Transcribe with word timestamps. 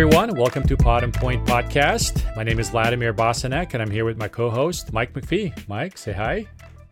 everyone. 0.00 0.34
Welcome 0.34 0.62
to 0.66 0.78
Pod 0.78 1.04
and 1.04 1.12
Point 1.12 1.44
Podcast. 1.44 2.34
My 2.34 2.42
name 2.42 2.58
is 2.58 2.70
Vladimir 2.70 3.12
Bosanek, 3.12 3.74
and 3.74 3.82
I'm 3.82 3.90
here 3.90 4.06
with 4.06 4.16
my 4.16 4.28
co 4.28 4.48
host, 4.48 4.94
Mike 4.94 5.12
McPhee. 5.12 5.52
Mike, 5.68 5.98
say 5.98 6.12
hi. 6.12 6.46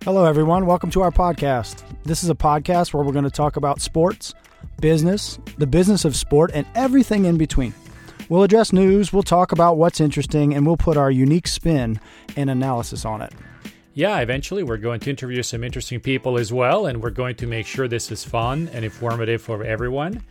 Hello, 0.04 0.26
everyone. 0.26 0.66
Welcome 0.66 0.90
to 0.90 1.00
our 1.00 1.10
podcast. 1.10 1.84
This 2.04 2.22
is 2.22 2.28
a 2.28 2.34
podcast 2.34 2.92
where 2.92 3.02
we're 3.02 3.14
going 3.14 3.24
to 3.24 3.30
talk 3.30 3.56
about 3.56 3.80
sports, 3.80 4.34
business, 4.82 5.38
the 5.56 5.66
business 5.66 6.04
of 6.04 6.16
sport, 6.16 6.50
and 6.52 6.66
everything 6.74 7.24
in 7.24 7.38
between. 7.38 7.72
We'll 8.28 8.42
address 8.42 8.74
news, 8.74 9.10
we'll 9.10 9.22
talk 9.22 9.52
about 9.52 9.78
what's 9.78 10.02
interesting, 10.02 10.52
and 10.52 10.66
we'll 10.66 10.76
put 10.76 10.98
our 10.98 11.10
unique 11.10 11.48
spin 11.48 11.98
and 12.36 12.50
analysis 12.50 13.06
on 13.06 13.22
it. 13.22 13.32
Yeah, 13.94 14.18
eventually 14.18 14.64
we're 14.64 14.76
going 14.76 15.00
to 15.00 15.08
interview 15.08 15.42
some 15.42 15.64
interesting 15.64 15.98
people 15.98 16.38
as 16.38 16.52
well, 16.52 16.84
and 16.84 17.02
we're 17.02 17.08
going 17.08 17.36
to 17.36 17.46
make 17.46 17.66
sure 17.66 17.88
this 17.88 18.12
is 18.12 18.22
fun 18.22 18.68
and 18.74 18.84
informative 18.84 19.40
for 19.40 19.64
everyone. 19.64 20.22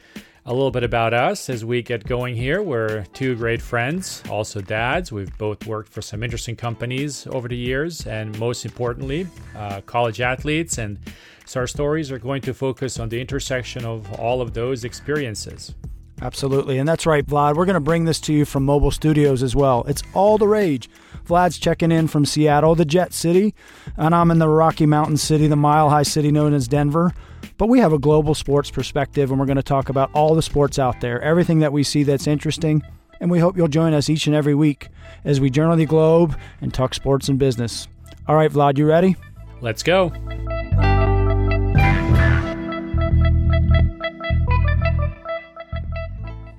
A 0.49 0.53
little 0.53 0.71
bit 0.71 0.85
about 0.85 1.13
us 1.13 1.49
as 1.49 1.65
we 1.65 1.81
get 1.81 2.05
going 2.05 2.33
here. 2.33 2.61
We're 2.63 3.03
two 3.11 3.35
great 3.35 3.61
friends, 3.61 4.23
also 4.29 4.61
dads. 4.61 5.11
We've 5.11 5.37
both 5.37 5.67
worked 5.67 5.91
for 5.91 6.01
some 6.01 6.23
interesting 6.23 6.55
companies 6.55 7.27
over 7.27 7.49
the 7.49 7.57
years, 7.57 8.07
and 8.07 8.39
most 8.39 8.63
importantly, 8.63 9.27
uh, 9.57 9.81
college 9.81 10.21
athletes. 10.21 10.77
And 10.77 10.99
so 11.45 11.59
our 11.59 11.67
stories 11.67 12.13
are 12.13 12.17
going 12.17 12.41
to 12.43 12.53
focus 12.53 12.97
on 12.97 13.09
the 13.09 13.19
intersection 13.19 13.83
of 13.83 14.09
all 14.21 14.41
of 14.41 14.53
those 14.53 14.85
experiences. 14.85 15.75
Absolutely. 16.21 16.77
And 16.77 16.87
that's 16.87 17.05
right, 17.05 17.27
Vlad. 17.27 17.55
We're 17.55 17.65
going 17.65 17.73
to 17.73 17.81
bring 17.81 18.05
this 18.05 18.21
to 18.21 18.33
you 18.33 18.45
from 18.45 18.63
mobile 18.63 18.91
studios 18.91 19.43
as 19.43 19.53
well. 19.53 19.83
It's 19.85 20.01
all 20.13 20.37
the 20.37 20.47
rage. 20.47 20.89
Vlad's 21.25 21.57
checking 21.57 21.91
in 21.91 22.07
from 22.07 22.25
Seattle, 22.25 22.73
the 22.73 22.85
Jet 22.85 23.13
City, 23.13 23.53
and 23.97 24.15
I'm 24.15 24.31
in 24.31 24.39
the 24.39 24.47
Rocky 24.47 24.85
Mountain 24.85 25.17
City, 25.17 25.47
the 25.47 25.57
mile 25.57 25.89
high 25.89 26.03
city 26.03 26.31
known 26.31 26.53
as 26.53 26.69
Denver. 26.69 27.13
But 27.57 27.69
we 27.69 27.79
have 27.79 27.93
a 27.93 27.99
global 27.99 28.35
sports 28.35 28.69
perspective, 28.69 29.31
and 29.31 29.39
we're 29.39 29.45
going 29.45 29.57
to 29.57 29.63
talk 29.63 29.89
about 29.89 30.11
all 30.13 30.35
the 30.35 30.41
sports 30.41 30.77
out 30.77 31.01
there, 31.01 31.21
everything 31.21 31.59
that 31.59 31.73
we 31.73 31.83
see 31.83 32.03
that's 32.03 32.27
interesting. 32.27 32.83
And 33.19 33.31
we 33.31 33.39
hope 33.39 33.57
you'll 33.57 33.67
join 33.67 33.93
us 33.93 34.09
each 34.09 34.27
and 34.27 34.35
every 34.35 34.53
week 34.53 34.89
as 35.25 35.41
we 35.41 35.49
journal 35.49 35.75
the 35.75 35.85
globe 35.85 36.37
and 36.61 36.73
talk 36.73 36.93
sports 36.93 37.29
and 37.29 37.39
business. 37.39 37.87
All 38.27 38.35
right, 38.35 38.51
Vlad, 38.51 38.77
you 38.77 38.85
ready? 38.85 39.15
Let's 39.59 39.81
go. 39.81 40.11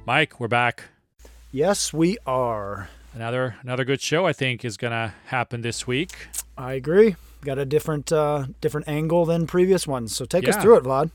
Mike, 0.04 0.40
we're 0.40 0.48
back. 0.48 0.84
Yes, 1.52 1.92
we 1.92 2.18
are. 2.26 2.88
Another 3.14 3.56
another 3.62 3.84
good 3.84 4.00
show 4.00 4.26
I 4.26 4.32
think 4.32 4.64
is 4.64 4.76
going 4.76 4.92
to 4.92 5.12
happen 5.26 5.60
this 5.60 5.86
week. 5.86 6.28
I 6.56 6.72
agree. 6.72 7.16
Got 7.44 7.58
a 7.58 7.64
different 7.64 8.10
uh, 8.12 8.46
different 8.60 8.88
angle 8.88 9.24
than 9.24 9.46
previous 9.46 9.86
ones. 9.86 10.14
So 10.14 10.24
take 10.24 10.48
us 10.48 10.56
through 10.56 10.76
it, 10.76 10.84
Vlad. 10.84 11.10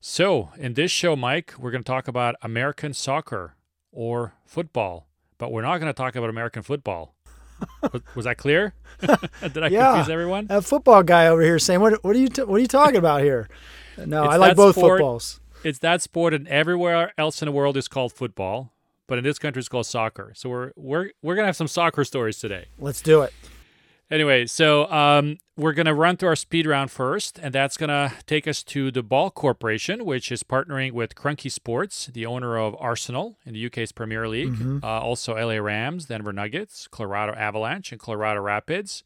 So, 0.00 0.50
in 0.58 0.74
this 0.74 0.90
show, 0.90 1.16
Mike, 1.16 1.54
we're 1.58 1.70
going 1.70 1.82
to 1.82 1.86
talk 1.90 2.06
about 2.06 2.36
American 2.42 2.92
soccer 2.92 3.54
or 3.90 4.34
football, 4.44 5.06
but 5.38 5.50
we're 5.50 5.62
not 5.62 5.78
going 5.78 5.88
to 5.90 5.96
talk 5.96 6.14
about 6.14 6.28
American 6.30 6.62
football. 6.62 7.14
was, 7.92 8.02
was 8.14 8.24
that 8.26 8.36
clear? 8.36 8.74
Did 9.00 9.62
I 9.64 9.68
Yeah. 9.68 9.94
confuse 9.94 10.10
everyone? 10.10 10.46
A 10.50 10.60
football 10.60 11.02
guy 11.02 11.26
over 11.28 11.40
here 11.42 11.58
saying, 11.58 11.80
"What? 11.80 12.04
What 12.04 12.14
are 12.14 12.18
you? 12.18 12.28
T- 12.28 12.42
what 12.42 12.56
are 12.56 12.60
you 12.60 12.66
talking 12.68 12.96
about 12.96 13.22
here?" 13.22 13.48
No, 13.96 14.24
It's 14.24 14.34
I 14.34 14.36
like 14.36 14.56
both 14.56 14.76
sport. 14.76 14.98
footballs. 14.98 15.40
It's 15.64 15.78
that 15.78 16.02
sport, 16.02 16.34
and 16.34 16.46
everywhere 16.48 17.12
else 17.16 17.40
in 17.40 17.46
the 17.46 17.52
world 17.52 17.78
is 17.78 17.88
called 17.88 18.12
football, 18.12 18.74
but 19.06 19.16
in 19.16 19.24
this 19.24 19.38
country 19.38 19.60
it's 19.60 19.70
called 19.70 19.86
soccer. 19.86 20.32
So 20.36 20.50
we're 20.50 20.72
we're 20.76 21.10
we're 21.22 21.34
going 21.34 21.44
to 21.44 21.48
have 21.48 21.56
some 21.56 21.66
soccer 21.68 22.04
stories 22.04 22.38
today. 22.38 22.66
Let's 22.78 23.00
do 23.00 23.22
it. 23.22 23.32
Anyway, 24.08 24.46
so 24.46 24.88
um, 24.90 25.38
we're 25.56 25.72
going 25.72 25.86
to 25.86 25.94
run 25.94 26.16
through 26.16 26.28
our 26.28 26.36
speed 26.36 26.64
round 26.64 26.92
first, 26.92 27.40
and 27.40 27.52
that's 27.52 27.76
going 27.76 27.88
to 27.88 28.12
take 28.26 28.46
us 28.46 28.62
to 28.62 28.92
the 28.92 29.02
Ball 29.02 29.30
Corporation, 29.30 30.04
which 30.04 30.30
is 30.30 30.44
partnering 30.44 30.92
with 30.92 31.16
Kroenke 31.16 31.50
Sports, 31.50 32.06
the 32.12 32.24
owner 32.24 32.56
of 32.56 32.76
Arsenal 32.78 33.36
in 33.44 33.54
the 33.54 33.66
UK's 33.66 33.90
Premier 33.90 34.28
League, 34.28 34.54
uh, 34.84 35.00
also 35.00 35.34
LA 35.34 35.56
Rams, 35.56 36.06
Denver 36.06 36.32
Nuggets, 36.32 36.86
Colorado 36.86 37.34
Avalanche, 37.34 37.90
and 37.90 38.00
Colorado 38.00 38.40
Rapids. 38.40 39.02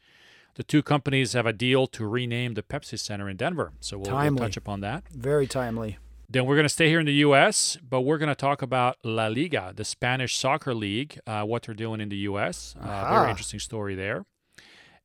The 0.57 0.65
two 0.65 0.83
companies 0.83 1.33
have 1.33 1.47
a 1.47 1.53
deal 1.55 1.87
to 1.87 2.07
rename 2.07 2.53
the 2.53 2.63
Pepsi 2.63 2.99
Center 2.99 3.31
in 3.31 3.39
Denver, 3.39 3.73
so 3.81 3.97
we'll, 3.97 4.11
we'll 4.35 4.41
touch 4.49 4.57
upon 4.59 4.81
that. 4.81 5.05
Very 5.09 5.47
timely. 5.47 5.97
Then 6.29 6.45
we're 6.45 6.57
going 6.57 6.65
to 6.65 6.69
stay 6.69 6.89
here 6.89 7.01
in 7.01 7.07
the 7.07 7.15
U.S., 7.15 7.79
but 7.89 8.03
we're 8.03 8.19
going 8.19 8.29
to 8.29 8.35
talk 8.35 8.61
about 8.61 8.99
La 9.03 9.29
Liga, 9.29 9.73
the 9.75 9.85
Spanish 9.85 10.37
soccer 10.37 10.75
league, 10.75 11.19
uh, 11.27 11.43
what 11.45 11.63
they're 11.63 11.75
doing 11.75 12.01
in 12.03 12.11
the 12.11 12.19
U.S. 12.19 12.77
Uh, 12.79 13.09
very 13.19 13.31
interesting 13.31 13.59
story 13.61 13.95
there. 13.95 14.27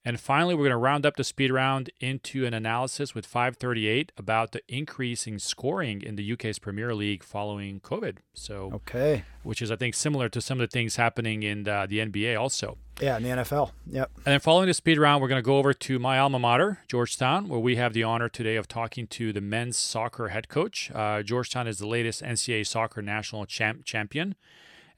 And 0.07 0.19
finally, 0.19 0.53
we're 0.53 0.66
going 0.66 0.69
to 0.71 0.77
round 0.77 1.03
up 1.03 1.16
the 1.16 1.23
speed 1.23 1.51
round 1.51 1.89
into 1.99 2.45
an 2.45 2.53
analysis 2.53 3.16
with 3.16 3.25
538 3.25 4.11
about 4.17 4.51
the 4.51 4.61
increasing 4.67 5.39
scoring 5.39 6.03
in 6.03 6.16
the 6.16 6.31
UK's 6.33 6.59
Premier 6.59 6.93
League 6.93 7.23
following 7.23 7.79
COVID. 7.79 8.17
So, 8.35 8.69
Okay. 8.73 9.23
which 9.41 9.63
is, 9.63 9.71
I 9.71 9.75
think, 9.77 9.95
similar 9.95 10.29
to 10.29 10.41
some 10.41 10.59
of 10.61 10.69
the 10.69 10.71
things 10.71 10.97
happening 10.97 11.41
in 11.41 11.63
the, 11.63 11.88
the 11.89 11.97
NBA 11.99 12.39
also. 12.39 12.77
Yeah, 13.01 13.17
in 13.17 13.23
the 13.23 13.29
NFL. 13.29 13.71
Yep. 13.88 14.11
And 14.17 14.25
then 14.25 14.39
following 14.39 14.67
the 14.67 14.73
speed 14.75 14.99
round, 14.99 15.21
we're 15.23 15.27
going 15.27 15.41
to 15.41 15.45
go 15.45 15.57
over 15.57 15.73
to 15.73 15.97
my 15.99 16.19
alma 16.19 16.37
mater, 16.39 16.79
Georgetown, 16.87 17.49
where 17.49 17.59
we 17.59 17.75
have 17.75 17.93
the 17.93 18.03
honor 18.03 18.29
today 18.29 18.57
of 18.57 18.67
talking 18.67 19.07
to 19.07 19.33
the 19.33 19.41
men's 19.41 19.75
soccer 19.75 20.27
head 20.29 20.49
coach. 20.49 20.91
Uh, 20.93 21.23
Georgetown 21.23 21.67
is 21.67 21.79
the 21.79 21.87
latest 21.87 22.22
NCAA 22.22 22.66
soccer 22.67 23.01
national 23.01 23.45
champ- 23.47 23.83
champion. 23.83 24.35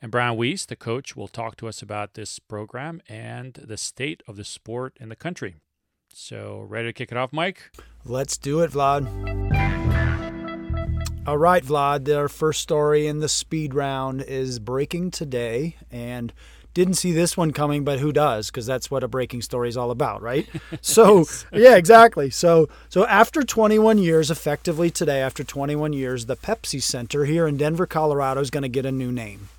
And 0.01 0.11
Brian 0.11 0.37
Wiese, 0.37 0.65
the 0.65 0.75
coach, 0.75 1.15
will 1.15 1.27
talk 1.27 1.55
to 1.57 1.67
us 1.67 1.81
about 1.81 2.13
this 2.13 2.39
program 2.39 3.01
and 3.09 3.53
the 3.53 3.77
state 3.77 4.21
of 4.27 4.35
the 4.35 4.43
sport 4.43 4.95
in 4.99 5.09
the 5.09 5.15
country. 5.15 5.55
So, 6.13 6.65
ready 6.67 6.89
to 6.89 6.93
kick 6.93 7.11
it 7.11 7.17
off, 7.17 7.33
Mike? 7.33 7.71
Let's 8.05 8.37
do 8.37 8.61
it, 8.61 8.71
Vlad. 8.71 9.07
All 11.27 11.37
right, 11.37 11.63
Vlad. 11.63 12.15
Our 12.15 12.29
first 12.29 12.61
story 12.61 13.07
in 13.07 13.19
the 13.19 13.27
speed 13.27 13.73
round 13.73 14.21
is 14.21 14.59
breaking 14.59 15.11
today, 15.11 15.75
and 15.91 16.31
didn't 16.77 16.93
see 16.93 17.11
this 17.11 17.35
one 17.35 17.51
coming, 17.51 17.83
but 17.83 17.99
who 17.99 18.13
does? 18.13 18.51
Because 18.51 18.67
that's 18.67 18.91
what 18.91 19.03
a 19.03 19.07
breaking 19.07 19.41
story 19.41 19.67
is 19.67 19.75
all 19.75 19.89
about, 19.89 20.21
right? 20.21 20.47
So, 20.81 21.25
yeah, 21.51 21.75
exactly. 21.75 22.29
So, 22.29 22.69
so 22.87 23.05
after 23.07 23.41
21 23.41 23.97
years, 23.97 24.29
effectively 24.29 24.91
today, 24.91 25.21
after 25.21 25.43
21 25.43 25.93
years, 25.93 26.27
the 26.27 26.35
Pepsi 26.35 26.81
Center 26.81 27.25
here 27.25 27.47
in 27.47 27.57
Denver, 27.57 27.87
Colorado, 27.87 28.41
is 28.41 28.51
going 28.51 28.61
to 28.61 28.69
get 28.69 28.85
a 28.85 28.91
new 28.91 29.11
name. 29.11 29.49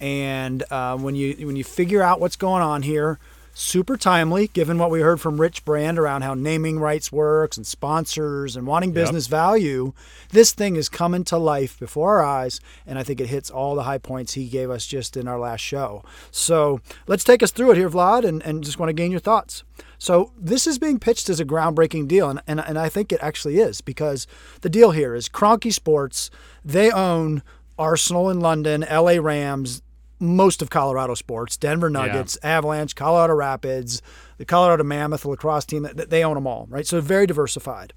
And 0.00 0.64
uh, 0.70 0.96
when 0.96 1.14
you 1.14 1.46
when 1.46 1.56
you 1.56 1.64
figure 1.64 2.02
out 2.02 2.20
what's 2.20 2.36
going 2.36 2.62
on 2.62 2.82
here, 2.82 3.18
super 3.54 3.96
timely, 3.96 4.48
given 4.48 4.78
what 4.78 4.90
we 4.90 5.00
heard 5.00 5.20
from 5.20 5.40
Rich 5.40 5.64
Brand 5.64 5.98
around 5.98 6.22
how 6.22 6.34
naming 6.34 6.80
rights 6.80 7.12
works 7.12 7.56
and 7.56 7.66
sponsors 7.66 8.56
and 8.56 8.66
wanting 8.66 8.92
business 8.92 9.28
value, 9.28 9.92
this 10.30 10.52
thing 10.52 10.76
is 10.76 10.88
coming 10.88 11.24
to 11.24 11.38
life 11.38 11.78
before 11.78 12.18
our 12.18 12.24
eyes, 12.24 12.60
and 12.86 12.98
I 12.98 13.04
think 13.04 13.20
it 13.20 13.28
hits 13.28 13.50
all 13.50 13.74
the 13.74 13.84
high 13.84 13.98
points 13.98 14.34
he 14.34 14.48
gave 14.48 14.70
us 14.70 14.86
just 14.86 15.16
in 15.16 15.28
our 15.28 15.38
last 15.38 15.60
show. 15.60 16.02
So 16.32 16.80
let's 17.06 17.24
take 17.24 17.42
us 17.42 17.52
through 17.52 17.70
it 17.70 17.76
here, 17.76 17.88
Vlad, 17.88 18.24
and, 18.24 18.42
and 18.42 18.64
just 18.64 18.78
want 18.78 18.88
to 18.88 18.94
gain 18.94 19.12
your 19.12 19.20
thoughts. 19.20 19.62
So 19.98 20.32
this 20.36 20.66
is 20.66 20.78
being 20.78 20.98
pitched 20.98 21.30
as 21.30 21.40
a 21.40 21.44
groundbreaking 21.44 22.08
deal, 22.08 22.28
and, 22.28 22.42
and, 22.46 22.60
and 22.60 22.78
I 22.78 22.88
think 22.88 23.12
it 23.12 23.20
actually 23.22 23.58
is 23.58 23.80
because 23.80 24.26
the 24.60 24.68
deal 24.68 24.90
here 24.90 25.14
is 25.14 25.28
Kroenke 25.28 25.72
Sports, 25.72 26.30
they 26.64 26.90
own 26.90 27.42
Arsenal 27.78 28.30
in 28.30 28.40
London, 28.40 28.84
LA 28.90 29.18
Rams, 29.20 29.82
most 30.20 30.62
of 30.62 30.70
Colorado 30.70 31.14
sports, 31.14 31.56
Denver 31.56 31.90
Nuggets, 31.90 32.38
Avalanche, 32.42 32.94
Colorado 32.94 33.34
Rapids, 33.34 34.00
the 34.38 34.44
Colorado 34.44 34.84
Mammoth 34.84 35.22
the 35.22 35.28
lacrosse 35.28 35.64
team, 35.64 35.84
th- 35.84 36.08
they 36.08 36.24
own 36.24 36.34
them 36.34 36.46
all, 36.46 36.66
right? 36.70 36.86
So 36.86 37.00
very 37.00 37.26
diversified. 37.26 37.92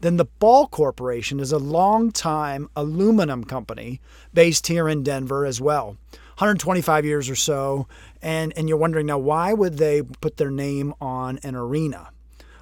Then 0.00 0.16
the 0.16 0.26
Ball 0.26 0.68
Corporation 0.68 1.40
is 1.40 1.50
a 1.50 1.58
long-time 1.58 2.70
aluminum 2.76 3.44
company 3.44 4.00
based 4.32 4.68
here 4.68 4.88
in 4.88 5.02
Denver 5.02 5.44
as 5.44 5.60
well. 5.60 5.96
125 6.38 7.04
years 7.04 7.28
or 7.28 7.34
so. 7.34 7.88
And 8.22 8.52
and 8.56 8.68
you're 8.68 8.78
wondering 8.78 9.06
now 9.06 9.18
why 9.18 9.52
would 9.52 9.78
they 9.78 10.02
put 10.02 10.36
their 10.36 10.52
name 10.52 10.94
on 11.00 11.40
an 11.42 11.56
arena 11.56 12.10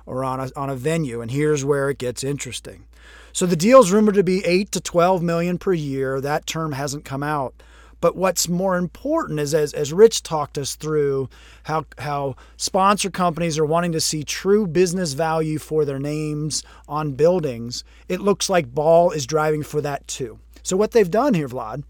or 0.07 0.25
on 0.25 0.41
a 0.41 0.51
on 0.57 0.71
a 0.71 0.77
venue? 0.77 1.21
And 1.21 1.31
here's 1.31 1.63
where 1.63 1.91
it 1.91 1.99
gets 1.99 2.25
interesting. 2.25 2.87
So 3.37 3.45
the 3.45 3.55
deal's 3.55 3.91
rumored 3.91 4.15
to 4.15 4.23
be 4.23 4.43
8 4.47 4.73
to 4.73 4.81
12 4.81 5.23
million 5.23 5.59
per 5.59 5.75
year. 5.75 6.23
That 6.23 6.47
term 6.47 6.73
hasn't 6.73 7.05
come 7.05 7.23
out. 7.23 7.53
But 8.01 8.17
what's 8.17 8.49
more 8.49 8.79
important 8.79 9.41
is 9.41 9.53
as, 9.53 9.75
as 9.75 9.93
Rich 9.93 10.23
talked 10.23 10.57
us 10.57 10.75
through 10.75 11.29
how 11.65 11.85
how 11.99 12.37
sponsor 12.57 13.11
companies 13.11 13.59
are 13.59 13.67
wanting 13.67 13.93
to 13.93 14.01
see 14.01 14.25
true 14.25 14.67
business 14.67 15.13
value 15.13 15.59
for 15.59 15.85
their 15.85 15.99
names 15.99 16.63
on 16.89 17.13
buildings, 17.13 17.85
it 18.09 18.23
looks 18.23 18.49
like 18.49 18.75
Ball 18.75 19.11
is 19.11 19.27
driving 19.27 19.63
for 19.63 19.83
that 19.83 20.09
too. 20.09 20.39
So 20.63 20.75
what 20.79 20.93
they've 20.93 21.11
done 21.11 21.35
here, 21.35 21.47
Vlad, 21.47 21.85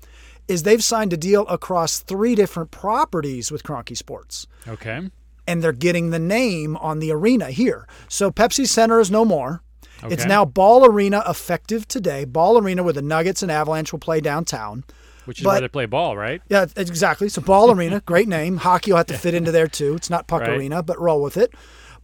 is 0.48 0.64
they've 0.64 0.82
signed 0.82 1.12
a 1.12 1.16
deal 1.16 1.46
across 1.46 2.00
three 2.00 2.34
different 2.34 2.72
properties 2.72 3.52
with 3.52 3.62
Kroenke 3.62 3.96
Sports 3.96 4.48
Okay. 4.66 5.10
and 5.46 5.62
they're 5.62 5.70
getting 5.70 6.10
the 6.10 6.18
name 6.18 6.76
on 6.78 6.98
the 6.98 7.12
arena 7.12 7.52
here. 7.52 7.86
So 8.08 8.32
Pepsi 8.32 8.66
Center 8.66 8.98
is 8.98 9.12
no 9.12 9.24
more. 9.24 9.62
It's 10.04 10.24
now 10.26 10.44
Ball 10.44 10.84
Arena 10.86 11.22
effective 11.28 11.88
today. 11.88 12.24
Ball 12.24 12.58
Arena 12.58 12.82
where 12.82 12.92
the 12.92 13.02
Nuggets 13.02 13.42
and 13.42 13.50
Avalanche 13.50 13.92
will 13.92 13.98
play 13.98 14.20
downtown. 14.20 14.84
Which 15.24 15.40
is 15.40 15.44
But- 15.44 15.50
where 15.52 15.60
they 15.62 15.68
play 15.68 15.86
ball, 15.86 16.16
right? 16.16 16.40
Yeah, 16.48 16.66
exactly. 16.76 17.28
So 17.28 17.42
Ball 17.42 17.72
Arena, 17.72 18.00
great 18.06 18.28
name. 18.28 18.58
Hockey 18.58 18.92
will 18.92 18.98
have 18.98 19.06
to 19.06 19.18
fit 19.18 19.34
into 19.34 19.50
there 19.50 19.66
too. 19.66 19.94
It's 19.94 20.08
not 20.10 20.28
Puck 20.28 20.42
Right. 20.42 20.50
Arena, 20.50 20.82
but 20.82 21.00
roll 21.00 21.20
with 21.22 21.36
it. 21.36 21.52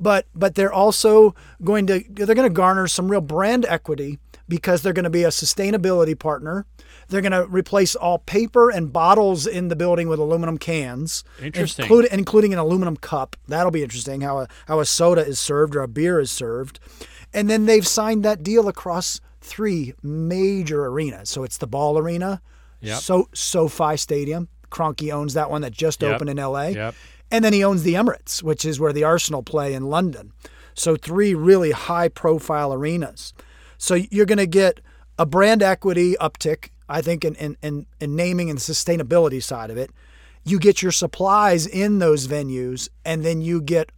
but 0.00 0.26
but 0.34 0.54
they're 0.56 0.72
also 0.72 1.34
going 1.62 1.86
to 1.86 2.02
they're 2.10 2.34
going 2.34 2.48
to 2.48 2.52
garner 2.52 2.88
some 2.88 3.08
real 3.10 3.20
brand 3.20 3.64
equity 3.68 4.18
because 4.48 4.82
they're 4.82 4.92
going 4.92 5.04
to 5.04 5.10
be 5.10 5.22
a 5.22 5.28
sustainability 5.28 6.18
partner. 6.18 6.66
They're 7.08 7.20
going 7.20 7.32
to 7.32 7.46
replace 7.46 7.94
all 7.94 8.18
paper 8.18 8.70
and 8.70 8.92
bottles 8.92 9.46
in 9.46 9.68
the 9.68 9.76
building 9.76 10.08
with 10.08 10.18
aluminum 10.18 10.58
cans, 10.58 11.22
Interesting. 11.40 11.84
including, 11.84 12.10
including 12.12 12.52
an 12.52 12.58
aluminum 12.58 12.96
cup. 12.96 13.36
That'll 13.48 13.70
be 13.70 13.82
interesting 13.82 14.22
how 14.22 14.38
a, 14.40 14.48
how 14.66 14.80
a 14.80 14.84
soda 14.84 15.24
is 15.26 15.38
served 15.38 15.76
or 15.76 15.82
a 15.82 15.88
beer 15.88 16.18
is 16.20 16.30
served. 16.30 16.80
And 17.34 17.49
then 17.49 17.67
they've 17.67 17.87
signed 17.87 18.25
that 18.25 18.43
deal 18.43 18.69
across 18.69 19.20
three 19.40 19.94
major 20.02 20.84
arenas. 20.87 21.29
So 21.31 21.43
it's 21.44 21.58
the 21.58 21.67
Ball 21.67 21.99
Arena, 21.99 22.40
Yep. 22.81 22.99
so 23.00 23.29
SoFi 23.32 23.96
Stadium. 23.96 24.49
Kroenke 24.70 25.12
owns 25.12 25.34
that 25.34 25.50
one 25.50 25.62
that 25.62 25.73
just 25.73 26.02
Yep. 26.02 26.14
opened 26.14 26.31
in 26.31 26.38
LA. 26.38 26.69
Yep. 26.69 26.94
And 27.31 27.44
then 27.44 27.52
he 27.52 27.64
owns 27.64 27.82
the 27.82 27.94
Emirates, 27.94 28.43
which 28.43 28.64
is 28.64 28.79
where 28.81 28.93
the 28.93 29.05
Arsenal 29.05 29.43
play 29.43 29.73
in 29.75 29.84
London. 29.88 30.32
So 30.75 30.96
three 30.96 31.34
really 31.34 31.70
high 31.73 32.08
profile 32.08 32.73
arenas. 32.73 33.32
So 33.78 33.94
you're 34.11 34.26
going 34.26 34.38
to 34.38 34.46
get 34.46 34.81
a 35.19 35.26
brand 35.26 35.62
equity 35.62 36.17
uptick, 36.20 36.69
I 36.88 37.00
think, 37.02 37.25
in, 37.25 37.35
in, 37.37 37.56
in, 37.62 37.87
in 38.00 38.17
naming 38.17 38.49
and 38.50 38.58
the 38.58 38.62
sustainability 38.62 39.43
side 39.43 39.70
of 39.70 39.76
it. 39.76 39.90
You 40.44 40.58
get 40.58 40.82
your 40.82 40.93
supplies 40.93 41.67
in 41.67 41.99
those 41.99 42.26
venues, 42.26 42.88
and 43.05 43.25
then 43.25 43.40
you 43.43 43.61
get 43.61 43.93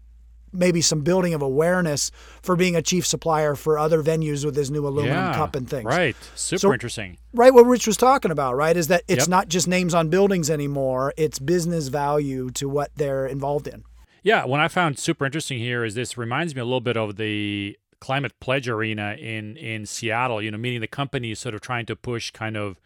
maybe 0.55 0.81
some 0.81 1.01
building 1.01 1.35
of 1.35 1.43
awareness 1.43 2.11
for 2.43 2.57
being 2.57 2.77
a 2.77 2.83
chief 2.83 3.07
supplier 3.07 3.55
for 3.55 3.79
other 3.79 4.03
venues 4.03 4.45
with 4.45 4.57
his 4.57 4.71
new 4.71 4.87
aluminum 4.87 5.17
yeah. 5.17 5.35
cup 5.35 5.55
and 5.57 5.69
things 5.69 5.85
Right. 5.85 6.17
Super 6.35 6.59
So- 6.61 6.73
interesting. 6.73 7.19
right 7.33 7.53
what 7.53 7.67
rich 7.67 7.87
was 7.87 7.97
talking 7.97 8.31
about 8.31 8.55
right 8.57 8.77
is 8.77 8.87
that 8.89 9.03
it's 9.09 9.23
Yep. 9.25 9.29
not 9.29 9.49
just 9.49 9.67
names 9.69 9.95
on 9.95 10.09
buildings 10.09 10.49
anymore 10.51 11.13
it's 11.17 11.39
business 11.39 11.89
value 11.89 12.51
to 12.53 12.69
what 12.69 12.91
they're 12.97 13.27
involved 13.27 13.67
in 13.69 13.83
Yeah, 14.23 14.45
what 14.47 14.61
I 14.61 14.69
found 14.69 14.99
super 14.99 15.27
interesting 15.27 15.59
here 15.59 15.85
is 15.85 15.95
this 15.95 16.17
reminds 16.17 16.55
me 16.55 16.61
a 16.63 16.65
little 16.65 16.81
bit 16.81 16.97
of 16.97 17.17
the 17.17 17.77
Climate 18.01 18.33
Pledge 18.41 18.69
Arena 18.69 19.17
in 19.19 19.57
in 19.57 19.85
Seattle. 19.87 20.41
You 20.43 20.51
know, 20.51 20.59
meaning 20.59 20.81
the 20.81 20.87
company 20.87 21.31
is 21.33 21.39
sort 21.39 21.55
of 21.55 21.61
trying 21.63 21.87
to 21.87 21.97
push 21.97 22.31
kind 22.31 22.57
of 22.57 22.79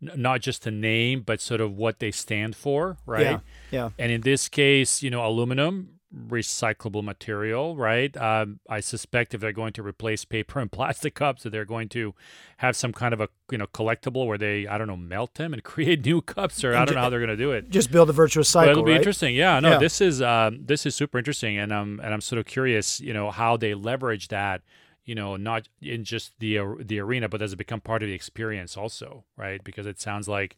not 0.00 0.40
just 0.42 0.64
the 0.64 0.70
name, 0.70 1.22
but 1.24 1.40
sort 1.40 1.60
of 1.62 1.72
what 1.76 1.98
they 1.98 2.10
stand 2.10 2.54
for, 2.56 2.96
right? 3.06 3.22
yeah 3.22 3.40
yeah 3.70 3.88
And 3.98 4.12
in 4.12 4.20
this 4.22 4.48
case, 4.48 5.02
you 5.02 5.10
know, 5.10 5.24
aluminum 5.26 5.95
recyclable 6.28 7.02
material, 7.04 7.76
right? 7.76 8.16
Um, 8.16 8.60
I 8.68 8.80
suspect 8.80 9.34
if 9.34 9.40
they're 9.40 9.52
going 9.52 9.72
to 9.74 9.82
replace 9.82 10.24
paper 10.24 10.60
and 10.60 10.70
plastic 10.78 11.14
cups, 11.14 11.42
that 11.42 11.50
they're 11.50 11.64
going 11.64 11.88
to 11.90 12.14
have 12.58 12.74
some 12.76 12.92
kind 12.92 13.12
of 13.12 13.20
a 13.20 13.28
you 13.50 13.58
know 13.58 13.66
collectible 13.66 14.26
where 14.26 14.38
they 14.38 14.66
I 14.66 14.78
don't 14.78 14.86
know 14.86 14.96
melt 14.96 15.34
them 15.34 15.52
and 15.52 15.62
create 15.72 16.04
new 16.04 16.20
cups, 16.22 16.64
or 16.64 16.74
I 16.74 16.84
don't 16.84 16.94
know 16.94 17.00
how 17.02 17.10
they're 17.10 17.20
going 17.20 17.28
to 17.30 17.36
do 17.36 17.52
it. 17.52 17.70
just 17.70 17.90
build 17.92 18.10
a 18.10 18.12
virtuous 18.12 18.52
But 18.52 18.68
it'll 18.68 18.82
be 18.82 18.92
right? 18.92 18.96
interesting. 18.98 19.34
Yeah, 19.34 19.60
no, 19.60 19.72
Yeah. 19.72 19.78
this 19.78 20.00
is 20.00 20.22
um, 20.22 20.64
this 20.64 20.86
is 20.86 20.94
super 20.94 21.18
interesting, 21.18 21.58
and 21.58 21.72
um, 21.72 22.00
and 22.02 22.12
I'm 22.14 22.20
sort 22.20 22.38
of 22.38 22.46
curious, 22.46 23.00
you 23.00 23.12
know, 23.12 23.30
how 23.30 23.56
they 23.56 23.74
leverage 23.74 24.28
that, 24.28 24.62
you 25.04 25.14
know, 25.14 25.36
not 25.36 25.68
in 25.82 26.04
just 26.04 26.32
the 26.38 26.58
ar- 26.58 26.82
the 26.82 26.98
arena, 27.00 27.28
but 27.28 27.38
does 27.38 27.52
it 27.52 27.56
become 27.56 27.80
part 27.80 28.02
of 28.02 28.08
the 28.08 28.14
experience 28.14 28.76
also, 28.76 29.24
right? 29.36 29.62
Because 29.62 29.86
it 29.86 30.00
sounds 30.00 30.28
like, 30.28 30.56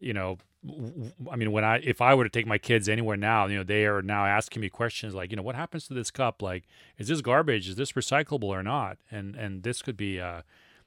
you 0.00 0.12
know, 0.12 0.38
I 1.30 1.36
mean, 1.36 1.52
when 1.52 1.64
I 1.64 1.78
if 1.78 2.00
I 2.00 2.14
were 2.14 2.24
to 2.24 2.30
take 2.30 2.46
my 2.46 2.58
kids 2.58 2.88
anywhere 2.88 3.16
now, 3.16 3.46
you 3.46 3.56
know, 3.56 3.64
they 3.64 3.86
are 3.86 4.02
now 4.02 4.24
asking 4.26 4.60
me 4.62 4.68
questions 4.68 5.14
like, 5.14 5.30
you 5.30 5.36
know, 5.36 5.42
what 5.42 5.54
happens 5.54 5.86
to 5.88 5.94
this 5.94 6.10
cup? 6.10 6.42
Like, 6.42 6.64
is 6.98 7.08
this 7.08 7.20
garbage? 7.20 7.68
Is 7.68 7.76
this 7.76 7.92
recyclable 7.92 8.44
or 8.44 8.62
not? 8.62 8.98
And 9.10 9.34
and 9.36 9.62
this 9.62 9.82
could 9.82 9.96
be, 9.96 10.20
uh, 10.20 10.42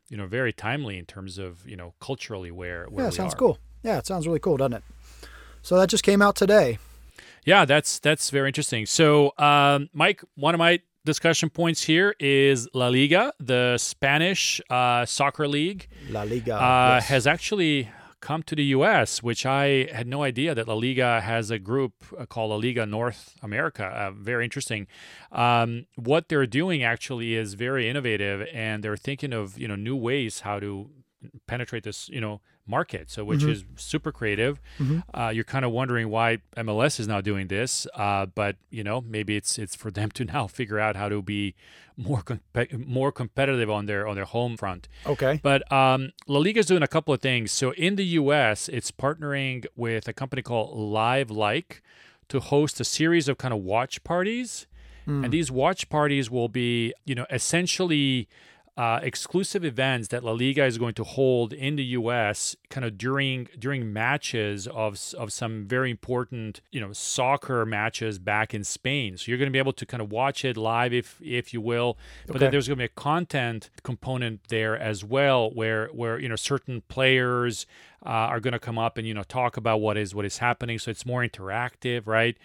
you 0.09 0.17
know, 0.17 0.27
very 0.27 0.53
timely 0.53 0.97
in 0.97 1.05
terms 1.05 1.37
of 1.37 1.67
you 1.67 1.75
know 1.75 1.93
culturally 1.99 2.51
where 2.51 2.85
where 2.85 3.05
yeah 3.05 3.09
sounds 3.11 3.33
are. 3.33 3.37
cool 3.37 3.57
yeah 3.83 3.97
it 3.97 4.05
sounds 4.07 4.25
really 4.27 4.39
cool 4.39 4.57
doesn't 4.57 4.73
it 4.73 4.83
so 5.61 5.77
that 5.77 5.89
just 5.89 6.03
came 6.03 6.21
out 6.21 6.35
today 6.35 6.77
Yeah, 7.45 7.65
that's 7.65 7.99
that's 7.99 8.31
very 8.31 8.49
interesting. 8.49 8.87
So, 8.87 9.31
um, 9.37 9.89
Mike, 9.93 10.23
one 10.35 10.55
of 10.55 10.59
my 10.59 10.79
discussion 11.05 11.49
points 11.51 11.83
here 11.83 12.15
is 12.19 12.67
La 12.73 12.87
Liga, 12.87 13.31
the 13.39 13.77
Spanish 13.77 14.59
uh, 14.71 15.05
soccer 15.05 15.47
league, 15.47 15.87
la 16.09 16.23
liga 16.23 16.55
uh, 16.55 16.95
yes. 16.95 17.07
has 17.07 17.27
actually 17.27 17.87
come 18.25 18.41
to 18.41 18.55
the 18.55 18.63
U.S., 18.77 19.21
which 19.21 19.45
I 19.45 19.87
had 19.93 20.07
no 20.07 20.23
idea 20.23 20.55
that 20.55 20.67
La 20.67 20.73
Liga 20.73 21.21
has 21.21 21.51
a 21.51 21.59
group 21.59 21.93
uh, 22.17 22.25
called 22.25 22.49
La 22.49 22.55
Liga 22.55 22.83
North 22.83 23.35
America. 23.43 23.85
Uh, 23.85 24.09
very 24.09 24.43
interesting. 24.43 24.87
Um, 25.31 25.85
what 25.95 26.27
they're 26.27 26.47
doing 26.47 26.83
actually 26.83 27.35
is 27.35 27.53
very 27.53 27.87
innovative, 27.87 28.47
and 28.51 28.83
they're 28.83 28.97
thinking 28.97 29.31
of 29.31 29.59
you 29.59 29.67
know 29.67 29.75
new 29.75 29.95
ways 29.95 30.39
how 30.39 30.59
to 30.59 30.89
penetrate 31.45 31.83
this 31.83 32.09
you 32.09 32.19
know 32.19 32.41
market. 32.67 33.09
So, 33.11 33.23
which 33.23 33.43
is 33.51 33.63
super 33.75 34.11
creative. 34.11 34.59
Uh, 35.13 35.29
you're 35.29 35.43
kind 35.43 35.65
of 35.65 35.71
wondering 35.71 36.09
why 36.09 36.39
MLS 36.57 36.99
is 36.99 37.07
now 37.07 37.21
doing 37.21 37.47
this, 37.47 37.87
uh, 37.95 38.25
but 38.25 38.55
you 38.69 38.83
know 38.83 39.01
maybe 39.01 39.35
it's 39.35 39.57
it's 39.57 39.75
for 39.75 39.91
them 39.91 40.09
to 40.17 40.25
now 40.25 40.47
figure 40.47 40.79
out 40.79 40.95
how 40.95 41.09
to 41.09 41.21
be 41.21 41.55
more 41.97 42.21
compe- 42.21 42.85
more 42.85 43.11
competitive 43.11 43.69
on 43.69 43.85
their 43.85 44.05
on 44.07 44.15
their 44.15 44.25
home 44.25 44.57
front. 44.57 44.87
okay 45.05 45.39
But 45.41 45.61
um, 45.71 46.11
La 46.27 46.39
Liga 46.39 46.59
is 46.59 46.65
doing 46.65 46.83
a 46.83 46.87
couple 46.87 47.13
of 47.13 47.21
things. 47.21 47.51
So 47.51 47.71
in 47.71 47.95
the 47.95 48.05
U.S., 48.21 48.67
it's 48.69 48.91
partnering 48.91 49.65
with 49.75 50.07
a 50.07 50.13
company 50.13 50.41
called 50.41 50.75
LiveLike 50.77 51.79
to 52.29 52.39
host 52.39 52.79
a 52.79 52.83
series 52.83 53.27
of 53.29 53.37
kind 53.37 53.53
of 53.53 53.61
watch 53.61 54.03
parties, 54.03 54.67
and 55.07 55.31
these 55.31 55.51
watch 55.51 55.87
parties 55.89 56.31
will 56.31 56.49
be, 56.49 56.91
you 57.05 57.13
know, 57.15 57.27
essentially. 57.29 58.27
Uh, 58.77 58.99
exclusive 59.03 59.63
events 59.63 60.09
that 60.09 60.21
La 60.21 60.33
Liga 60.33 60.65
is 60.65 60.77
going 60.77 60.93
to 60.93 61.05
hold 61.05 61.53
in 61.53 61.77
the 61.77 61.83
U.S. 61.83 62.57
kind 62.69 62.83
of 62.83 62.97
during 62.97 63.47
during 63.57 63.93
matches 63.93 64.67
of 64.67 64.99
of 65.17 65.31
some 65.31 65.65
very 65.65 65.89
important 65.89 66.59
you 66.71 66.81
know 66.81 66.91
soccer 66.91 67.65
matches 67.65 68.19
back 68.19 68.53
in 68.53 68.65
Spain. 68.65 69.17
So 69.17 69.31
you're 69.31 69.37
going 69.37 69.49
to 69.49 69.53
be 69.53 69.59
able 69.59 69.71
to 69.71 69.85
kind 69.85 70.01
of 70.01 70.11
watch 70.11 70.43
it 70.43 70.57
live, 70.57 70.91
if 70.91 71.21
if 71.21 71.53
you 71.53 71.61
will. 71.61 71.97
But 72.27 72.39
then 72.39 72.51
there's 72.51 72.67
going 72.67 72.77
to 72.77 72.81
be 72.81 72.85
a 72.85 72.89
content 72.89 73.69
component 73.83 74.41
there 74.49 74.77
as 74.77 75.05
well, 75.05 75.49
where 75.51 75.87
where 75.93 76.19
you 76.19 76.27
know 76.27 76.35
certain 76.35 76.81
players 76.89 77.65
uh, 78.05 78.09
are 78.09 78.41
going 78.41 78.51
to 78.51 78.59
come 78.59 78.77
up 78.77 78.97
and 78.97 79.07
you 79.07 79.13
know 79.13 79.23
talk 79.23 79.55
about 79.55 79.79
what 79.79 79.95
is 79.95 80.13
what 80.13 80.25
is 80.25 80.39
happening. 80.39 80.79
So 80.79 80.91
it's 80.91 81.05
more 81.05 81.25
interactive, 81.25 82.07
right? 82.07 82.37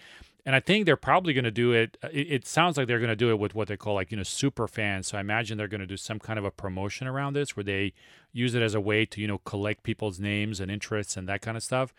And 0.45 0.55
I 0.55 0.59
think 0.59 0.85
they're 0.85 0.97
probably 0.97 1.33
going 1.33 1.43
to 1.43 1.51
do 1.51 1.71
it. 1.71 1.97
uh, 2.03 2.07
It, 2.11 2.31
it 2.31 2.47
sounds 2.47 2.75
like 2.77 2.87
they're 2.87 2.99
going 2.99 3.09
to 3.09 3.15
do 3.15 3.29
it 3.29 3.39
with 3.39 3.53
what 3.53 3.67
they 3.67 3.77
call 3.77 3.93
like 3.93 4.11
you 4.11 4.17
know 4.17 4.23
super 4.23 4.67
fans. 4.67 5.07
So 5.07 5.17
I 5.17 5.21
imagine 5.21 5.57
they're 5.57 5.67
going 5.67 5.81
to 5.81 5.87
do 5.87 5.97
some 5.97 6.19
kind 6.19 6.39
of 6.39 6.45
a 6.45 6.51
promotion 6.51 7.07
around 7.07 7.33
this, 7.33 7.55
where 7.55 7.63
they 7.63 7.93
use 8.33 8.55
it 8.55 8.61
as 8.61 8.73
a 8.73 8.81
way 8.81 9.05
to 9.05 9.21
you 9.21 9.27
know 9.27 9.37
collect 9.39 9.83
people's 9.83 10.19
names 10.19 10.59
and 10.59 10.71
interests 10.71 11.15
and 11.17 11.27
that 11.29 11.41
kind 11.41 11.57
of 11.57 11.63
stuff. 11.63 11.93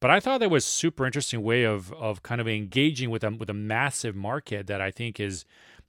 But 0.00 0.10
I 0.10 0.20
thought 0.20 0.40
that 0.40 0.50
was 0.50 0.64
super 0.64 1.06
interesting 1.06 1.42
way 1.42 1.64
of 1.64 1.92
of 1.92 2.22
kind 2.22 2.40
of 2.40 2.48
engaging 2.48 3.10
with 3.10 3.22
a 3.24 3.30
with 3.30 3.50
a 3.50 3.54
massive 3.54 4.16
market 4.16 4.66
that 4.66 4.80
I 4.80 4.90
think 4.90 5.20
is 5.20 5.44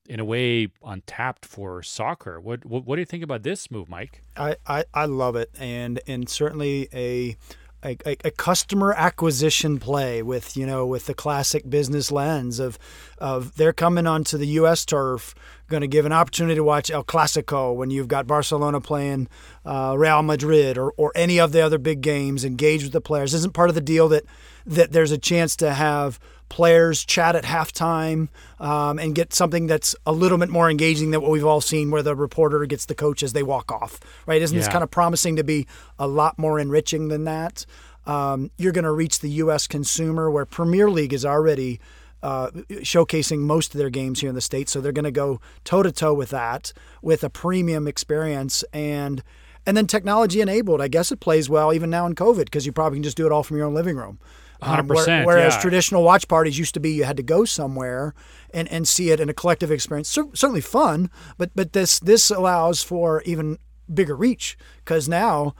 in 0.08 0.20
a 0.20 0.26
way 0.26 0.68
untapped 0.86 1.46
for 1.46 1.82
soccer. 1.82 2.40
What 2.40 2.66
what, 2.66 2.86
what 2.86 2.96
do 2.98 3.02
you 3.02 3.06
think 3.06 3.24
about 3.24 3.44
this 3.44 3.72
move, 3.72 3.90
Mike? 3.90 4.22
I, 4.36 4.58
I, 4.68 4.84
I 4.94 5.06
love 5.06 5.36
it, 5.36 5.50
and 5.58 6.00
and 6.06 6.28
certainly 6.28 6.90
a, 6.94 7.38
a 7.84 7.98
a 8.06 8.18
a 8.26 8.32
customer 8.32 8.94
acquisition 8.94 9.80
play 9.80 10.22
with 10.22 10.56
you 10.58 10.66
know 10.66 10.86
with 10.86 11.06
the 11.06 11.14
classic 11.14 11.70
business 11.70 12.12
lens 12.12 12.60
of 12.60 12.80
of 13.18 13.56
they're 13.56 13.74
coming 13.74 14.08
onto 14.08 14.38
the 14.38 14.48
U.S. 14.48 14.86
turf, 14.86 15.36
going 15.68 15.82
to 15.82 15.88
give 15.88 16.06
an 16.06 16.12
opportunity 16.12 16.56
to 16.56 16.64
watch 16.64 16.90
El 16.90 17.04
Clasico 17.04 17.76
when 17.76 17.90
you've 17.90 18.08
got 18.08 18.28
Barcelona 18.28 18.82
playing 18.82 19.28
uh, 19.66 19.96
Real 19.98 20.24
Madrid 20.24 20.78
or 20.78 20.94
or 20.98 21.12
any 21.16 21.40
of 21.40 21.52
the 21.52 21.62
other 21.62 21.78
big 21.78 22.02
games. 22.02 22.46
Engage 22.46 22.84
with 22.84 22.94
the 22.94 23.02
players. 23.02 23.34
Isn't 23.34 23.54
part 23.54 23.70
of 23.70 23.76
the 23.76 23.82
deal 23.82 24.08
that 24.10 24.24
that 24.66 24.92
there's 24.92 25.12
a 25.12 25.18
chance 25.18 25.56
to 25.58 25.74
have 25.74 26.20
players 26.50 27.04
chat 27.04 27.36
at 27.36 27.44
halftime 27.44 28.30
um, 28.60 29.00
and 29.00 29.16
get 29.16 29.34
something 29.34 29.68
that's 29.68 29.96
a 30.06 30.12
little 30.12 30.38
bit 30.38 30.50
more 30.50 30.70
engaging 30.70 31.12
than 31.12 31.22
what 31.22 31.32
we've 31.32 31.46
all 31.46 31.62
seen, 31.62 31.92
where 31.92 32.04
the 32.04 32.16
reporter 32.16 32.66
gets 32.66 32.86
the 32.86 32.96
coach 32.96 33.24
as 33.24 33.34
they 33.34 33.44
walk 33.44 33.72
off. 33.72 34.00
Right? 34.26 34.42
Isn't 34.42 34.58
this 34.58 34.68
kind 34.68 34.84
of 34.84 34.92
promising 34.92 35.36
to 35.38 35.44
be 35.44 35.68
a 35.98 36.08
lot 36.08 36.38
more 36.38 36.60
enriching 36.60 37.08
than 37.08 37.24
that? 37.26 37.66
Um, 38.06 38.52
you're 38.58 38.74
going 38.74 38.84
to 38.84 38.92
reach 38.92 39.20
the 39.20 39.30
U.S. 39.30 39.68
consumer, 39.68 40.30
where 40.30 40.46
Premier 40.46 40.90
League 40.90 41.14
is 41.14 41.26
already. 41.26 41.80
Uh, 42.22 42.50
showcasing 42.70 43.40
most 43.40 43.76
of 43.76 43.80
their 43.80 43.90
games 43.90 44.22
here 44.22 44.30
in 44.30 44.36
the 44.36 44.40
states, 44.40 44.72
so 44.72 44.80
they're 44.80 44.94
going 44.94 45.04
to 45.04 45.12
go 45.12 45.42
toe 45.66 45.84
to 45.84 45.92
toe 45.92 46.14
with 46.14 46.30
that, 46.30 46.72
with 47.02 47.22
a 47.22 47.30
premium 47.30 47.86
experience, 47.86 48.64
and 48.72 49.22
and 49.66 49.76
then 49.76 49.88
technology 49.88 50.40
enabled. 50.40 50.80
I 50.80 50.88
guess 50.88 51.12
it 51.12 51.20
plays 51.20 51.50
well 51.50 51.74
even 51.74 51.90
now 51.90 52.06
in 52.06 52.16
COVID 52.16 52.46
because 52.46 52.66
you 52.66 52.72
probably 52.72 52.98
can 52.98 53.04
just 53.04 53.18
do 53.18 53.26
it 53.26 53.34
all 53.34 53.44
from 53.44 53.58
your 53.58 53.66
own 53.66 53.74
living 53.74 53.98
room. 53.98 54.20
Um, 54.64 54.88
where- 54.88 54.98
100%, 55.06 55.26
whereas 55.26 55.54
yeah. 55.56 55.62
traditional 55.62 56.04
watch 56.04 56.28
parties 56.28 56.58
used 56.58 56.74
to 56.74 56.80
be 56.80 56.92
you 56.92 57.04
had 57.04 57.18
to 57.18 57.24
go 57.24 57.46
somewhere 57.46 58.14
and, 58.54 58.68
and 58.72 58.88
see 58.88 59.12
it 59.12 59.20
in 59.20 59.30
a 59.30 59.34
collective 59.34 59.72
experience. 59.72 60.10
Cer- 60.10 60.30
certainly 60.34 60.62
fun, 60.62 61.10
but 61.38 61.52
but 61.56 61.74
this 61.74 62.00
this 62.00 62.30
allows 62.32 62.84
for 62.84 63.22
even 63.24 63.58
bigger 63.94 64.16
reach 64.16 64.58
because 64.86 65.10
now, 65.10 65.54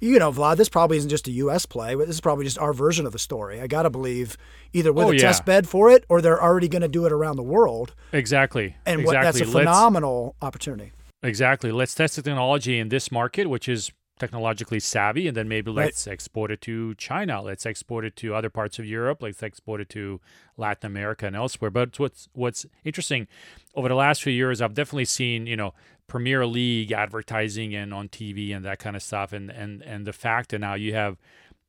you 0.00 0.18
know, 0.18 0.30
Vlad, 0.32 0.56
this 0.56 0.68
probably 0.68 0.96
isn't 0.98 1.10
just 1.10 1.28
a 1.28 1.32
U.S. 1.32 1.66
play, 1.66 1.94
but 1.94 2.06
this 2.06 2.16
is 2.16 2.20
probably 2.20 2.44
just 2.44 2.58
our 2.58 2.72
version 2.72 3.06
of 3.06 3.12
the 3.12 3.18
story. 3.18 3.60
I 3.60 3.66
got 3.66 3.82
to 3.82 3.90
believe 3.90 4.36
either 4.72 4.92
with 4.92 5.06
Oh, 5.06 5.10
a 5.10 5.14
yeah. 5.14 5.20
test 5.20 5.44
bed 5.44 5.68
for 5.68 5.90
it 5.90 6.04
or 6.08 6.20
they're 6.22 6.42
already 6.42 6.68
going 6.68 6.82
to 6.82 6.88
do 6.88 7.04
it 7.06 7.12
around 7.12 7.36
the 7.36 7.42
world, 7.42 7.94
Exactly. 8.12 8.76
and 8.86 9.00
exactly. 9.00 9.04
what 9.04 9.22
that's 9.22 9.36
a 9.40 9.44
Let's- 9.44 9.52
phenomenal 9.52 10.36
opportunity. 10.42 10.92
Exactly. 11.22 11.70
Let's 11.70 11.94
test 11.94 12.16
the 12.16 12.22
technology 12.22 12.78
in 12.78 12.88
this 12.88 13.12
market, 13.12 13.48
which 13.50 13.68
is 13.68 13.90
technologically 14.20 14.78
savvy, 14.78 15.26
and 15.26 15.36
then 15.36 15.48
maybe 15.48 15.70
let's 15.70 16.06
export 16.06 16.52
it 16.52 16.60
to 16.60 16.94
China. 16.94 17.42
Let's 17.42 17.66
export 17.66 18.04
it 18.04 18.14
to 18.16 18.34
other 18.34 18.50
parts 18.50 18.78
of 18.78 18.86
Europe. 18.86 19.22
Let's 19.22 19.42
export 19.42 19.80
it 19.80 19.88
to 19.90 20.20
Latin 20.56 20.86
America 20.86 21.26
and 21.26 21.34
elsewhere. 21.34 21.70
But 21.70 21.98
what's 21.98 22.28
what's 22.32 22.66
interesting 22.84 23.26
over 23.74 23.88
the 23.88 23.94
last 23.94 24.22
few 24.22 24.32
years, 24.32 24.60
I've 24.60 24.74
definitely 24.74 25.06
seen 25.06 25.46
you 25.46 25.56
know 25.56 25.74
Premier 26.06 26.46
League 26.46 26.92
advertising 26.92 27.74
and 27.74 27.92
on 27.92 28.08
TV 28.08 28.54
and 28.54 28.64
that 28.64 28.78
kind 28.78 28.94
of 28.94 29.02
stuff, 29.02 29.32
and 29.32 29.50
and 29.50 29.82
and 29.82 30.06
the 30.06 30.12
fact 30.12 30.50
that 30.50 30.60
now 30.60 30.74
you 30.74 30.94
have 30.94 31.16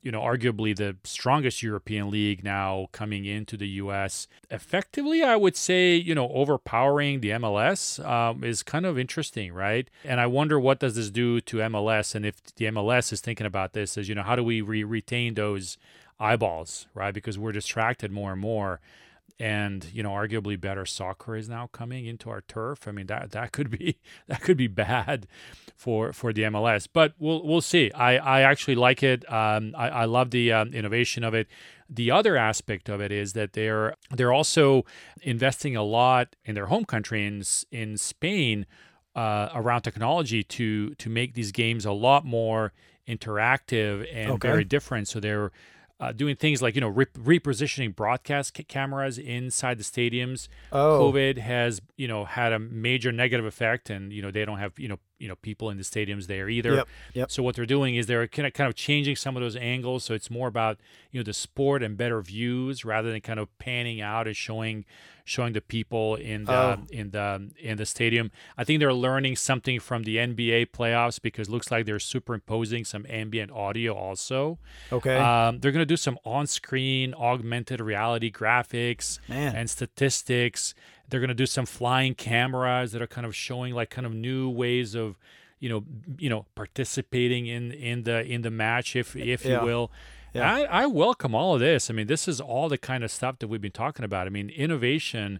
you 0.01 0.11
know, 0.11 0.21
arguably 0.21 0.75
the 0.75 0.95
strongest 1.03 1.61
European 1.61 2.09
league 2.09 2.43
now 2.43 2.87
coming 2.91 3.25
into 3.25 3.55
the 3.55 3.67
U.S. 3.67 4.27
Effectively, 4.49 5.21
I 5.21 5.35
would 5.35 5.55
say, 5.55 5.95
you 5.95 6.15
know, 6.15 6.29
overpowering 6.29 7.21
the 7.21 7.29
MLS 7.31 8.03
um, 8.05 8.43
is 8.43 8.63
kind 8.63 8.85
of 8.85 8.97
interesting, 8.97 9.53
right? 9.53 9.89
And 10.03 10.19
I 10.19 10.25
wonder 10.25 10.59
what 10.59 10.79
does 10.79 10.95
this 10.95 11.09
do 11.09 11.39
to 11.41 11.57
MLS, 11.57 12.15
and 12.15 12.25
if 12.25 12.41
the 12.55 12.65
MLS 12.65 13.13
is 13.13 13.21
thinking 13.21 13.45
about 13.45 13.73
this, 13.73 13.97
as 13.97 14.09
you 14.09 14.15
know, 14.15 14.23
how 14.23 14.35
do 14.35 14.43
we 14.43 14.61
re- 14.61 14.83
retain 14.83 15.35
those 15.35 15.77
eyeballs, 16.19 16.87
right? 16.93 17.13
Because 17.13 17.37
we're 17.37 17.51
distracted 17.51 18.11
more 18.11 18.31
and 18.31 18.41
more 18.41 18.79
and 19.41 19.87
you 19.91 20.03
know 20.03 20.11
arguably 20.11 20.59
better 20.59 20.85
soccer 20.85 21.35
is 21.35 21.49
now 21.49 21.67
coming 21.71 22.05
into 22.05 22.29
our 22.29 22.41
turf. 22.41 22.87
I 22.87 22.91
mean 22.91 23.07
that 23.07 23.31
that 23.31 23.51
could 23.51 23.71
be 23.71 23.97
that 24.27 24.41
could 24.41 24.57
be 24.57 24.67
bad 24.67 25.27
for 25.75 26.13
for 26.13 26.31
the 26.31 26.43
mls 26.43 26.87
but 26.91 27.13
we'll 27.17 27.45
we'll 27.45 27.61
see. 27.61 27.91
I 27.93 28.17
i 28.17 28.41
actually 28.41 28.75
like 28.75 29.01
it. 29.01 29.29
Um 29.31 29.73
i, 29.77 29.89
I 29.89 30.05
love 30.05 30.31
the 30.31 30.51
um, 30.51 30.73
innovation 30.73 31.23
of 31.23 31.33
it. 31.33 31.47
The 31.89 32.11
other 32.11 32.37
aspect 32.37 32.87
of 32.87 33.01
it 33.01 33.11
is 33.11 33.33
that 33.33 33.53
they're 33.53 33.95
they're 34.11 34.33
also 34.33 34.85
investing 35.21 35.75
a 35.75 35.83
lot 35.83 36.35
in 36.45 36.55
their 36.55 36.67
home 36.67 36.85
country 36.85 37.25
in 37.25 37.43
in 37.71 37.97
spain 37.97 38.67
uh, 39.15 39.49
around 39.53 39.81
technology 39.81 40.43
to 40.43 40.93
to 40.95 41.09
make 41.09 41.33
these 41.33 41.51
games 41.51 41.85
a 41.85 41.91
lot 41.91 42.25
more 42.25 42.71
interactive 43.07 44.07
and 44.13 44.31
okay. 44.31 44.47
very 44.47 44.63
different. 44.63 45.07
So 45.07 45.19
they're 45.19 45.51
uh, 46.01 46.11
doing 46.11 46.35
things 46.35 46.61
like 46.61 46.73
you 46.75 46.81
know 46.81 46.87
re- 46.87 47.05
repositioning 47.05 47.95
broadcast 47.95 48.57
c- 48.57 48.63
cameras 48.63 49.17
inside 49.19 49.77
the 49.77 49.83
stadiums. 49.83 50.47
Oh. 50.71 50.99
COVID 50.99 51.37
has 51.37 51.79
you 51.95 52.07
know 52.07 52.25
had 52.25 52.51
a 52.51 52.59
major 52.59 53.11
negative 53.11 53.45
effect, 53.45 53.89
and 53.89 54.11
you 54.11 54.21
know 54.21 54.31
they 54.31 54.43
don't 54.43 54.57
have 54.57 54.77
you 54.79 54.87
know 54.87 54.97
you 55.21 55.27
know 55.27 55.35
people 55.35 55.69
in 55.69 55.77
the 55.77 55.83
stadiums 55.83 56.27
there 56.27 56.49
either. 56.49 56.75
Yep, 56.75 56.87
yep. 57.13 57.31
So 57.31 57.43
what 57.43 57.55
they're 57.55 57.65
doing 57.65 57.95
is 57.95 58.07
they're 58.07 58.27
kind 58.27 58.47
of 58.47 58.53
kind 58.53 58.67
of 58.67 58.75
changing 58.75 59.15
some 59.15 59.37
of 59.37 59.41
those 59.41 59.55
angles, 59.55 60.03
so 60.03 60.13
it's 60.13 60.31
more 60.31 60.47
about 60.47 60.79
you 61.11 61.19
know 61.19 61.23
the 61.23 61.33
sport 61.33 61.83
and 61.83 61.95
better 61.95 62.21
views 62.21 62.83
rather 62.83 63.11
than 63.11 63.21
kind 63.21 63.39
of 63.39 63.55
panning 63.59 64.01
out 64.01 64.27
and 64.27 64.35
showing 64.35 64.85
showing 65.23 65.53
the 65.53 65.61
people 65.61 66.15
in 66.15 66.45
the 66.45 66.53
oh. 66.53 66.77
in 66.91 67.11
the 67.11 67.51
in 67.59 67.77
the 67.77 67.85
stadium. 67.85 68.31
I 68.57 68.63
think 68.63 68.79
they're 68.79 68.93
learning 68.93 69.35
something 69.35 69.79
from 69.79 70.03
the 70.03 70.17
NBA 70.17 70.71
playoffs 70.71 71.21
because 71.21 71.47
it 71.47 71.51
looks 71.51 71.71
like 71.71 71.85
they're 71.85 71.99
superimposing 71.99 72.85
some 72.85 73.05
ambient 73.07 73.51
audio 73.51 73.93
also. 73.93 74.57
Okay. 74.91 75.17
Um, 75.17 75.59
they're 75.59 75.71
going 75.71 75.81
to 75.81 75.85
do 75.85 75.97
some 75.97 76.17
on-screen 76.25 77.13
augmented 77.13 77.79
reality 77.79 78.31
graphics 78.31 79.19
Man. 79.29 79.55
and 79.55 79.69
statistics. 79.69 80.73
They're 81.11 81.19
going 81.19 81.27
to 81.29 81.35
do 81.35 81.45
some 81.45 81.67
flying 81.67 82.15
cameras 82.15 82.93
that 82.93 83.01
are 83.01 83.07
kind 83.07 83.27
of 83.27 83.35
showing 83.35 83.75
like 83.75 83.91
kind 83.91 84.07
of 84.07 84.13
new 84.13 84.49
ways 84.49 84.95
of 84.95 85.19
you 85.59 85.69
know 85.69 85.83
you 86.17 86.29
know 86.29 86.47
participating 86.55 87.45
in 87.45 87.71
in 87.71 88.03
the 88.03 88.25
in 88.25 88.41
the 88.41 88.49
match 88.49 88.95
if 88.95 89.15
if 89.15 89.45
yeah. 89.45 89.59
you 89.59 89.65
will 89.65 89.91
yeah. 90.33 90.51
I, 90.51 90.83
I 90.83 90.85
welcome 90.85 91.35
all 91.35 91.55
of 91.55 91.59
this. 91.59 91.89
I 91.89 91.93
mean, 91.93 92.07
this 92.07 92.27
is 92.27 92.39
all 92.39 92.69
the 92.69 92.77
kind 92.77 93.03
of 93.03 93.11
stuff 93.11 93.39
that 93.39 93.47
we've 93.47 93.61
been 93.61 93.71
talking 93.71 94.05
about. 94.05 94.27
I 94.27 94.29
mean, 94.29 94.49
innovation 94.49 95.39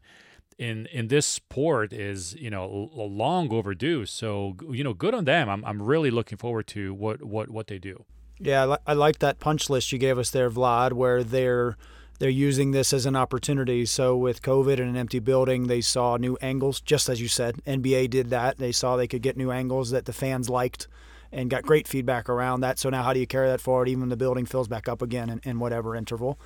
in 0.57 0.85
in 0.87 1.07
this 1.07 1.25
sport 1.25 1.93
is 1.93 2.35
you 2.35 2.49
know 2.49 2.89
long 2.95 3.51
overdue. 3.51 4.05
So 4.05 4.57
you 4.69 4.83
know, 4.83 4.93
good 4.93 5.13
on 5.13 5.25
them. 5.25 5.49
I'm 5.49 5.63
I'm 5.65 5.81
really 5.81 6.11
looking 6.11 6.37
forward 6.37 6.67
to 6.67 6.93
what 6.93 7.23
what 7.23 7.49
what 7.49 7.67
they 7.67 7.79
do. 7.79 8.05
Yeah, 8.39 8.75
I 8.87 8.93
like 8.93 9.19
that 9.19 9.39
punch 9.39 9.69
list 9.69 9.91
you 9.91 9.99
gave 9.99 10.17
us 10.17 10.31
there, 10.31 10.49
Vlad, 10.49 10.93
where 10.93 11.23
they're 11.23 11.77
they're 12.21 12.29
using 12.29 12.69
this 12.69 12.93
as 12.93 13.07
an 13.07 13.15
opportunity. 13.15 13.83
So 13.83 14.15
with 14.15 14.43
COVID 14.43 14.73
and 14.73 14.87
an 14.87 14.95
empty 14.95 15.17
building, 15.17 15.65
they 15.65 15.81
saw 15.81 16.17
new 16.17 16.37
angles, 16.39 16.79
just 16.79 17.09
as 17.09 17.19
you 17.19 17.27
said. 17.27 17.55
NBA 17.65 18.11
did 18.11 18.29
that. 18.29 18.59
They 18.59 18.71
saw 18.71 18.95
they 18.95 19.07
could 19.07 19.23
get 19.23 19.37
new 19.37 19.49
angles 19.49 19.89
that 19.89 20.05
the 20.05 20.13
fans 20.13 20.47
liked 20.47 20.87
and 21.31 21.49
got 21.49 21.63
great 21.63 21.87
feedback 21.87 22.29
around 22.29 22.61
that. 22.61 22.77
So 22.77 22.91
now, 22.91 23.01
how 23.01 23.13
do 23.13 23.19
you 23.19 23.25
carry 23.25 23.47
that 23.47 23.59
forward, 23.59 23.89
even 23.89 24.01
when 24.01 24.09
the 24.09 24.17
building 24.17 24.45
fills 24.45 24.67
back 24.67 24.87
up 24.87 25.01
again 25.01 25.31
in, 25.31 25.41
in 25.43 25.57
whatever 25.57 25.95
interval? 25.95 26.37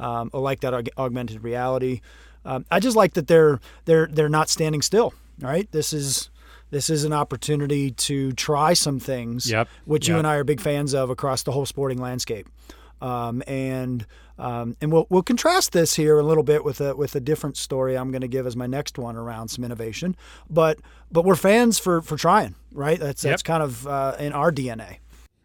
Um, 0.00 0.32
I 0.34 0.38
like 0.38 0.62
that 0.62 0.72
aug- 0.72 0.88
augmented 0.98 1.44
reality. 1.44 2.00
Um, 2.44 2.66
I 2.68 2.80
just 2.80 2.96
like 2.96 3.14
that 3.14 3.28
they're 3.28 3.60
they're 3.84 4.08
they're 4.08 4.28
not 4.28 4.48
standing 4.48 4.82
still. 4.82 5.14
Right, 5.38 5.70
this 5.70 5.92
is 5.92 6.28
this 6.70 6.90
is 6.90 7.04
an 7.04 7.12
opportunity 7.12 7.92
to 7.92 8.32
try 8.32 8.72
some 8.72 8.98
things, 8.98 9.48
yep. 9.48 9.68
which 9.84 10.08
yep. 10.08 10.14
you 10.14 10.18
and 10.18 10.26
I 10.26 10.34
are 10.34 10.44
big 10.44 10.60
fans 10.60 10.92
of 10.92 11.08
across 11.08 11.44
the 11.44 11.52
whole 11.52 11.66
sporting 11.66 11.98
landscape. 11.98 12.48
Um, 13.00 13.42
and 13.46 14.06
um, 14.40 14.74
and 14.80 14.90
we'll 14.90 15.06
we'll 15.10 15.22
contrast 15.22 15.72
this 15.72 15.94
here 15.94 16.18
a 16.18 16.22
little 16.22 16.42
bit 16.42 16.64
with 16.64 16.80
a 16.80 16.96
with 16.96 17.14
a 17.14 17.20
different 17.20 17.56
story 17.56 17.96
I'm 17.96 18.10
going 18.10 18.22
to 18.22 18.28
give 18.28 18.46
as 18.46 18.56
my 18.56 18.66
next 18.66 18.98
one 18.98 19.16
around 19.16 19.48
some 19.48 19.64
innovation. 19.64 20.16
But 20.48 20.78
but 21.12 21.24
we're 21.24 21.36
fans 21.36 21.78
for 21.78 22.00
for 22.00 22.16
trying, 22.16 22.54
right? 22.72 22.98
That's 22.98 23.22
that's 23.22 23.42
kind 23.42 23.62
of 23.62 23.86
uh, 23.86 24.16
in 24.18 24.32
our 24.32 24.50
DNA. 24.50 24.98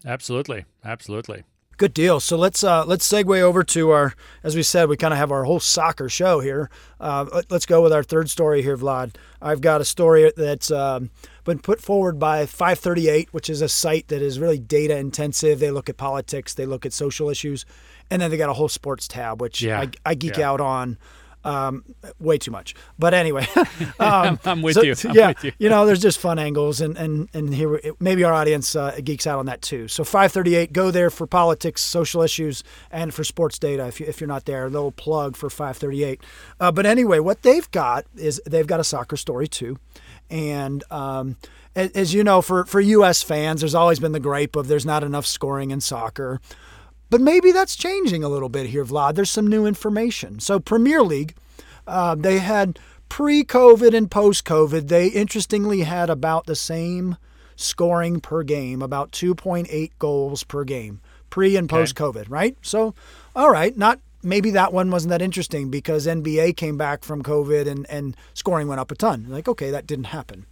Absolutely, 0.06 0.66
absolutely. 0.84 1.44
Good 1.78 1.94
deal. 1.94 2.22
So 2.22 2.38
let's 2.38 2.64
uh, 2.64 2.86
let's 2.86 3.06
segue 3.06 3.42
over 3.42 3.62
to 3.64 3.90
our, 3.90 4.14
as 4.44 4.56
we 4.56 4.64
said, 4.64 4.88
we 4.88 4.96
kind 4.96 5.14
of 5.14 5.18
have 5.18 5.32
our 5.32 5.44
whole 5.44 5.60
soccer 5.60 6.08
show 6.08 6.40
here. 6.40 6.70
Uh, 7.02 7.42
let's 7.50 7.66
go 7.66 7.82
with 7.84 7.92
our 7.92 8.04
third 8.04 8.30
story 8.30 8.62
here, 8.62 8.78
Vlad. 8.78 9.16
I've 9.42 9.60
got 9.60 9.82
a 9.82 9.86
story 9.86 10.32
that's 10.38 10.72
um, 10.72 11.10
been 11.44 11.60
put 11.60 11.82
forward 11.82 12.18
by 12.18 12.46
538, 12.46 13.34
which 13.34 13.50
is 13.50 13.62
a 13.62 13.68
site 13.68 14.08
that 14.08 14.22
is 14.22 14.40
really 14.40 14.58
data 14.58 14.98
intensive. 14.98 15.60
They 15.60 15.72
look 15.72 15.90
at 15.90 15.98
politics, 15.98 16.54
they 16.54 16.66
look 16.66 16.86
at 16.86 16.94
social 16.94 17.30
issues, 17.30 17.66
and 18.10 18.22
then 18.22 18.32
they 18.32 18.38
got 18.38 18.50
a 18.50 18.54
whole 18.54 18.70
sports 18.70 19.08
tab, 19.08 19.42
which 19.42 19.62
yeah. 19.62 19.82
I, 19.82 19.90
I, 20.06 20.16
geek 20.16 20.38
yeah. 20.38 20.50
out 20.50 20.62
on. 20.62 20.98
Um, 21.46 21.86
way 22.20 22.40
too 22.40 22.50
much, 22.50 22.74
but 22.98 23.14
anyway, 23.14 23.48
um, 24.00 24.40
I'm 24.46 24.64
with 24.64 24.74
so, 24.74 24.82
you. 24.82 24.96
I'm 25.06 25.16
yeah, 25.16 25.28
with 25.28 25.44
you. 25.44 25.52
you 25.60 25.70
know, 25.70 25.86
there's 25.86 26.02
just 26.02 26.18
fun 26.18 26.40
angles, 26.40 26.82
and 26.82 26.98
and 26.98 27.30
and 27.36 27.54
here 27.54 27.80
maybe 28.00 28.24
our 28.24 28.34
audience 28.34 28.76
uh, 28.76 28.98
geeks 29.04 29.28
out 29.28 29.38
on 29.38 29.46
that 29.46 29.62
too. 29.62 29.88
So 29.88 30.04
538, 30.04 30.74
go 30.74 30.90
there 30.90 31.12
for 31.12 31.28
politics, 31.28 31.84
social 31.84 32.24
issues, 32.24 32.64
and 32.90 33.14
for 33.14 33.24
sports 33.24 33.60
data. 33.60 33.86
If 33.86 34.00
you, 34.00 34.08
if 34.08 34.20
you're 34.20 34.28
not 34.28 34.46
there, 34.46 34.66
a 34.66 34.70
little 34.70 34.92
plug 34.92 35.36
for 35.36 35.52
538. 35.52 36.20
Uh, 36.60 36.72
but 36.72 36.88
anyway, 36.88 37.20
what 37.20 37.44
they've 37.44 37.70
got 37.70 38.06
is 38.16 38.42
they've 38.48 38.66
got 38.66 38.80
a 38.80 38.84
soccer 38.84 39.16
story 39.16 39.48
too, 39.48 39.78
and 40.32 40.84
um, 40.92 41.38
as, 41.76 41.92
as 41.92 42.14
you 42.14 42.24
know, 42.24 42.42
for 42.42 42.66
for 42.66 42.82
U.S. 42.82 43.22
fans, 43.22 43.62
there's 43.62 43.76
always 43.76 44.00
been 44.00 44.14
the 44.14 44.20
gripe 44.20 44.56
of 44.56 44.68
there's 44.68 44.86
not 44.86 45.04
enough 45.04 45.26
scoring 45.28 45.72
in 45.72 45.80
soccer. 45.80 46.42
But 47.10 47.22
maybe 47.22 47.52
that's 47.52 47.76
changing 47.76 48.24
a 48.24 48.30
little 48.30 48.50
bit 48.50 48.68
here, 48.68 48.84
Vlad. 48.84 49.16
There's 49.16 49.32
some 49.32 49.48
new 49.48 49.66
information. 49.66 50.40
So, 50.40 50.60
Premier 50.60 51.02
League, 51.02 51.36
uh, 51.88 52.16
they 52.16 52.40
had 52.40 52.80
pre 53.10 53.44
COVID 53.44 53.96
and 53.96 54.10
post 54.10 54.46
COVID, 54.46 54.88
they 54.88 55.08
interestingly 55.08 55.82
had 55.82 56.10
about 56.10 56.46
the 56.46 56.56
same 56.56 57.18
scoring 57.56 58.20
per 58.20 58.44
game, 58.44 58.82
about 58.82 59.12
2.8 59.12 59.92
goals 60.00 60.44
per 60.44 60.64
game, 60.64 61.00
pre 61.30 61.56
and 61.56 61.70
post 61.70 61.96
COVID, 61.96 62.22
okay. 62.22 62.30
right? 62.30 62.58
So, 62.62 62.94
all 63.36 63.50
right, 63.50 63.78
not 63.78 64.00
maybe 64.24 64.50
that 64.52 64.74
one 64.74 64.90
wasn't 64.90 65.12
that 65.12 65.22
interesting 65.22 65.70
because 65.70 66.08
NBA 66.08 66.58
came 66.58 66.78
back 66.78 67.04
from 67.04 67.22
COVID 67.22 67.68
and, 67.68 67.86
and 67.90 68.18
scoring 68.34 68.68
went 68.68 68.82
up 68.82 68.92
a 68.92 68.96
ton. 68.96 69.28
Like, 69.30 69.48
okay, 69.48 69.70
that 69.70 69.86
didn't 69.86 70.06
happen. 70.06 70.48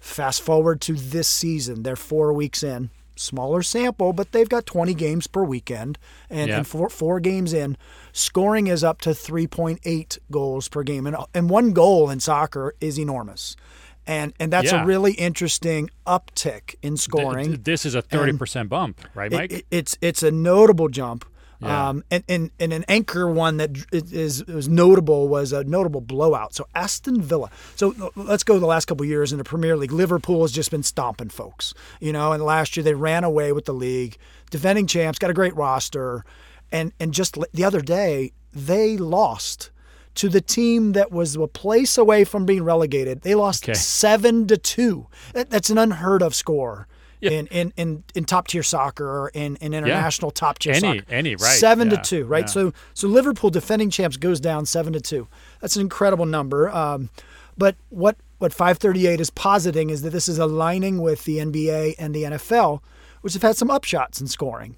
Fast 0.00 0.40
forward 0.40 0.80
to 0.82 0.94
this 0.94 1.28
season, 1.28 1.82
they're 1.82 1.94
four 1.94 2.32
weeks 2.32 2.62
in 2.62 2.90
smaller 3.22 3.62
sample, 3.62 4.12
but 4.12 4.32
they've 4.32 4.48
got 4.48 4.66
20 4.66 4.94
games 4.94 5.26
per 5.26 5.44
weekend, 5.44 5.98
and, 6.28 6.48
yeah. 6.48 6.58
and 6.58 6.66
four, 6.66 6.88
four 6.88 7.20
games 7.20 7.52
in, 7.52 7.76
scoring 8.12 8.66
is 8.66 8.84
up 8.84 9.00
to 9.02 9.10
3.8 9.10 10.18
goals 10.30 10.68
per 10.68 10.82
game, 10.82 11.06
and 11.06 11.16
and 11.34 11.48
one 11.48 11.72
goal 11.72 12.10
in 12.10 12.20
soccer 12.20 12.74
is 12.80 12.98
enormous. 12.98 13.56
And, 14.04 14.32
and 14.40 14.52
that's 14.52 14.72
yeah. 14.72 14.82
a 14.82 14.86
really 14.86 15.12
interesting 15.12 15.88
uptick 16.06 16.74
in 16.82 16.96
scoring. 16.96 17.62
This 17.62 17.86
is 17.86 17.94
a 17.94 18.02
thirty 18.02 18.36
percent 18.36 18.68
bump, 18.68 19.00
right, 19.14 19.30
Mike? 19.30 19.52
It, 19.52 19.58
it, 19.58 19.66
it's 19.70 19.98
it's 20.00 20.22
a 20.24 20.32
notable 20.32 20.88
jump. 20.88 21.24
Yeah. 21.62 21.90
Um, 21.90 22.04
and, 22.10 22.24
and, 22.28 22.50
and 22.58 22.72
an 22.72 22.84
anchor 22.88 23.28
one 23.28 23.58
that 23.58 23.70
is 23.92 24.44
was 24.46 24.68
notable 24.68 25.28
was 25.28 25.52
a 25.52 25.62
notable 25.62 26.00
blowout. 26.00 26.54
So 26.54 26.66
Aston 26.74 27.22
Villa. 27.22 27.50
So 27.76 28.12
let's 28.16 28.42
go 28.42 28.58
the 28.58 28.66
last 28.66 28.86
couple 28.86 29.06
years 29.06 29.30
in 29.30 29.38
the 29.38 29.44
Premier 29.44 29.76
League. 29.76 29.92
Liverpool 29.92 30.42
has 30.42 30.50
just 30.50 30.70
been 30.70 30.82
stomping 30.82 31.28
folks, 31.28 31.72
you 32.00 32.12
know. 32.12 32.32
And 32.32 32.42
last 32.42 32.76
year 32.76 32.82
they 32.82 32.94
ran 32.94 33.22
away 33.22 33.52
with 33.52 33.66
the 33.66 33.74
league, 33.74 34.16
defending 34.50 34.86
champs, 34.86 35.18
got 35.18 35.30
a 35.30 35.34
great 35.34 35.54
roster, 35.54 36.24
and 36.72 36.92
and 36.98 37.14
just 37.14 37.38
the 37.52 37.64
other 37.64 37.80
day 37.80 38.32
they 38.52 38.96
lost 38.96 39.70
to 40.14 40.28
the 40.28 40.40
team 40.40 40.92
that 40.92 41.10
was 41.10 41.36
a 41.36 41.46
place 41.46 41.96
away 41.96 42.24
from 42.24 42.44
being 42.44 42.64
relegated. 42.64 43.22
They 43.22 43.34
lost 43.34 43.64
okay. 43.64 43.74
seven 43.74 44.46
to 44.48 44.58
two. 44.58 45.06
That's 45.32 45.70
an 45.70 45.78
unheard 45.78 46.22
of 46.22 46.34
score 46.34 46.86
yeah. 47.22 47.30
in, 47.30 47.46
in, 47.48 47.72
in, 47.76 48.04
in 48.14 48.24
top 48.24 48.48
tier 48.48 48.62
soccer 48.62 49.06
or 49.06 49.28
in, 49.28 49.56
in 49.56 49.72
international 49.72 50.30
yeah. 50.30 50.40
top 50.40 50.58
tier 50.58 50.72
any, 50.72 50.80
soccer. 50.80 51.04
Any, 51.08 51.36
right. 51.36 51.58
Seven 51.58 51.90
yeah. 51.90 51.96
to 51.96 52.02
two, 52.02 52.24
right? 52.26 52.50
So 52.50 52.72
so 52.94 53.08
Liverpool 53.08 53.50
defending 53.50 53.90
champs 53.90 54.16
goes 54.16 54.40
down 54.40 54.66
seven 54.66 54.92
to 54.92 55.00
two. 55.00 55.28
That's 55.60 55.76
an 55.76 55.82
incredible 55.82 56.26
number. 56.26 56.68
Um, 56.70 57.10
but 57.56 57.76
what 57.90 58.16
what 58.38 58.52
538 58.52 59.20
is 59.20 59.30
positing 59.30 59.90
is 59.90 60.02
that 60.02 60.10
this 60.10 60.28
is 60.28 60.38
aligning 60.38 61.00
with 61.00 61.24
the 61.24 61.38
NBA 61.38 61.94
and 61.96 62.12
the 62.12 62.24
NFL, 62.24 62.80
which 63.20 63.34
have 63.34 63.42
had 63.42 63.56
some 63.56 63.68
upshots 63.68 64.20
in 64.20 64.26
scoring. 64.26 64.76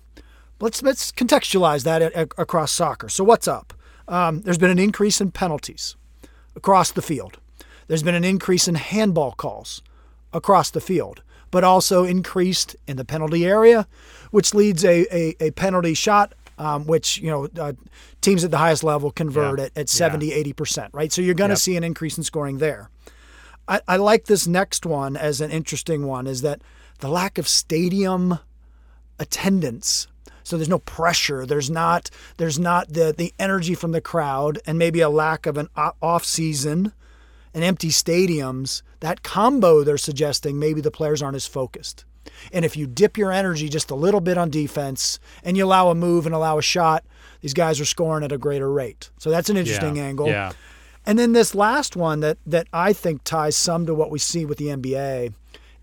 Let's 0.61 0.83
let's 0.83 1.11
contextualize 1.11 1.85
that 1.85 2.15
across 2.37 2.73
soccer. 2.73 3.09
So 3.09 3.25
what's 3.25 3.49
up? 3.49 3.73
Um, 4.07 4.43
there's 4.43 4.59
been 4.59 4.71
an 4.71 4.79
increase 4.79 5.21
in 5.21 5.31
penalties 5.31 5.97
across 6.55 6.93
the 6.93 7.03
field. 7.03 7.39
There's 7.87 8.03
been 8.03 8.15
an 8.15 8.25
increase 8.25 8.69
in 8.69 8.75
handball 8.75 9.33
calls 9.33 9.83
across 10.33 10.71
the 10.71 10.81
field, 10.81 11.23
but 11.55 11.63
also 11.65 12.05
increased 12.05 12.75
in 12.89 12.97
the 12.97 13.05
penalty 13.05 13.47
area, 13.47 13.87
which 14.33 14.53
leads 14.55 14.85
a, 14.85 15.07
a, 15.17 15.37
a 15.41 15.51
penalty 15.53 15.95
shot, 15.95 16.35
um, 16.59 16.85
which, 16.87 17.19
you 17.19 17.31
know, 17.31 17.49
uh, 17.59 17.73
teams 18.21 18.43
at 18.45 18.51
the 18.51 18.59
highest 18.59 18.83
level 18.83 19.11
convert 19.13 19.59
Yeah. 19.61 19.67
at, 19.67 19.79
at 19.79 19.89
70, 19.89 20.31
80%, 20.53 20.89
right? 20.93 21.13
So 21.13 21.23
you're 21.23 21.35
going 21.35 21.51
to 21.51 21.53
Yep. 21.53 21.59
see 21.59 21.77
an 21.77 21.85
increase 21.85 22.19
in 22.19 22.25
scoring 22.25 22.59
there. 22.59 22.91
I, 23.69 23.81
I 23.87 23.97
like 23.97 24.25
this 24.27 24.47
next 24.49 24.85
one 24.85 25.17
as 25.17 25.41
an 25.41 25.51
interesting 25.53 26.07
one 26.07 26.27
is 26.27 26.43
that 26.43 26.61
the 26.99 27.09
lack 27.09 27.39
of 27.39 27.47
stadium 27.49 28.39
attendance 29.21 30.07
so 30.43 30.57
there's 30.57 30.69
no 30.69 30.81
pressure 30.81 31.47
there's 31.47 31.71
not 31.71 32.11
there's 32.37 32.59
not 32.59 32.93
the 32.93 33.15
the 33.17 33.33
energy 33.39 33.75
from 33.75 33.93
the 33.93 34.01
crowd 34.01 34.59
and 34.67 34.77
maybe 34.79 35.01
a 35.01 35.09
lack 35.09 35.47
of 35.47 35.57
an 35.57 35.69
off 36.03 36.25
season 36.25 36.93
and 37.55 37.63
empty 37.65 37.89
stadiums 37.89 38.83
that 39.05 39.23
combo 39.23 39.85
they're 39.85 39.97
suggesting 39.99 40.59
maybe 40.59 40.81
the 40.81 40.91
players 40.91 41.23
aren't 41.23 41.37
as 41.37 41.47
focused 41.47 42.05
and 42.53 42.65
if 42.65 42.77
you 42.77 42.87
dip 42.87 43.19
your 43.19 43.31
energy 43.31 43.69
just 43.69 43.91
a 43.91 43.95
little 43.95 44.21
bit 44.21 44.39
on 44.39 44.51
defense 44.51 45.21
and 45.45 45.57
you 45.57 45.65
allow 45.65 45.91
a 45.91 45.95
move 45.95 46.27
and 46.27 46.35
allow 46.35 46.59
a 46.59 46.63
shot 46.63 47.05
these 47.43 47.55
guys 47.55 47.81
are 47.81 47.85
scoring 47.85 48.25
at 48.25 48.33
a 48.33 48.39
greater 48.39 48.71
rate 48.73 49.11
so 49.19 49.31
that's 49.31 49.51
an 49.51 49.57
interesting 49.57 49.97
yeah. 49.97 50.05
angle 50.05 50.27
Yeah. 50.29 50.53
and 51.07 51.19
then 51.19 51.33
this 51.33 51.55
last 51.55 51.97
one 51.97 52.21
that 52.21 52.39
that 52.47 52.67
I 52.73 52.93
think 52.93 53.25
ties 53.25 53.57
some 53.57 53.87
to 53.87 53.95
what 53.95 54.11
we 54.11 54.19
see 54.19 54.45
with 54.45 54.59
the 54.59 54.69
NBA 54.69 55.35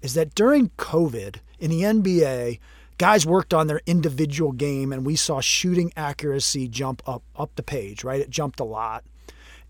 is 0.02 0.16
that 0.16 0.34
during 0.36 0.70
COVID 0.78 1.36
in 1.60 1.70
the 1.70 1.82
NBA, 1.84 2.60
guys 2.98 3.26
worked 3.26 3.54
on 3.54 3.68
their 3.68 3.82
individual 3.86 4.52
game 4.52 4.92
and 4.92 5.06
we 5.06 5.16
saw 5.16 5.42
shooting 5.42 5.92
accuracy 5.96 6.68
jump 6.68 7.02
up 7.08 7.24
up 7.36 7.52
the 7.56 7.64
page, 7.64 8.04
right? 8.04 8.20
It 8.22 8.30
jumped 8.30 8.60
a 8.60 8.64
lot. 8.64 9.04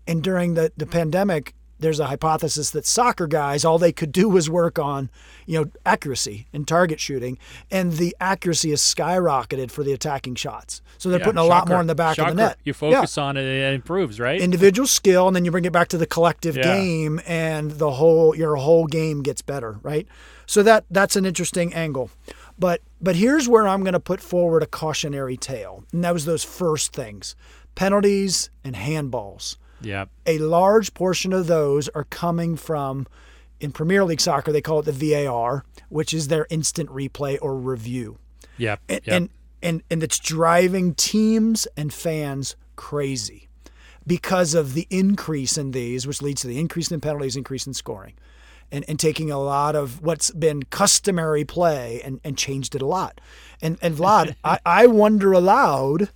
And 0.06 0.22
during 0.22 0.54
the, 0.54 0.72
the 0.76 0.86
pandemic, 0.86 1.54
there's 1.82 2.00
a 2.00 2.06
hypothesis 2.06 2.70
that 2.70 2.86
soccer 2.86 3.26
guys 3.26 3.64
all 3.64 3.78
they 3.78 3.92
could 3.92 4.12
do 4.12 4.28
was 4.28 4.48
work 4.48 4.78
on, 4.78 5.10
you 5.46 5.58
know, 5.60 5.70
accuracy 5.84 6.46
and 6.52 6.66
target 6.66 6.98
shooting, 7.00 7.38
and 7.70 7.92
the 7.94 8.16
accuracy 8.20 8.70
has 8.70 8.80
skyrocketed 8.80 9.70
for 9.70 9.84
the 9.84 9.92
attacking 9.92 10.34
shots. 10.36 10.80
So 10.98 11.10
they're 11.10 11.18
Yeah, 11.18 11.26
putting 11.26 11.38
a 11.40 11.44
lot 11.44 11.68
more 11.68 11.80
in 11.80 11.86
the 11.88 11.94
back 11.94 12.16
Shocker. 12.16 12.30
of 12.30 12.36
the 12.36 12.42
net. 12.42 12.58
You 12.64 12.70
Yeah 12.72 12.92
focus 13.00 13.18
on 13.18 13.36
it, 13.36 13.40
and 13.40 13.48
it 13.50 13.74
improves, 13.74 14.18
right? 14.18 14.40
individual 14.40 14.86
skill 14.86 15.26
and 15.26 15.36
then 15.36 15.44
you 15.44 15.50
bring 15.50 15.64
it 15.64 15.72
back 15.72 15.88
to 15.88 15.98
the 15.98 16.06
collective 16.06 16.56
Yeah. 16.56 16.62
game 16.62 17.20
and 17.26 17.72
the 17.72 17.90
whole 17.92 18.34
your 18.34 18.56
whole 18.56 18.86
game 18.86 19.22
gets 19.22 19.42
better 19.42 19.78
right 19.82 20.06
so 20.46 20.62
that 20.62 20.84
that's 20.90 21.16
an 21.16 21.24
interesting 21.26 21.72
angle 21.74 22.10
but 22.58 22.80
but 23.00 23.16
here's 23.16 23.48
where 23.48 23.66
i'm 23.68 23.82
going 23.82 23.92
to 23.92 24.00
put 24.00 24.20
forward 24.20 24.62
a 24.62 24.66
cautionary 24.66 25.36
tale 25.36 25.84
and 25.92 26.02
that 26.04 26.12
was 26.14 26.24
those 26.24 26.44
first 26.44 26.92
things 26.92 27.34
penalties 27.74 28.50
and 28.64 28.74
handballs 28.76 29.56
yeah. 29.84 30.06
a 30.26 30.38
large 30.38 30.94
portion 30.94 31.32
of 31.32 31.46
those 31.46 31.88
are 31.90 32.04
coming 32.04 32.56
from 32.56 33.06
in 33.60 33.72
premier 33.72 34.04
league 34.04 34.20
soccer 34.20 34.52
they 34.52 34.60
call 34.60 34.80
it 34.80 34.84
the 34.86 34.92
var 34.92 35.64
which 35.88 36.12
is 36.14 36.28
their 36.28 36.46
instant 36.50 36.88
replay 36.90 37.38
or 37.40 37.56
review 37.56 38.18
Yeah. 38.58 38.76
and 38.88 39.00
yeah. 39.04 39.14
and, 39.16 39.30
and 39.62 39.82
and 39.90 40.02
it's 40.02 40.18
driving 40.18 40.94
teams 40.94 41.66
and 41.76 41.92
fans 41.92 42.56
crazy 42.76 43.48
because 44.06 44.54
of 44.54 44.74
the 44.74 44.88
increase 44.90 45.56
in 45.56 45.70
these, 45.70 46.08
which 46.08 46.20
leads 46.20 46.40
to 46.40 46.48
the 46.48 46.58
increase 46.58 46.90
in 46.90 47.00
penalties, 47.00 47.36
increase 47.36 47.68
in 47.68 47.72
scoring, 47.74 48.14
and, 48.72 48.84
and 48.88 48.98
taking 48.98 49.30
a 49.30 49.38
lot 49.38 49.76
of 49.76 50.02
what's 50.02 50.32
been 50.32 50.64
customary 50.64 51.44
play 51.44 52.00
and, 52.04 52.18
and 52.24 52.36
changed 52.36 52.74
it 52.74 52.82
a 52.82 52.86
lot. 52.86 53.20
And 53.60 53.78
and 53.80 53.94
Vlad, 53.94 54.34
I, 54.44 54.58
I 54.66 54.86
wonder 54.88 55.30
aloud, 55.32 56.08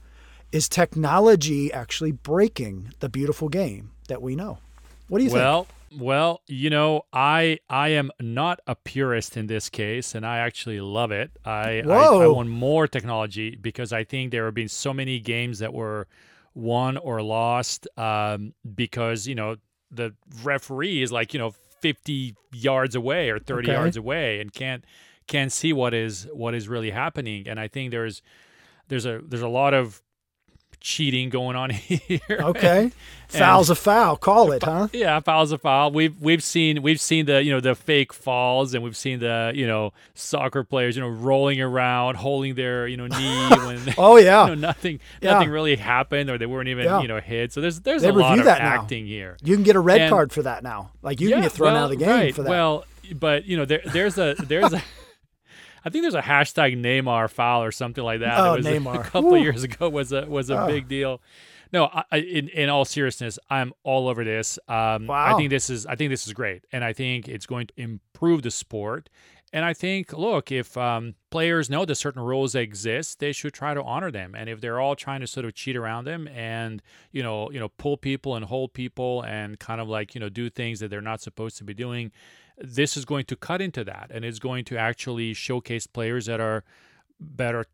is 0.52 0.68
technology 0.68 1.72
actually 1.72 2.12
breaking 2.12 2.92
the 3.00 3.08
beautiful 3.08 3.48
game 3.48 3.90
that 4.08 4.22
we 4.22 4.36
know? 4.36 4.58
What 5.08 5.18
do 5.18 5.24
you 5.24 5.30
think? 5.30 5.42
Well, 5.42 5.66
well, 5.98 6.40
you 6.46 6.68
know, 6.70 7.02
I 7.12 7.58
I 7.70 7.90
am 7.90 8.10
not 8.20 8.60
a 8.66 8.74
purist 8.74 9.36
in 9.36 9.46
this 9.46 9.68
case, 9.68 10.14
and 10.14 10.26
I 10.26 10.38
actually 10.38 10.80
love 10.80 11.12
it. 11.12 11.30
I 11.44 11.80
I, 11.80 12.24
I 12.24 12.26
want 12.26 12.48
more 12.48 12.86
technology 12.88 13.54
because 13.56 13.92
I 13.92 14.04
think 14.04 14.30
there 14.32 14.44
have 14.46 14.54
been 14.54 14.68
so 14.68 14.92
many 14.92 15.20
games 15.20 15.60
that 15.60 15.72
were 15.72 16.06
won 16.54 16.96
or 16.96 17.22
lost 17.22 17.86
um, 17.96 18.54
because 18.74 19.26
you 19.26 19.34
know 19.34 19.56
the 19.90 20.14
referee 20.42 21.02
is 21.02 21.12
like 21.12 21.32
you 21.34 21.38
know 21.38 21.52
50 21.80 22.34
yards 22.52 22.94
away 22.94 23.30
or 23.30 23.38
30 23.38 23.68
Okay. 23.68 23.72
yards 23.72 23.96
away 23.96 24.40
and 24.40 24.52
can't 24.52 24.84
can't 25.28 25.52
see 25.52 25.72
what 25.72 25.94
is 25.94 26.26
what 26.32 26.54
is 26.54 26.68
really 26.68 26.90
happening. 26.90 27.46
And 27.46 27.60
I 27.60 27.68
think 27.68 27.90
there's 27.92 28.22
there's 28.88 29.06
a 29.06 29.20
there's 29.24 29.42
a 29.42 29.48
lot 29.48 29.72
of 29.72 30.02
cheating 30.80 31.28
going 31.30 31.56
on 31.56 31.70
here. 31.70 32.20
Okay, 32.30 32.92
foul's 33.28 33.70
a 33.70 33.74
foul. 33.74 34.16
Call 34.16 34.52
it, 34.52 34.62
huh? 34.62 34.88
Yeah, 34.92 35.20
foul's 35.20 35.52
a 35.52 35.58
foul. 35.58 35.90
We've 35.92 36.20
we've 36.20 36.42
seen 36.42 36.82
we've 36.82 37.00
seen 37.00 37.26
the 37.26 37.42
you 37.42 37.50
know 37.52 37.60
the 37.60 37.74
fake 37.74 38.12
falls, 38.12 38.74
and 38.74 38.82
we've 38.84 38.96
seen 38.96 39.18
the 39.18 39.52
you 39.54 39.66
know 39.66 39.92
soccer 40.14 40.62
players 40.64 40.96
you 40.96 41.02
know 41.02 41.08
rolling 41.08 41.60
around, 41.60 42.16
holding 42.16 42.54
their 42.54 42.86
you 42.86 42.96
know 42.96 43.06
knee 43.06 43.48
when 43.66 43.94
Oh 43.98 44.16
yeah, 44.16 44.44
you 44.48 44.54
know 44.56 44.60
nothing 44.60 45.00
Yeah. 45.20 45.32
nothing 45.34 45.50
really 45.50 45.76
happened, 45.76 46.30
or 46.30 46.38
they 46.38 46.46
weren't 46.46 46.68
even 46.68 46.84
Yeah. 46.84 47.00
you 47.00 47.08
know 47.08 47.20
hit. 47.20 47.52
So 47.52 47.60
there's 47.60 47.80
there's 47.80 48.02
They 48.02 48.08
a 48.08 48.12
lot 48.12 48.38
of 48.38 48.44
that 48.44 48.60
now. 48.62 48.68
acting 48.82 49.06
here. 49.06 49.36
you 49.42 49.54
can 49.54 49.64
get 49.64 49.76
a 49.76 49.80
red 49.80 50.00
And- 50.02 50.10
card 50.10 50.32
for 50.32 50.42
that 50.42 50.62
now. 50.62 50.90
Like 51.02 51.20
you 51.20 51.28
yeah, 51.28 51.36
can 51.36 51.42
get 51.44 51.52
thrown 51.52 51.72
well, 51.72 51.84
out 51.84 51.92
of 51.92 51.98
the 51.98 52.04
game 52.04 52.08
right. 52.14 52.34
for 52.34 52.42
that. 52.42 52.50
Well, 52.50 52.84
but 53.14 53.44
you 53.44 53.56
know 53.56 53.64
there 53.64 53.82
there's 53.86 54.18
a 54.18 54.34
there's 54.38 54.72
a. 54.72 54.82
I 55.86 55.90
think 55.90 56.02
there's 56.02 56.14
a 56.14 56.20
hashtag 56.20 56.76
Neymar 56.76 57.30
foul 57.30 57.62
or 57.62 57.70
something 57.70 58.02
like 58.02 58.20
that. 58.20 58.38
Oh, 58.38 58.52
that 58.52 58.56
was 58.58 58.66
Neymar. 58.66 59.00
a 59.00 59.04
couple 59.10 59.34
of 59.34 59.40
years 59.40 59.62
ago 59.62 59.88
was 59.88 60.10
a 60.12 60.26
was 60.26 60.50
a 60.50 60.60
Oh. 60.62 60.66
big 60.66 60.88
deal. 60.88 61.22
No, 61.72 61.88
I, 62.10 62.18
in 62.18 62.48
in 62.48 62.68
all 62.68 62.84
seriousness, 62.84 63.38
I'm 63.48 63.72
all 63.84 64.08
over 64.08 64.24
this. 64.24 64.58
Um, 64.68 65.08
I 65.10 65.34
think 65.36 65.50
this 65.50 65.70
is 65.70 65.86
I 65.86 65.94
think 65.94 66.10
this 66.10 66.26
is 66.26 66.32
great, 66.32 66.64
and 66.72 66.82
I 66.84 66.92
think 66.92 67.28
it's 67.28 67.46
going 67.46 67.68
to 67.68 67.74
improve 67.76 68.42
the 68.42 68.50
sport. 68.50 69.08
And 69.52 69.64
I 69.64 69.74
think, 69.74 70.12
look, 70.12 70.50
if 70.50 70.76
um, 70.76 71.14
players 71.30 71.70
know 71.70 71.84
that 71.84 71.94
certain 71.94 72.20
rules 72.20 72.56
exist, 72.56 73.20
they 73.20 73.30
should 73.32 73.54
try 73.54 73.74
to 73.74 73.82
honor 73.82 74.10
them. 74.10 74.34
And 74.34 74.50
if 74.50 74.60
they're 74.60 74.80
all 74.80 74.96
trying 74.96 75.20
to 75.20 75.26
sort 75.26 75.46
of 75.46 75.54
cheat 75.54 75.76
around 75.76 76.04
them 76.04 76.26
and 76.28 76.82
you 77.12 77.22
know, 77.22 77.50
you 77.52 77.60
know, 77.60 77.68
pull 77.68 77.96
people 77.96 78.34
and 78.34 78.44
hold 78.44 78.72
people 78.74 79.22
and 79.22 79.58
kind 79.60 79.80
of 79.80 79.88
like 79.88 80.14
you 80.16 80.20
know 80.20 80.28
do 80.28 80.50
things 80.50 80.80
that 80.80 80.88
they're 80.88 81.00
not 81.00 81.20
supposed 81.20 81.58
to 81.58 81.64
be 81.64 81.74
doing, 81.74 82.10
this 82.58 82.96
is 82.96 83.04
going 83.04 83.24
to 83.26 83.36
cut 83.36 83.60
into 83.60 83.84
that, 83.84 84.10
and 84.12 84.24
it's 84.24 84.38
going 84.38 84.64
to 84.66 84.76
actually 84.76 85.34
showcase 85.34 85.86
players 85.86 86.26
that 86.26 86.40
are 86.40 86.64
better 87.20 87.66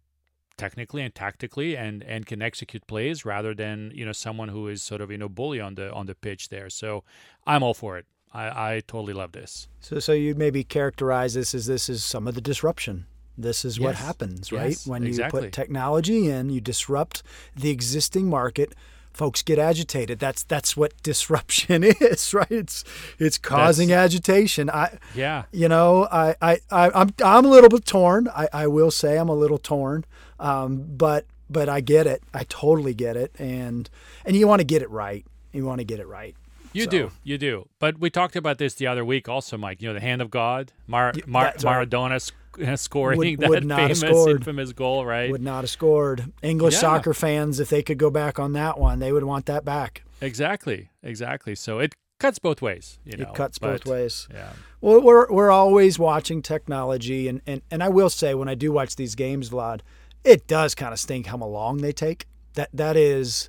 technically 0.57 1.03
and 1.03 1.15
tactically 1.15 1.77
and 1.77 2.03
and 2.03 2.27
can 2.27 2.43
execute 2.43 2.87
plays 2.87 3.25
rather 3.25 3.55
than 3.55 3.91
you 3.95 4.05
know 4.05 4.13
someone 4.13 4.49
who 4.49 4.69
is 4.69 4.83
sort 4.83 5.01
of 5.01 5.11
you 5.11 5.19
know 5.19 5.29
bully 5.29 5.61
on 5.61 5.75
the 5.75 5.93
on 5.93 6.07
the 6.07 6.15
pitch 6.15 6.51
there 6.51 6.69
so 6.69 7.03
i'm 7.47 7.63
all 7.63 7.75
for 7.75 7.97
it 7.97 8.07
i 8.33 8.75
i 8.75 8.83
totally 8.87 9.15
love 9.15 9.33
this 9.33 9.67
So, 9.81 9.99
so 9.99 10.13
you'd 10.13 10.37
maybe 10.39 10.63
characterize 10.63 11.35
this 11.35 11.55
as 11.55 11.67
this 11.67 11.89
is 11.89 12.05
some 12.05 12.29
of 12.29 12.35
the 12.35 12.41
disruption. 12.41 13.07
This 13.37 13.65
is 13.65 13.81
what 13.81 13.95
happens, 13.95 14.53
right? 14.53 14.69
Yes, 14.71 14.87
when 14.87 15.03
you 15.03 15.09
exactly. 15.09 15.43
put 15.43 15.53
technology 15.53 16.29
in, 16.29 16.51
you 16.51 16.61
disrupt 16.61 17.23
the 17.57 17.71
existing 17.71 18.29
market. 18.29 18.75
Folks 19.15 19.43
get 19.43 19.59
agitated. 19.59 20.19
That's 20.19 20.43
that's 20.43 20.77
what 20.77 20.93
disruption 21.03 21.85
is, 22.01 22.33
right? 22.35 22.51
It's 22.51 22.85
it's 23.19 23.39
causing 23.39 23.93
agitation. 23.93 24.71
I, 24.71 24.99
yeah 25.15 25.45
you 25.53 25.69
know, 25.69 26.09
I, 26.11 26.35
I, 26.41 26.59
I 26.71 26.91
I'm 26.95 27.11
I'm 27.25 27.45
a 27.45 27.49
little 27.49 27.69
bit 27.71 27.85
torn. 27.85 28.29
I, 28.29 28.49
I 28.53 28.67
will 28.67 28.91
say 28.91 29.19
I'm 29.19 29.29
a 29.29 29.35
little 29.35 29.59
torn. 29.59 30.05
Um, 30.41 30.85
but 30.97 31.27
but 31.51 31.69
I 31.69 31.81
get 31.81 32.07
it. 32.07 32.23
I 32.33 32.45
totally 32.45 32.95
get 32.95 33.17
it. 33.17 33.33
And 33.39 33.89
and 34.25 34.35
you 34.37 34.47
want 34.49 34.61
to 34.61 34.65
get 34.65 34.83
it 34.83 34.91
right. 34.91 35.25
You 35.53 35.65
want 35.67 35.79
to 35.81 35.85
get 35.85 36.01
it 36.01 36.07
right. 36.07 36.35
you 36.73 36.85
So- 36.85 36.91
do 36.91 37.11
you 37.23 37.37
do 37.39 37.69
but 37.79 37.99
we 38.01 38.09
talked 38.09 38.35
about 38.37 38.57
this 38.59 38.73
the 38.75 38.87
other 38.87 39.05
week 39.05 39.29
also 39.29 39.59
mike 39.59 39.83
you 39.83 39.89
know 39.89 39.93
the 39.95 40.01
hand 40.01 40.23
of 40.23 40.31
god 40.31 40.73
Mar- 40.87 41.13
Mar- 41.27 41.45
that's 41.45 41.63
maradona 41.65 42.19
scoring 42.77 43.19
Would- 43.19 43.39
that 43.41 43.51
would 43.51 43.65
not 43.65 43.81
have 43.81 43.99
famous 43.99 44.01
scored. 44.01 44.37
infamous 44.37 44.73
goal 44.73 45.05
right 45.07 45.31
Would 45.31 45.43
not 45.43 45.63
have 45.65 45.71
scored. 45.71 46.33
English 46.43 46.75
Yeah. 46.75 46.81
soccer 46.81 47.15
fans, 47.15 47.61
if 47.61 47.69
they 47.71 47.83
could 47.83 47.99
go 47.99 48.11
back 48.11 48.39
on 48.39 48.53
that 48.55 48.79
one, 48.79 48.99
they 48.99 49.13
would 49.13 49.25
want 49.25 49.47
that 49.47 49.65
back. 49.65 50.03
exactly 50.21 50.89
exactly 51.03 51.55
so 51.55 51.79
it 51.81 51.95
cuts 52.21 52.39
both 52.39 52.63
ways 52.63 52.99
you 53.05 53.17
know 53.17 53.25
it 53.29 53.35
cuts 53.35 53.59
but- 53.59 53.73
both 53.73 53.87
ways. 53.87 54.29
yeah 54.33 54.53
Well, 54.81 55.01
we're 55.01 55.31
we're 55.31 55.51
always 55.51 55.99
watching 55.99 56.43
technology, 56.43 57.29
and, 57.29 57.41
and 57.47 57.63
and 57.71 57.83
I 57.83 57.89
will 57.89 58.11
say 58.11 58.35
when 58.35 58.49
I 58.49 58.55
do 58.57 58.73
watch 58.73 58.97
these 58.97 59.15
games, 59.15 59.51
Vlad, 59.51 59.81
it 60.25 60.47
does 60.49 60.75
kind 60.75 60.93
of 60.93 60.99
stink 60.99 61.27
how 61.27 61.37
long 61.37 61.79
they 61.79 61.93
take. 61.93 62.27
That 62.55 62.69
that 62.75 62.97
is, 62.97 63.49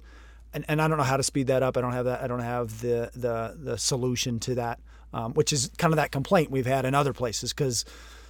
and, 0.54 0.64
and 0.68 0.80
I 0.82 0.88
don't 0.88 0.98
know 0.98 1.04
how 1.04 1.18
to 1.18 1.24
speed 1.24 1.48
that 1.48 1.62
up. 1.64 1.76
I 1.78 1.82
don't 1.82 1.94
have 1.94 2.06
that. 2.06 2.22
I 2.24 2.28
don't 2.28 2.40
have 2.56 2.82
the 2.82 3.10
the 3.16 3.56
the 3.60 3.78
solution 3.78 4.40
to 4.42 4.56
that, 4.56 4.80
um, 5.14 5.34
which 5.34 5.52
is 5.52 5.72
kind 5.80 5.92
of 5.92 5.98
that 5.98 6.12
complaint 6.12 6.52
we've 6.52 6.68
had 6.68 6.86
in 6.86 6.94
other 6.96 7.14
places 7.14 7.52
because 7.52 7.84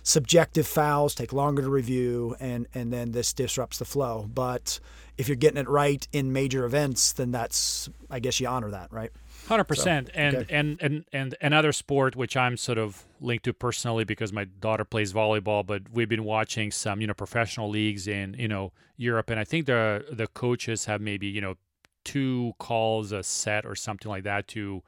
subjective 0.03 0.67
fouls 0.67 1.15
take 1.15 1.33
longer 1.33 1.61
to 1.61 1.69
review, 1.69 2.35
and 2.39 2.67
and 2.73 2.93
then 2.93 3.11
this 3.11 3.33
disrupts 3.33 3.79
the 3.79 3.85
flow. 3.85 4.29
But 4.31 4.79
if 5.17 5.27
you're 5.27 5.35
getting 5.35 5.57
it 5.57 5.67
right 5.67 6.07
in 6.11 6.33
major 6.33 6.65
events, 6.65 7.13
then 7.13 7.31
that's 7.31 7.89
I 8.09 8.19
guess 8.19 8.39
you 8.39 8.47
honor 8.47 8.69
that, 8.71 8.91
right? 8.91 9.11
Hundred 9.47 9.65
percent, 9.65 10.09
and 10.13 10.35
okay. 10.35 10.55
and 10.55 10.81
and 10.81 11.05
and 11.11 11.35
another 11.41 11.71
sport 11.71 12.15
which 12.15 12.37
I'm 12.37 12.55
sort 12.57 12.77
of 12.77 13.03
linked 13.19 13.45
to 13.45 13.53
personally 13.53 14.03
because 14.03 14.31
my 14.31 14.45
daughter 14.45 14.85
plays 14.85 15.11
volleyball. 15.11 15.65
But 15.65 15.83
we've 15.91 16.09
been 16.09 16.23
watching 16.23 16.71
some, 16.71 17.01
you 17.01 17.07
know, 17.07 17.13
professional 17.13 17.69
leagues 17.69 18.07
in 18.07 18.35
you 18.37 18.47
know 18.47 18.71
Europe, 18.97 19.29
and 19.29 19.39
I 19.39 19.43
think 19.43 19.65
the 19.65 20.05
the 20.11 20.27
coaches 20.27 20.85
have 20.85 21.01
maybe 21.01 21.27
you 21.27 21.41
know 21.41 21.55
two 22.03 22.53
calls 22.59 23.11
a 23.11 23.23
set 23.23 23.65
or 23.65 23.75
something 23.75 24.09
like 24.09 24.23
that 24.23 24.47
to 24.49 24.83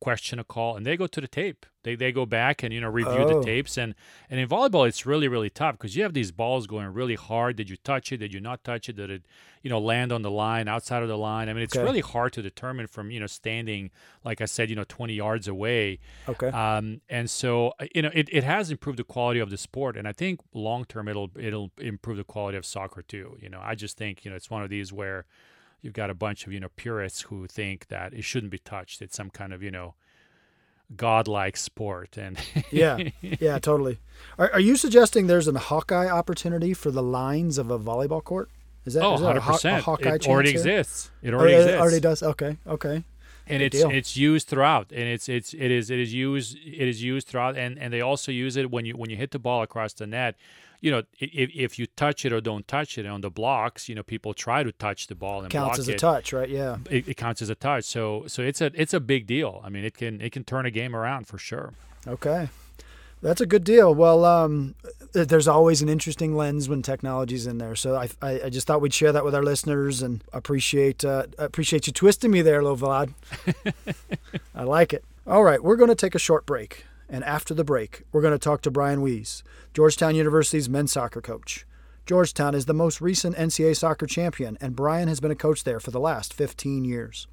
question 0.00 0.38
a 0.38 0.44
call 0.44 0.76
and 0.76 0.86
they 0.86 0.96
go 0.96 1.06
to 1.06 1.20
the 1.20 1.28
tape. 1.28 1.66
They, 1.82 1.94
they 1.94 2.12
go 2.12 2.26
back 2.26 2.62
and 2.62 2.74
you 2.74 2.80
know 2.80 2.88
review 2.88 3.20
oh. 3.20 3.40
the 3.40 3.44
tapes. 3.44 3.76
And 3.78 3.94
and 4.28 4.40
in 4.40 4.48
volleyball 4.48 4.88
it's 4.88 5.06
really 5.06 5.28
really 5.28 5.50
tough 5.50 5.76
because 5.76 5.96
you 5.96 6.02
have 6.02 6.14
these 6.14 6.32
balls 6.32 6.66
going 6.66 6.86
really 6.88 7.14
hard. 7.14 7.56
Did 7.56 7.70
you 7.70 7.76
touch 7.76 8.12
it? 8.12 8.18
Did 8.18 8.32
you 8.32 8.40
not 8.40 8.64
touch 8.64 8.88
it? 8.88 8.96
Did 8.96 9.10
it 9.10 9.26
you 9.62 9.70
know 9.70 9.78
land 9.78 10.12
on 10.12 10.22
the 10.22 10.30
line 10.30 10.68
outside 10.68 11.02
of 11.02 11.08
the 11.08 11.18
line? 11.18 11.48
I 11.48 11.52
mean 11.52 11.62
it's 11.62 11.76
okay. 11.76 11.84
really 11.84 12.00
hard 12.00 12.32
to 12.34 12.42
determine 12.42 12.86
from 12.86 13.10
you 13.10 13.20
know 13.20 13.26
standing 13.26 13.90
like 14.24 14.40
i 14.40 14.46
said 14.46 14.70
you 14.70 14.76
know 14.76 14.84
20 14.84 15.14
yards 15.14 15.48
away. 15.48 16.00
Okay. 16.28 16.48
Um 16.48 17.00
and 17.08 17.30
so 17.30 17.72
uh, 17.78 17.86
you 17.94 18.02
know 18.02 18.10
it, 18.14 18.28
it 18.32 18.44
has 18.44 18.70
improved 18.70 18.98
the 18.98 19.04
quality 19.04 19.40
of 19.40 19.50
the 19.50 19.58
sport. 19.58 19.96
And 19.96 20.08
i 20.08 20.12
think 20.12 20.40
long 20.52 20.84
term 20.84 21.08
it'll 21.08 21.30
it'll 21.38 21.70
improve 21.78 22.16
the 22.16 22.24
quality 22.24 22.58
of 22.58 22.66
soccer 22.66 23.02
too. 23.02 23.36
You 23.40 23.48
know 23.48 23.60
i 23.62 23.74
just 23.74 23.96
think 23.96 24.24
you 24.24 24.30
know 24.30 24.36
it's 24.36 24.50
one 24.50 24.62
of 24.62 24.70
these 24.70 24.92
where 24.92 25.26
you've 25.82 25.94
got 25.94 26.10
a 26.10 26.14
bunch 26.14 26.46
of 26.46 26.52
you 26.52 26.60
know 26.60 26.68
purists 26.76 27.22
who 27.22 27.46
think 27.46 27.88
that 27.88 28.12
it 28.12 28.24
shouldn't 28.24 28.52
be 28.52 28.58
touched. 28.58 29.02
It's 29.02 29.16
some 29.16 29.30
kind 29.30 29.52
of 29.52 29.62
you 29.62 29.70
know 29.70 29.94
godlike 30.96 31.56
sport. 31.56 32.16
And 32.16 32.38
yeah. 32.70 32.98
Yeah 33.40 33.58
totally. 33.58 33.98
Are, 34.38 34.52
are 34.52 34.60
you 34.60 34.76
suggesting 34.76 35.26
there's 35.26 35.48
a 35.48 35.58
hawkeye 35.58 36.08
opportunity 36.08 36.74
for 36.74 36.90
the 36.90 37.02
lines 37.02 37.58
of 37.58 37.70
a 37.70 37.78
volleyball 37.78 38.22
court? 38.22 38.50
Is 38.84 38.94
that, 38.94 39.04
oh, 39.04 39.14
is 39.14 39.20
that 39.20 39.36
100%. 39.36 39.74
A, 39.74 39.78
a 39.78 39.80
hawkeye 39.82 40.14
it 40.14 40.26
already 40.26 40.50
exists. 40.50 41.10
It 41.22 41.34
oh, 41.34 41.38
already 41.38 41.54
oh, 41.54 41.58
exists. 41.58 41.74
it 41.74 41.80
already 41.80 42.00
does? 42.00 42.22
Okay 42.22 42.56
okay. 42.66 43.04
And 43.46 43.62
it's 43.62 43.78
deal. 43.78 43.90
it's 43.90 44.16
used 44.16 44.48
throughout. 44.48 44.92
And 44.92 45.02
it's 45.02 45.28
it's 45.28 45.54
it 45.54 45.70
is 45.70 45.90
it 45.90 45.98
is 45.98 46.14
used 46.14 46.56
it 46.56 46.88
is 46.88 47.02
used 47.02 47.28
throughout. 47.28 47.56
And 47.56 47.78
and 47.78 47.92
they 47.92 48.00
also 48.00 48.32
use 48.32 48.56
it 48.56 48.70
when 48.70 48.84
you 48.84 48.94
when 48.94 49.10
you 49.10 49.16
hit 49.16 49.30
the 49.32 49.38
ball 49.38 49.62
across 49.62 49.92
the 49.92 50.06
net 50.06 50.36
you 50.80 50.90
know, 50.90 51.02
if, 51.18 51.50
if 51.54 51.78
you 51.78 51.86
touch 51.86 52.24
it 52.24 52.32
or 52.32 52.40
don't 52.40 52.66
touch 52.66 52.98
it 52.98 53.06
on 53.06 53.20
the 53.20 53.30
blocks, 53.30 53.88
you 53.88 53.94
know, 53.94 54.02
people 54.02 54.34
try 54.34 54.62
to 54.62 54.72
touch 54.72 55.06
the 55.06 55.14
ball 55.14 55.38
and 55.38 55.46
it 55.46 55.50
counts 55.50 55.78
as 55.78 55.88
a 55.88 55.96
touch, 55.96 56.32
right? 56.32 56.48
Yeah, 56.48 56.78
it, 56.90 57.08
it, 57.08 57.16
counts 57.16 57.42
as 57.42 57.50
a 57.50 57.54
touch. 57.54 57.84
So 57.84 58.24
so 58.26 58.42
it's 58.42 58.60
a 58.60 58.70
it's 58.74 58.94
a 58.94 59.00
big 59.00 59.26
deal. 59.26 59.60
I 59.64 59.68
mean, 59.68 59.84
it 59.84 59.96
can 59.96 60.20
it 60.20 60.32
can 60.32 60.44
turn 60.44 60.66
a 60.66 60.70
game 60.70 60.96
around 60.96 61.26
for 61.26 61.38
sure. 61.38 61.74
Okay. 62.06 62.48
That's 63.22 63.42
a 63.42 63.46
good 63.46 63.64
deal. 63.64 63.94
Well, 63.94 64.24
um, 64.24 64.74
there's 65.12 65.46
always 65.46 65.82
an 65.82 65.90
interesting 65.90 66.34
lens 66.34 66.70
when 66.70 66.80
technology's 66.80 67.46
in 67.46 67.58
there. 67.58 67.76
So 67.76 67.94
I, 67.94 68.08
I, 68.22 68.40
I, 68.44 68.48
just 68.48 68.66
thought 68.66 68.80
we'd 68.80 68.94
share 68.94 69.12
that 69.12 69.26
with 69.26 69.34
our 69.34 69.42
listeners 69.42 70.00
and 70.00 70.24
appreciate 70.32 71.04
uh, 71.04 71.26
appreciate 71.36 71.86
you 71.86 71.92
twisting 71.92 72.30
me 72.30 72.40
there, 72.40 72.62
Vlad. 72.62 73.12
I 74.54 74.62
like 74.62 74.94
it. 74.94 75.04
All 75.26 75.44
right, 75.44 75.62
we're 75.62 75.76
going 75.76 75.90
to 75.90 75.94
take 75.94 76.14
a 76.14 76.18
short 76.18 76.46
break. 76.46 76.86
And 77.12 77.24
after 77.24 77.54
the 77.54 77.64
break, 77.64 78.04
we're 78.12 78.22
going 78.22 78.32
to 78.32 78.38
talk 78.38 78.62
to 78.62 78.70
Brian 78.70 79.02
Wiese, 79.02 79.42
Georgetown 79.74 80.14
University's 80.14 80.68
men's 80.68 80.92
soccer 80.92 81.20
coach. 81.20 81.66
Georgetown 82.06 82.54
is 82.54 82.66
the 82.66 82.72
most 82.72 83.00
recent 83.00 83.36
NCAA 83.36 83.76
soccer 83.76 84.06
champion, 84.06 84.56
and 84.60 84.76
Brian 84.76 85.08
has 85.08 85.18
been 85.18 85.32
a 85.32 85.36
coach 85.36 85.64
there 85.64 85.80
for 85.80 85.90
the 85.90 85.98
last 85.98 86.32
15 86.32 86.84
years. 86.84 87.26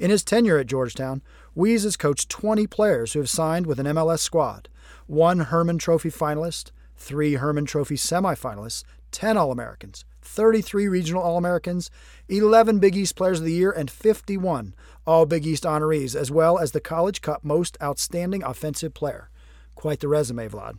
In 0.00 0.10
his 0.10 0.24
tenure 0.24 0.58
at 0.58 0.66
Georgetown, 0.66 1.22
Wiese 1.54 1.84
has 1.84 1.96
coached 1.96 2.28
20 2.28 2.66
players 2.66 3.12
who 3.12 3.20
have 3.20 3.30
signed 3.30 3.66
with 3.66 3.78
an 3.78 3.86
MLS 3.86 4.18
squad, 4.18 4.68
one 5.06 5.38
Hermann 5.40 5.78
Trophy 5.78 6.10
finalist, 6.10 6.72
three 6.96 7.34
Hermann 7.34 7.66
Trophy 7.66 7.96
semifinalists, 7.96 8.82
10 9.12 9.36
All 9.36 9.52
Americans, 9.52 10.04
33 10.24 10.88
regional 10.88 11.22
All 11.22 11.36
Americans, 11.36 11.90
11 12.28 12.78
Big 12.78 12.96
East 12.96 13.14
Players 13.14 13.40
of 13.40 13.44
the 13.44 13.52
Year, 13.52 13.70
and 13.70 13.90
51 13.90 14.74
All 15.06 15.26
Big 15.26 15.46
East 15.46 15.64
honorees, 15.64 16.16
as 16.16 16.30
well 16.30 16.58
as 16.58 16.72
the 16.72 16.80
College 16.80 17.20
Cup 17.20 17.44
Most 17.44 17.76
Outstanding 17.82 18.42
Offensive 18.42 18.94
Player. 18.94 19.30
Quite 19.74 20.00
the 20.00 20.08
resume, 20.08 20.48
Vlad. 20.48 20.78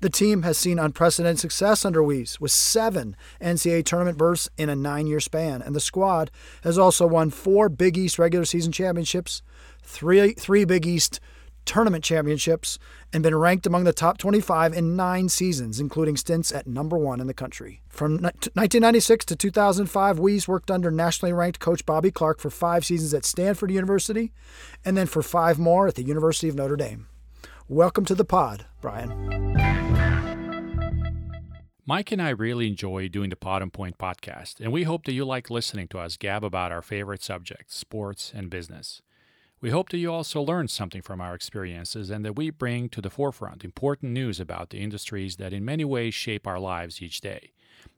The 0.00 0.10
team 0.10 0.42
has 0.42 0.56
seen 0.56 0.78
unprecedented 0.78 1.40
success 1.40 1.84
under 1.84 2.02
Wiese, 2.02 2.40
with 2.40 2.52
seven 2.52 3.16
NCAA 3.40 3.84
tournament 3.84 4.16
berths 4.16 4.48
in 4.56 4.68
a 4.68 4.76
nine 4.76 5.08
year 5.08 5.18
span, 5.18 5.60
and 5.60 5.74
the 5.74 5.80
squad 5.80 6.30
has 6.62 6.78
also 6.78 7.04
won 7.04 7.30
four 7.30 7.68
Big 7.68 7.98
East 7.98 8.16
regular 8.16 8.44
season 8.44 8.70
championships, 8.70 9.42
three, 9.82 10.34
three 10.34 10.64
Big 10.64 10.86
East 10.86 11.18
tournament 11.68 12.02
championships 12.02 12.78
and 13.12 13.22
been 13.22 13.36
ranked 13.36 13.66
among 13.66 13.84
the 13.84 13.92
top 13.92 14.16
25 14.16 14.72
in 14.72 14.96
nine 14.96 15.28
seasons, 15.28 15.78
including 15.78 16.16
stints 16.16 16.50
at 16.50 16.66
number 16.66 16.96
one 16.96 17.20
in 17.20 17.26
the 17.26 17.34
country. 17.34 17.82
From 17.90 18.12
1996 18.14 19.26
to 19.26 19.36
2005, 19.36 20.18
Wiese 20.18 20.48
worked 20.48 20.70
under 20.70 20.90
nationally 20.90 21.34
ranked 21.34 21.60
coach 21.60 21.84
Bobby 21.84 22.10
Clark 22.10 22.40
for 22.40 22.48
five 22.48 22.86
seasons 22.86 23.12
at 23.12 23.26
Stanford 23.26 23.70
University 23.70 24.32
and 24.82 24.96
then 24.96 25.06
for 25.06 25.22
five 25.22 25.58
more 25.58 25.86
at 25.86 25.94
the 25.94 26.02
University 26.02 26.48
of 26.48 26.54
Notre 26.56 26.76
Dame. 26.76 27.06
Welcome 27.68 28.06
to 28.06 28.14
the 28.14 28.24
pod, 28.24 28.64
Brian. 28.80 29.58
Mike 31.84 32.12
and 32.12 32.22
I 32.22 32.30
really 32.30 32.66
enjoy 32.66 33.08
doing 33.08 33.28
the 33.28 33.36
Pod 33.36 33.60
and 33.60 33.72
Point 33.72 33.98
podcast, 33.98 34.60
and 34.60 34.72
we 34.72 34.84
hope 34.84 35.04
that 35.04 35.12
you 35.12 35.24
like 35.26 35.50
listening 35.50 35.88
to 35.88 35.98
us 35.98 36.16
gab 36.16 36.44
about 36.44 36.72
our 36.72 36.82
favorite 36.82 37.22
subjects, 37.22 37.76
sports 37.76 38.32
and 38.34 38.48
business. 38.48 39.02
We 39.60 39.70
hope 39.70 39.88
that 39.88 39.98
you 39.98 40.12
also 40.12 40.40
learn 40.40 40.68
something 40.68 41.02
from 41.02 41.20
our 41.20 41.34
experiences 41.34 42.10
and 42.10 42.24
that 42.24 42.36
we 42.36 42.50
bring 42.50 42.88
to 42.90 43.00
the 43.00 43.10
forefront 43.10 43.64
important 43.64 44.12
news 44.12 44.38
about 44.38 44.70
the 44.70 44.78
industries 44.78 45.36
that 45.36 45.52
in 45.52 45.64
many 45.64 45.84
ways 45.84 46.14
shape 46.14 46.46
our 46.46 46.60
lives 46.60 47.02
each 47.02 47.20
day. 47.20 47.50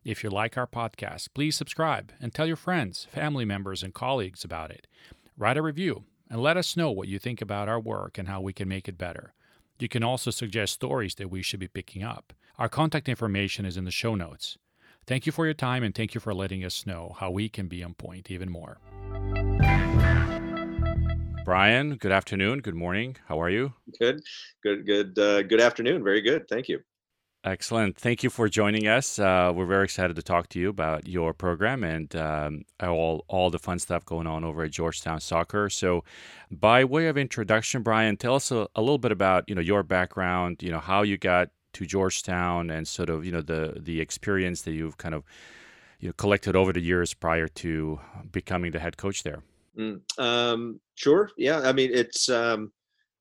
If 0.03 0.25
you 0.25 0.31
like 0.31 0.57
our 0.57 0.66
podcast, 0.66 1.29
please 1.35 1.57
subscribe 1.57 2.12
and 2.18 2.33
tell 2.33 2.46
your 2.46 2.57
friends, 2.57 3.07
family 3.11 3.44
members, 3.44 3.83
and 3.83 3.92
colleagues 3.92 4.42
about 4.42 4.70
it. 4.70 4.87
Write 5.37 5.59
a 5.59 5.62
review 5.62 6.05
and 6.31 6.40
let 6.40 6.57
us 6.57 6.79
know 6.79 6.90
what 6.90 7.09
you 7.09 7.18
think 7.18 7.42
about 7.42 7.68
our 7.68 7.81
work 7.81 8.16
and 8.16 8.27
how 8.27 8.40
we 8.40 8.55
can 8.55 8.68
make 8.68 8.88
it 8.88 8.96
better. 8.96 9.35
You 9.79 9.88
can 9.88 10.03
also 10.03 10.31
suggest 10.31 10.73
stories 10.73 11.16
that 11.16 11.31
we 11.31 11.42
should 11.42 11.61
be 11.61 11.68
picking 11.68 12.03
up. 12.03 12.33
Our 12.59 12.70
contact 12.70 13.07
information 13.07 13.66
is 13.66 13.77
in 13.77 13.85
the 13.85 13.90
show 13.90 14.14
notes. 14.14 14.57
Thank 15.07 15.27
you 15.27 15.33
for 15.33 15.44
your 15.44 15.55
time 15.55 15.83
and 15.83 15.94
thank 15.94 16.14
you 16.14 16.20
for 16.20 16.33
letting 16.33 16.64
us 16.64 16.87
know 16.87 17.16
how 17.18 17.31
we 17.31 17.51
can 17.51 17.68
be 17.68 17.85
on 17.85 17.92
point 17.94 18.31
even 18.31 18.51
more. 18.51 18.79
Brian, 21.44 21.96
good 21.96 22.12
afternoon. 22.12 22.61
Good 22.61 22.74
morning. 22.74 23.16
How 23.26 23.40
are 23.40 23.50
you? 23.50 23.72
Good, 23.98 24.22
good, 24.62 24.87
good, 24.87 25.18
uh, 25.18 25.42
good 25.42 25.61
afternoon. 25.61 26.05
Very 26.05 26.20
good. 26.20 26.48
Thank 26.48 26.68
you. 26.68 26.81
Excellent. 27.42 27.96
Thank 27.96 28.22
you 28.22 28.29
for 28.29 28.50
joining 28.50 28.87
us. 28.87 29.18
Uh, 29.18 29.50
we're 29.55 29.64
very 29.64 29.85
excited 29.85 30.14
to 30.16 30.22
talk 30.22 30.50
to 30.50 30.61
you 30.61 30.68
about 30.68 31.09
your 31.09 31.33
program 31.33 31.83
and 31.83 32.14
um, 32.14 32.64
all 32.83 33.24
all 33.29 33.48
the 33.48 33.59
fun 33.59 33.79
stuff 33.79 34.05
going 34.05 34.26
on 34.26 34.44
over 34.44 34.62
at 34.64 34.70
Georgetown 34.72 35.20
Soccer. 35.20 35.70
So, 35.70 36.05
by 36.50 36.85
way 36.85 37.07
of 37.07 37.16
introduction, 37.16 37.83
Brian, 37.83 38.18
tell 38.18 38.35
us 38.35 38.50
a, 38.50 38.68
a 38.76 38.83
little 38.83 38.98
bit 38.98 39.11
about 39.11 39.44
you 39.48 39.55
know 39.55 39.62
your 39.62 39.83
background. 39.83 40.62
You 40.62 40.70
know 40.70 40.81
how 40.81 41.00
you 41.00 41.16
got 41.16 41.48
to 41.72 41.87
Georgetown 41.87 42.68
and 42.68 42.87
sort 42.87 43.09
of 43.09 43.24
you 43.24 43.33
know 43.33 43.40
the 43.40 43.79
the 43.81 44.03
experience 44.03 44.61
that 44.62 44.72
you've 44.72 44.98
kind 44.98 45.14
of 45.14 45.24
you 45.98 46.09
know 46.09 46.12
collected 46.18 46.55
over 46.55 46.74
the 46.74 46.83
years 46.83 47.14
prior 47.14 47.48
to 47.48 48.00
becoming 48.31 48.72
the 48.72 48.81
head 48.81 48.98
coach 48.98 49.22
there. 49.22 49.42
Mm, 49.78 50.00
um, 50.18 50.80
sure. 50.96 51.30
Yeah. 51.37 51.61
I 51.61 51.72
mean, 51.72 51.90
it's 51.92 52.28
um, 52.28 52.72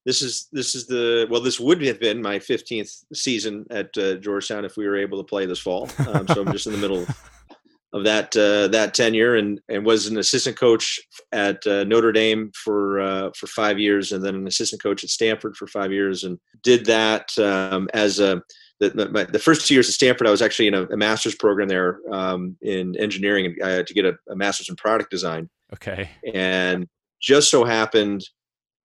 this 0.05 0.21
is 0.21 0.47
this 0.51 0.75
is 0.75 0.87
the 0.87 1.27
well, 1.29 1.41
this 1.41 1.59
would 1.59 1.81
have 1.83 1.99
been 1.99 2.21
my 2.21 2.39
15th 2.39 3.03
season 3.13 3.65
at 3.69 3.95
uh, 3.97 4.15
Georgetown 4.15 4.65
if 4.65 4.77
we 4.77 4.87
were 4.87 4.97
able 4.97 5.17
to 5.17 5.23
play 5.23 5.45
this 5.45 5.59
fall. 5.59 5.89
Um, 6.07 6.27
so 6.27 6.41
I'm 6.41 6.51
just 6.51 6.67
in 6.67 6.73
the 6.73 6.79
middle 6.79 7.05
of 7.93 8.03
that 8.03 8.35
uh, 8.35 8.67
that 8.69 8.93
tenure, 8.93 9.35
and 9.35 9.59
and 9.69 9.85
was 9.85 10.07
an 10.07 10.17
assistant 10.17 10.57
coach 10.57 10.99
at 11.31 11.65
uh, 11.67 11.83
Notre 11.83 12.11
Dame 12.11 12.51
for 12.55 12.99
uh, 12.99 13.29
for 13.35 13.47
five 13.47 13.79
years, 13.79 14.11
and 14.11 14.23
then 14.23 14.35
an 14.35 14.47
assistant 14.47 14.81
coach 14.81 15.03
at 15.03 15.09
Stanford 15.09 15.55
for 15.55 15.67
five 15.67 15.91
years, 15.91 16.23
and 16.23 16.39
did 16.63 16.85
that 16.85 17.37
um, 17.37 17.89
as 17.93 18.19
a 18.19 18.41
the, 18.79 18.89
the, 18.91 19.27
the, 19.31 19.39
first 19.39 19.67
two 19.67 19.73
years 19.73 19.89
at 19.89 19.93
Stanford, 19.93 20.25
I 20.25 20.31
was 20.31 20.41
actually 20.41 20.67
in 20.67 20.73
a, 20.73 20.83
a 20.83 20.95
master's 20.95 21.35
program 21.35 21.67
there 21.67 21.99
um, 22.11 22.55
in 22.61 22.95
engineering 22.97 23.45
and 23.45 23.61
uh, 23.61 23.83
to 23.83 23.93
get 23.93 24.05
a, 24.05 24.13
a, 24.29 24.35
master's 24.35 24.69
in 24.69 24.77
product 24.77 25.11
design. 25.11 25.49
Okay. 25.73 26.09
And 26.33 26.87
just 27.21 27.51
so 27.51 27.63
happened 27.63 28.23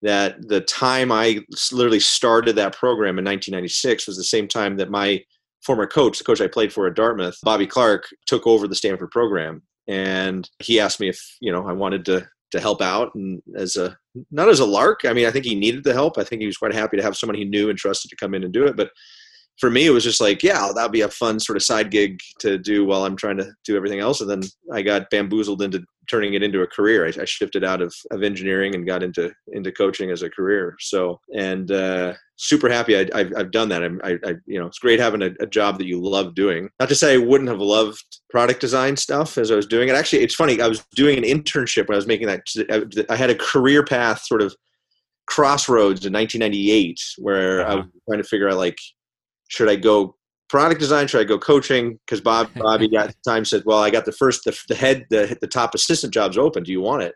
that 0.03 0.37
the 0.49 0.61
time 0.61 1.11
I 1.11 1.41
literally 1.73 2.01
started 2.01 2.57
that 2.57 2.77
program 2.77 3.19
in 3.19 3.25
1996 3.25 4.07
was 4.07 4.17
the 4.17 4.25
same 4.25 4.49
time 4.49 4.77
that 4.77 4.91
my 4.91 5.23
former 5.65 5.87
coach, 5.87 6.19
the 6.19 6.25
coach 6.25 6.41
I 6.41 6.47
played 6.47 6.73
for 6.73 6.87
at 6.87 6.95
Dartmouth, 6.95 7.39
Bobby 7.43 7.67
Clark, 7.67 8.07
took 8.27 8.47
over 8.47 8.69
the 8.69 8.75
Stanford 8.75 9.11
program. 9.11 9.63
And 9.89 10.49
he 10.59 10.79
asked 10.79 11.01
me 11.01 11.09
if, 11.09 11.19
you 11.41 11.53
know, 11.53 11.67
I 11.67 11.73
wanted 11.73 12.05
to 12.07 12.29
to 12.55 12.61
help 12.61 12.81
out 12.81 13.13
and 13.17 13.43
as 13.57 13.77
a 13.77 13.97
not 14.31 14.49
as 14.49 14.61
a 14.61 14.65
lark. 14.65 15.01
I 15.05 15.13
mean, 15.13 15.27
I 15.27 15.33
think 15.33 15.45
he 15.45 15.57
needed 15.57 15.83
the 15.83 15.93
help. 15.93 16.19
I 16.19 16.25
think 16.25 16.41
he 16.41 16.47
was 16.47 16.57
quite 16.57 16.73
happy 16.73 16.97
to 16.97 17.03
have 17.03 17.17
someone 17.17 17.37
he 17.37 17.45
knew 17.45 17.69
and 17.69 17.77
trusted 17.77 18.11
to 18.11 18.17
come 18.17 18.33
in 18.33 18.45
and 18.45 18.53
do 18.53 18.65
it. 18.65 18.77
But 18.77 18.91
for 19.59 19.71
me, 19.71 19.87
it 19.87 19.91
was 19.91 20.05
just 20.05 20.21
like, 20.21 20.43
yeah, 20.43 20.71
that'd 20.73 20.93
be 20.93 21.01
a 21.01 21.09
fun 21.09 21.41
sort 21.41 21.57
of 21.57 21.65
side 21.65 21.91
gig 21.91 22.21
to 22.41 22.57
do 22.57 22.85
while 22.85 23.05
I'm 23.05 23.17
trying 23.17 23.39
to 23.39 23.53
do 23.65 23.77
everything 23.77 23.99
else. 23.99 24.21
And 24.21 24.31
then 24.31 24.43
I 24.73 24.83
got 24.83 25.11
bamboozled 25.11 25.63
into 25.63 25.85
turning 26.09 26.35
it 26.35 26.43
into 26.43 26.63
a 26.63 26.67
career. 26.67 27.07
I, 27.07 27.23
I 27.23 27.25
shifted 27.25 27.65
out 27.65 27.83
of, 27.83 27.95
of 28.11 28.23
engineering 28.23 28.75
and 28.75 28.87
got 28.87 29.03
into 29.03 29.33
into 29.49 29.73
coaching 29.73 30.11
as 30.11 30.23
a 30.23 30.31
career. 30.31 30.77
So, 30.81 31.21
and 31.37 31.71
uh, 31.71 32.15
super 32.37 32.69
happy 32.69 32.97
I, 32.97 33.19
have 33.19 33.33
I've 33.37 33.51
done 33.51 33.69
that. 33.69 33.83
I, 33.83 34.19
I, 34.29 34.35
you 34.47 34.59
know, 34.59 34.67
it's 34.67 34.79
great 34.79 35.01
having 35.01 35.23
a, 35.23 35.31
a, 35.41 35.47
job 35.47 35.79
that 35.79 35.87
you 35.87 36.01
love 36.01 36.35
doing. 36.35 36.69
Not 36.81 36.89
to 36.89 36.95
say 36.95 37.15
I 37.15 37.19
wouldn't 37.19 37.51
have 37.51 37.61
loved 37.61 38.03
product 38.31 38.61
design 38.61 38.97
stuff 38.97 39.39
as 39.39 39.51
I 39.51 39.57
was 39.57 39.67
doing 39.67 39.89
it. 39.89 39.95
Actually, 39.95 40.23
it's 40.23 40.35
funny. 40.35 40.61
I 40.61 40.69
was 40.69 40.85
doing 40.95 41.17
an 41.17 41.25
internship 41.25 41.89
when 41.89 41.95
I 41.95 41.97
was 41.97 42.07
making 42.07 42.27
that. 42.27 43.07
I 43.09 43.17
had 43.17 43.31
a 43.31 43.37
career 43.37 43.85
path 43.85 44.23
sort 44.23 44.43
of 44.43 44.55
crossroads 45.27 46.05
in 46.05 46.13
1998 46.13 47.01
where 47.19 47.63
uh-huh. 47.63 47.73
I 47.73 47.75
was 47.77 47.87
trying 48.09 48.23
to 48.23 48.29
figure 48.29 48.49
out 48.49 48.59
like, 48.59 48.79
should 49.49 49.69
I 49.69 49.77
go 49.77 50.17
product 50.49 50.81
design? 50.81 51.07
Should 51.07 51.21
I 51.21 51.25
go 51.25 51.39
coaching? 51.39 51.99
Because 52.07 52.21
Bob 52.21 52.51
Bobby 52.57 52.95
at 52.97 53.09
the 53.09 53.31
time 53.31 53.45
said, 53.45 53.63
"Well, 53.65 53.79
I 53.79 53.91
got 53.91 54.05
the 54.05 54.13
first 54.13 54.45
the, 54.45 54.59
the 54.69 54.75
head 54.75 55.07
the 55.11 55.37
the 55.41 55.47
top 55.47 55.75
assistant 55.75 56.13
jobs 56.13 56.39
open. 56.39 56.63
Do 56.63 56.73
you 56.73 56.81
want 56.81 57.03
it, 57.03 57.15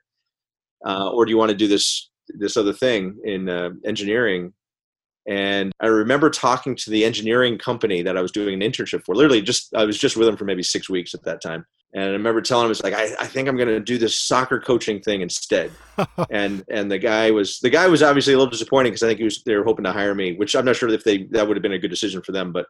uh, 0.87 1.11
or 1.11 1.25
do 1.25 1.31
you 1.31 1.39
want 1.39 1.51
to 1.51 1.57
do 1.57 1.69
this 1.69 2.11
this 2.29 2.57
other 2.57 2.73
thing 2.73 3.17
in 3.25 3.49
uh, 3.49 3.71
engineering?" 3.85 4.53
And 5.29 5.73
I 5.81 5.89
remember 5.89 6.31
talking 6.31 6.75
to 6.77 6.91
the 6.91 7.05
engineering 7.05 7.59
company 7.59 8.01
that 8.01 8.17
I 8.17 8.23
was 8.23 8.33
doing 8.33 8.55
an 8.55 8.69
internship 8.69 9.05
for. 9.05 9.15
Literally, 9.15 9.43
just 9.43 9.75
I 9.75 9.85
was 9.85 9.99
just 9.99 10.17
with 10.17 10.27
them 10.27 10.37
for 10.37 10.45
maybe 10.45 10.63
six 10.63 10.89
weeks 10.89 11.13
at 11.13 11.23
that 11.25 11.43
time. 11.43 11.67
And 11.95 12.05
I 12.05 12.09
remember 12.09 12.41
telling 12.41 12.67
him, 12.67 12.71
"It's 12.71 12.83
like 12.83 12.95
I, 12.95 13.15
I 13.21 13.27
think 13.27 13.49
I'm 13.49 13.57
going 13.57 13.69
to 13.69 13.81
do 13.81 13.99
this 13.99 14.19
soccer 14.19 14.61
coaching 14.61 15.01
thing 15.01 15.21
instead." 15.21 15.71
and 16.31 16.65
and 16.71 16.91
the 16.91 16.99
guy 16.99 17.31
was 17.31 17.61
the 17.61 17.71
guy 17.71 17.89
was 17.89 18.03
obviously 18.03 18.33
a 18.35 18.39
little 18.39 18.51
disappointed 18.51 18.91
because 18.91 19.03
I 19.03 19.09
think 19.09 19.19
he 19.19 19.25
was 19.25 19.43
they 19.45 19.55
were 19.55 19.65
hoping 19.65 19.85
to 19.85 19.93
hire 19.93 20.15
me, 20.15 20.35
which 20.35 20.55
I'm 20.55 20.65
not 20.65 20.77
sure 20.77 20.89
if 20.89 21.05
they 21.05 21.25
that 21.31 21.47
would 21.47 21.57
have 21.57 21.63
been 21.63 21.73
a 21.73 21.79
good 21.79 21.91
decision 21.91 22.23
for 22.23 22.33
them. 22.33 22.53
But 22.53 22.67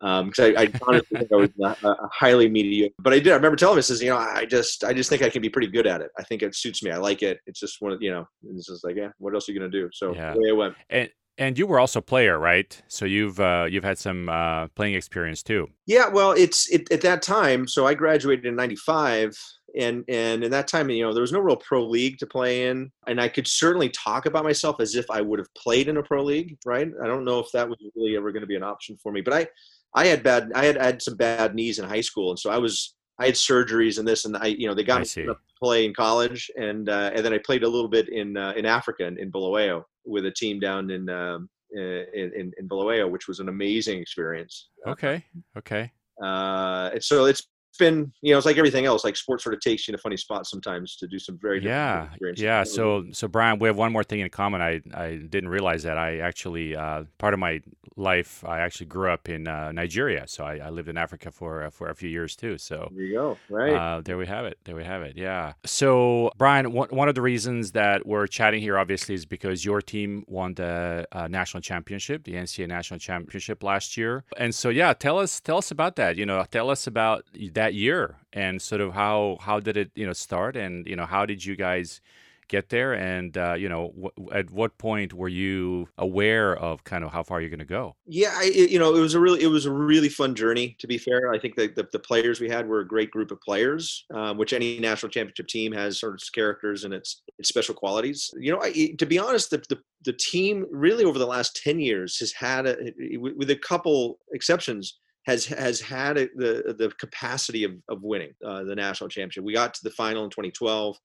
because 0.00 0.38
um, 0.38 0.54
I, 0.56 0.62
I 0.62 0.72
honestly 0.86 1.18
think 1.18 1.32
I 1.32 1.36
was 1.36 1.50
a, 1.60 1.88
a 1.88 2.08
highly 2.12 2.48
mediocre. 2.48 2.94
But 2.98 3.12
I 3.12 3.18
did. 3.18 3.32
I 3.32 3.36
remember 3.36 3.56
telling 3.56 3.74
him, 3.74 3.78
"I 3.78 3.82
says, 3.82 4.02
you 4.02 4.10
know, 4.10 4.16
I 4.16 4.44
just 4.44 4.84
I 4.84 4.92
just 4.92 5.10
think 5.10 5.22
I 5.22 5.30
can 5.30 5.42
be 5.42 5.48
pretty 5.48 5.68
good 5.68 5.86
at 5.86 6.00
it. 6.00 6.10
I 6.18 6.22
think 6.22 6.42
it 6.42 6.54
suits 6.54 6.82
me. 6.82 6.90
I 6.90 6.98
like 6.98 7.22
it. 7.22 7.40
It's 7.46 7.60
just 7.60 7.80
one 7.80 7.92
of 7.92 8.00
you 8.00 8.12
know. 8.12 8.26
It's 8.54 8.66
just 8.66 8.84
like, 8.84 8.96
yeah, 8.96 9.08
what 9.18 9.34
else 9.34 9.48
are 9.48 9.52
you 9.52 9.58
going 9.58 9.70
to 9.70 9.80
do? 9.80 9.88
So 9.92 10.14
yeah. 10.14 10.34
away 10.34 10.50
I 10.50 10.52
went. 10.52 10.74
And 10.90 11.10
and 11.38 11.56
you 11.56 11.66
were 11.66 11.78
also 11.78 12.00
a 12.00 12.02
player, 12.02 12.38
right? 12.38 12.80
So 12.88 13.04
you've 13.04 13.38
uh, 13.40 13.66
you've 13.70 13.84
had 13.84 13.98
some 13.98 14.28
uh, 14.28 14.68
playing 14.68 14.94
experience 14.94 15.42
too. 15.42 15.68
Yeah, 15.86 16.08
well, 16.08 16.32
it's 16.32 16.68
it, 16.70 16.90
at 16.92 17.00
that 17.02 17.22
time. 17.22 17.68
So 17.68 17.86
I 17.86 17.94
graduated 17.94 18.44
in 18.44 18.56
'95, 18.56 19.36
and 19.78 20.04
and 20.08 20.42
in 20.42 20.50
that 20.50 20.66
time, 20.66 20.90
you 20.90 21.04
know, 21.04 21.14
there 21.14 21.20
was 21.20 21.32
no 21.32 21.38
real 21.38 21.56
pro 21.56 21.86
league 21.86 22.18
to 22.18 22.26
play 22.26 22.66
in, 22.66 22.90
and 23.06 23.20
I 23.20 23.28
could 23.28 23.46
certainly 23.46 23.88
talk 23.90 24.26
about 24.26 24.44
myself 24.44 24.80
as 24.80 24.96
if 24.96 25.08
I 25.10 25.20
would 25.20 25.38
have 25.38 25.52
played 25.54 25.88
in 25.88 25.96
a 25.96 26.02
pro 26.02 26.24
league, 26.24 26.58
right? 26.66 26.88
I 27.02 27.06
don't 27.06 27.24
know 27.24 27.38
if 27.38 27.52
that 27.52 27.68
was 27.68 27.78
really 27.94 28.16
ever 28.16 28.32
going 28.32 28.42
to 28.42 28.48
be 28.48 28.56
an 28.56 28.64
option 28.64 28.96
for 29.00 29.12
me, 29.12 29.20
but 29.20 29.32
I 29.32 29.46
I 29.94 30.06
had 30.06 30.22
bad 30.22 30.50
I 30.54 30.64
had 30.64 30.76
had 30.76 31.02
some 31.02 31.16
bad 31.16 31.54
knees 31.54 31.78
in 31.78 31.88
high 31.88 32.00
school, 32.00 32.30
and 32.30 32.38
so 32.38 32.50
I 32.50 32.58
was 32.58 32.94
I 33.18 33.26
had 33.26 33.34
surgeries 33.34 33.98
and 33.98 34.06
this 34.06 34.24
and 34.24 34.36
I, 34.36 34.46
you 34.46 34.68
know, 34.68 34.74
they 34.74 34.84
got 34.84 34.98
I 34.98 35.20
me 35.20 35.26
to 35.26 35.36
play 35.60 35.84
in 35.84 35.94
college, 35.94 36.50
and 36.56 36.88
uh, 36.88 37.10
and 37.14 37.24
then 37.24 37.32
I 37.32 37.38
played 37.38 37.64
a 37.64 37.68
little 37.68 37.88
bit 37.88 38.08
in 38.08 38.36
uh, 38.36 38.52
in 38.56 38.66
Africa 38.66 39.06
in, 39.06 39.18
in 39.18 39.30
Bulawayo 39.30 39.84
with 40.04 40.26
a 40.26 40.30
team 40.30 40.60
down 40.60 40.90
in 40.90 41.08
um, 41.08 41.48
in, 41.72 42.06
in, 42.14 42.52
in 42.58 42.68
Bulawayo, 42.68 43.08
which 43.08 43.28
was 43.28 43.40
an 43.40 43.48
amazing 43.48 43.98
experience. 43.98 44.70
Okay, 44.86 45.24
okay. 45.56 45.90
Uh, 46.22 46.90
and 46.94 47.02
so 47.02 47.26
it's 47.26 47.46
been 47.78 48.12
you 48.22 48.32
know 48.32 48.38
it's 48.38 48.46
like 48.46 48.58
everything 48.58 48.84
else 48.84 49.04
like 49.04 49.16
sports 49.16 49.44
sort 49.44 49.54
of 49.54 49.60
takes 49.60 49.86
you 49.86 49.92
in 49.92 49.94
a 49.94 49.98
funny 49.98 50.16
spot 50.16 50.46
sometimes 50.46 50.96
to 50.96 51.06
do 51.06 51.18
some 51.18 51.38
very 51.40 51.62
yeah 51.62 52.08
yeah 52.36 52.64
so 52.64 53.04
so 53.12 53.28
brian 53.28 53.58
we 53.58 53.68
have 53.68 53.76
one 53.76 53.92
more 53.92 54.04
thing 54.04 54.20
in 54.20 54.28
common 54.30 54.60
i 54.60 54.80
i 54.94 55.16
didn't 55.16 55.48
realize 55.48 55.82
that 55.82 55.96
i 55.96 56.18
actually 56.18 56.74
uh, 56.74 57.04
part 57.18 57.34
of 57.34 57.40
my 57.40 57.60
life 57.96 58.44
i 58.46 58.60
actually 58.60 58.86
grew 58.86 59.10
up 59.10 59.28
in 59.28 59.46
uh, 59.48 59.72
nigeria 59.72 60.26
so 60.26 60.44
I, 60.44 60.56
I, 60.58 60.70
lived 60.70 60.88
in 60.88 60.96
africa 60.96 61.30
for 61.30 61.64
uh, 61.64 61.70
for 61.70 61.88
a 61.88 61.94
few 61.94 62.08
years 62.08 62.36
too 62.36 62.58
so 62.58 62.90
there 62.92 63.04
you 63.04 63.14
go 63.14 63.38
right. 63.48 63.72
uh, 63.72 64.00
there 64.02 64.16
we 64.16 64.26
have 64.26 64.44
it 64.44 64.58
there 64.64 64.76
we 64.76 64.84
have 64.84 65.02
it 65.02 65.16
yeah. 65.16 65.54
So 65.64 66.30
brian 66.36 66.72
one, 66.72 66.88
one 66.90 67.08
of 67.08 67.14
the 67.14 67.22
reasons 67.22 67.72
that 67.72 68.06
we're 68.06 68.26
chatting 68.26 68.60
here 68.60 68.78
obviously 68.78 69.14
is 69.14 69.26
because 69.26 69.64
your 69.64 69.80
team 69.82 70.24
won 70.28 70.54
the 70.54 71.06
uh, 71.12 71.28
national 71.28 71.60
championship 71.60 72.24
the 72.24 72.34
ncaa 72.34 72.68
national 72.68 73.00
championship 73.00 73.62
last 73.62 73.96
year. 73.96 74.24
And 74.36 74.54
so 74.54 74.68
yeah 74.68 74.92
tell 74.92 75.18
us 75.18 75.40
tell 75.40 75.58
us 75.58 75.70
about 75.70 75.96
that 75.96 76.16
you 76.16 76.24
know 76.24 76.44
tell 76.50 76.70
us 76.70 76.86
about 76.86 77.24
that 77.58 77.74
year 77.74 78.16
and 78.32 78.62
sort 78.62 78.80
of 78.80 78.94
how 78.94 79.36
how 79.40 79.58
did 79.58 79.76
it 79.76 79.90
you 79.96 80.06
know 80.06 80.12
start 80.12 80.54
and 80.56 80.86
you 80.86 80.94
know 80.94 81.06
how 81.06 81.26
did 81.26 81.44
you 81.44 81.56
guys 81.56 82.00
get 82.46 82.68
there? 82.70 82.94
And 82.94 83.36
uh, 83.36 83.54
you 83.62 83.68
know 83.68 84.12
at 84.32 84.48
what 84.50 84.78
point 84.78 85.12
were 85.12 85.28
you 85.28 85.88
aware 85.98 86.56
of 86.56 86.84
kind 86.84 87.02
of 87.04 87.10
how 87.12 87.24
far 87.24 87.40
you're 87.40 87.50
going 87.50 87.68
to 87.70 87.74
go? 87.80 87.96
Yeah 88.06 88.32
I, 88.36 88.44
you 88.44 88.78
know 88.78 88.94
it 88.94 89.00
was 89.00 89.14
a 89.14 89.20
really 89.20 89.42
it 89.42 89.48
was 89.48 89.66
a 89.66 89.72
really 89.72 90.08
fun 90.08 90.36
journey 90.36 90.76
to 90.78 90.86
be 90.86 90.98
fair. 90.98 91.32
I 91.32 91.38
think 91.40 91.56
that 91.56 91.74
the, 91.74 91.88
the 91.90 91.98
players 91.98 92.40
we 92.40 92.48
had 92.48 92.68
were 92.68 92.78
a 92.78 92.86
great 92.86 93.10
group 93.10 93.32
of 93.32 93.40
players 93.40 94.04
um, 94.14 94.38
which 94.38 94.52
any 94.52 94.78
national 94.78 95.10
championship 95.10 95.48
team 95.48 95.72
has 95.72 95.98
sort 95.98 96.14
of 96.14 96.22
characters 96.32 96.84
and 96.84 96.94
its 96.94 97.22
its 97.40 97.48
special 97.48 97.74
qualities. 97.74 98.30
You 98.38 98.52
know 98.52 98.60
I, 98.62 98.94
to 98.98 99.06
be 99.06 99.18
honest 99.18 99.50
the, 99.50 99.58
the 99.68 99.78
the 100.04 100.12
team 100.12 100.64
really 100.70 101.04
over 101.04 101.18
the 101.18 101.26
last 101.26 101.60
10 101.64 101.80
years 101.80 102.20
has 102.20 102.30
had 102.30 102.68
a, 102.68 102.76
with 103.16 103.50
a 103.50 103.56
couple 103.56 104.20
exceptions 104.32 104.98
has 105.28 105.44
has 105.44 105.78
had 105.78 106.16
a, 106.16 106.28
the 106.36 106.74
the 106.78 106.90
capacity 106.98 107.62
of, 107.64 107.72
of 107.90 108.02
winning 108.02 108.32
uh, 108.44 108.64
the 108.64 108.74
national 108.74 109.10
championship. 109.10 109.44
We 109.44 109.52
got 109.52 109.74
to 109.74 109.84
the 109.84 109.90
final 109.90 110.24
in 110.24 110.30
2012, 110.30 110.96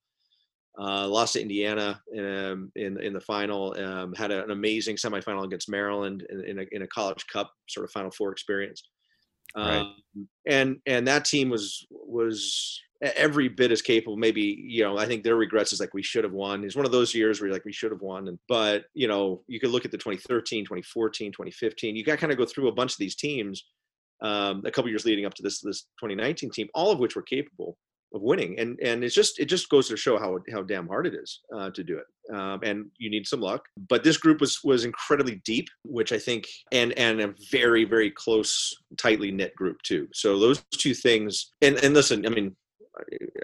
uh, 0.80 1.08
lost 1.10 1.34
to 1.34 1.42
Indiana 1.42 2.02
in 2.14 2.26
um, 2.26 2.72
in, 2.78 3.02
in 3.02 3.12
the 3.12 3.20
final. 3.20 3.76
Um, 3.78 4.14
had 4.14 4.32
an 4.32 4.50
amazing 4.50 4.96
semifinal 4.96 5.44
against 5.44 5.70
Maryland 5.70 6.26
in, 6.30 6.46
in, 6.46 6.60
a, 6.60 6.66
in 6.72 6.82
a 6.84 6.88
college 6.88 7.28
cup 7.28 7.52
sort 7.68 7.84
of 7.84 7.92
Final 7.92 8.12
Four 8.12 8.32
experience. 8.32 8.88
Um, 9.56 9.68
right. 9.68 10.26
And 10.48 10.78
and 10.86 11.06
that 11.06 11.26
team 11.26 11.50
was 11.50 11.86
was 11.92 12.80
every 13.02 13.50
bit 13.50 13.74
as 13.74 13.82
capable. 13.82 14.16
Maybe 14.16 14.42
you 14.42 14.86
know 14.86 14.98
I 14.98 15.06
think 15.06 15.24
their 15.24 15.36
regrets 15.36 15.74
is 15.74 15.82
like 15.82 15.94
we 15.94 16.02
should 16.02 16.24
have 16.24 16.32
won. 16.32 16.64
It's 16.64 16.78
one 16.78 16.86
of 16.86 16.94
those 16.94 17.14
years 17.14 17.42
where 17.42 17.48
you're 17.48 17.56
like 17.56 17.66
we 17.66 17.74
should 17.74 17.92
have 17.92 18.02
won. 18.02 18.30
And 18.30 18.40
but 18.48 18.86
you 18.94 19.10
know 19.10 19.44
you 19.48 19.60
could 19.60 19.72
look 19.72 19.84
at 19.84 19.92
the 19.92 19.98
2013, 19.98 20.64
2014, 20.64 21.34
2015. 21.34 21.98
You 21.98 22.06
got 22.06 22.14
to 22.14 22.18
kind 22.20 22.32
of 22.32 22.38
go 22.38 22.46
through 22.46 22.70
a 22.70 22.74
bunch 22.74 22.94
of 22.94 23.00
these 23.00 23.18
teams 23.18 23.66
um, 24.24 24.64
a 24.66 24.72
couple 24.72 24.90
years 24.90 25.06
leading 25.06 25.26
up 25.26 25.34
to 25.36 25.44
this 25.44 25.60
this 25.62 25.84
2019 26.00 26.50
team, 26.52 26.68
all 26.74 26.92
of 26.92 27.00
which 27.00 27.16
were 27.16 27.22
capable 27.22 27.78
of 28.14 28.22
winning. 28.22 28.60
And 28.60 28.80
and 28.82 29.04
it's 29.04 29.16
just 29.16 29.40
it 29.40 29.46
just 29.46 29.70
goes 29.70 29.88
to 29.90 29.98
show 29.98 30.18
how 30.18 30.40
how 30.52 30.64
damn 30.64 30.88
hard 30.88 31.08
it 31.08 31.14
is 31.14 31.42
uh, 31.56 31.70
to 31.72 31.84
do 31.84 31.98
it. 31.98 32.36
Um, 32.36 32.62
and 32.64 32.86
you 32.98 33.10
need 33.10 33.28
some 33.28 33.42
luck. 33.42 33.66
But 33.90 34.04
this 34.04 34.18
group 34.18 34.40
was 34.40 34.60
was 34.64 34.86
incredibly 34.86 35.42
deep, 35.46 35.68
which 35.84 36.12
I 36.12 36.20
think, 36.20 36.48
and 36.72 36.94
and 36.94 37.22
a 37.22 37.34
very 37.52 37.84
very 37.84 38.12
close, 38.12 38.74
tightly 38.98 39.32
knit 39.32 39.56
group 39.56 39.82
too. 39.84 40.08
So 40.14 40.40
those 40.40 40.64
two 40.72 40.94
things. 40.94 41.52
And 41.62 41.76
and 41.84 41.94
listen, 41.94 42.26
I 42.26 42.30
mean, 42.30 42.56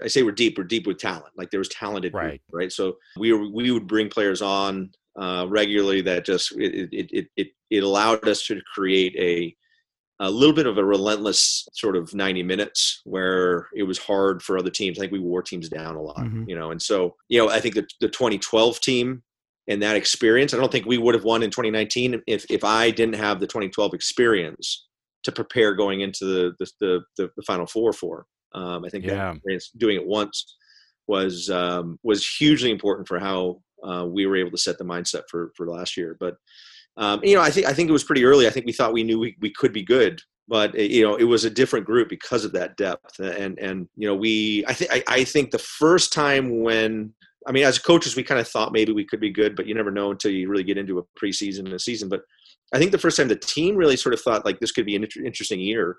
I 0.02 0.08
say 0.08 0.22
we're 0.22 0.32
deep. 0.32 0.56
We're 0.56 0.64
deep 0.64 0.86
with 0.86 0.98
talent. 0.98 1.32
Like 1.36 1.50
there 1.50 1.60
was 1.60 1.68
talented, 1.68 2.14
right? 2.14 2.28
Group, 2.28 2.40
right. 2.52 2.72
So 2.72 2.96
we 3.18 3.32
were, 3.32 3.48
we 3.48 3.70
would 3.70 3.86
bring 3.86 4.08
players 4.08 4.40
on 4.40 4.90
uh, 5.18 5.46
regularly 5.48 6.00
that 6.02 6.24
just 6.24 6.52
it, 6.56 6.88
it 6.92 7.10
it 7.12 7.26
it 7.36 7.48
it 7.70 7.82
allowed 7.82 8.26
us 8.26 8.46
to 8.46 8.60
create 8.74 9.14
a 9.18 9.54
a 10.20 10.30
little 10.30 10.54
bit 10.54 10.66
of 10.66 10.76
a 10.76 10.84
relentless 10.84 11.66
sort 11.72 11.96
of 11.96 12.14
90 12.14 12.42
minutes 12.42 13.00
where 13.04 13.68
it 13.74 13.84
was 13.84 13.98
hard 13.98 14.42
for 14.42 14.58
other 14.58 14.70
teams. 14.70 14.98
I 14.98 15.02
think 15.02 15.12
we 15.12 15.18
wore 15.18 15.42
teams 15.42 15.68
down 15.70 15.96
a 15.96 16.02
lot, 16.02 16.18
mm-hmm. 16.18 16.44
you 16.46 16.54
know, 16.54 16.70
and 16.70 16.80
so, 16.80 17.16
you 17.28 17.38
know, 17.38 17.48
I 17.48 17.58
think 17.58 17.74
the, 17.74 17.86
the 18.00 18.08
2012 18.08 18.80
team 18.80 19.22
and 19.66 19.82
that 19.82 19.96
experience, 19.96 20.52
I 20.52 20.58
don't 20.58 20.70
think 20.70 20.84
we 20.84 20.98
would 20.98 21.14
have 21.14 21.24
won 21.24 21.42
in 21.42 21.50
2019 21.50 22.22
if, 22.26 22.44
if 22.50 22.64
I 22.64 22.90
didn't 22.90 23.14
have 23.14 23.40
the 23.40 23.46
2012 23.46 23.94
experience 23.94 24.86
to 25.22 25.32
prepare 25.32 25.74
going 25.74 26.02
into 26.02 26.26
the, 26.26 26.66
the, 26.80 27.00
the, 27.16 27.30
the 27.36 27.42
final 27.46 27.66
four 27.66 27.94
for. 27.94 28.26
Um, 28.52 28.84
I 28.84 28.90
think 28.90 29.06
yeah. 29.06 29.34
doing 29.78 29.96
it 29.96 30.06
once 30.06 30.56
was, 31.06 31.48
um, 31.48 31.98
was 32.02 32.26
hugely 32.26 32.70
important 32.70 33.08
for 33.08 33.18
how 33.18 33.62
uh, 33.82 34.04
we 34.06 34.26
were 34.26 34.36
able 34.36 34.50
to 34.50 34.58
set 34.58 34.76
the 34.76 34.84
mindset 34.84 35.22
for, 35.30 35.50
for 35.56 35.66
last 35.66 35.96
year. 35.96 36.14
But, 36.20 36.36
um, 36.96 37.20
you 37.22 37.34
know, 37.34 37.40
I 37.40 37.50
think 37.50 37.66
I 37.66 37.72
think 37.72 37.88
it 37.88 37.92
was 37.92 38.04
pretty 38.04 38.24
early. 38.24 38.46
I 38.46 38.50
think 38.50 38.66
we 38.66 38.72
thought 38.72 38.92
we 38.92 39.04
knew 39.04 39.18
we, 39.18 39.36
we 39.40 39.50
could 39.50 39.72
be 39.72 39.82
good, 39.82 40.20
but 40.48 40.74
it, 40.74 40.90
you 40.90 41.02
know, 41.02 41.16
it 41.16 41.24
was 41.24 41.44
a 41.44 41.50
different 41.50 41.86
group 41.86 42.08
because 42.08 42.44
of 42.44 42.52
that 42.52 42.76
depth. 42.76 43.18
And 43.18 43.58
and 43.58 43.88
you 43.96 44.06
know, 44.06 44.14
we 44.14 44.64
I 44.66 44.74
think 44.74 45.04
I 45.08 45.24
think 45.24 45.50
the 45.50 45.58
first 45.58 46.12
time 46.12 46.62
when 46.62 47.14
I 47.46 47.52
mean, 47.52 47.64
as 47.64 47.78
coaches, 47.78 48.16
we 48.16 48.22
kind 48.22 48.40
of 48.40 48.48
thought 48.48 48.72
maybe 48.72 48.92
we 48.92 49.06
could 49.06 49.20
be 49.20 49.30
good, 49.30 49.56
but 49.56 49.66
you 49.66 49.74
never 49.74 49.90
know 49.90 50.10
until 50.10 50.30
you 50.30 50.48
really 50.48 50.64
get 50.64 50.78
into 50.78 50.98
a 50.98 51.02
preseason 51.18 51.60
and 51.60 51.72
a 51.72 51.78
season. 51.78 52.08
But 52.08 52.22
I 52.74 52.78
think 52.78 52.92
the 52.92 52.98
first 52.98 53.16
time 53.16 53.28
the 53.28 53.36
team 53.36 53.76
really 53.76 53.96
sort 53.96 54.12
of 54.12 54.20
thought 54.20 54.44
like 54.44 54.60
this 54.60 54.72
could 54.72 54.86
be 54.86 54.96
an 54.96 55.06
interesting 55.24 55.60
year 55.60 55.96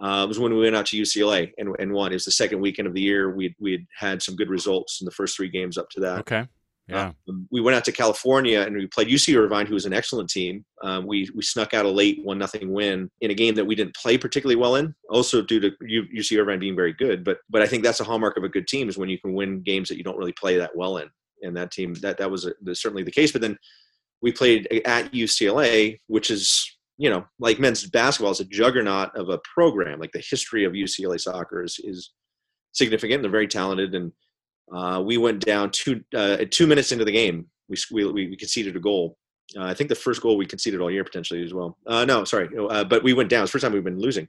uh, 0.00 0.26
was 0.26 0.38
when 0.38 0.54
we 0.54 0.60
went 0.60 0.76
out 0.76 0.86
to 0.86 1.00
UCLA 1.00 1.50
and, 1.58 1.74
and 1.78 1.92
won. 1.92 2.12
It 2.12 2.16
was 2.16 2.24
the 2.24 2.30
second 2.30 2.60
weekend 2.60 2.88
of 2.88 2.94
the 2.94 3.00
year. 3.00 3.34
We 3.34 3.54
we 3.58 3.86
had 3.98 4.22
some 4.22 4.36
good 4.36 4.48
results 4.48 5.00
in 5.00 5.04
the 5.04 5.10
first 5.10 5.36
three 5.36 5.48
games 5.48 5.76
up 5.76 5.90
to 5.90 6.00
that. 6.00 6.20
Okay. 6.20 6.46
Yeah. 6.90 7.12
Um, 7.28 7.46
we 7.50 7.60
went 7.60 7.76
out 7.76 7.84
to 7.84 7.92
California 7.92 8.60
and 8.60 8.76
we 8.76 8.86
played 8.86 9.08
UC 9.08 9.36
Irvine, 9.36 9.66
who 9.66 9.74
was 9.74 9.86
an 9.86 9.92
excellent 9.92 10.28
team. 10.28 10.64
Um, 10.82 11.06
we 11.06 11.28
we 11.34 11.42
snuck 11.42 11.74
out 11.74 11.86
a 11.86 11.90
late 11.90 12.24
one 12.24 12.38
nothing 12.38 12.72
win 12.72 13.10
in 13.20 13.30
a 13.30 13.34
game 13.34 13.54
that 13.54 13.64
we 13.64 13.74
didn't 13.74 13.94
play 13.94 14.18
particularly 14.18 14.56
well 14.56 14.76
in, 14.76 14.94
also 15.08 15.42
due 15.42 15.60
to 15.60 15.70
UC 15.82 16.40
Irvine 16.40 16.58
being 16.58 16.76
very 16.76 16.92
good. 16.92 17.24
But 17.24 17.38
but 17.48 17.62
I 17.62 17.66
think 17.66 17.82
that's 17.82 18.00
a 18.00 18.04
hallmark 18.04 18.36
of 18.36 18.44
a 18.44 18.48
good 18.48 18.66
team 18.66 18.88
is 18.88 18.98
when 18.98 19.08
you 19.08 19.18
can 19.18 19.34
win 19.34 19.62
games 19.62 19.88
that 19.88 19.96
you 19.96 20.04
don't 20.04 20.18
really 20.18 20.32
play 20.32 20.56
that 20.58 20.76
well 20.76 20.98
in. 20.98 21.08
And 21.42 21.56
that 21.56 21.70
team 21.70 21.94
that 22.02 22.18
that 22.18 22.30
was 22.30 22.50
certainly 22.74 23.02
the 23.02 23.10
case. 23.10 23.32
But 23.32 23.40
then 23.40 23.56
we 24.20 24.32
played 24.32 24.66
at 24.84 25.12
UCLA, 25.12 25.98
which 26.08 26.30
is 26.30 26.76
you 26.98 27.08
know 27.08 27.24
like 27.38 27.58
men's 27.58 27.88
basketball 27.88 28.32
is 28.32 28.40
a 28.40 28.44
juggernaut 28.44 29.16
of 29.16 29.28
a 29.28 29.40
program. 29.54 30.00
Like 30.00 30.12
the 30.12 30.24
history 30.28 30.64
of 30.64 30.72
UCLA 30.72 31.20
soccer 31.20 31.62
is 31.62 31.78
is 31.82 32.12
significant. 32.72 33.22
They're 33.22 33.30
very 33.30 33.48
talented 33.48 33.94
and 33.94 34.12
uh, 34.72 35.02
we 35.04 35.18
went 35.18 35.44
down 35.44 35.70
two 35.70 36.02
uh, 36.14 36.38
two 36.50 36.66
minutes 36.66 36.92
into 36.92 37.04
the 37.04 37.12
game. 37.12 37.46
We 37.68 37.76
we, 37.92 38.28
we 38.28 38.36
conceded 38.36 38.76
a 38.76 38.80
goal. 38.80 39.16
Uh, 39.56 39.64
I 39.64 39.74
think 39.74 39.88
the 39.88 39.96
first 39.96 40.22
goal 40.22 40.36
we 40.36 40.46
conceded 40.46 40.80
all 40.80 40.90
year 40.90 41.04
potentially 41.04 41.44
as 41.44 41.52
well. 41.52 41.76
Uh, 41.86 42.04
no, 42.04 42.24
sorry, 42.24 42.48
uh, 42.56 42.84
but 42.84 43.02
we 43.02 43.12
went 43.12 43.30
down. 43.30 43.42
It's 43.42 43.50
the 43.50 43.56
first 43.56 43.64
time 43.64 43.72
we've 43.72 43.84
been 43.84 44.00
losing. 44.00 44.28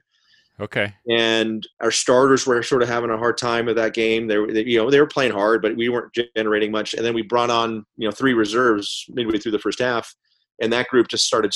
Okay. 0.60 0.92
And 1.08 1.66
our 1.80 1.90
starters 1.90 2.46
were 2.46 2.62
sort 2.62 2.82
of 2.82 2.88
having 2.88 3.10
a 3.10 3.16
hard 3.16 3.38
time 3.38 3.66
with 3.66 3.76
that 3.76 3.94
game. 3.94 4.26
They, 4.26 4.38
were, 4.38 4.52
they, 4.52 4.64
you 4.64 4.78
know, 4.78 4.90
they 4.90 5.00
were 5.00 5.06
playing 5.06 5.32
hard, 5.32 5.62
but 5.62 5.76
we 5.76 5.88
weren't 5.88 6.12
generating 6.36 6.70
much. 6.70 6.94
And 6.94 7.04
then 7.04 7.14
we 7.14 7.22
brought 7.22 7.50
on, 7.50 7.84
you 7.96 8.06
know, 8.06 8.12
three 8.12 8.34
reserves 8.34 9.06
midway 9.08 9.38
through 9.38 9.52
the 9.52 9.58
first 9.58 9.78
half, 9.78 10.14
and 10.60 10.72
that 10.72 10.88
group 10.88 11.08
just 11.08 11.26
started 11.26 11.52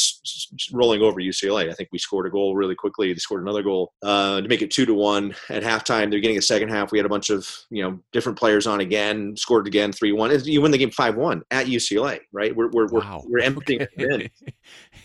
rolling 0.72 1.02
over 1.02 1.20
UCLA. 1.20 1.70
I 1.70 1.74
think 1.74 1.90
we 1.92 1.98
scored 1.98 2.26
a 2.26 2.30
goal 2.30 2.56
really 2.56 2.74
quickly. 2.74 3.12
They 3.12 3.18
scored 3.18 3.42
another 3.42 3.62
goal 3.62 3.92
uh, 4.02 4.40
to 4.40 4.48
make 4.48 4.62
it 4.62 4.70
two 4.70 4.86
to 4.86 4.94
one 4.94 5.34
at 5.50 5.62
halftime. 5.62 6.10
They're 6.10 6.20
getting 6.20 6.38
a 6.38 6.42
second 6.42 6.70
half. 6.70 6.92
We 6.92 6.98
had 6.98 7.06
a 7.06 7.10
bunch 7.10 7.30
of 7.30 7.48
you 7.70 7.82
know 7.82 8.00
different 8.12 8.38
players 8.38 8.66
on 8.66 8.80
again, 8.80 9.36
scored 9.36 9.66
again 9.66 9.92
three 9.92 10.12
one. 10.12 10.36
You 10.44 10.62
win 10.62 10.72
the 10.72 10.78
game 10.78 10.90
five 10.90 11.16
one 11.16 11.42
at 11.50 11.66
UCLA, 11.66 12.20
right? 12.32 12.54
We're 12.54 12.70
we're 12.70 12.86
wow. 12.86 13.22
we're, 13.24 13.38
we're 13.38 13.44
emptying 13.44 13.82
okay. 13.82 13.94
in 13.98 14.30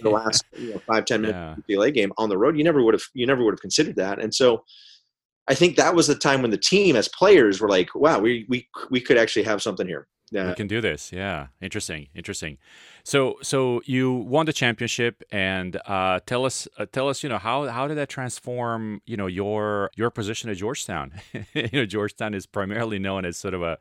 the 0.02 0.10
last 0.10 0.44
you 0.58 0.74
know, 0.74 0.82
five 0.88 1.06
ten 1.06 1.22
minutes 1.22 1.64
yeah. 1.70 1.76
UCLA 1.76 1.94
game 1.94 2.12
on 2.18 2.30
the 2.30 2.38
road. 2.38 2.58
You 2.58 2.64
never 2.64 2.84
would 2.84 2.94
have 2.94 3.04
you 3.14 3.28
never 3.28 3.44
would 3.44 3.54
have 3.54 3.62
considered 3.62 3.96
that, 3.98 4.20
and 4.20 4.34
so. 4.34 4.64
I 5.48 5.56
think 5.56 5.76
that 5.78 5.96
was 5.96 6.06
the 6.06 6.16
time 6.16 6.44
when 6.44 6.52
the 6.52 6.58
team, 6.58 6.96
as 6.96 7.08
players, 7.10 7.60
were 7.60 7.68
like, 7.68 7.94
"Wow, 7.96 8.20
we 8.20 8.46
we 8.48 8.70
we 8.92 9.02
could 9.02 9.18
actually 9.18 9.44
have 9.44 9.62
something 9.62 9.88
here." 9.88 10.08
Yeah. 10.32 10.48
We 10.48 10.56
can 10.56 10.68
do 10.68 10.80
this. 10.80 11.12
Yeah, 11.12 11.48
interesting, 11.62 12.08
interesting. 12.16 12.58
So, 13.04 13.36
so 13.42 13.82
you 13.86 14.14
won 14.14 14.46
the 14.46 14.54
championship, 14.54 15.24
and 15.30 15.78
uh, 15.86 16.22
tell 16.26 16.46
us, 16.46 16.70
uh, 16.78 16.86
tell 16.90 17.10
us, 17.10 17.22
you 17.22 17.28
know, 17.28 17.38
how 17.38 17.68
how 17.68 17.88
did 17.88 17.98
that 17.98 18.08
transform, 18.08 19.02
you 19.06 19.18
know, 19.18 19.28
your 19.28 19.92
your 19.96 20.10
position 20.10 20.50
at 20.50 20.56
Georgetown? 20.56 21.12
you 21.54 21.70
know, 21.74 21.86
Georgetown 21.86 22.34
is 22.34 22.46
primarily 22.46 22.98
known 22.98 23.26
as 23.26 23.38
sort 23.38 23.54
of 23.54 23.62
a, 23.62 23.78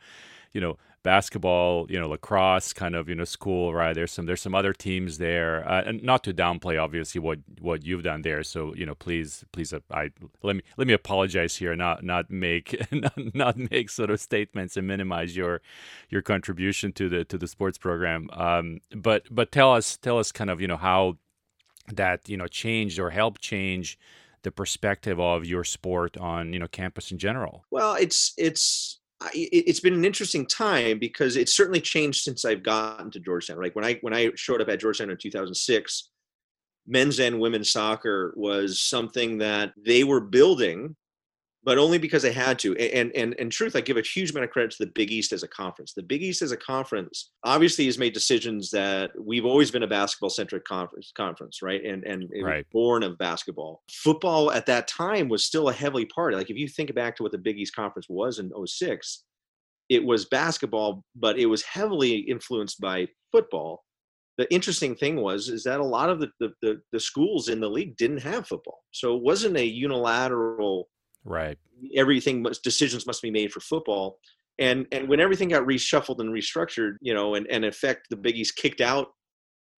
you 0.52 0.60
know, 0.60 0.76
basketball, 1.02 1.86
you 1.90 1.98
know, 1.98 2.08
lacrosse 2.08 2.72
kind 2.72 2.94
of 2.94 3.08
you 3.08 3.14
know 3.14 3.24
school, 3.24 3.72
right? 3.72 3.94
There's 3.94 4.12
some 4.12 4.26
there's 4.26 4.40
some 4.40 4.54
other 4.54 4.72
teams 4.72 5.18
there, 5.18 5.68
uh, 5.68 5.82
and 5.86 6.02
not 6.02 6.24
to 6.24 6.34
downplay 6.34 6.82
obviously 6.82 7.20
what 7.20 7.38
what 7.60 7.84
you've 7.84 8.02
done 8.02 8.22
there. 8.22 8.42
So 8.42 8.74
you 8.74 8.86
know, 8.86 8.94
please 8.94 9.44
please, 9.52 9.72
uh, 9.72 9.80
I 9.90 10.10
let 10.42 10.56
me 10.56 10.62
let 10.76 10.86
me 10.86 10.92
apologize 10.92 11.56
here, 11.56 11.74
not 11.74 12.04
not 12.04 12.30
make 12.30 12.80
not, 12.92 13.34
not 13.34 13.56
make 13.56 13.90
sort 13.90 14.10
of 14.10 14.20
statements 14.20 14.76
and 14.76 14.86
minimize 14.86 15.36
your 15.36 15.60
your 16.08 16.22
contribution 16.22 16.92
to 16.92 17.08
the 17.08 17.24
to 17.24 17.38
the 17.38 17.48
sports 17.48 17.78
program. 17.78 18.28
Um, 18.32 18.80
but 18.94 19.24
but 19.30 19.52
tell 19.52 19.72
us 19.72 19.96
tell 19.96 20.18
us 20.18 20.32
kind 20.32 20.50
of 20.50 20.60
you 20.60 20.68
know 20.68 20.76
how 20.76 21.16
that 21.88 22.28
you 22.28 22.36
know 22.36 22.46
changed 22.46 22.98
or 22.98 23.10
helped 23.10 23.40
change 23.40 23.98
the 24.42 24.50
perspective 24.50 25.20
of 25.20 25.44
your 25.44 25.64
sport 25.64 26.16
on 26.16 26.52
you 26.52 26.58
know 26.58 26.68
campus 26.68 27.10
in 27.10 27.18
general 27.18 27.64
well 27.70 27.94
it's 27.94 28.32
it's 28.38 28.99
it's 29.34 29.80
been 29.80 29.94
an 29.94 30.04
interesting 30.04 30.46
time 30.46 30.98
because 30.98 31.36
it's 31.36 31.54
certainly 31.54 31.80
changed 31.80 32.22
since 32.22 32.44
I've 32.44 32.62
gotten 32.62 33.10
to 33.10 33.20
Georgetown. 33.20 33.60
Like 33.60 33.76
when 33.76 33.84
I 33.84 33.98
when 34.00 34.14
I 34.14 34.30
showed 34.34 34.60
up 34.60 34.68
at 34.68 34.80
Georgetown 34.80 35.10
in 35.10 35.16
2006, 35.16 36.10
men's 36.86 37.20
and 37.20 37.40
women's 37.40 37.70
soccer 37.70 38.32
was 38.36 38.80
something 38.80 39.38
that 39.38 39.72
they 39.76 40.04
were 40.04 40.20
building 40.20 40.96
but 41.62 41.78
only 41.78 41.98
because 41.98 42.22
they 42.22 42.32
had 42.32 42.58
to. 42.60 42.76
And 42.76 43.14
and 43.14 43.34
in 43.34 43.50
truth, 43.50 43.76
I 43.76 43.80
give 43.80 43.96
a 43.96 44.02
huge 44.02 44.30
amount 44.30 44.44
of 44.44 44.50
credit 44.50 44.70
to 44.72 44.84
the 44.84 44.92
Big 44.94 45.10
East 45.10 45.32
as 45.32 45.42
a 45.42 45.48
conference. 45.48 45.92
The 45.94 46.02
Big 46.02 46.22
East 46.22 46.42
as 46.42 46.52
a 46.52 46.56
conference 46.56 47.30
obviously 47.44 47.86
has 47.86 47.98
made 47.98 48.14
decisions 48.14 48.70
that 48.70 49.10
we've 49.18 49.44
always 49.44 49.70
been 49.70 49.82
a 49.82 49.88
basketball 49.88 50.30
centric 50.30 50.64
conference, 50.64 51.12
conference, 51.14 51.60
right? 51.62 51.84
And 51.84 52.04
and 52.04 52.24
it 52.32 52.42
right. 52.42 52.58
was 52.58 52.66
born 52.72 53.02
of 53.02 53.18
basketball. 53.18 53.82
Football 53.90 54.50
at 54.52 54.66
that 54.66 54.88
time 54.88 55.28
was 55.28 55.44
still 55.44 55.68
a 55.68 55.72
heavily 55.72 56.06
part. 56.06 56.34
Like 56.34 56.50
if 56.50 56.56
you 56.56 56.68
think 56.68 56.94
back 56.94 57.16
to 57.16 57.22
what 57.22 57.32
the 57.32 57.38
Big 57.38 57.58
East 57.58 57.74
conference 57.74 58.06
was 58.08 58.38
in 58.38 58.50
06, 58.66 59.24
it 59.90 60.04
was 60.04 60.26
basketball, 60.26 61.04
but 61.14 61.38
it 61.38 61.46
was 61.46 61.62
heavily 61.62 62.18
influenced 62.18 62.80
by 62.80 63.08
football. 63.32 63.84
The 64.38 64.50
interesting 64.54 64.94
thing 64.94 65.16
was 65.16 65.50
is 65.50 65.64
that 65.64 65.80
a 65.80 65.84
lot 65.84 66.08
of 66.08 66.20
the, 66.20 66.30
the, 66.38 66.52
the, 66.62 66.80
the 66.92 67.00
schools 67.00 67.48
in 67.48 67.60
the 67.60 67.68
league 67.68 67.96
didn't 67.98 68.22
have 68.22 68.46
football. 68.46 68.78
So 68.92 69.14
it 69.14 69.22
wasn't 69.22 69.58
a 69.58 69.66
unilateral 69.66 70.88
Right. 71.24 71.58
Everything 71.94 72.42
must 72.42 72.62
decisions 72.62 73.06
must 73.06 73.22
be 73.22 73.30
made 73.30 73.52
for 73.52 73.60
football. 73.60 74.18
And 74.58 74.86
and 74.92 75.08
when 75.08 75.20
everything 75.20 75.48
got 75.48 75.66
reshuffled 75.66 76.20
and 76.20 76.30
restructured, 76.30 76.96
you 77.00 77.14
know, 77.14 77.34
and, 77.34 77.46
and 77.46 77.64
in 77.64 77.68
effect 77.68 78.08
the 78.10 78.16
Big 78.16 78.36
East 78.36 78.56
kicked 78.56 78.80
out 78.80 79.08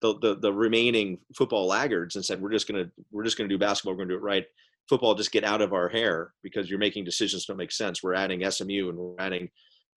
the, 0.01 0.17
the 0.19 0.35
the 0.35 0.53
remaining 0.53 1.19
football 1.35 1.67
laggards 1.67 2.15
and 2.15 2.25
said 2.25 2.41
we're 2.41 2.51
just 2.51 2.67
gonna 2.67 2.85
we're 3.11 3.23
just 3.23 3.37
gonna 3.37 3.49
do 3.49 3.57
basketball, 3.57 3.93
we're 3.93 4.03
gonna 4.03 4.13
do 4.13 4.17
it 4.17 4.23
right. 4.23 4.45
Football 4.89 5.15
just 5.15 5.31
get 5.31 5.43
out 5.43 5.61
of 5.61 5.73
our 5.73 5.87
hair 5.87 6.33
because 6.43 6.69
you're 6.69 6.79
making 6.79 7.05
decisions 7.05 7.45
don't 7.45 7.57
make 7.57 7.71
sense. 7.71 8.01
We're 8.01 8.15
adding 8.15 8.49
SMU 8.49 8.89
and 8.89 8.97
we're 8.97 9.15
adding 9.19 9.49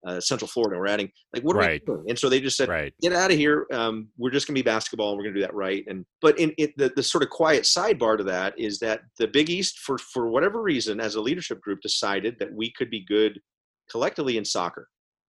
uh, 0.06 0.20
Central 0.20 0.48
Florida. 0.48 0.78
We're 0.78 0.86
adding 0.86 1.10
like 1.34 1.42
what 1.42 1.56
right. 1.56 1.68
are 1.68 1.72
we 1.72 1.78
doing? 1.96 2.04
And 2.10 2.18
so 2.18 2.28
they 2.28 2.40
just 2.40 2.56
said, 2.56 2.68
right. 2.68 2.92
get 3.00 3.12
out 3.12 3.30
of 3.30 3.36
here. 3.36 3.66
Um, 3.72 4.08
we're 4.16 4.30
just 4.30 4.46
going 4.46 4.54
to 4.54 4.62
be 4.62 4.64
basketball. 4.64 5.10
and 5.10 5.18
We're 5.18 5.24
going 5.24 5.34
to 5.34 5.40
do 5.40 5.46
that 5.46 5.54
right. 5.54 5.84
And 5.86 6.04
but 6.20 6.38
in 6.38 6.52
it, 6.58 6.76
the 6.76 6.92
the 6.94 7.02
sort 7.02 7.24
of 7.24 7.30
quiet 7.30 7.64
sidebar 7.64 8.18
to 8.18 8.24
that 8.24 8.58
is 8.58 8.78
that 8.80 9.00
the 9.18 9.28
Big 9.28 9.50
East, 9.50 9.78
for 9.78 9.98
for 9.98 10.28
whatever 10.28 10.62
reason, 10.62 11.00
as 11.00 11.14
a 11.14 11.20
leadership 11.20 11.60
group, 11.60 11.80
decided 11.80 12.36
that 12.38 12.52
we 12.52 12.72
could 12.72 12.90
be 12.90 13.04
good 13.04 13.40
collectively 13.90 14.38
in 14.38 14.44
soccer 14.44 14.88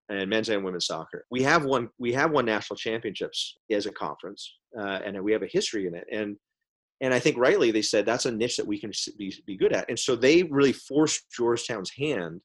and 0.09 0.29
men's 0.29 0.49
and 0.49 0.63
women's 0.63 0.85
soccer. 0.85 1.25
We 1.31 1.41
have 1.43 1.65
won 1.65 1.89
we 1.99 2.13
have 2.13 2.31
won 2.31 2.45
national 2.45 2.77
championships 2.77 3.57
as 3.71 3.85
a 3.85 3.91
conference, 3.91 4.57
uh, 4.77 4.99
and 5.05 5.21
we 5.23 5.31
have 5.31 5.43
a 5.43 5.47
history 5.47 5.87
in 5.87 5.95
it. 5.95 6.05
And 6.11 6.37
and 7.01 7.13
I 7.13 7.19
think 7.19 7.37
rightly 7.37 7.71
they 7.71 7.81
said 7.81 8.05
that's 8.05 8.25
a 8.25 8.31
niche 8.31 8.57
that 8.57 8.67
we 8.67 8.79
can 8.79 8.91
be, 9.17 9.33
be 9.45 9.57
good 9.57 9.73
at. 9.73 9.89
And 9.89 9.99
so 9.99 10.15
they 10.15 10.43
really 10.43 10.71
forced 10.71 11.25
Georgetown's 11.35 11.91
hand 11.91 12.41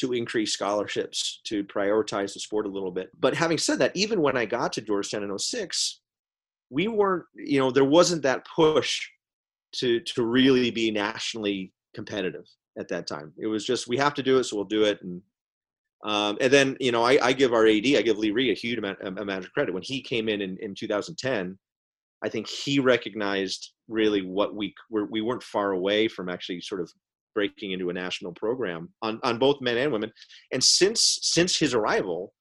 to 0.00 0.12
increase 0.12 0.52
scholarships 0.52 1.40
to 1.44 1.64
prioritize 1.64 2.34
the 2.34 2.40
sport 2.40 2.66
a 2.66 2.70
little 2.70 2.90
bit. 2.90 3.10
But 3.18 3.34
having 3.34 3.58
said 3.58 3.78
that, 3.78 3.92
even 3.94 4.20
when 4.20 4.36
I 4.36 4.44
got 4.44 4.72
to 4.74 4.80
Georgetown 4.80 5.22
in 5.22 5.38
06, 5.38 6.00
we 6.70 6.88
weren't, 6.88 7.24
you 7.34 7.58
know, 7.58 7.70
there 7.70 7.84
wasn't 7.84 8.22
that 8.22 8.46
push 8.46 9.08
to 9.72 10.00
to 10.00 10.24
really 10.24 10.70
be 10.70 10.90
nationally 10.90 11.72
competitive 11.94 12.46
at 12.78 12.88
that 12.88 13.06
time. 13.06 13.32
It 13.38 13.46
was 13.46 13.64
just 13.64 13.88
we 13.88 13.96
have 13.98 14.14
to 14.14 14.22
do 14.22 14.38
it, 14.38 14.44
so 14.44 14.56
we'll 14.56 14.64
do 14.64 14.84
it. 14.84 15.00
And 15.02 15.22
um, 16.04 16.38
and 16.40 16.52
then 16.52 16.76
you 16.80 16.92
know 16.92 17.04
I, 17.04 17.18
I, 17.22 17.32
give 17.32 17.52
our 17.52 17.66
AD, 17.66 17.86
I 17.86 18.02
give 18.02 18.18
Lee 18.18 18.30
Reed 18.30 18.50
a 18.50 18.60
huge 18.60 18.78
amount, 18.78 18.98
amount 19.02 19.44
of 19.44 19.52
credit 19.52 19.74
when 19.74 19.82
he 19.82 20.00
came 20.00 20.28
in, 20.28 20.40
in 20.40 20.56
in 20.60 20.74
2010. 20.74 21.58
I 22.22 22.28
think 22.28 22.48
he 22.48 22.80
recognized 22.80 23.72
really 23.88 24.22
what 24.22 24.54
we 24.54 24.74
were. 24.90 25.06
We 25.06 25.20
weren't 25.20 25.42
far 25.42 25.72
away 25.72 26.08
from 26.08 26.28
actually 26.28 26.60
sort 26.62 26.80
of 26.80 26.90
breaking 27.34 27.72
into 27.72 27.90
a 27.90 27.92
national 27.92 28.32
program 28.32 28.88
on, 29.02 29.20
on 29.22 29.38
both 29.38 29.60
men 29.60 29.76
and 29.76 29.92
women. 29.92 30.12
And 30.52 30.62
since 30.62 31.18
since 31.22 31.56
his 31.58 31.74
arrival, 31.74 32.32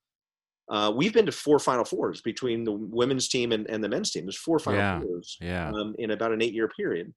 uh, 0.69 0.91
we've 0.95 1.13
been 1.13 1.25
to 1.25 1.31
four 1.31 1.59
Final 1.59 1.85
Fours 1.85 2.21
between 2.21 2.63
the 2.63 2.71
women's 2.71 3.27
team 3.27 3.51
and, 3.51 3.67
and 3.69 3.83
the 3.83 3.89
men's 3.89 4.11
team. 4.11 4.25
There's 4.25 4.37
four 4.37 4.59
Final 4.59 4.79
yeah, 4.79 5.01
Fours 5.01 5.37
yeah. 5.41 5.71
Um, 5.71 5.95
in 5.97 6.11
about 6.11 6.31
an 6.31 6.41
eight 6.41 6.53
year 6.53 6.69
period. 6.69 7.11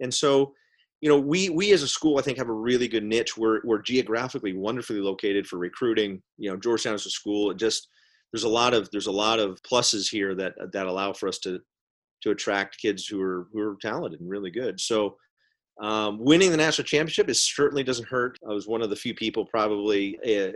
And 0.00 0.12
so, 0.12 0.54
you 1.00 1.08
know, 1.08 1.18
we 1.18 1.50
we 1.50 1.72
as 1.72 1.82
a 1.82 1.88
school, 1.88 2.18
I 2.18 2.22
think, 2.22 2.38
have 2.38 2.48
a 2.48 2.52
really 2.52 2.88
good 2.88 3.04
niche. 3.04 3.36
We're 3.36 3.60
we're 3.64 3.82
geographically 3.82 4.54
wonderfully 4.54 5.00
located 5.00 5.46
for 5.46 5.58
recruiting. 5.58 6.22
You 6.38 6.50
know, 6.50 6.56
Georgetown 6.56 6.94
is 6.94 7.06
a 7.06 7.10
school. 7.10 7.50
It 7.50 7.58
just 7.58 7.88
there's 8.32 8.44
a 8.44 8.48
lot 8.48 8.74
of 8.74 8.90
there's 8.90 9.06
a 9.06 9.12
lot 9.12 9.38
of 9.38 9.62
pluses 9.62 10.10
here 10.10 10.34
that 10.34 10.54
that 10.72 10.86
allow 10.86 11.12
for 11.12 11.28
us 11.28 11.38
to 11.40 11.60
to 12.22 12.30
attract 12.30 12.80
kids 12.80 13.06
who 13.06 13.20
are 13.20 13.48
who 13.52 13.60
are 13.60 13.76
talented 13.82 14.20
and 14.20 14.30
really 14.30 14.50
good. 14.50 14.80
So 14.80 15.16
um, 15.80 16.18
winning 16.20 16.52
the 16.52 16.56
national 16.56 16.84
championship 16.84 17.28
is 17.28 17.42
certainly 17.42 17.82
doesn't 17.82 18.06
hurt. 18.06 18.38
I 18.48 18.52
was 18.52 18.68
one 18.68 18.80
of 18.80 18.90
the 18.90 18.96
few 18.96 19.12
people, 19.12 19.44
probably 19.44 20.16
uh, 20.18 20.52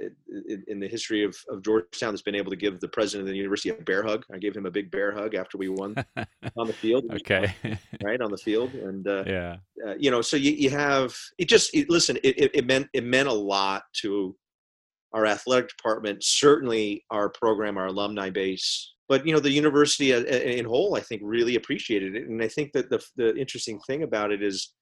in 0.68 0.78
the 0.78 0.86
history 0.86 1.24
of, 1.24 1.36
of, 1.48 1.62
Georgetown, 1.62 2.12
that's 2.12 2.22
been 2.22 2.36
able 2.36 2.50
to 2.50 2.56
give 2.56 2.78
the 2.78 2.88
president 2.88 3.28
of 3.28 3.32
the 3.32 3.36
university 3.36 3.70
a 3.70 3.74
bear 3.74 4.04
hug. 4.04 4.24
I 4.32 4.38
gave 4.38 4.56
him 4.56 4.66
a 4.66 4.70
big 4.70 4.92
bear 4.92 5.10
hug 5.12 5.34
after 5.34 5.58
we 5.58 5.68
won 5.68 5.96
on 6.56 6.66
the 6.68 6.72
field. 6.72 7.04
okay, 7.12 7.52
right 8.04 8.20
on 8.20 8.30
the 8.30 8.38
field, 8.38 8.72
and 8.74 9.08
uh, 9.08 9.24
yeah, 9.26 9.56
uh, 9.86 9.94
you 9.98 10.12
know, 10.12 10.22
so 10.22 10.36
you, 10.36 10.52
you 10.52 10.70
have 10.70 11.16
it. 11.38 11.48
Just 11.48 11.74
it, 11.74 11.90
listen, 11.90 12.16
it, 12.22 12.38
it, 12.38 12.50
it 12.54 12.66
meant 12.66 12.86
it 12.92 13.04
meant 13.04 13.28
a 13.28 13.32
lot 13.32 13.82
to 14.02 14.36
our 15.12 15.26
athletic 15.26 15.68
department, 15.70 16.22
certainly 16.22 17.04
our 17.10 17.28
program, 17.28 17.76
our 17.76 17.86
alumni 17.86 18.30
base, 18.30 18.92
but 19.08 19.26
you 19.26 19.32
know 19.32 19.40
the 19.40 19.50
university 19.50 20.14
uh, 20.14 20.20
in 20.20 20.64
whole 20.64 20.94
i 20.94 21.00
think 21.00 21.22
really 21.24 21.56
appreciated 21.56 22.14
it 22.14 22.28
and 22.28 22.42
i 22.42 22.48
think 22.48 22.72
that 22.72 22.90
the, 22.90 23.02
the 23.16 23.34
interesting 23.36 23.80
thing 23.86 24.02
about 24.02 24.30
it 24.30 24.42
is 24.42 24.74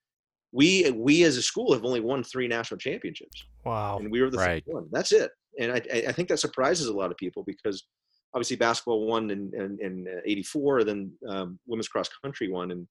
we 0.53 0.91
we 0.91 1.25
as 1.25 1.37
a 1.37 1.43
school 1.43 1.73
have 1.73 1.85
only 1.85 2.01
won 2.01 2.23
three 2.23 2.49
national 2.49 2.79
championships. 2.79 3.45
Wow! 3.65 3.99
And 3.99 4.11
we 4.11 4.21
were 4.21 4.31
the 4.31 4.39
right. 4.39 4.63
one. 4.67 4.89
That's 4.91 5.13
it. 5.13 5.31
And 5.59 5.73
I 5.73 5.81
I 6.09 6.13
think 6.13 6.29
that 6.29 6.39
surprises 6.39 6.87
a 6.87 6.95
lot 6.95 7.11
of 7.11 7.17
people 7.17 7.43
because 7.47 7.87
obviously 8.35 8.57
basketball 8.57 9.07
won 9.07 9.31
in 9.31 9.51
in, 9.55 9.79
in 9.81 10.07
'84, 10.25 10.85
then 10.85 11.13
um, 11.29 11.59
women's 11.67 11.89
cross 11.89 12.09
country 12.23 12.49
won 12.49 12.71
in 12.71 12.89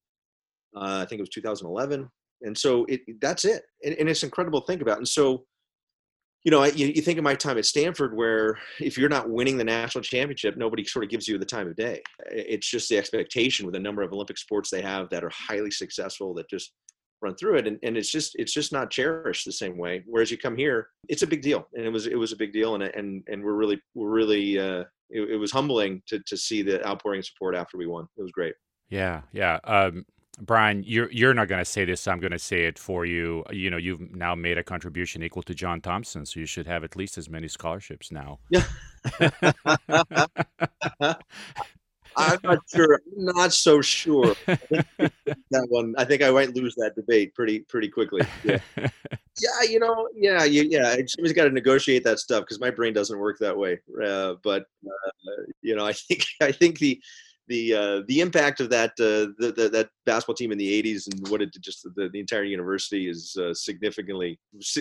uh, 0.75 1.01
I 1.01 1.05
think 1.05 1.19
it 1.19 1.23
was 1.23 1.29
2011, 1.29 2.09
and 2.41 2.57
so 2.57 2.85
it 2.85 3.01
that's 3.21 3.45
it. 3.45 3.63
And, 3.83 3.95
and 3.95 4.09
it's 4.09 4.23
incredible 4.23 4.61
to 4.61 4.67
think 4.67 4.81
about. 4.81 4.97
And 4.97 5.07
so 5.07 5.45
you 6.45 6.51
know, 6.51 6.63
you, 6.63 6.85
you, 6.85 7.01
think 7.01 7.17
of 7.17 7.23
my 7.23 7.33
time 7.33 7.57
at 7.57 7.65
Stanford, 7.65 8.15
where 8.15 8.59
if 8.79 8.99
you're 8.99 9.09
not 9.09 9.31
winning 9.31 9.57
the 9.57 9.63
national 9.63 10.03
championship, 10.03 10.55
nobody 10.55 10.85
sort 10.85 11.03
of 11.03 11.09
gives 11.09 11.27
you 11.27 11.39
the 11.39 11.45
time 11.45 11.67
of 11.67 11.75
day. 11.75 12.03
It's 12.29 12.69
just 12.69 12.87
the 12.87 12.99
expectation 12.99 13.65
with 13.65 13.73
the 13.73 13.79
number 13.79 14.03
of 14.03 14.13
Olympic 14.13 14.37
sports 14.37 14.69
they 14.69 14.83
have 14.83 15.09
that 15.09 15.23
are 15.23 15.31
highly 15.33 15.71
successful 15.71 16.35
that 16.35 16.47
just 16.47 16.71
run 17.21 17.35
through 17.35 17.55
it 17.55 17.67
and, 17.67 17.79
and 17.83 17.97
it's 17.97 18.11
just 18.11 18.33
it's 18.35 18.53
just 18.53 18.71
not 18.71 18.91
cherished 18.91 19.45
the 19.45 19.51
same 19.51 19.77
way 19.77 20.03
whereas 20.05 20.29
you 20.29 20.37
come 20.37 20.55
here 20.55 20.89
it's 21.07 21.23
a 21.23 21.27
big 21.27 21.41
deal 21.41 21.67
and 21.73 21.85
it 21.85 21.89
was 21.89 22.07
it 22.07 22.15
was 22.15 22.31
a 22.31 22.37
big 22.37 22.53
deal 22.53 22.75
and 22.75 22.83
and 22.83 23.23
and 23.27 23.43
we're 23.43 23.53
really 23.53 23.79
we're 23.93 24.09
really 24.09 24.59
uh 24.59 24.83
it, 25.09 25.29
it 25.31 25.37
was 25.37 25.51
humbling 25.51 26.01
to 26.07 26.19
to 26.27 26.35
see 26.37 26.61
the 26.61 26.85
outpouring 26.87 27.21
support 27.21 27.55
after 27.55 27.77
we 27.77 27.87
won 27.87 28.07
it 28.17 28.21
was 28.21 28.31
great 28.31 28.53
yeah 28.89 29.21
yeah 29.31 29.59
um 29.63 30.05
Brian, 30.41 30.83
you're 30.85 31.09
you're 31.11 31.33
not 31.33 31.47
going 31.47 31.61
to 31.61 31.65
say 31.65 31.85
this. 31.85 32.01
So 32.01 32.11
I'm 32.11 32.19
going 32.19 32.33
to 32.33 32.39
say 32.39 32.65
it 32.65 32.77
for 32.77 33.05
you. 33.05 33.45
You 33.51 33.69
know, 33.69 33.77
you've 33.77 34.01
now 34.13 34.35
made 34.35 34.57
a 34.57 34.63
contribution 34.63 35.23
equal 35.23 35.43
to 35.43 35.53
John 35.53 35.79
Thompson, 35.79 36.25
so 36.25 36.41
you 36.41 36.45
should 36.45 36.67
have 36.67 36.83
at 36.83 36.95
least 36.97 37.17
as 37.17 37.29
many 37.29 37.47
scholarships 37.47 38.11
now. 38.11 38.39
Yeah. 38.49 38.63
I'm 42.17 42.39
not 42.43 42.59
sure. 42.73 42.99
I'm 43.17 43.25
not 43.25 43.53
so 43.53 43.81
sure. 43.81 44.35
that 44.47 45.65
one, 45.69 45.95
I 45.97 46.05
think 46.05 46.21
I 46.21 46.29
might 46.31 46.55
lose 46.55 46.75
that 46.75 46.95
debate 46.95 47.33
pretty 47.33 47.59
pretty 47.59 47.89
quickly. 47.89 48.21
Yeah, 48.43 48.59
yeah 48.77 49.61
you 49.69 49.79
know, 49.79 50.07
yeah, 50.15 50.43
you, 50.43 50.63
yeah. 50.63 50.95
Somebody's 51.07 51.33
got 51.33 51.45
to 51.45 51.51
negotiate 51.51 52.03
that 52.03 52.19
stuff 52.19 52.41
because 52.41 52.59
my 52.59 52.71
brain 52.71 52.93
doesn't 52.93 53.17
work 53.17 53.37
that 53.39 53.57
way. 53.57 53.79
Uh, 54.03 54.35
but 54.43 54.65
uh, 54.85 55.43
you 55.61 55.75
know, 55.75 55.85
I 55.85 55.93
think 55.93 56.25
I 56.41 56.51
think 56.51 56.79
the 56.79 57.01
the 57.47 57.73
uh, 57.73 58.01
the 58.07 58.21
impact 58.21 58.59
of 58.59 58.69
that 58.69 58.91
uh, 58.91 59.31
the, 59.37 59.53
the, 59.55 59.69
that 59.69 59.89
basketball 60.05 60.35
team 60.35 60.51
in 60.51 60.57
the 60.57 60.83
80s 60.83 61.07
and 61.11 61.27
what 61.29 61.41
it 61.41 61.51
did 61.51 61.61
just 61.61 61.83
the, 61.95 62.09
the 62.09 62.19
entire 62.19 62.43
university 62.43 63.07
is 63.07 63.37
uh, 63.39 63.53
significantly 63.53 64.39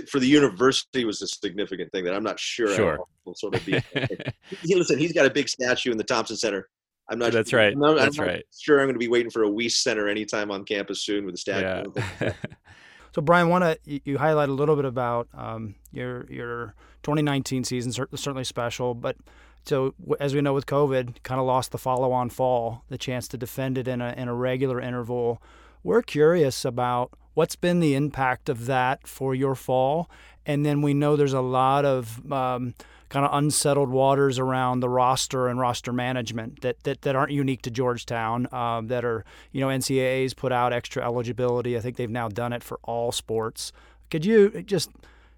for 0.08 0.18
the 0.18 0.26
university 0.26 1.04
was 1.04 1.20
a 1.22 1.26
significant 1.26 1.92
thing 1.92 2.04
that 2.04 2.14
I'm 2.14 2.22
not 2.22 2.40
sure 2.40 2.74
sure 2.74 2.98
will 3.24 3.34
sort 3.34 3.54
of 3.54 3.64
be. 3.66 3.80
he, 4.62 4.74
listen, 4.74 4.98
he's 4.98 5.12
got 5.12 5.26
a 5.26 5.30
big 5.30 5.48
statue 5.48 5.90
in 5.90 5.98
the 5.98 6.04
Thompson 6.04 6.36
Center. 6.36 6.68
I'm 7.08 7.18
not. 7.18 7.32
That's 7.32 7.52
right. 7.52 7.72
I'm 7.72 7.78
not, 7.78 7.96
That's 7.96 8.18
I'm 8.18 8.26
right. 8.26 8.44
Sure, 8.58 8.80
I'm 8.80 8.86
going 8.86 8.94
to 8.94 8.98
be 8.98 9.08
waiting 9.08 9.30
for 9.30 9.42
a 9.42 9.48
Wiese 9.48 9.76
Center 9.76 10.08
anytime 10.08 10.50
on 10.50 10.64
campus 10.64 11.04
soon 11.04 11.26
with 11.26 11.34
a 11.34 11.38
statue. 11.38 11.90
Yeah. 12.20 12.32
so, 13.14 13.20
Brian, 13.20 13.48
want 13.48 13.64
to 13.64 14.00
you 14.04 14.18
highlight 14.18 14.48
a 14.48 14.52
little 14.54 14.76
bit 14.76 14.86
about 14.86 15.28
um, 15.34 15.74
your 15.92 16.26
your 16.30 16.74
2019 17.02 17.64
season, 17.64 17.92
certainly 17.92 18.44
special, 18.44 18.94
but 18.94 19.16
so 19.64 19.94
as 20.20 20.34
we 20.34 20.40
know 20.40 20.52
with 20.52 20.66
COVID, 20.66 21.22
kind 21.22 21.40
of 21.40 21.46
lost 21.46 21.72
the 21.72 21.78
follow-on 21.78 22.30
fall, 22.30 22.84
the 22.88 22.98
chance 22.98 23.26
to 23.28 23.38
defend 23.38 23.78
it 23.78 23.88
in 23.88 24.00
a 24.00 24.14
in 24.16 24.28
a 24.28 24.34
regular 24.34 24.80
interval. 24.80 25.42
We're 25.82 26.02
curious 26.02 26.64
about 26.64 27.12
what's 27.34 27.56
been 27.56 27.80
the 27.80 27.94
impact 27.94 28.48
of 28.48 28.66
that 28.66 29.06
for 29.06 29.34
your 29.34 29.54
fall, 29.54 30.10
and 30.46 30.64
then 30.64 30.82
we 30.82 30.94
know 30.94 31.16
there's 31.16 31.32
a 31.32 31.40
lot 31.40 31.84
of 31.84 32.30
um, 32.32 32.74
kind 33.08 33.24
of 33.24 33.32
unsettled 33.34 33.90
waters 33.90 34.38
around 34.38 34.80
the 34.80 34.88
roster 34.88 35.48
and 35.48 35.58
roster 35.60 35.92
management 35.92 36.62
that 36.62 36.82
that, 36.84 37.02
that 37.02 37.16
aren't 37.16 37.32
unique 37.32 37.62
to 37.62 37.70
Georgetown. 37.70 38.52
Um, 38.52 38.88
that 38.88 39.04
are 39.04 39.24
you 39.52 39.60
know 39.60 39.68
NCAA's 39.68 40.34
put 40.34 40.52
out 40.52 40.72
extra 40.72 41.04
eligibility. 41.04 41.76
I 41.76 41.80
think 41.80 41.96
they've 41.96 42.10
now 42.10 42.28
done 42.28 42.52
it 42.52 42.62
for 42.62 42.78
all 42.82 43.12
sports. 43.12 43.72
Could 44.10 44.24
you 44.24 44.62
just 44.62 44.90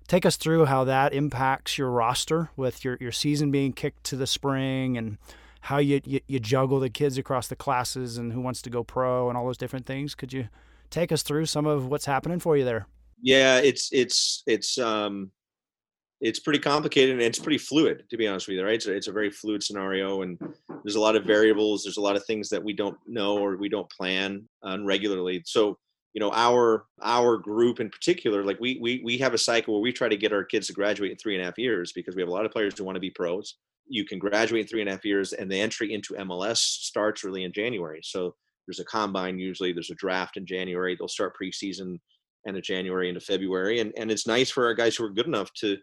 take 0.08 0.24
us 0.24 0.36
through 0.36 0.66
how 0.66 0.84
that 0.84 1.12
impacts 1.12 1.78
your 1.78 1.90
roster 1.90 2.50
with 2.56 2.84
your, 2.84 2.96
your 3.00 3.12
season 3.12 3.50
being 3.50 3.72
kicked 3.72 4.04
to 4.04 4.16
the 4.16 4.26
spring 4.26 4.96
and 4.96 5.18
how 5.62 5.78
you, 5.78 6.00
you, 6.04 6.20
you 6.28 6.38
juggle 6.38 6.78
the 6.78 6.90
kids 6.90 7.18
across 7.18 7.48
the 7.48 7.56
classes 7.56 8.18
and 8.18 8.32
who 8.32 8.40
wants 8.40 8.62
to 8.62 8.70
go 8.70 8.84
pro 8.84 9.28
and 9.28 9.36
all 9.36 9.46
those 9.46 9.56
different 9.56 9.86
things. 9.86 10.14
Could 10.14 10.32
you 10.32 10.48
take 10.90 11.10
us 11.10 11.22
through 11.22 11.46
some 11.46 11.66
of 11.66 11.86
what's 11.88 12.06
happening 12.06 12.38
for 12.38 12.56
you 12.56 12.64
there? 12.64 12.86
Yeah, 13.20 13.58
it's 13.58 13.88
it's 13.92 14.42
it's 14.46 14.78
um 14.78 15.30
it's 16.20 16.40
pretty 16.40 16.58
complicated 16.58 17.14
and 17.14 17.22
it's 17.22 17.38
pretty 17.38 17.58
fluid 17.58 18.04
to 18.08 18.16
be 18.16 18.26
honest 18.26 18.48
with 18.48 18.56
you 18.56 18.64
right? 18.64 18.74
It's 18.74 18.86
a, 18.86 18.94
it's 18.94 19.08
a 19.08 19.12
very 19.12 19.30
fluid 19.30 19.62
scenario 19.62 20.22
and 20.22 20.38
there's 20.82 20.96
a 20.96 21.00
lot 21.00 21.16
of 21.16 21.24
variables 21.24 21.82
there's 21.82 21.98
a 21.98 22.02
lot 22.02 22.16
of 22.16 22.24
things 22.24 22.48
that 22.50 22.62
we 22.62 22.72
don't 22.72 22.96
know 23.06 23.38
or 23.38 23.56
we 23.56 23.68
don't 23.68 23.90
plan 23.90 24.48
on 24.62 24.84
regularly. 24.84 25.42
So 25.44 25.78
you 26.14 26.20
know 26.20 26.32
our 26.32 26.86
our 27.02 27.36
group 27.36 27.78
in 27.78 27.90
particular 27.90 28.42
like 28.42 28.58
we 28.58 28.78
we 28.80 29.02
we 29.04 29.18
have 29.18 29.34
a 29.34 29.38
cycle 29.38 29.74
where 29.74 29.82
we 29.82 29.92
try 29.92 30.08
to 30.08 30.16
get 30.16 30.32
our 30.32 30.44
kids 30.44 30.66
to 30.68 30.72
graduate 30.72 31.10
in 31.10 31.18
three 31.18 31.34
and 31.34 31.42
a 31.42 31.44
half 31.44 31.58
years 31.58 31.92
because 31.92 32.16
we 32.16 32.22
have 32.22 32.30
a 32.30 32.32
lot 32.32 32.46
of 32.46 32.52
players 32.52 32.76
who 32.76 32.84
want 32.84 32.96
to 32.96 33.00
be 33.00 33.10
pros. 33.10 33.56
You 33.88 34.04
can 34.04 34.18
graduate 34.18 34.62
in 34.62 34.66
three 34.66 34.80
and 34.80 34.88
a 34.88 34.92
half 34.92 35.04
years 35.04 35.34
and 35.34 35.50
the 35.50 35.60
entry 35.60 35.92
into 35.92 36.14
mls 36.14 36.56
starts 36.56 37.22
really 37.22 37.44
in 37.44 37.52
january. 37.52 38.00
So 38.02 38.34
there's 38.66 38.80
a 38.80 38.84
combine 38.84 39.38
usually 39.38 39.72
there's 39.72 39.90
a 39.90 39.94
draft 39.94 40.36
in 40.36 40.46
january 40.46 40.96
they'll 40.96 41.08
start 41.08 41.34
preseason 41.40 41.98
end 42.46 42.56
of 42.56 42.62
january 42.62 43.08
into 43.08 43.20
february 43.20 43.80
and 43.80 43.92
and 43.96 44.10
it's 44.10 44.26
nice 44.26 44.50
for 44.50 44.66
our 44.66 44.74
guys 44.74 44.96
who 44.96 45.04
are 45.04 45.10
good 45.10 45.26
enough 45.26 45.52
to 45.54 45.76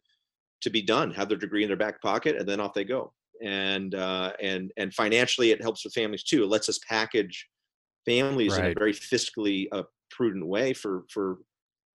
to 0.63 0.69
be 0.69 0.81
done 0.81 1.11
have 1.11 1.29
their 1.29 1.37
degree 1.37 1.63
in 1.63 1.69
their 1.69 1.77
back 1.77 2.01
pocket 2.01 2.35
and 2.37 2.47
then 2.47 2.59
off 2.59 2.73
they 2.73 2.83
go 2.83 3.13
and 3.43 3.95
uh, 3.95 4.31
and 4.41 4.71
and 4.77 4.93
financially 4.93 5.51
it 5.51 5.61
helps 5.61 5.83
with 5.83 5.93
families 5.93 6.23
too 6.23 6.43
it 6.43 6.49
lets 6.49 6.69
us 6.69 6.79
package 6.87 7.47
families 8.05 8.53
right. 8.53 8.65
in 8.65 8.71
a 8.71 8.79
very 8.79 8.93
fiscally 8.93 9.67
uh, 9.71 9.83
prudent 10.09 10.45
way 10.45 10.73
for 10.73 11.03
for 11.09 11.39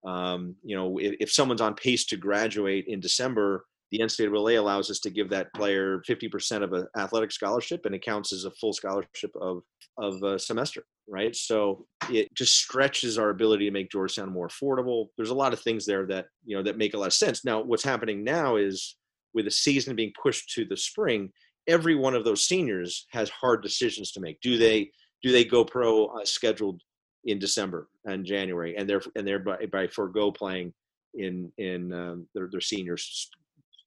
um, 0.05 0.55
you 0.63 0.77
know 0.77 0.99
if, 0.99 1.17
if, 1.21 1.33
someone's 1.33 1.61
on 1.61 1.75
pace 1.75 2.05
to 2.07 2.17
graduate 2.17 2.87
in 2.87 3.01
December, 3.01 3.65
the 3.91 3.99
NCAA 4.01 4.59
allows 4.59 4.91
us 4.91 4.99
to 5.01 5.11
give 5.11 5.31
that 5.31 5.53
player 5.55 6.03
50% 6.09 6.63
of 6.63 6.73
an 6.73 6.87
athletic 6.97 7.33
scholarship, 7.33 7.87
and 7.87 7.95
it 7.95 8.03
counts 8.03 8.33
as 8.33 8.45
a 8.45 8.51
full 8.53 8.73
scholarship 8.73 9.31
of 9.41 9.63
of 10.01 10.23
a 10.23 10.39
semester, 10.39 10.85
right? 11.09 11.35
So 11.35 11.87
it 12.09 12.33
just 12.35 12.57
stretches 12.57 13.19
our 13.19 13.31
ability 13.31 13.65
to 13.65 13.73
make 13.73 13.91
Georgetown 13.91 14.33
more 14.33 14.49
affordable. 14.49 15.09
There's 15.17 15.31
a 15.31 15.35
lot 15.35 15.53
of 15.53 15.61
things 15.61 15.85
there 15.85 16.07
that 16.07 16.27
you 16.45 16.57
know 16.57 16.63
that 16.63 16.79
make 16.79 16.95
a 16.95 16.99
lot 16.99 17.07
of 17.07 17.15
sense. 17.15 17.45
Now, 17.45 17.63
what's 17.63 17.85
happening 17.85 18.23
now 18.23 18.57
is 18.57 18.97
with 19.35 19.47
the 19.47 19.51
season 19.51 19.97
being 19.97 20.13
pushed 20.21 20.51
to 20.55 20.65
the 20.65 20.77
spring, 20.77 21.31
every 21.67 21.95
one 21.95 22.15
of 22.15 22.25
those 22.25 22.45
seniors 22.45 23.07
has 23.11 23.29
hard 23.31 23.63
decisions 23.63 24.13
to 24.13 24.21
make. 24.21 24.41
Do 24.41 24.57
they 24.59 24.91
do 25.23 25.33
they 25.33 25.45
go 25.45 25.65
pro 25.65 26.07
uh, 26.07 26.25
scheduled 26.25 26.81
in 27.25 27.39
December 27.39 27.89
and 28.05 28.25
January, 28.25 28.77
and 28.77 28.89
they're 28.89 29.03
and 29.17 29.27
they're 29.27 29.39
by, 29.39 29.87
forego 29.89 30.31
playing 30.31 30.73
in 31.15 31.53
in 31.59 31.93
um, 31.93 32.27
their 32.35 32.49
their 32.51 32.61
senior 32.61 32.97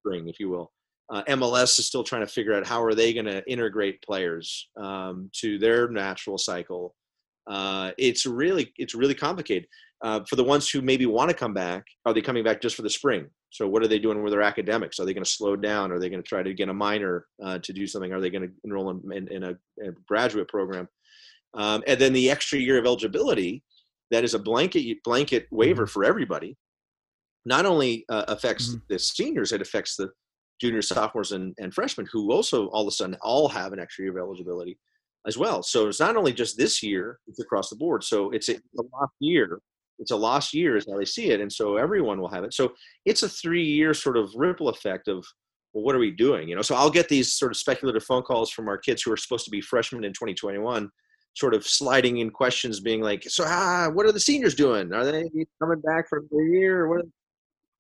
spring, 0.02 0.28
if 0.28 0.40
you 0.40 0.50
will. 0.50 0.72
Uh, 1.12 1.24
MLS 1.30 1.78
is 1.78 1.86
still 1.86 2.04
trying 2.04 2.26
to 2.26 2.32
figure 2.32 2.54
out 2.54 2.66
how 2.66 2.82
are 2.82 2.96
they 2.96 3.14
going 3.14 3.26
to 3.26 3.44
integrate 3.50 4.02
players 4.02 4.70
um, 4.78 5.30
to 5.34 5.58
their 5.60 5.90
natural 5.90 6.38
cycle. 6.38 6.96
Uh, 7.50 7.92
it's 7.98 8.26
really 8.26 8.72
it's 8.78 8.96
really 8.96 9.16
complicated. 9.16 9.68
Uh, 10.04 10.22
for 10.28 10.36
the 10.36 10.44
ones 10.44 10.70
who 10.70 10.82
maybe 10.82 11.06
want 11.06 11.30
to 11.30 11.36
come 11.36 11.54
back, 11.54 11.84
are 12.06 12.14
they 12.14 12.22
coming 12.22 12.44
back 12.44 12.62
just 12.62 12.76
for 12.76 12.82
the 12.82 12.90
spring? 12.90 13.28
So 13.52 13.68
what 13.68 13.84
are 13.84 13.88
they 13.88 14.00
doing 14.00 14.24
with 14.24 14.32
their 14.32 14.42
academics? 14.42 15.00
Are 15.00 15.06
they 15.06 15.14
going 15.14 15.24
to 15.24 15.30
slow 15.30 15.56
down? 15.56 15.92
Are 15.92 16.00
they 16.00 16.10
going 16.10 16.24
to 16.24 16.28
try 16.28 16.42
to 16.42 16.54
get 16.54 16.70
a 16.70 16.74
minor 16.74 17.28
uh, 17.44 17.60
to 17.60 17.74
do 17.74 17.86
something? 17.86 18.12
Are 18.12 18.22
they 18.22 18.30
going 18.30 18.48
to 18.48 18.54
enroll 18.64 18.90
in, 18.90 19.12
in, 19.12 19.28
in 19.28 19.44
a, 19.44 19.52
a, 19.86 19.92
graduate 20.08 20.48
program? 20.48 20.88
Um, 21.54 21.84
and 21.86 22.00
then 22.00 22.14
the 22.14 22.32
extra 22.32 22.58
year 22.58 22.80
of 22.80 22.86
eligibility, 22.86 23.64
that 24.10 24.24
is 24.24 24.34
a 24.34 24.40
blanket 24.40 25.04
blanket 25.04 25.48
waiver 25.52 25.84
mm-hmm. 25.84 25.92
for 25.92 26.06
everybody. 26.06 26.58
Not 27.46 27.66
only 27.66 28.06
uh, 28.10 28.26
affects 28.28 28.70
mm-hmm. 28.70 28.80
the 28.90 29.00
seniors, 29.00 29.52
it 29.52 29.62
affects 29.62 29.96
the 29.96 30.10
juniors, 30.60 30.88
sophomores, 30.88 31.32
and, 31.32 31.56
and 31.60 31.74
freshmen 31.74 32.08
who 32.12 32.32
also 32.32 32.68
all 32.68 32.84
of 32.84 32.88
a 32.88 32.92
sudden 32.92 33.18
all 33.22 33.50
have 33.50 33.74
an 33.74 33.80
extra 33.80 34.04
year 34.04 34.18
of 34.18 34.24
eligibility 34.24 34.78
as 35.28 35.38
well. 35.38 35.64
So 35.64 35.88
it's 35.88 36.00
not 36.00 36.16
only 36.16 36.34
just 36.34 36.58
this 36.58 36.84
year; 36.84 37.20
it's 37.28 37.40
across 37.40 37.70
the 37.70 37.76
board. 37.76 38.04
So 38.04 38.32
it's 38.32 38.50
a, 38.50 38.56
a 38.56 38.84
lost 38.94 39.14
year. 39.20 39.60
It's 40.00 40.12
a 40.12 40.16
lost 40.16 40.54
year 40.54 40.78
is 40.78 40.88
how 40.90 40.98
they 40.98 41.06
see 41.06 41.30
it, 41.30 41.42
and 41.42 41.52
so 41.52 41.78
everyone 41.78 42.20
will 42.20 42.30
have 42.30 42.44
it. 42.44 42.54
So 42.54 42.74
it's 43.06 43.24
a 43.24 43.30
three-year 43.30 43.94
sort 43.94 44.18
of 44.18 44.32
ripple 44.36 44.70
effect 44.70 45.08
of 45.08 45.26
well, 45.74 45.84
what 45.84 45.96
are 45.96 46.00
we 46.00 46.12
doing? 46.12 46.50
You 46.50 46.56
know, 46.56 46.62
so 46.62 46.76
I'll 46.76 46.90
get 46.90 47.08
these 47.08 47.34
sort 47.34 47.52
of 47.52 47.58
speculative 47.58 48.04
phone 48.04 48.24
calls 48.24 48.52
from 48.52 48.68
our 48.68 48.78
kids 48.78 49.04
who 49.04 49.12
are 49.12 49.18
supposed 49.18 49.46
to 49.46 49.52
be 49.52 49.62
freshmen 49.62 50.04
in 50.04 50.12
2021 50.12 50.90
sort 51.34 51.54
of 51.54 51.66
sliding 51.66 52.18
in 52.18 52.30
questions, 52.30 52.82
being 52.82 53.02
like, 53.02 53.24
"So, 53.24 53.46
ah, 53.48 53.90
what 53.94 54.06
are 54.06 54.12
the 54.12 54.20
seniors 54.20 54.54
doing? 54.56 54.92
Are 54.94 55.06
they 55.06 55.30
coming 55.62 55.80
back 55.82 56.10
for 56.10 56.20
a 56.20 56.44
year? 56.52 56.90
What, 56.90 57.06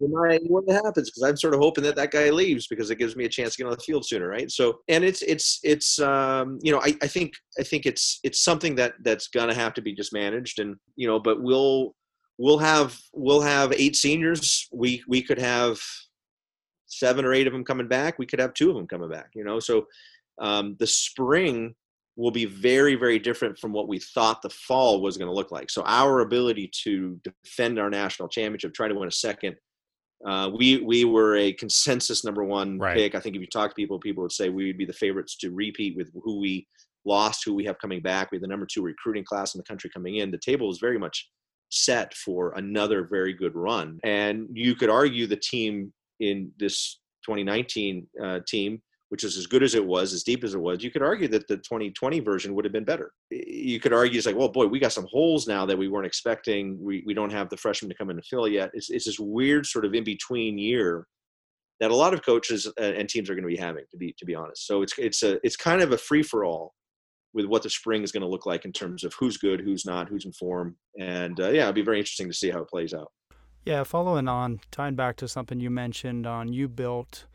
what 0.09 0.69
happens?" 0.69 1.09
Because 1.09 1.23
I'm 1.23 1.37
sort 1.37 1.53
of 1.53 1.59
hoping 1.59 1.83
that 1.83 1.95
that 1.95 2.11
guy 2.11 2.29
leaves 2.29 2.67
because 2.67 2.89
it 2.89 2.97
gives 2.97 3.15
me 3.15 3.25
a 3.25 3.29
chance 3.29 3.53
to 3.53 3.57
get 3.59 3.65
on 3.65 3.75
the 3.75 3.83
field 3.83 4.05
sooner, 4.05 4.27
right? 4.27 4.49
So, 4.49 4.79
and 4.87 5.03
it's 5.03 5.21
it's 5.21 5.59
it's 5.63 5.99
um, 5.99 6.59
you 6.61 6.71
know, 6.71 6.81
I, 6.81 6.95
I 7.01 7.07
think 7.07 7.33
I 7.59 7.63
think 7.63 7.85
it's 7.85 8.19
it's 8.23 8.43
something 8.43 8.75
that 8.75 8.93
that's 9.03 9.27
gonna 9.27 9.53
have 9.53 9.73
to 9.75 9.81
be 9.81 9.93
just 9.93 10.13
managed, 10.13 10.59
and 10.59 10.75
you 10.95 11.07
know, 11.07 11.19
but 11.19 11.41
we'll 11.41 11.95
we'll 12.37 12.59
have 12.59 12.97
we'll 13.13 13.41
have 13.41 13.73
eight 13.73 13.95
seniors. 13.95 14.67
We 14.71 15.03
we 15.07 15.21
could 15.21 15.39
have 15.39 15.79
seven 16.87 17.25
or 17.25 17.33
eight 17.33 17.47
of 17.47 17.53
them 17.53 17.63
coming 17.63 17.87
back. 17.87 18.19
We 18.19 18.25
could 18.25 18.39
have 18.39 18.53
two 18.53 18.69
of 18.69 18.75
them 18.75 18.87
coming 18.87 19.09
back. 19.09 19.29
You 19.33 19.43
know, 19.43 19.59
so 19.59 19.87
um, 20.39 20.75
the 20.79 20.87
spring 20.87 21.75
will 22.15 22.31
be 22.31 22.45
very, 22.45 22.95
very 22.95 23.19
different 23.19 23.57
from 23.57 23.71
what 23.71 23.87
we 23.87 23.99
thought 23.99 24.41
the 24.41 24.49
fall 24.49 25.01
was 25.01 25.17
going 25.17 25.29
to 25.29 25.33
look 25.33 25.51
like. 25.51 25.69
So 25.69 25.83
our 25.85 26.19
ability 26.19 26.69
to 26.83 27.19
defend 27.23 27.79
our 27.79 27.89
national 27.89 28.29
championship, 28.29 28.73
try 28.73 28.87
to 28.87 28.95
win 28.95 29.07
a 29.07 29.11
second. 29.11 29.55
Uh, 30.25 30.51
we 30.55 30.77
we 30.77 31.05
were 31.05 31.35
a 31.35 31.53
consensus 31.53 32.23
number 32.23 32.43
one 32.43 32.77
right. 32.77 32.95
pick. 32.95 33.15
I 33.15 33.19
think 33.19 33.35
if 33.35 33.41
you 33.41 33.47
talk 33.47 33.71
to 33.71 33.75
people, 33.75 33.99
people 33.99 34.23
would 34.23 34.31
say 34.31 34.49
we 34.49 34.67
would 34.67 34.77
be 34.77 34.85
the 34.85 34.93
favorites 34.93 35.37
to 35.37 35.51
repeat 35.51 35.95
with 35.95 36.11
who 36.23 36.39
we 36.39 36.67
lost, 37.05 37.43
who 37.45 37.55
we 37.55 37.65
have 37.65 37.79
coming 37.79 38.01
back. 38.01 38.31
We 38.31 38.37
have 38.37 38.41
the 38.41 38.47
number 38.47 38.67
two 38.71 38.83
recruiting 38.83 39.23
class 39.23 39.55
in 39.55 39.59
the 39.59 39.65
country 39.65 39.89
coming 39.93 40.17
in. 40.17 40.31
The 40.31 40.37
table 40.37 40.69
is 40.69 40.77
very 40.79 40.99
much 40.99 41.27
set 41.69 42.13
for 42.13 42.53
another 42.57 43.07
very 43.09 43.33
good 43.33 43.55
run. 43.55 43.99
And 44.03 44.47
you 44.53 44.75
could 44.75 44.89
argue 44.89 45.25
the 45.25 45.37
team 45.37 45.93
in 46.19 46.51
this 46.59 46.99
2019 47.25 48.07
uh, 48.23 48.39
team 48.47 48.81
which 49.11 49.25
is 49.25 49.35
as 49.35 49.45
good 49.45 49.61
as 49.61 49.75
it 49.75 49.85
was, 49.85 50.13
as 50.13 50.23
deep 50.23 50.41
as 50.41 50.53
it 50.53 50.59
was, 50.61 50.81
you 50.81 50.89
could 50.89 51.01
argue 51.01 51.27
that 51.27 51.45
the 51.49 51.57
2020 51.57 52.21
version 52.21 52.55
would 52.55 52.63
have 52.63 52.71
been 52.71 52.85
better. 52.85 53.11
You 53.29 53.77
could 53.77 53.91
argue 53.91 54.17
it's 54.17 54.25
like, 54.25 54.37
well, 54.37 54.47
boy, 54.47 54.67
we 54.67 54.79
got 54.79 54.93
some 54.93 55.05
holes 55.11 55.49
now 55.49 55.65
that 55.65 55.77
we 55.77 55.89
weren't 55.89 56.05
expecting. 56.05 56.81
We, 56.81 57.03
we 57.05 57.13
don't 57.13 57.29
have 57.29 57.49
the 57.49 57.57
freshmen 57.57 57.89
to 57.89 57.95
come 57.95 58.09
in 58.09 58.15
and 58.15 58.25
fill 58.25 58.47
yet. 58.47 58.71
It's, 58.73 58.89
it's 58.89 59.07
this 59.07 59.19
weird 59.19 59.65
sort 59.65 59.83
of 59.83 59.93
in 59.93 60.05
between 60.05 60.57
year 60.57 61.07
that 61.81 61.91
a 61.91 61.95
lot 61.95 62.13
of 62.13 62.23
coaches 62.23 62.71
and 62.79 63.09
teams 63.09 63.29
are 63.29 63.35
going 63.35 63.43
to 63.43 63.53
be 63.53 63.57
having, 63.57 63.83
to 63.91 63.97
be 63.97 64.15
to 64.17 64.25
be 64.25 64.33
honest. 64.33 64.65
So 64.65 64.81
it's 64.81 64.93
it's 64.97 65.23
a 65.23 65.45
it's 65.45 65.57
kind 65.57 65.81
of 65.81 65.91
a 65.91 65.97
free 65.97 66.23
for 66.23 66.45
all 66.45 66.73
with 67.33 67.47
what 67.47 67.63
the 67.63 67.69
spring 67.69 68.03
is 68.03 68.13
going 68.13 68.21
to 68.21 68.29
look 68.29 68.45
like 68.45 68.63
in 68.63 68.71
terms 68.71 69.03
of 69.03 69.13
who's 69.19 69.35
good, 69.35 69.59
who's 69.59 69.85
not, 69.85 70.07
who's 70.07 70.23
in 70.23 70.31
form, 70.31 70.77
and 70.97 71.37
uh, 71.41 71.49
yeah, 71.49 71.63
it'll 71.63 71.73
be 71.73 71.81
very 71.81 71.97
interesting 71.97 72.29
to 72.29 72.33
see 72.33 72.49
how 72.49 72.61
it 72.61 72.69
plays 72.69 72.93
out. 72.93 73.11
Yeah, 73.65 73.83
following 73.83 74.29
on, 74.29 74.61
tying 74.71 74.95
back 74.95 75.17
to 75.17 75.27
something 75.27 75.59
you 75.59 75.69
mentioned 75.69 76.25
on 76.25 76.53
you 76.53 76.69
built 76.69 77.25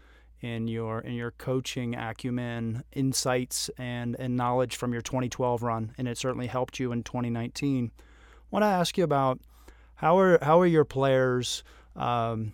in 0.40 0.68
your 0.68 1.00
in 1.00 1.14
your 1.14 1.32
coaching 1.32 1.94
acumen, 1.94 2.84
insights, 2.92 3.70
and 3.78 4.16
and 4.18 4.36
knowledge 4.36 4.76
from 4.76 4.92
your 4.92 5.02
2012 5.02 5.62
run, 5.62 5.92
and 5.98 6.08
it 6.08 6.18
certainly 6.18 6.46
helped 6.46 6.78
you 6.78 6.92
in 6.92 7.02
2019. 7.02 7.90
I 7.96 8.00
want 8.50 8.62
to 8.62 8.66
ask 8.66 8.96
you 8.96 9.04
about 9.04 9.40
how 9.96 10.18
are 10.18 10.38
how 10.42 10.60
are 10.60 10.66
your 10.66 10.84
players 10.84 11.64
um, 11.96 12.52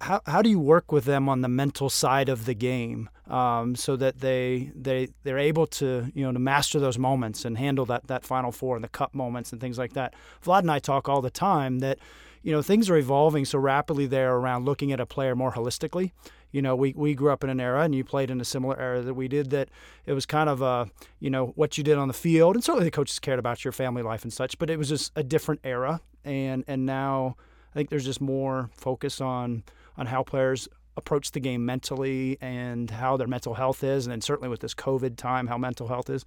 how, 0.00 0.20
how 0.26 0.42
do 0.42 0.48
you 0.48 0.60
work 0.60 0.92
with 0.92 1.04
them 1.04 1.28
on 1.28 1.40
the 1.40 1.48
mental 1.48 1.90
side 1.90 2.28
of 2.28 2.44
the 2.44 2.54
game 2.54 3.08
um, 3.28 3.74
so 3.74 3.96
that 3.96 4.20
they 4.20 4.70
they 4.74 5.08
they're 5.24 5.38
able 5.38 5.66
to 5.66 6.10
you 6.14 6.24
know 6.24 6.32
to 6.32 6.38
master 6.38 6.78
those 6.78 6.98
moments 6.98 7.44
and 7.44 7.58
handle 7.58 7.84
that 7.86 8.06
that 8.06 8.24
final 8.24 8.52
four 8.52 8.76
and 8.76 8.84
the 8.84 8.88
cup 8.88 9.14
moments 9.14 9.52
and 9.52 9.60
things 9.60 9.78
like 9.78 9.94
that. 9.94 10.14
Vlad 10.44 10.60
and 10.60 10.70
I 10.70 10.78
talk 10.78 11.08
all 11.08 11.20
the 11.20 11.30
time 11.30 11.80
that 11.80 11.98
you 12.42 12.52
know 12.52 12.62
things 12.62 12.88
are 12.88 12.96
evolving 12.96 13.44
so 13.44 13.58
rapidly 13.58 14.06
there 14.06 14.34
around 14.34 14.64
looking 14.64 14.92
at 14.92 15.00
a 15.00 15.06
player 15.06 15.34
more 15.34 15.52
holistically. 15.52 16.12
You 16.52 16.62
know, 16.62 16.74
we, 16.74 16.94
we 16.96 17.14
grew 17.14 17.30
up 17.30 17.44
in 17.44 17.50
an 17.50 17.60
era, 17.60 17.82
and 17.82 17.94
you 17.94 18.04
played 18.04 18.30
in 18.30 18.40
a 18.40 18.44
similar 18.44 18.78
era 18.78 19.02
that 19.02 19.14
we 19.14 19.28
did. 19.28 19.50
That 19.50 19.68
it 20.04 20.12
was 20.12 20.26
kind 20.26 20.48
of 20.48 20.62
a, 20.62 20.88
you 21.20 21.30
know, 21.30 21.46
what 21.56 21.76
you 21.76 21.84
did 21.84 21.98
on 21.98 22.08
the 22.08 22.14
field, 22.14 22.54
and 22.54 22.64
certainly 22.64 22.84
the 22.84 22.90
coaches 22.90 23.18
cared 23.18 23.38
about 23.38 23.64
your 23.64 23.72
family 23.72 24.02
life 24.02 24.22
and 24.22 24.32
such. 24.32 24.58
But 24.58 24.70
it 24.70 24.78
was 24.78 24.88
just 24.88 25.12
a 25.16 25.22
different 25.22 25.60
era, 25.64 26.00
and 26.24 26.64
and 26.66 26.86
now 26.86 27.36
I 27.72 27.74
think 27.74 27.90
there's 27.90 28.04
just 28.04 28.20
more 28.20 28.70
focus 28.74 29.20
on 29.20 29.64
on 29.96 30.06
how 30.06 30.22
players 30.22 30.68
approach 30.96 31.32
the 31.32 31.40
game 31.40 31.64
mentally 31.66 32.38
and 32.40 32.90
how 32.90 33.16
their 33.16 33.26
mental 33.26 33.54
health 33.54 33.84
is, 33.84 34.06
and 34.06 34.12
then 34.12 34.20
certainly 34.20 34.48
with 34.48 34.60
this 34.60 34.74
COVID 34.74 35.16
time, 35.16 35.46
how 35.46 35.58
mental 35.58 35.88
health 35.88 36.08
is. 36.08 36.24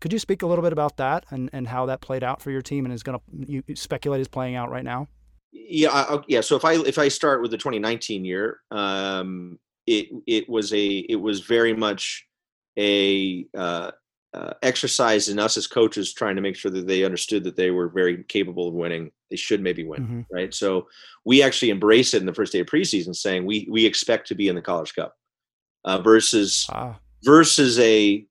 Could 0.00 0.12
you 0.12 0.18
speak 0.18 0.42
a 0.42 0.46
little 0.46 0.62
bit 0.62 0.72
about 0.72 0.96
that 0.96 1.24
and, 1.30 1.50
and 1.52 1.68
how 1.68 1.86
that 1.86 2.00
played 2.00 2.24
out 2.24 2.40
for 2.40 2.50
your 2.50 2.62
team 2.62 2.84
and 2.84 2.94
is 2.94 3.02
going 3.02 3.18
to 3.18 3.52
you 3.52 3.62
speculate 3.76 4.20
is 4.20 4.28
playing 4.28 4.56
out 4.56 4.70
right 4.70 4.84
now? 4.84 5.08
Yeah, 5.52 5.90
I, 5.92 6.18
yeah. 6.28 6.40
So 6.40 6.56
if 6.56 6.64
I 6.64 6.74
if 6.74 6.98
I 6.98 7.08
start 7.08 7.42
with 7.42 7.50
the 7.50 7.58
2019 7.58 8.24
year, 8.24 8.60
um, 8.70 9.58
it 9.86 10.08
it 10.26 10.48
was 10.48 10.72
a 10.72 10.86
it 10.86 11.16
was 11.16 11.40
very 11.40 11.74
much 11.74 12.26
a 12.78 13.46
uh, 13.56 13.90
uh, 14.34 14.54
exercise 14.62 15.28
in 15.28 15.38
us 15.38 15.56
as 15.58 15.66
coaches 15.66 16.14
trying 16.14 16.36
to 16.36 16.42
make 16.42 16.56
sure 16.56 16.70
that 16.70 16.86
they 16.86 17.04
understood 17.04 17.44
that 17.44 17.56
they 17.56 17.70
were 17.70 17.88
very 17.88 18.24
capable 18.24 18.68
of 18.68 18.74
winning. 18.74 19.10
They 19.28 19.36
should 19.36 19.62
maybe 19.62 19.84
win, 19.84 20.02
mm-hmm. 20.02 20.20
right? 20.34 20.54
So 20.54 20.88
we 21.26 21.42
actually 21.42 21.70
embrace 21.70 22.14
it 22.14 22.20
in 22.20 22.26
the 22.26 22.34
first 22.34 22.52
day 22.52 22.60
of 22.60 22.66
preseason, 22.66 23.14
saying 23.14 23.44
we 23.44 23.68
we 23.70 23.84
expect 23.84 24.28
to 24.28 24.34
be 24.34 24.48
in 24.48 24.54
the 24.54 24.62
College 24.62 24.94
Cup 24.94 25.14
uh, 25.84 26.00
versus 26.00 26.66
ah. 26.70 26.98
versus 27.24 27.78
a 27.78 28.26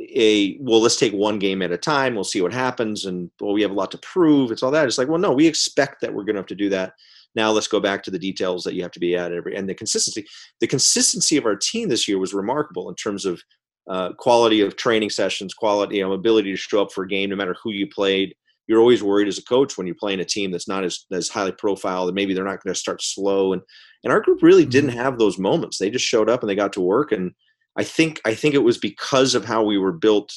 a 0.00 0.58
well 0.60 0.80
let's 0.80 0.96
take 0.96 1.12
one 1.12 1.38
game 1.38 1.62
at 1.62 1.72
a 1.72 1.78
time 1.78 2.14
we'll 2.14 2.22
see 2.22 2.42
what 2.42 2.52
happens 2.52 3.06
and 3.06 3.30
well 3.40 3.54
we 3.54 3.62
have 3.62 3.70
a 3.70 3.74
lot 3.74 3.90
to 3.90 3.98
prove 3.98 4.50
it's 4.50 4.62
all 4.62 4.70
that 4.70 4.86
it's 4.86 4.98
like 4.98 5.08
well 5.08 5.18
no 5.18 5.32
we 5.32 5.46
expect 5.46 6.02
that 6.02 6.12
we're 6.12 6.22
going 6.22 6.34
to 6.34 6.40
have 6.40 6.46
to 6.46 6.54
do 6.54 6.68
that 6.68 6.92
now 7.34 7.50
let's 7.50 7.68
go 7.68 7.80
back 7.80 8.02
to 8.02 8.10
the 8.10 8.18
details 8.18 8.62
that 8.62 8.74
you 8.74 8.82
have 8.82 8.90
to 8.90 9.00
be 9.00 9.16
at 9.16 9.32
every 9.32 9.56
and 9.56 9.66
the 9.68 9.74
consistency 9.74 10.26
the 10.60 10.66
consistency 10.66 11.38
of 11.38 11.46
our 11.46 11.56
team 11.56 11.88
this 11.88 12.06
year 12.06 12.18
was 12.18 12.34
remarkable 12.34 12.90
in 12.90 12.94
terms 12.94 13.24
of 13.24 13.40
uh, 13.88 14.12
quality 14.14 14.60
of 14.60 14.76
training 14.76 15.10
sessions, 15.10 15.54
quality, 15.54 15.96
you 15.96 16.02
know, 16.02 16.12
ability 16.12 16.50
to 16.50 16.56
show 16.56 16.82
up 16.82 16.92
for 16.92 17.04
a 17.04 17.08
game, 17.08 17.30
no 17.30 17.36
matter 17.36 17.54
who 17.62 17.70
you 17.70 17.86
played. 17.86 18.34
You're 18.66 18.80
always 18.80 19.02
worried 19.02 19.28
as 19.28 19.38
a 19.38 19.44
coach 19.44 19.78
when 19.78 19.86
you're 19.86 19.94
playing 19.94 20.18
a 20.18 20.24
team 20.24 20.50
that's 20.50 20.66
not 20.66 20.82
as, 20.82 21.06
as 21.12 21.28
highly 21.28 21.52
profiled, 21.52 22.08
and 22.08 22.14
maybe 22.16 22.34
they're 22.34 22.44
not 22.44 22.62
going 22.64 22.74
to 22.74 22.78
start 22.78 23.00
slow. 23.00 23.52
And 23.52 23.62
and 24.02 24.12
our 24.12 24.20
group 24.20 24.42
really 24.42 24.66
didn't 24.66 24.90
mm-hmm. 24.90 24.98
have 24.98 25.18
those 25.18 25.38
moments. 25.38 25.78
They 25.78 25.90
just 25.90 26.04
showed 26.04 26.28
up 26.28 26.40
and 26.40 26.50
they 26.50 26.56
got 26.56 26.72
to 26.74 26.80
work. 26.80 27.12
And 27.12 27.32
I 27.76 27.84
think 27.84 28.20
I 28.24 28.34
think 28.34 28.54
it 28.54 28.62
was 28.64 28.78
because 28.78 29.34
of 29.34 29.44
how 29.44 29.62
we 29.62 29.78
were 29.78 29.92
built 29.92 30.32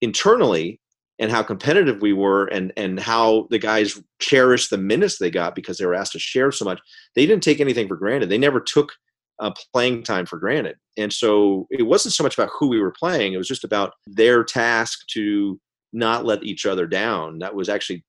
internally 0.00 0.80
and 1.18 1.30
how 1.30 1.42
competitive 1.42 2.00
we 2.00 2.12
were 2.12 2.46
and 2.46 2.72
and 2.76 3.00
how 3.00 3.48
the 3.50 3.58
guys 3.58 4.00
cherished 4.20 4.70
the 4.70 4.78
minutes 4.78 5.18
they 5.18 5.30
got 5.30 5.54
because 5.54 5.78
they 5.78 5.86
were 5.86 5.94
asked 5.94 6.12
to 6.12 6.18
share 6.18 6.52
so 6.52 6.64
much. 6.64 6.80
They 7.14 7.26
didn't 7.26 7.42
take 7.42 7.60
anything 7.60 7.88
for 7.88 7.96
granted. 7.96 8.28
They 8.28 8.38
never 8.38 8.60
took 8.60 8.92
uh, 9.40 9.52
playing 9.72 10.02
time 10.02 10.26
for 10.26 10.38
granted. 10.38 10.76
And 10.96 11.12
so 11.12 11.66
it 11.70 11.84
wasn't 11.84 12.14
so 12.14 12.22
much 12.22 12.36
about 12.36 12.50
who 12.58 12.68
we 12.68 12.80
were 12.80 12.94
playing, 12.98 13.32
it 13.32 13.38
was 13.38 13.48
just 13.48 13.64
about 13.64 13.94
their 14.06 14.44
task 14.44 15.00
to 15.14 15.60
not 15.92 16.24
let 16.24 16.42
each 16.44 16.66
other 16.66 16.86
down. 16.86 17.38
That 17.38 17.54
was 17.54 17.68
actually 17.68 18.04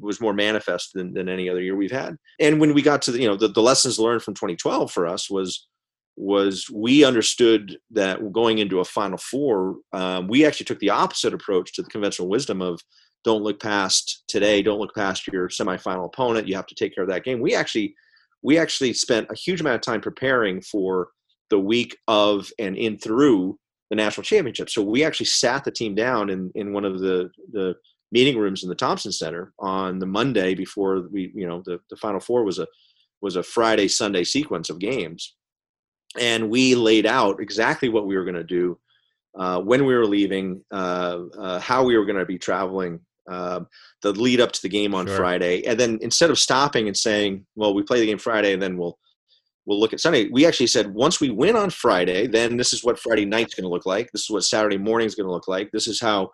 was 0.00 0.20
more 0.20 0.34
manifest 0.34 0.90
than, 0.94 1.14
than 1.14 1.28
any 1.28 1.48
other 1.48 1.62
year 1.62 1.76
we've 1.76 1.90
had. 1.90 2.16
And 2.38 2.60
when 2.60 2.74
we 2.74 2.82
got 2.82 3.00
to 3.02 3.12
the, 3.12 3.20
you 3.20 3.26
know, 3.26 3.36
the, 3.36 3.48
the 3.48 3.62
lessons 3.62 3.98
learned 3.98 4.22
from 4.22 4.34
2012 4.34 4.90
for 4.92 5.06
us 5.06 5.30
was, 5.30 5.66
was 6.18 6.68
we 6.72 7.04
understood 7.04 7.78
that 7.92 8.32
going 8.32 8.58
into 8.58 8.80
a 8.80 8.84
final 8.84 9.18
four, 9.18 9.76
um, 9.92 10.26
we 10.26 10.44
actually 10.44 10.64
took 10.66 10.80
the 10.80 10.90
opposite 10.90 11.32
approach 11.32 11.72
to 11.74 11.82
the 11.82 11.90
conventional 11.90 12.28
wisdom 12.28 12.60
of 12.60 12.80
don't 13.24 13.42
look 13.42 13.60
past 13.60 14.24
today, 14.26 14.62
don't 14.62 14.80
look 14.80 14.94
past 14.94 15.26
your 15.28 15.48
semifinal 15.48 16.06
opponent. 16.06 16.48
You 16.48 16.56
have 16.56 16.66
to 16.66 16.74
take 16.74 16.94
care 16.94 17.04
of 17.04 17.10
that 17.10 17.24
game. 17.24 17.40
We 17.40 17.54
actually 17.54 17.94
we 18.42 18.58
actually 18.58 18.92
spent 18.92 19.28
a 19.30 19.34
huge 19.34 19.60
amount 19.60 19.76
of 19.76 19.80
time 19.80 20.00
preparing 20.00 20.60
for 20.60 21.08
the 21.50 21.58
week 21.58 21.96
of 22.06 22.50
and 22.58 22.76
in 22.76 22.98
through 22.98 23.58
the 23.90 23.96
national 23.96 24.24
championship. 24.24 24.70
So 24.70 24.82
we 24.82 25.04
actually 25.04 25.26
sat 25.26 25.64
the 25.64 25.70
team 25.70 25.94
down 25.94 26.30
in, 26.30 26.50
in 26.54 26.72
one 26.72 26.84
of 26.84 27.00
the, 27.00 27.30
the 27.52 27.74
meeting 28.12 28.38
rooms 28.38 28.62
in 28.62 28.68
the 28.68 28.74
Thompson 28.74 29.12
Center 29.12 29.52
on 29.58 29.98
the 29.98 30.06
Monday 30.06 30.54
before 30.54 31.08
we, 31.10 31.32
you 31.34 31.46
know, 31.46 31.62
the, 31.64 31.78
the 31.90 31.96
final 31.96 32.20
four 32.20 32.44
was 32.44 32.58
a, 32.58 32.66
was 33.22 33.36
a 33.36 33.42
Friday, 33.42 33.88
Sunday 33.88 34.24
sequence 34.24 34.70
of 34.70 34.78
games. 34.78 35.34
And 36.18 36.48
we 36.48 36.74
laid 36.74 37.06
out 37.06 37.40
exactly 37.40 37.88
what 37.88 38.06
we 38.06 38.16
were 38.16 38.24
going 38.24 38.34
to 38.34 38.44
do, 38.44 38.78
uh, 39.38 39.60
when 39.60 39.84
we 39.84 39.94
were 39.94 40.06
leaving, 40.06 40.64
uh, 40.72 41.20
uh, 41.38 41.58
how 41.60 41.84
we 41.84 41.96
were 41.96 42.04
going 42.04 42.18
to 42.18 42.26
be 42.26 42.38
traveling, 42.38 43.00
uh, 43.28 43.60
the 44.02 44.12
lead 44.12 44.40
up 44.40 44.52
to 44.52 44.62
the 44.62 44.68
game 44.68 44.94
on 44.94 45.06
sure. 45.06 45.16
Friday, 45.16 45.64
and 45.66 45.78
then 45.78 45.98
instead 46.00 46.30
of 46.30 46.38
stopping 46.38 46.88
and 46.88 46.96
saying, 46.96 47.44
"Well, 47.54 47.74
we 47.74 47.82
play 47.82 48.00
the 48.00 48.06
game 48.06 48.18
Friday, 48.18 48.52
and 48.52 48.62
then 48.62 48.76
we'll 48.76 48.98
we'll 49.66 49.78
look 49.78 49.92
at 49.92 50.00
Sunday," 50.00 50.28
we 50.32 50.46
actually 50.46 50.66
said, 50.66 50.94
"Once 50.94 51.20
we 51.20 51.30
win 51.30 51.54
on 51.54 51.70
Friday, 51.70 52.26
then 52.26 52.56
this 52.56 52.72
is 52.72 52.82
what 52.82 52.98
Friday 52.98 53.26
night's 53.26 53.54
going 53.54 53.64
to 53.64 53.70
look 53.70 53.86
like. 53.86 54.10
This 54.12 54.22
is 54.22 54.30
what 54.30 54.44
Saturday 54.44 54.78
morning 54.78 55.06
is 55.06 55.14
going 55.14 55.26
to 55.26 55.32
look 55.32 55.46
like. 55.46 55.70
This 55.72 55.86
is 55.86 56.00
how 56.00 56.30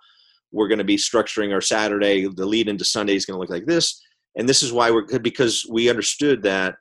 we're 0.52 0.68
going 0.68 0.78
to 0.78 0.84
be 0.84 0.96
structuring 0.96 1.52
our 1.52 1.60
Saturday. 1.60 2.28
The 2.28 2.46
lead 2.46 2.68
into 2.68 2.84
Sunday 2.84 3.16
is 3.16 3.26
going 3.26 3.34
to 3.34 3.40
look 3.40 3.50
like 3.50 3.66
this, 3.66 4.00
and 4.36 4.48
this 4.48 4.62
is 4.62 4.72
why 4.72 4.90
we're 4.90 5.02
good 5.02 5.22
because 5.22 5.66
we 5.68 5.90
understood 5.90 6.42
that 6.44 6.76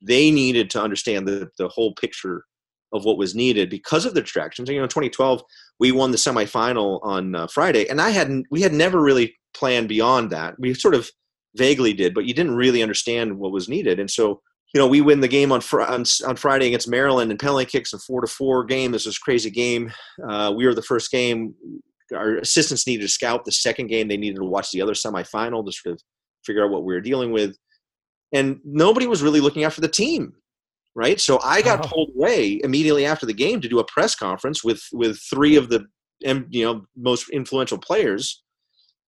they 0.00 0.30
needed 0.30 0.70
to 0.70 0.82
understand 0.82 1.26
the 1.26 1.50
the 1.58 1.68
whole 1.68 1.94
picture." 1.94 2.44
of 2.92 3.04
what 3.04 3.18
was 3.18 3.34
needed 3.34 3.68
because 3.68 4.06
of 4.06 4.14
the 4.14 4.22
distractions. 4.22 4.68
You 4.68 4.80
know, 4.80 4.86
2012, 4.86 5.42
we 5.78 5.92
won 5.92 6.10
the 6.10 6.16
semifinal 6.16 7.00
on 7.02 7.34
uh, 7.34 7.46
Friday, 7.46 7.86
and 7.86 8.00
I 8.00 8.10
hadn't, 8.10 8.46
we 8.50 8.62
had 8.62 8.72
never 8.72 9.00
really 9.00 9.36
planned 9.54 9.88
beyond 9.88 10.30
that. 10.30 10.58
We 10.58 10.74
sort 10.74 10.94
of 10.94 11.10
vaguely 11.56 11.92
did, 11.92 12.14
but 12.14 12.24
you 12.24 12.34
didn't 12.34 12.56
really 12.56 12.82
understand 12.82 13.38
what 13.38 13.52
was 13.52 13.68
needed. 13.68 14.00
And 14.00 14.10
so, 14.10 14.40
you 14.74 14.80
know, 14.80 14.86
we 14.86 15.00
win 15.00 15.20
the 15.20 15.28
game 15.28 15.52
on 15.52 15.60
fr- 15.60 15.82
on, 15.82 16.04
on, 16.26 16.36
Friday 16.36 16.66
against 16.66 16.88
Maryland 16.88 17.30
and 17.30 17.40
penalty 17.40 17.64
kicks 17.64 17.92
and 17.92 18.02
four 18.02 18.20
to 18.20 18.26
four 18.26 18.64
game. 18.64 18.92
This 18.92 19.06
was 19.06 19.18
crazy 19.18 19.50
game. 19.50 19.92
Uh, 20.28 20.52
we 20.54 20.66
were 20.66 20.74
the 20.74 20.82
first 20.82 21.10
game. 21.10 21.54
Our 22.14 22.36
assistants 22.36 22.86
needed 22.86 23.02
to 23.02 23.08
scout 23.08 23.44
the 23.44 23.52
second 23.52 23.88
game. 23.88 24.08
They 24.08 24.16
needed 24.16 24.36
to 24.36 24.44
watch 24.44 24.70
the 24.70 24.82
other 24.82 24.94
semifinal 24.94 25.64
to 25.64 25.72
sort 25.72 25.94
of 25.94 26.02
figure 26.44 26.64
out 26.64 26.70
what 26.70 26.84
we 26.84 26.94
were 26.94 27.00
dealing 27.00 27.32
with. 27.32 27.56
And 28.32 28.60
nobody 28.64 29.06
was 29.06 29.22
really 29.22 29.40
looking 29.40 29.64
after 29.64 29.80
the 29.80 29.88
team, 29.88 30.34
right? 30.94 31.18
So 31.18 31.40
I 31.42 31.62
got 31.62 31.84
oh. 31.84 31.88
pulled 31.88 32.10
away 32.14 32.60
immediately 32.62 33.06
after 33.06 33.26
the 33.26 33.32
game 33.32 33.60
to 33.60 33.68
do 33.68 33.78
a 33.78 33.84
press 33.84 34.14
conference 34.14 34.62
with 34.62 34.82
with 34.92 35.18
three 35.30 35.56
of 35.56 35.68
the 35.68 35.86
you 36.20 36.64
know 36.64 36.84
most 36.96 37.28
influential 37.30 37.78
players 37.78 38.42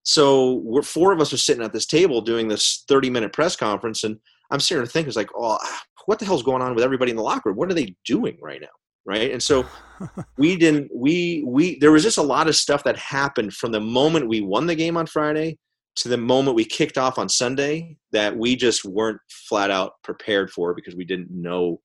so 0.03 0.55
we're 0.64 0.83
four 0.83 1.12
of 1.12 1.21
us 1.21 1.33
are 1.33 1.39
sitting 1.39 1.62
at 1.62 1.73
this 1.73 1.87
table 1.87 2.21
doing 2.21 2.49
this 2.49 2.85
30 2.89 3.11
minute 3.11 3.33
press 3.33 3.57
conference, 3.57 4.05
and 4.05 4.18
I'm 4.51 4.61
sitting 4.61 4.79
there 4.79 4.87
thinking, 4.87 5.09
it's 5.09 5.16
like, 5.16 5.31
oh, 5.37 5.59
what 6.07 6.18
the 6.18 6.25
hell's 6.25 6.43
going 6.43 6.62
on 6.62 6.75
with 6.75 6.85
everybody 6.85 7.11
in 7.11 7.16
the 7.16 7.23
locker 7.23 7.51
room? 7.51 7.57
What 7.57 7.71
are 7.71 7.75
they 7.75 7.95
doing 8.05 8.39
right 8.41 8.61
now? 8.61 8.68
Right. 9.07 9.31
And 9.31 9.43
so 9.43 9.66
we 10.39 10.57
didn't, 10.57 10.91
we, 10.95 11.45
we, 11.47 11.79
there 11.79 11.93
was 11.93 12.03
just 12.03 12.18
a 12.18 12.23
lot 12.23 12.49
of 12.49 12.57
stuff 12.57 12.85
that 12.85 12.97
happened 12.97 13.55
from 13.55 13.73
the 13.73 13.81
moment 13.81 14.29
we 14.29 14.41
won 14.41 14.66
the 14.66 14.75
game 14.75 14.97
on 14.97 15.07
Friday 15.07 15.59
to 16.03 16.09
the 16.09 16.17
moment 16.17 16.57
we 16.57 16.65
kicked 16.65 16.99
off 16.99 17.19
on 17.19 17.29
Sunday 17.29 17.97
that 18.13 18.37
we 18.37 18.57
just 18.57 18.85
weren't 18.85 19.21
flat 19.29 19.71
out 19.71 19.95
prepared 20.03 20.51
for 20.51 20.75
because 20.75 20.95
we 20.95 21.05
didn't 21.05 21.31
know 21.31 21.81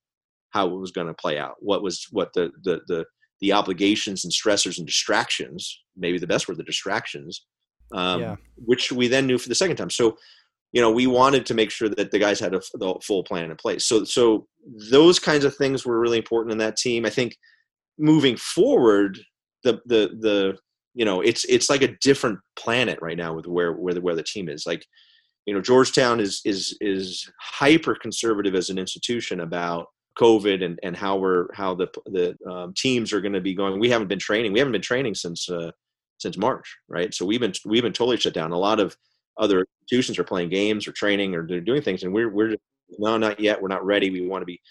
how 0.50 0.66
it 0.68 0.78
was 0.78 0.92
going 0.92 1.06
to 1.06 1.14
play 1.14 1.38
out. 1.38 1.54
What 1.60 1.82
was, 1.82 2.06
what 2.10 2.32
the, 2.34 2.50
the, 2.64 2.80
the, 2.88 3.04
the 3.40 3.52
obligations 3.52 4.24
and 4.24 4.32
stressors 4.32 4.78
and 4.78 4.86
distractions, 4.86 5.82
maybe 5.96 6.18
the 6.18 6.26
best 6.26 6.48
were 6.48 6.54
the 6.54 6.62
distractions 6.62 7.44
um, 7.92 8.20
yeah. 8.20 8.36
which 8.56 8.92
we 8.92 9.08
then 9.08 9.26
knew 9.26 9.38
for 9.38 9.48
the 9.48 9.54
second 9.54 9.76
time. 9.76 9.90
So, 9.90 10.16
you 10.72 10.80
know, 10.80 10.90
we 10.90 11.06
wanted 11.06 11.46
to 11.46 11.54
make 11.54 11.70
sure 11.70 11.88
that 11.88 12.10
the 12.10 12.18
guys 12.18 12.40
had 12.40 12.54
a 12.54 12.60
the 12.74 12.94
full 13.02 13.22
plan 13.24 13.50
in 13.50 13.56
place. 13.56 13.84
So, 13.84 14.04
so 14.04 14.46
those 14.90 15.18
kinds 15.18 15.44
of 15.44 15.54
things 15.54 15.86
were 15.86 16.00
really 16.00 16.18
important 16.18 16.52
in 16.52 16.58
that 16.58 16.76
team. 16.76 17.06
I 17.06 17.10
think 17.10 17.36
moving 17.98 18.36
forward, 18.36 19.18
the 19.62 19.80
the 19.86 20.10
the 20.20 20.58
you 20.96 21.04
know, 21.04 21.20
it's 21.20 21.44
it's 21.44 21.68
like 21.68 21.82
a 21.82 21.94
different 22.00 22.38
planet 22.56 22.98
right 23.02 23.18
now 23.18 23.34
with 23.34 23.46
where 23.46 23.72
where 23.72 23.92
the 23.92 24.00
where 24.00 24.16
the 24.16 24.22
team 24.22 24.48
is. 24.48 24.64
Like, 24.66 24.84
you 25.44 25.52
know, 25.52 25.60
Georgetown 25.60 26.20
is 26.20 26.40
is 26.46 26.74
is 26.80 27.30
hyper 27.38 27.94
conservative 27.94 28.54
as 28.54 28.70
an 28.70 28.78
institution 28.78 29.40
about 29.40 29.88
COVID 30.18 30.64
and, 30.64 30.80
and 30.82 30.96
how 30.96 31.18
we're 31.18 31.52
how 31.52 31.74
the 31.74 31.88
the 32.06 32.34
um, 32.50 32.72
teams 32.74 33.12
are 33.12 33.20
going 33.20 33.34
to 33.34 33.42
be 33.42 33.54
going. 33.54 33.78
We 33.78 33.90
haven't 33.90 34.08
been 34.08 34.18
training. 34.18 34.54
We 34.54 34.58
haven't 34.58 34.72
been 34.72 34.80
training 34.80 35.14
since 35.16 35.50
uh, 35.50 35.70
since 36.16 36.38
March, 36.38 36.74
right? 36.88 37.12
So 37.12 37.26
we've 37.26 37.40
been 37.40 37.52
we've 37.66 37.82
been 37.82 37.92
totally 37.92 38.16
shut 38.16 38.32
down. 38.32 38.52
A 38.52 38.58
lot 38.58 38.80
of 38.80 38.96
other 39.36 39.66
institutions 39.82 40.18
are 40.18 40.24
playing 40.24 40.48
games 40.48 40.88
or 40.88 40.92
training 40.92 41.34
or 41.34 41.46
they're 41.46 41.60
doing 41.60 41.82
things, 41.82 42.04
and 42.04 42.12
we're 42.14 42.30
we're 42.30 42.56
no, 42.98 43.18
not 43.18 43.38
yet. 43.38 43.60
We're 43.60 43.68
not 43.68 43.84
ready. 43.84 44.08
We 44.08 44.26
want 44.26 44.40
to 44.40 44.46
be 44.46 44.62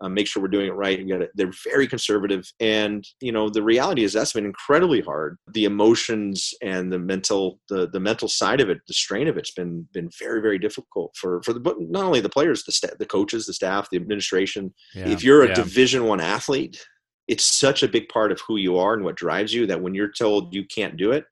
uh, 0.00 0.08
make 0.08 0.26
sure 0.26 0.42
we're 0.42 0.48
doing 0.48 0.68
it 0.68 0.74
right. 0.74 1.06
got 1.06 1.28
they're 1.34 1.52
very 1.64 1.86
conservative, 1.86 2.50
and 2.58 3.06
you 3.20 3.32
know 3.32 3.50
the 3.50 3.62
reality 3.62 4.02
is 4.02 4.12
that's 4.12 4.32
been 4.32 4.46
incredibly 4.46 5.00
hard. 5.00 5.36
The 5.52 5.64
emotions 5.64 6.54
and 6.62 6.92
the 6.92 6.98
mental 6.98 7.60
the 7.68 7.88
the 7.88 8.00
mental 8.00 8.28
side 8.28 8.60
of 8.60 8.70
it, 8.70 8.78
the 8.86 8.94
strain 8.94 9.28
of 9.28 9.36
it's 9.36 9.52
been 9.52 9.86
been 9.92 10.08
very 10.18 10.40
very 10.40 10.58
difficult 10.58 11.14
for 11.16 11.42
for 11.42 11.52
the 11.52 11.60
but 11.60 11.76
not 11.80 12.04
only 12.04 12.20
the 12.20 12.28
players, 12.28 12.64
the 12.64 12.72
sta- 12.72 12.96
the 12.98 13.06
coaches, 13.06 13.46
the 13.46 13.52
staff, 13.52 13.88
the 13.90 13.96
administration. 13.96 14.72
Yeah, 14.94 15.08
if 15.08 15.22
you're 15.22 15.44
a 15.44 15.48
yeah. 15.48 15.54
Division 15.54 16.06
One 16.06 16.20
athlete, 16.20 16.82
it's 17.28 17.44
such 17.44 17.82
a 17.82 17.88
big 17.88 18.08
part 18.08 18.32
of 18.32 18.40
who 18.40 18.56
you 18.56 18.78
are 18.78 18.94
and 18.94 19.04
what 19.04 19.16
drives 19.16 19.52
you 19.52 19.66
that 19.66 19.82
when 19.82 19.94
you're 19.94 20.12
told 20.12 20.54
you 20.54 20.64
can't 20.64 20.96
do 20.96 21.12
it, 21.12 21.24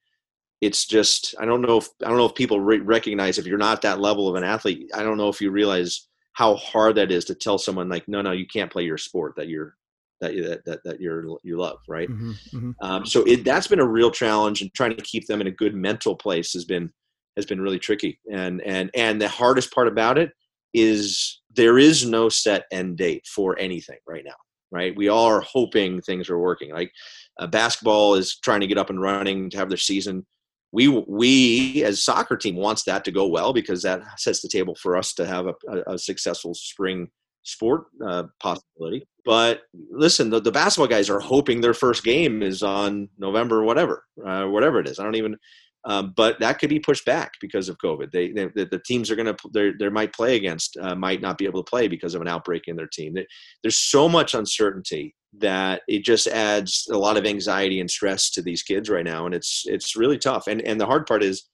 it's 0.60 0.86
just 0.86 1.34
I 1.38 1.44
don't 1.44 1.62
know 1.62 1.78
if 1.78 1.88
I 2.04 2.08
don't 2.08 2.18
know 2.18 2.26
if 2.26 2.34
people 2.34 2.60
re- 2.60 2.80
recognize 2.80 3.38
if 3.38 3.46
you're 3.46 3.58
not 3.58 3.82
that 3.82 4.00
level 4.00 4.28
of 4.28 4.34
an 4.34 4.44
athlete. 4.44 4.90
I 4.94 5.02
don't 5.02 5.16
know 5.16 5.28
if 5.28 5.40
you 5.40 5.50
realize 5.50 6.07
how 6.38 6.54
hard 6.54 6.94
that 6.94 7.10
is 7.10 7.24
to 7.24 7.34
tell 7.34 7.58
someone 7.58 7.88
like 7.88 8.06
no 8.06 8.22
no 8.22 8.30
you 8.30 8.46
can't 8.46 8.70
play 8.70 8.84
your 8.84 8.96
sport 8.96 9.34
that 9.36 9.48
you're 9.48 9.74
that 10.20 10.32
that 10.36 10.64
that, 10.64 10.84
that 10.84 11.00
you're 11.00 11.24
you 11.42 11.58
love 11.58 11.78
right 11.88 12.08
mm-hmm, 12.08 12.30
mm-hmm. 12.56 12.70
Um, 12.80 13.04
so 13.04 13.24
it, 13.24 13.44
that's 13.44 13.66
been 13.66 13.80
a 13.80 13.86
real 13.86 14.12
challenge 14.12 14.62
and 14.62 14.72
trying 14.72 14.96
to 14.96 15.02
keep 15.02 15.26
them 15.26 15.40
in 15.40 15.48
a 15.48 15.58
good 15.62 15.74
mental 15.74 16.14
place 16.14 16.52
has 16.52 16.64
been 16.64 16.92
has 17.36 17.44
been 17.44 17.60
really 17.60 17.80
tricky 17.80 18.20
and 18.32 18.62
and 18.62 18.88
and 18.94 19.20
the 19.20 19.28
hardest 19.28 19.74
part 19.74 19.88
about 19.88 20.16
it 20.16 20.30
is 20.74 21.40
there 21.56 21.76
is 21.76 22.06
no 22.06 22.28
set 22.28 22.66
end 22.70 22.96
date 22.96 23.26
for 23.26 23.58
anything 23.58 23.98
right 24.06 24.24
now 24.24 24.38
right 24.70 24.96
we 24.96 25.08
all 25.08 25.24
are 25.24 25.40
hoping 25.40 26.00
things 26.00 26.30
are 26.30 26.38
working 26.38 26.72
like 26.72 26.92
uh, 27.40 27.48
basketball 27.48 28.14
is 28.14 28.38
trying 28.38 28.60
to 28.60 28.68
get 28.68 28.78
up 28.78 28.90
and 28.90 29.02
running 29.02 29.50
to 29.50 29.56
have 29.56 29.68
their 29.68 29.76
season 29.76 30.24
we 30.72 30.88
we 30.88 31.82
as 31.84 32.02
soccer 32.02 32.36
team 32.36 32.56
wants 32.56 32.84
that 32.84 33.04
to 33.04 33.12
go 33.12 33.26
well 33.26 33.52
because 33.52 33.82
that 33.82 34.02
sets 34.18 34.42
the 34.42 34.48
table 34.48 34.74
for 34.74 34.96
us 34.96 35.14
to 35.14 35.26
have 35.26 35.46
a, 35.46 35.54
a, 35.86 35.98
successful 35.98 36.54
spring 36.54 37.08
sport 37.42 37.84
uh, 38.06 38.24
possibility. 38.40 39.06
But 39.24 39.62
listen, 39.90 40.30
the, 40.30 40.40
the, 40.40 40.52
basketball 40.52 40.86
guys 40.86 41.08
are 41.08 41.20
hoping 41.20 41.60
their 41.60 41.74
first 41.74 42.04
game 42.04 42.42
is 42.42 42.62
on 42.62 43.08
November, 43.18 43.62
whatever, 43.62 44.04
uh, 44.24 44.44
whatever 44.44 44.80
it 44.80 44.86
is. 44.86 44.98
I 44.98 45.04
don't 45.04 45.16
even. 45.16 45.36
Um, 45.88 46.12
but 46.14 46.38
that 46.40 46.58
could 46.58 46.68
be 46.68 46.78
pushed 46.78 47.06
back 47.06 47.32
because 47.40 47.70
of 47.70 47.78
COVID. 47.78 48.12
They, 48.12 48.30
they 48.30 48.46
the 48.46 48.80
teams 48.84 49.10
are 49.10 49.16
going 49.16 49.34
to 49.34 49.72
they 49.78 49.88
might 49.88 50.12
play 50.12 50.36
against 50.36 50.76
uh, 50.76 50.94
might 50.94 51.22
not 51.22 51.38
be 51.38 51.46
able 51.46 51.64
to 51.64 51.70
play 51.70 51.88
because 51.88 52.14
of 52.14 52.20
an 52.20 52.28
outbreak 52.28 52.64
in 52.68 52.76
their 52.76 52.86
team. 52.86 53.16
There's 53.62 53.78
so 53.78 54.06
much 54.06 54.34
uncertainty 54.34 55.14
that 55.38 55.80
it 55.88 56.04
just 56.04 56.26
adds 56.26 56.86
a 56.92 56.98
lot 56.98 57.16
of 57.16 57.24
anxiety 57.24 57.80
and 57.80 57.90
stress 57.90 58.30
to 58.32 58.42
these 58.42 58.62
kids 58.62 58.90
right 58.90 59.04
now, 59.04 59.24
and 59.24 59.34
it's 59.34 59.62
it's 59.64 59.96
really 59.96 60.18
tough. 60.18 60.46
And 60.46 60.60
and 60.60 60.78
the 60.78 60.86
hard 60.86 61.06
part 61.06 61.22
is, 61.22 61.48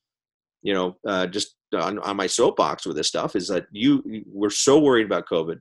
you 0.62 0.74
know, 0.74 0.97
uh, 1.07 1.28
just 1.28 1.55
on, 1.72 2.01
on 2.01 2.16
my 2.16 2.26
soapbox 2.26 2.87
with 2.87 2.97
this 2.97 3.09
stuff 3.09 3.37
is 3.37 3.47
that 3.49 3.66
you 3.70 4.03
we're 4.26 4.51
so 4.51 4.80
worried 4.80 5.07
about 5.07 5.28
COVID, 5.28 5.61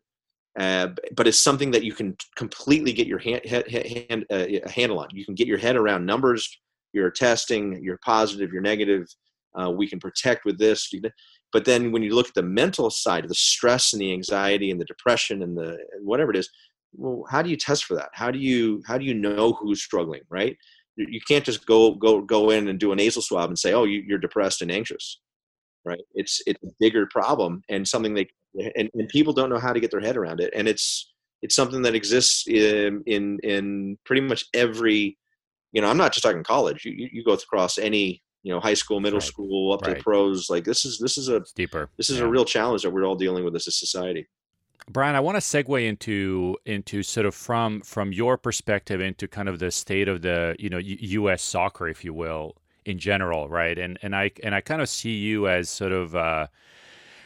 uh, 0.60 0.88
but 1.16 1.28
it's 1.28 1.40
something 1.40 1.70
that 1.72 1.84
you 1.84 1.94
can 1.94 2.18
completely 2.36 2.92
get 2.92 3.06
your 3.06 3.20
hand, 3.20 3.46
hand 3.46 4.26
uh, 4.32 4.46
handle 4.68 4.98
on. 4.98 5.10
You 5.12 5.26
can 5.26 5.36
get 5.36 5.48
your 5.48 5.60
head 5.60 5.76
around 5.76 6.08
numbers. 6.08 6.60
You're 6.94 7.12
testing. 7.12 7.84
You're 7.84 8.00
positive. 8.06 8.52
You're 8.52 8.62
negative. 8.62 9.08
Uh, 9.60 9.72
we 9.72 9.88
can 9.88 10.00
protect 10.00 10.46
with 10.46 10.58
this. 10.58 10.92
But 11.52 11.66
then 11.66 11.92
when 11.92 12.02
you 12.02 12.16
look 12.16 12.28
at 12.28 12.34
the 12.34 12.44
mental 12.44 12.90
side, 12.90 13.28
the 13.28 13.36
stress 13.36 13.94
and 13.94 14.02
the 14.02 14.14
anxiety 14.14 14.72
and 14.72 14.80
the 14.80 14.86
depression 14.86 15.44
and 15.44 15.58
the 15.58 15.78
whatever 16.02 16.32
it 16.32 16.38
is, 16.38 16.50
well 16.96 17.26
how 17.30 17.42
do 17.42 17.50
you 17.50 17.58
test 17.58 17.86
for 17.86 17.96
that 17.96 18.10
how 18.14 18.32
do 18.32 18.40
you 18.40 18.82
how 18.86 18.98
do 18.98 19.06
you 19.06 19.14
know 19.14 19.54
who's 19.54 19.82
struggling 19.82 20.22
right 20.30 20.58
you 20.96 21.20
can't 21.28 21.46
just 21.46 21.66
go 21.66 21.96
go 21.96 22.22
go 22.22 22.52
in 22.52 22.68
and 22.68 22.80
do 22.80 22.92
a 22.92 22.96
nasal 22.96 23.22
swab 23.22 23.50
and 23.50 23.58
say 23.58 23.74
oh 23.74 23.84
you, 23.84 24.16
are 24.16 24.20
depressed 24.20 24.62
and 24.62 24.72
anxious 24.72 25.20
right 25.86 26.02
it's 26.14 26.42
it's 26.46 26.62
a 26.64 26.68
bigger 26.80 27.08
problem 27.08 27.62
and 27.70 27.88
something 27.88 28.14
they 28.14 28.28
and, 28.76 28.90
and 28.94 29.10
people 29.10 29.34
don't 29.34 29.50
know 29.50 29.60
how 29.60 29.74
to 29.74 29.80
get 29.80 29.92
their 29.92 30.00
head 30.00 30.18
around 30.18 30.40
it 30.40 30.54
and 30.56 30.68
it's 30.68 31.12
it's 31.42 31.56
something 31.56 31.82
that 31.82 31.96
exists 31.96 32.48
in 32.48 33.04
in 33.06 33.40
in 33.44 33.98
pretty 34.06 34.22
much 34.22 34.46
every 34.54 35.18
you 35.74 35.82
know 35.82 35.90
i'm 35.90 35.98
not 35.98 36.14
just 36.14 36.24
talking 36.24 36.44
college 36.44 36.86
you 36.86 37.10
you 37.12 37.24
go 37.24 37.34
across 37.34 37.78
any 37.78 38.22
you 38.44 38.54
know 38.54 38.60
high 38.60 38.74
school 38.74 39.00
middle 39.02 39.20
right. 39.20 39.28
school 39.28 39.74
up 39.74 39.82
right. 39.82 39.90
to 39.90 39.96
the 39.96 40.04
pros 40.04 40.50
like 40.50 40.64
this 40.64 40.86
is 40.86 40.98
this 41.00 41.18
is 41.18 41.28
a 41.28 41.38
it's 41.38 41.52
deeper 41.52 41.90
this 41.98 42.10
is 42.10 42.20
yeah. 42.20 42.24
a 42.24 42.28
real 42.28 42.46
challenge 42.46 42.84
that 42.84 42.92
we're 42.92 43.04
all 43.04 43.16
dealing 43.16 43.44
with 43.44 43.56
as 43.56 43.68
a 43.68 43.72
society 43.72 44.28
Brian, 44.90 45.16
I 45.16 45.22
want 45.22 45.38
to 45.38 45.40
segue 45.40 45.88
into 45.88 46.58
into 46.66 47.04
sort 47.04 47.26
of 47.26 47.34
from 47.34 47.80
from 47.82 48.12
your 48.12 48.38
perspective 48.38 49.00
into 49.00 49.30
kind 49.30 49.48
of 49.48 49.60
the 49.60 49.72
state 49.72 50.10
of 50.10 50.22
the 50.22 50.58
you 50.60 50.70
know 50.70 50.78
U.S. 50.78 51.42
soccer, 51.42 51.88
if 51.88 52.04
you 52.04 52.14
will, 52.14 52.58
in 52.86 53.00
general, 53.00 53.48
right? 53.48 53.78
And 53.80 53.98
and 54.02 54.14
I 54.14 54.32
and 54.44 54.54
I 54.54 54.60
kind 54.60 54.82
of 54.82 54.90
see 54.90 55.16
you 55.16 55.48
as 55.48 55.70
sort 55.70 55.94
of 55.94 56.16
uh, 56.16 56.48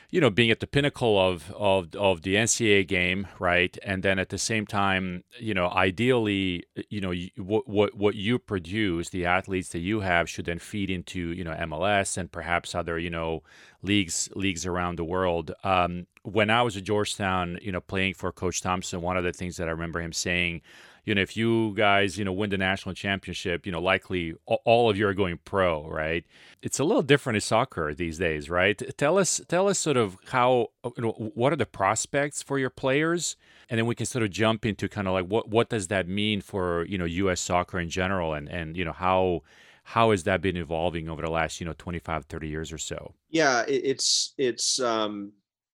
you 0.10 0.22
know, 0.22 0.30
being 0.30 0.50
at 0.50 0.62
the 0.62 0.68
pinnacle 0.68 1.20
of, 1.20 1.52
of, 1.52 1.94
of 1.96 2.22
the 2.22 2.36
NCAA 2.36 2.88
game, 2.88 3.28
right? 3.40 3.78
And 3.84 4.04
then 4.04 4.20
at 4.20 4.30
the 4.30 4.38
same 4.38 4.66
time, 4.66 5.26
you 5.38 5.54
know, 5.54 5.70
ideally, 5.70 6.64
you 6.90 7.02
know, 7.02 7.14
what, 7.36 7.68
what, 7.68 7.96
what 7.96 8.16
you 8.16 8.40
produce, 8.40 9.10
the 9.10 9.26
athletes 9.26 9.70
that 9.70 9.80
you 9.80 10.00
have 10.00 10.30
should 10.30 10.46
then 10.46 10.60
feed 10.60 10.90
into, 10.90 11.34
you 11.34 11.44
know, 11.44 11.52
MLS 11.52 12.18
and 12.18 12.32
perhaps 12.32 12.74
other, 12.74 12.98
you 12.98 13.10
know, 13.10 13.44
leagues, 13.82 14.30
leagues 14.34 14.66
around 14.66 14.98
the 14.98 15.04
world. 15.04 15.52
Um, 15.66 16.08
when 16.24 16.50
I 16.50 16.62
was 16.62 16.78
at 16.78 16.84
Georgetown, 16.84 17.60
you 17.62 17.74
know, 17.74 17.82
playing 17.82 18.14
for 18.14 18.32
Coach 18.32 18.62
Thompson, 18.62 19.02
one 19.02 19.18
of 19.18 19.26
the 19.26 19.34
things 19.34 19.58
that 19.58 19.68
I 19.68 19.72
remember 19.72 20.00
him 20.00 20.14
saying, 20.14 20.62
you 21.08 21.16
know, 21.16 21.22
if 21.22 21.38
you 21.38 21.74
guys, 21.74 22.18
you 22.18 22.26
know, 22.26 22.34
win 22.34 22.50
the 22.50 22.58
national 22.58 22.94
championship, 22.94 23.66
you 23.66 23.72
know, 23.72 23.80
likely 23.80 24.36
all 24.46 24.90
of 24.90 24.98
you 24.98 25.08
are 25.08 25.14
going 25.14 25.40
pro, 25.46 25.88
right? 25.88 26.26
It's 26.62 26.80
a 26.80 26.84
little 26.84 27.02
different 27.02 27.38
in 27.38 27.42
soccer 27.42 27.94
these 27.94 28.18
days, 28.18 28.50
right? 28.50 28.82
Tell 28.98 29.18
us, 29.18 29.40
tell 29.48 29.70
us 29.70 29.80
sort 29.80 29.96
of 29.96 30.18
how, 30.32 30.68
you 30.84 31.02
know, 31.02 31.12
what 31.12 31.54
are 31.54 31.56
the 31.56 31.66
prospects 31.66 32.44
for 32.44 32.60
your 32.60 32.70
players? 32.70 33.38
And 33.70 33.78
then 33.78 33.86
we 33.86 33.96
can 33.96 34.06
sort 34.06 34.24
of 34.24 34.32
jump 34.32 34.66
into 34.66 34.90
kind 34.90 35.08
of 35.08 35.14
like 35.14 35.28
what, 35.28 35.48
what 35.48 35.70
does 35.70 35.88
that 35.88 36.10
mean 36.10 36.42
for, 36.42 36.84
you 36.88 36.98
know, 36.98 37.06
U.S. 37.06 37.40
soccer 37.40 37.80
in 37.80 37.90
general 37.90 38.34
and, 38.34 38.50
and, 38.50 38.76
you 38.76 38.84
know, 38.84 38.92
how, 38.92 39.44
how 39.84 40.12
has 40.12 40.24
that 40.24 40.42
been 40.42 40.58
evolving 40.58 41.08
over 41.08 41.22
the 41.22 41.32
last, 41.32 41.62
you 41.62 41.66
know, 41.66 41.74
25, 41.78 42.26
30 42.26 42.50
years 42.50 42.74
or 42.74 42.78
so? 42.78 43.14
Yeah, 43.30 43.64
it's, 43.66 44.34
it's, 44.38 44.82
um, 44.82 45.32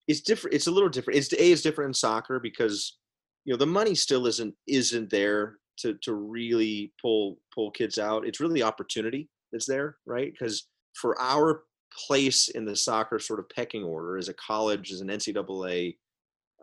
it's 0.08 0.22
different. 0.22 0.54
It's 0.54 0.68
a 0.68 0.72
little 0.72 0.90
different. 0.90 1.18
It's 1.18 1.34
a 1.34 1.42
is 1.42 1.64
different 1.64 1.90
in 1.90 1.94
soccer 1.96 2.40
because 2.40 2.98
you 3.46 3.54
know 3.54 3.58
the 3.58 3.66
money 3.66 3.96
still 3.96 4.28
isn't 4.28 4.56
isn't 4.68 5.10
there 5.10 5.58
to 5.78 5.96
to 6.02 6.14
really 6.14 6.94
pull 7.02 7.40
pull 7.54 7.72
kids 7.72 7.98
out. 7.98 8.26
It's 8.26 8.40
really 8.40 8.64
opportunity 8.64 9.30
that's 9.52 9.66
there, 9.66 9.98
right? 10.06 10.32
Because 10.32 10.68
for 10.94 11.20
our 11.20 11.64
place 12.08 12.50
in 12.50 12.66
the 12.66 12.76
soccer 12.76 13.20
sort 13.20 13.40
of 13.40 13.50
pecking 13.50 13.84
order 13.84 14.18
as 14.18 14.30
a 14.30 14.34
college, 14.34 14.92
as 14.92 15.02
an 15.02 15.10
NCAA 15.10 15.98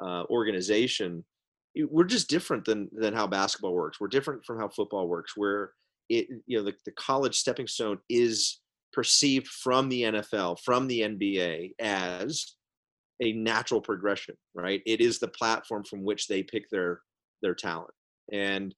uh, 0.02 0.24
organization, 0.30 1.24
we're 1.88 2.04
just 2.04 2.28
different 2.28 2.64
than 2.64 2.88
than 2.92 3.14
how 3.14 3.26
basketball 3.26 3.74
works. 3.74 4.00
We're 4.00 4.08
different 4.08 4.44
from 4.44 4.58
how 4.58 4.68
football 4.68 5.08
works. 5.08 5.36
Where 5.36 5.72
it 6.08 6.28
you 6.46 6.58
know 6.58 6.64
the, 6.64 6.74
the 6.84 6.92
college 6.92 7.36
stepping 7.36 7.66
stone 7.66 7.98
is 8.08 8.60
perceived 8.92 9.46
from 9.46 9.88
the 9.88 10.02
NFL, 10.02 10.58
from 10.60 10.88
the 10.88 11.00
NBA 11.00 11.74
as 11.78 12.54
a 13.20 13.32
natural 13.32 13.80
progression, 13.80 14.34
right? 14.54 14.82
It 14.86 15.00
is 15.00 15.18
the 15.18 15.28
platform 15.28 15.84
from 15.84 16.04
which 16.04 16.26
they 16.26 16.42
pick 16.42 16.70
their 16.70 17.00
their 17.42 17.54
talent. 17.54 17.92
And 18.32 18.74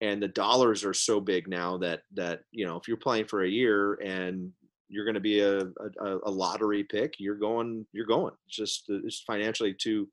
and 0.00 0.22
the 0.22 0.28
dollars 0.28 0.84
are 0.84 0.94
so 0.94 1.20
big 1.20 1.48
now 1.48 1.78
that 1.78 2.02
that 2.14 2.40
you 2.52 2.66
know 2.66 2.76
if 2.76 2.86
you're 2.88 2.96
playing 2.96 3.26
for 3.26 3.42
a 3.42 3.48
year 3.48 3.94
and 3.94 4.52
you're 4.88 5.04
going 5.04 5.14
to 5.14 5.20
be 5.20 5.40
a, 5.40 5.58
a, 5.58 6.18
a 6.24 6.30
lottery 6.30 6.84
pick, 6.84 7.14
you're 7.18 7.36
going 7.36 7.86
you're 7.92 8.06
going. 8.06 8.34
It's 8.46 8.56
just 8.56 8.84
it's 8.88 9.22
financially 9.26 9.74
too 9.74 10.08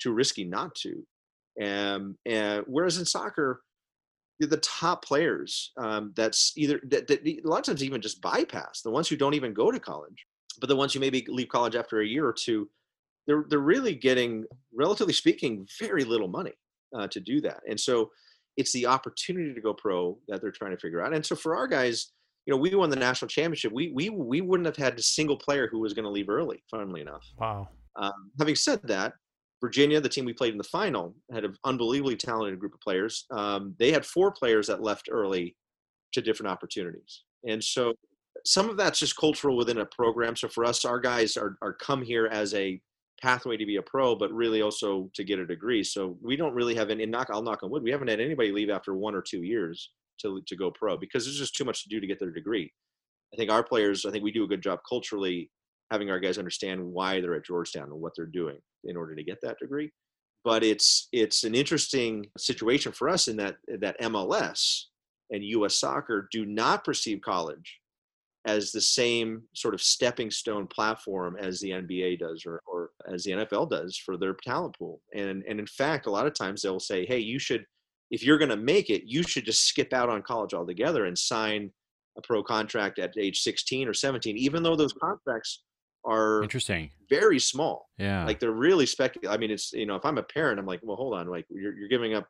too 0.00 0.12
risky 0.12 0.44
not 0.44 0.74
to. 0.76 1.06
Um, 1.62 2.16
and 2.26 2.64
whereas 2.66 2.98
in 2.98 3.06
soccer, 3.06 3.62
the 4.38 4.58
top 4.58 5.02
players 5.04 5.72
um, 5.78 6.12
that's 6.14 6.52
either 6.56 6.80
that, 6.88 7.06
that, 7.06 7.26
a 7.26 7.40
lot 7.48 7.60
of 7.60 7.64
times 7.64 7.82
even 7.82 8.02
just 8.02 8.20
bypass 8.20 8.82
the 8.82 8.90
ones 8.90 9.08
who 9.08 9.16
don't 9.16 9.34
even 9.34 9.54
go 9.54 9.70
to 9.70 9.80
college, 9.80 10.26
but 10.60 10.68
the 10.68 10.76
ones 10.76 10.92
who 10.92 11.00
maybe 11.00 11.24
leave 11.28 11.48
college 11.48 11.74
after 11.74 12.00
a 12.00 12.06
year 12.06 12.26
or 12.26 12.34
two 12.34 12.68
they're 13.26 13.44
they're 13.48 13.58
really 13.58 13.94
getting, 13.94 14.44
relatively 14.74 15.12
speaking, 15.12 15.66
very 15.80 16.04
little 16.04 16.28
money 16.28 16.52
uh, 16.96 17.08
to 17.08 17.20
do 17.20 17.40
that. 17.42 17.60
And 17.68 17.78
so 17.78 18.10
it's 18.56 18.72
the 18.72 18.86
opportunity 18.86 19.52
to 19.54 19.60
go 19.60 19.74
pro 19.74 20.18
that 20.28 20.40
they're 20.40 20.50
trying 20.50 20.70
to 20.70 20.78
figure 20.78 21.02
out. 21.02 21.14
And 21.14 21.24
so 21.24 21.36
for 21.36 21.56
our 21.56 21.66
guys, 21.66 22.12
you 22.46 22.54
know, 22.54 22.58
we 22.58 22.74
won 22.74 22.90
the 22.90 22.96
national 22.96 23.28
championship. 23.28 23.72
We 23.72 23.92
we 23.94 24.08
we 24.10 24.40
wouldn't 24.40 24.66
have 24.66 24.76
had 24.76 24.98
a 24.98 25.02
single 25.02 25.36
player 25.36 25.68
who 25.70 25.80
was 25.80 25.92
going 25.92 26.04
to 26.04 26.10
leave 26.10 26.28
early. 26.28 26.62
Funnily 26.70 27.00
enough. 27.00 27.24
Wow. 27.38 27.68
Um, 27.96 28.30
having 28.38 28.54
said 28.54 28.80
that, 28.84 29.14
Virginia, 29.60 30.00
the 30.00 30.08
team 30.08 30.24
we 30.24 30.32
played 30.32 30.52
in 30.52 30.58
the 30.58 30.64
final, 30.64 31.14
had 31.32 31.44
an 31.44 31.54
unbelievably 31.64 32.16
talented 32.16 32.60
group 32.60 32.74
of 32.74 32.80
players. 32.80 33.26
Um, 33.30 33.74
they 33.78 33.90
had 33.90 34.06
four 34.06 34.30
players 34.30 34.66
that 34.68 34.82
left 34.82 35.08
early 35.10 35.56
to 36.12 36.20
different 36.20 36.52
opportunities, 36.52 37.24
and 37.48 37.62
so 37.62 37.94
some 38.44 38.70
of 38.70 38.76
that's 38.76 39.00
just 39.00 39.16
cultural 39.16 39.56
within 39.56 39.78
a 39.78 39.86
program. 39.86 40.36
So 40.36 40.46
for 40.48 40.64
us, 40.64 40.84
our 40.84 41.00
guys 41.00 41.36
are 41.36 41.56
are 41.62 41.72
come 41.72 42.02
here 42.02 42.26
as 42.26 42.54
a 42.54 42.80
pathway 43.20 43.56
to 43.56 43.66
be 43.66 43.76
a 43.76 43.82
pro, 43.82 44.14
but 44.14 44.32
really 44.32 44.62
also 44.62 45.10
to 45.14 45.24
get 45.24 45.38
a 45.38 45.46
degree. 45.46 45.82
So 45.82 46.16
we 46.22 46.36
don't 46.36 46.54
really 46.54 46.74
have 46.74 46.90
any 46.90 47.06
knock. 47.06 47.28
I'll 47.30 47.42
knock 47.42 47.62
on 47.62 47.70
wood. 47.70 47.82
We 47.82 47.90
haven't 47.90 48.08
had 48.08 48.20
anybody 48.20 48.52
leave 48.52 48.70
after 48.70 48.94
one 48.94 49.14
or 49.14 49.22
two 49.22 49.42
years 49.42 49.90
to 50.20 50.42
to 50.46 50.56
go 50.56 50.70
pro 50.70 50.96
because 50.96 51.24
there's 51.24 51.38
just 51.38 51.56
too 51.56 51.64
much 51.64 51.82
to 51.82 51.88
do 51.88 52.00
to 52.00 52.06
get 52.06 52.18
their 52.18 52.30
degree. 52.30 52.72
I 53.32 53.36
think 53.36 53.50
our 53.50 53.62
players, 53.62 54.06
I 54.06 54.10
think 54.10 54.24
we 54.24 54.32
do 54.32 54.44
a 54.44 54.48
good 54.48 54.62
job 54.62 54.80
culturally 54.88 55.50
having 55.90 56.10
our 56.10 56.20
guys 56.20 56.38
understand 56.38 56.84
why 56.84 57.20
they're 57.20 57.34
at 57.34 57.44
Georgetown 57.44 57.90
and 57.90 58.00
what 58.00 58.12
they're 58.16 58.26
doing 58.26 58.58
in 58.84 58.96
order 58.96 59.14
to 59.14 59.24
get 59.24 59.38
that 59.42 59.58
degree. 59.58 59.90
But 60.44 60.62
it's 60.62 61.08
it's 61.12 61.44
an 61.44 61.54
interesting 61.54 62.26
situation 62.38 62.92
for 62.92 63.08
us 63.08 63.28
in 63.28 63.36
that 63.38 63.56
that 63.80 64.00
MLS 64.00 64.84
and 65.30 65.44
U.S. 65.44 65.74
soccer 65.74 66.28
do 66.30 66.46
not 66.46 66.84
perceive 66.84 67.20
college 67.20 67.80
as 68.46 68.70
the 68.70 68.80
same 68.80 69.42
sort 69.54 69.74
of 69.74 69.82
stepping 69.82 70.30
stone 70.30 70.66
platform 70.68 71.36
as 71.38 71.60
the 71.60 71.70
NBA 71.70 72.20
does 72.20 72.44
or, 72.46 72.62
or 72.66 72.90
as 73.12 73.24
the 73.24 73.32
NFL 73.32 73.70
does 73.70 73.96
for 73.96 74.16
their 74.16 74.34
talent 74.34 74.76
pool. 74.78 75.00
And 75.14 75.42
and 75.48 75.58
in 75.58 75.66
fact, 75.66 76.06
a 76.06 76.10
lot 76.10 76.26
of 76.26 76.34
times 76.34 76.62
they'll 76.62 76.80
say, 76.80 77.04
hey, 77.04 77.18
you 77.18 77.38
should 77.38 77.66
if 78.10 78.22
you're 78.22 78.38
going 78.38 78.50
to 78.50 78.56
make 78.56 78.88
it, 78.88 79.02
you 79.04 79.22
should 79.24 79.44
just 79.44 79.64
skip 79.66 79.92
out 79.92 80.08
on 80.08 80.22
college 80.22 80.54
altogether 80.54 81.06
and 81.06 81.18
sign 81.18 81.72
a 82.16 82.22
pro 82.22 82.42
contract 82.42 82.98
at 82.98 83.18
age 83.18 83.40
16 83.40 83.88
or 83.88 83.94
17, 83.94 84.36
even 84.36 84.62
though 84.62 84.76
those 84.76 84.92
contracts 84.92 85.64
are 86.04 86.42
interesting, 86.42 86.90
very 87.10 87.40
small. 87.40 87.88
Yeah, 87.98 88.24
like 88.24 88.38
they're 88.38 88.52
really 88.52 88.86
spec. 88.86 89.16
I 89.28 89.36
mean, 89.36 89.50
it's 89.50 89.72
you 89.72 89.86
know, 89.86 89.96
if 89.96 90.04
I'm 90.04 90.18
a 90.18 90.22
parent, 90.22 90.60
I'm 90.60 90.66
like, 90.66 90.80
well, 90.82 90.96
hold 90.96 91.14
on, 91.14 91.26
like 91.26 91.46
you're 91.50 91.76
you're 91.76 91.88
giving 91.88 92.14
up 92.14 92.28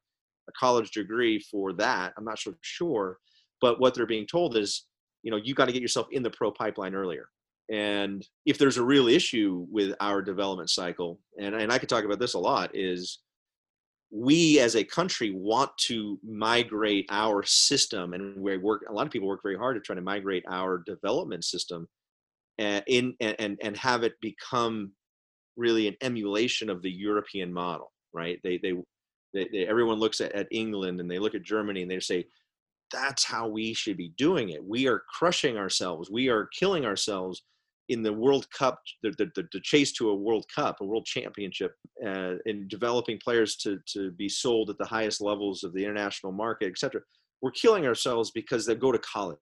a 0.49 0.53
college 0.59 0.93
degree 0.93 1.39
for 1.39 1.75
that. 1.75 2.15
I'm 2.17 2.25
not 2.25 2.39
so 2.39 2.55
sure, 2.63 3.19
but 3.61 3.79
what 3.79 3.95
they're 3.95 4.07
being 4.07 4.27
told 4.27 4.57
is, 4.57 4.87
you 5.27 5.33
know, 5.33 5.39
you 5.39 5.55
got 5.55 5.65
to 5.65 5.73
get 5.73 5.83
yourself 5.83 6.07
in 6.13 6.23
the 6.23 6.31
pro 6.31 6.53
pipeline 6.53 6.95
earlier. 6.95 7.29
And 7.69 8.25
if 8.45 8.59
there's 8.59 8.77
a 8.77 8.85
real 8.85 9.09
issue 9.09 9.67
with 9.69 9.93
our 9.99 10.23
development 10.23 10.71
cycle, 10.71 11.19
and, 11.37 11.53
and 11.53 11.73
I 11.73 11.79
could 11.79 11.89
talk 11.89 12.05
about 12.05 12.21
this 12.21 12.35
a 12.35 12.39
lot, 12.39 12.71
is 12.75 13.19
we 14.13 14.61
as 14.61 14.77
a 14.77 14.85
country 14.85 15.33
want 15.33 15.77
to 15.79 16.21
migrate 16.25 17.07
our 17.11 17.43
system 17.43 18.15
and 18.15 18.41
we 18.41 18.57
work 18.57 18.85
a 18.89 18.93
lot 18.93 19.05
of 19.05 19.13
people 19.13 19.27
work 19.27 19.43
very 19.43 19.59
hard 19.59 19.75
to 19.75 19.81
try 19.81 19.97
to 19.97 20.01
migrate 20.01 20.45
our 20.49 20.85
development 20.87 21.45
system 21.45 21.89
uh, 22.61 22.81
and 22.89 23.15
in 23.19 23.37
and 23.39 23.59
and 23.61 23.77
have 23.77 24.05
it 24.05 24.15
become 24.21 24.93
really 25.57 25.89
an 25.89 25.97
emulation 26.03 26.71
of 26.71 26.83
the 26.83 26.91
european 26.91 27.53
model 27.53 27.91
right 28.13 28.39
they 28.45 28.59
they, 28.59 28.75
they, 29.35 29.49
they 29.51 29.67
everyone 29.67 29.99
looks 29.99 30.21
at, 30.21 30.31
at 30.33 30.47
england 30.53 31.01
and 31.01 31.11
they 31.11 31.19
look 31.19 31.35
at 31.35 31.43
germany 31.43 31.83
and 31.83 31.91
they 31.91 31.99
say 31.99 32.25
that's 32.93 33.25
how 33.25 33.49
we 33.49 33.75
should 33.75 33.97
be 33.97 34.13
doing 34.17 34.51
it 34.51 34.65
we 34.65 34.87
are 34.87 35.03
crushing 35.13 35.57
ourselves 35.57 36.11
we 36.11 36.29
are 36.29 36.49
killing 36.59 36.85
ourselves 36.85 37.43
in 37.89 38.03
the 38.03 38.13
World 38.13 38.51
Cup, 38.51 38.81
the, 39.03 39.11
the, 39.19 39.31
the, 39.53 39.61
chase 39.61 39.93
to 39.93 40.11
a 40.11 40.15
World 40.15 40.47
Cup, 40.55 40.81
a 40.81 40.85
World 40.85 41.05
Championship, 41.05 41.75
uh, 42.05 42.35
in 42.47 42.67
developing 42.69 43.19
players 43.23 43.57
to, 43.57 43.79
to 43.93 44.11
be 44.13 44.29
sold 44.29 44.71
at 44.71 44.79
the 44.79 44.85
highest 44.85 45.21
levels 45.21 45.63
of 45.63 45.73
the 45.73 45.85
international 45.85 46.33
market, 46.33 46.67
etc. 46.67 47.01
We're 47.43 47.53
killing 47.53 47.87
ourselves 47.87 48.33
because 48.33 48.67
they 48.67 48.75
go 48.75 48.91
to 48.91 48.99
college. 48.99 49.39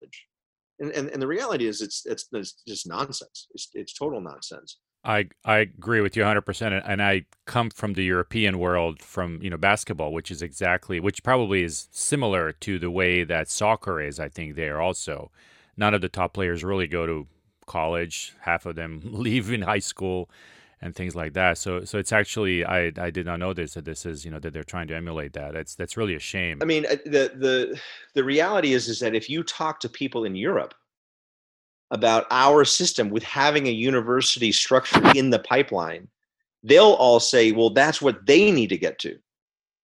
And, 0.79 0.91
and, 0.91 1.09
and 1.09 1.21
the 1.21 1.27
reality 1.27 1.67
is 1.67 1.81
it's, 1.81 2.03
it's, 2.05 2.27
it's 2.33 2.63
just 2.67 2.87
nonsense. 2.87 3.47
It's, 3.53 3.69
it's 3.73 3.93
total 3.93 4.21
nonsense. 4.21 4.79
I, 5.03 5.29
I 5.43 5.57
agree 5.57 6.01
with 6.01 6.15
you 6.15 6.23
100% 6.23 6.83
and 6.85 7.01
I 7.01 7.25
come 7.45 7.71
from 7.71 7.93
the 7.93 8.03
European 8.03 8.59
world 8.59 9.01
from 9.01 9.41
you 9.41 9.49
know 9.49 9.57
basketball 9.57 10.13
which 10.13 10.29
is 10.29 10.41
exactly 10.41 10.99
which 10.99 11.23
probably 11.23 11.63
is 11.63 11.87
similar 11.91 12.51
to 12.51 12.77
the 12.77 12.91
way 12.91 13.23
that 13.23 13.49
soccer 13.49 13.99
is 13.99 14.19
I 14.19 14.29
think 14.29 14.55
there 14.55 14.79
also 14.79 15.31
none 15.75 15.93
of 15.95 16.01
the 16.01 16.09
top 16.09 16.33
players 16.33 16.63
really 16.63 16.87
go 16.87 17.05
to 17.05 17.27
college. 17.65 18.33
Half 18.41 18.65
of 18.65 18.75
them 18.75 19.01
leave 19.05 19.51
in 19.51 19.61
high 19.61 19.79
school 19.79 20.29
and 20.81 20.95
things 20.95 21.15
like 21.15 21.33
that. 21.33 21.57
So 21.57 21.85
so 21.85 21.97
it's 21.97 22.11
actually 22.11 22.65
I 22.65 22.91
I 22.97 23.09
did 23.11 23.25
not 23.25 23.39
know 23.39 23.53
this 23.53 23.73
that 23.75 23.85
this 23.85 24.05
is 24.05 24.25
you 24.25 24.31
know 24.31 24.39
that 24.39 24.51
they're 24.53 24.63
trying 24.63 24.87
to 24.87 24.95
emulate 24.95 25.33
that. 25.33 25.55
It's 25.55 25.75
that's 25.75 25.97
really 25.97 26.15
a 26.15 26.19
shame. 26.19 26.59
I 26.61 26.65
mean 26.65 26.85
uh, 26.85 26.97
the 27.05 27.31
the 27.35 27.79
the 28.13 28.23
reality 28.23 28.73
is 28.73 28.87
is 28.87 28.99
that 28.99 29.15
if 29.15 29.29
you 29.29 29.43
talk 29.43 29.79
to 29.81 29.89
people 29.89 30.25
in 30.25 30.35
Europe 30.35 30.73
about 31.91 32.25
our 32.31 32.65
system 32.65 33.09
with 33.09 33.23
having 33.23 33.67
a 33.67 33.71
university 33.71 34.51
structure 34.51 35.01
in 35.15 35.29
the 35.29 35.39
pipeline, 35.39 36.07
they'll 36.63 36.93
all 36.93 37.19
say, 37.19 37.51
well, 37.51 37.69
that's 37.69 38.01
what 38.01 38.25
they 38.25 38.51
need 38.51 38.67
to 38.67 38.77
get 38.77 38.97
to. 38.99 39.17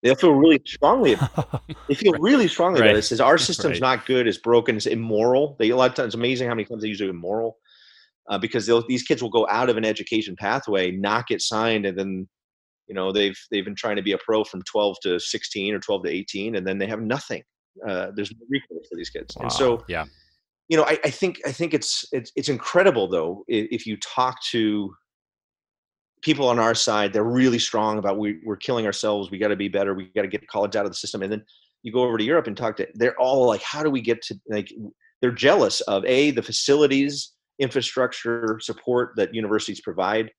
They'll 0.03 0.16
feel 0.16 0.34
really 0.34 0.62
strongly. 0.66 1.16
they 1.88 1.95
feel 1.95 2.14
right. 2.14 2.22
really 2.22 2.47
strongly 2.47 2.82
right. 2.82 2.91
about 2.91 2.99
it. 2.99 3.01
Says 3.03 3.20
our 3.20 3.38
system's 3.49 3.82
right. 3.82 3.97
not 3.97 4.05
good. 4.05 4.28
It's 4.28 4.38
broken. 4.38 4.78
It's 4.78 4.86
immoral. 4.86 5.55
They 5.60 5.70
a 5.70 5.76
lot 5.76 5.89
of 5.89 5.95
times. 5.95 6.08
It's 6.08 6.16
amazing 6.16 6.47
how 6.47 6.55
many 6.55 6.66
times 6.66 6.84
they 6.84 6.88
use 6.88 7.01
it 7.01 7.10
immoral 7.10 7.58
uh, 8.30 8.38
because 8.38 8.70
these 8.88 9.03
kids 9.03 9.22
will 9.22 9.30
go 9.30 9.47
out 9.49 9.70
of 9.70 9.78
an 9.78 9.86
education 9.86 10.36
pathway, 10.36 10.91
not 10.91 11.28
get 11.28 11.41
signed, 11.41 11.86
and 11.86 11.97
then 11.97 12.28
you 12.88 12.95
know 12.95 13.12
they've 13.12 13.38
they've 13.51 13.66
been 13.66 13.76
trying 13.76 13.95
to 13.95 14.01
be 14.01 14.12
a 14.12 14.18
pro 14.20 14.43
from 14.43 14.62
12 14.64 14.97
to 15.03 15.20
16 15.20 15.74
or 15.74 15.80
12 15.80 16.03
to 16.03 16.10
18, 16.10 16.55
and 16.55 16.66
then 16.66 16.78
they 16.78 16.88
have 16.88 17.01
nothing. 17.01 17.43
Uh, 17.88 18.12
there's 18.16 18.32
no 18.32 18.45
recourse 18.49 18.88
for 18.89 18.95
these 18.95 19.10
kids, 19.10 19.36
wow. 19.36 19.43
and 19.43 19.51
so 19.51 19.84
yeah, 19.88 20.05
you 20.70 20.78
know 20.78 20.84
I, 20.84 20.99
I 21.05 21.09
think 21.09 21.39
I 21.45 21.51
think 21.51 21.74
it's 21.74 22.05
it's 22.11 22.32
it's 22.36 22.49
incredible 22.49 23.07
though 23.07 23.43
if 23.47 23.86
you 23.86 23.97
talk 23.97 24.41
to 24.51 24.93
people 26.22 26.47
on 26.47 26.59
our 26.59 26.76
side 26.76 27.13
they're 27.13 27.24
really 27.24 27.59
strong 27.59 27.99
about 27.99 28.18
we, 28.18 28.39
we're 28.43 28.55
killing 28.55 28.86
ourselves 28.86 29.30
we 29.30 29.38
got 29.38 29.49
to 29.49 29.55
be 29.55 29.70
better 29.70 29.93
we 29.93 30.05
got 30.15 30.24
to 30.24 30.28
get 30.28 30.47
college 30.47 30.76
out 30.76 30.86
of 30.86 30.91
the 30.91 30.97
system 30.97 31.22
and 31.22 31.32
then 31.32 31.43
you 31.84 31.91
go 31.91 32.03
over 32.03 32.18
to 32.18 32.24
europe 32.24 32.47
and 32.47 32.57
talk 32.57 32.76
to 32.76 32.88
they're 32.95 33.20
all 33.20 33.45
like 33.45 33.61
how 33.61 33.84
do 33.84 33.89
we 33.89 34.01
get 34.01 34.22
to 34.22 34.36
like 34.49 34.72
they're 35.22 35.32
jealous 35.32 35.82
of 35.82 36.03
a 36.05 36.32
the 36.32 36.41
facilities 36.41 37.34
infrastructure 37.59 38.59
support 38.61 39.13
that 39.15 39.34
universities 39.34 39.82
provide. 39.82 40.32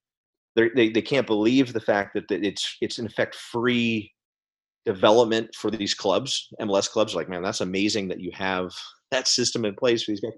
They're, 0.54 0.70
they 0.74 0.88
they 0.90 1.02
can't 1.02 1.26
believe 1.26 1.72
the 1.72 1.80
fact 1.80 2.14
that, 2.14 2.28
that 2.28 2.44
it's 2.44 2.76
it's 2.80 2.98
in 2.98 3.06
effect 3.06 3.34
free 3.34 4.12
development 4.86 5.54
for 5.54 5.70
these 5.70 5.94
clubs. 5.94 6.48
MLS 6.60 6.90
clubs 6.90 7.14
like, 7.14 7.28
man, 7.28 7.42
that's 7.42 7.60
amazing 7.60 8.08
that 8.08 8.20
you 8.20 8.30
have 8.32 8.72
that 9.10 9.28
system 9.28 9.64
in 9.64 9.74
place 9.74 10.04
for 10.04 10.12
these 10.12 10.20
guys. 10.20 10.32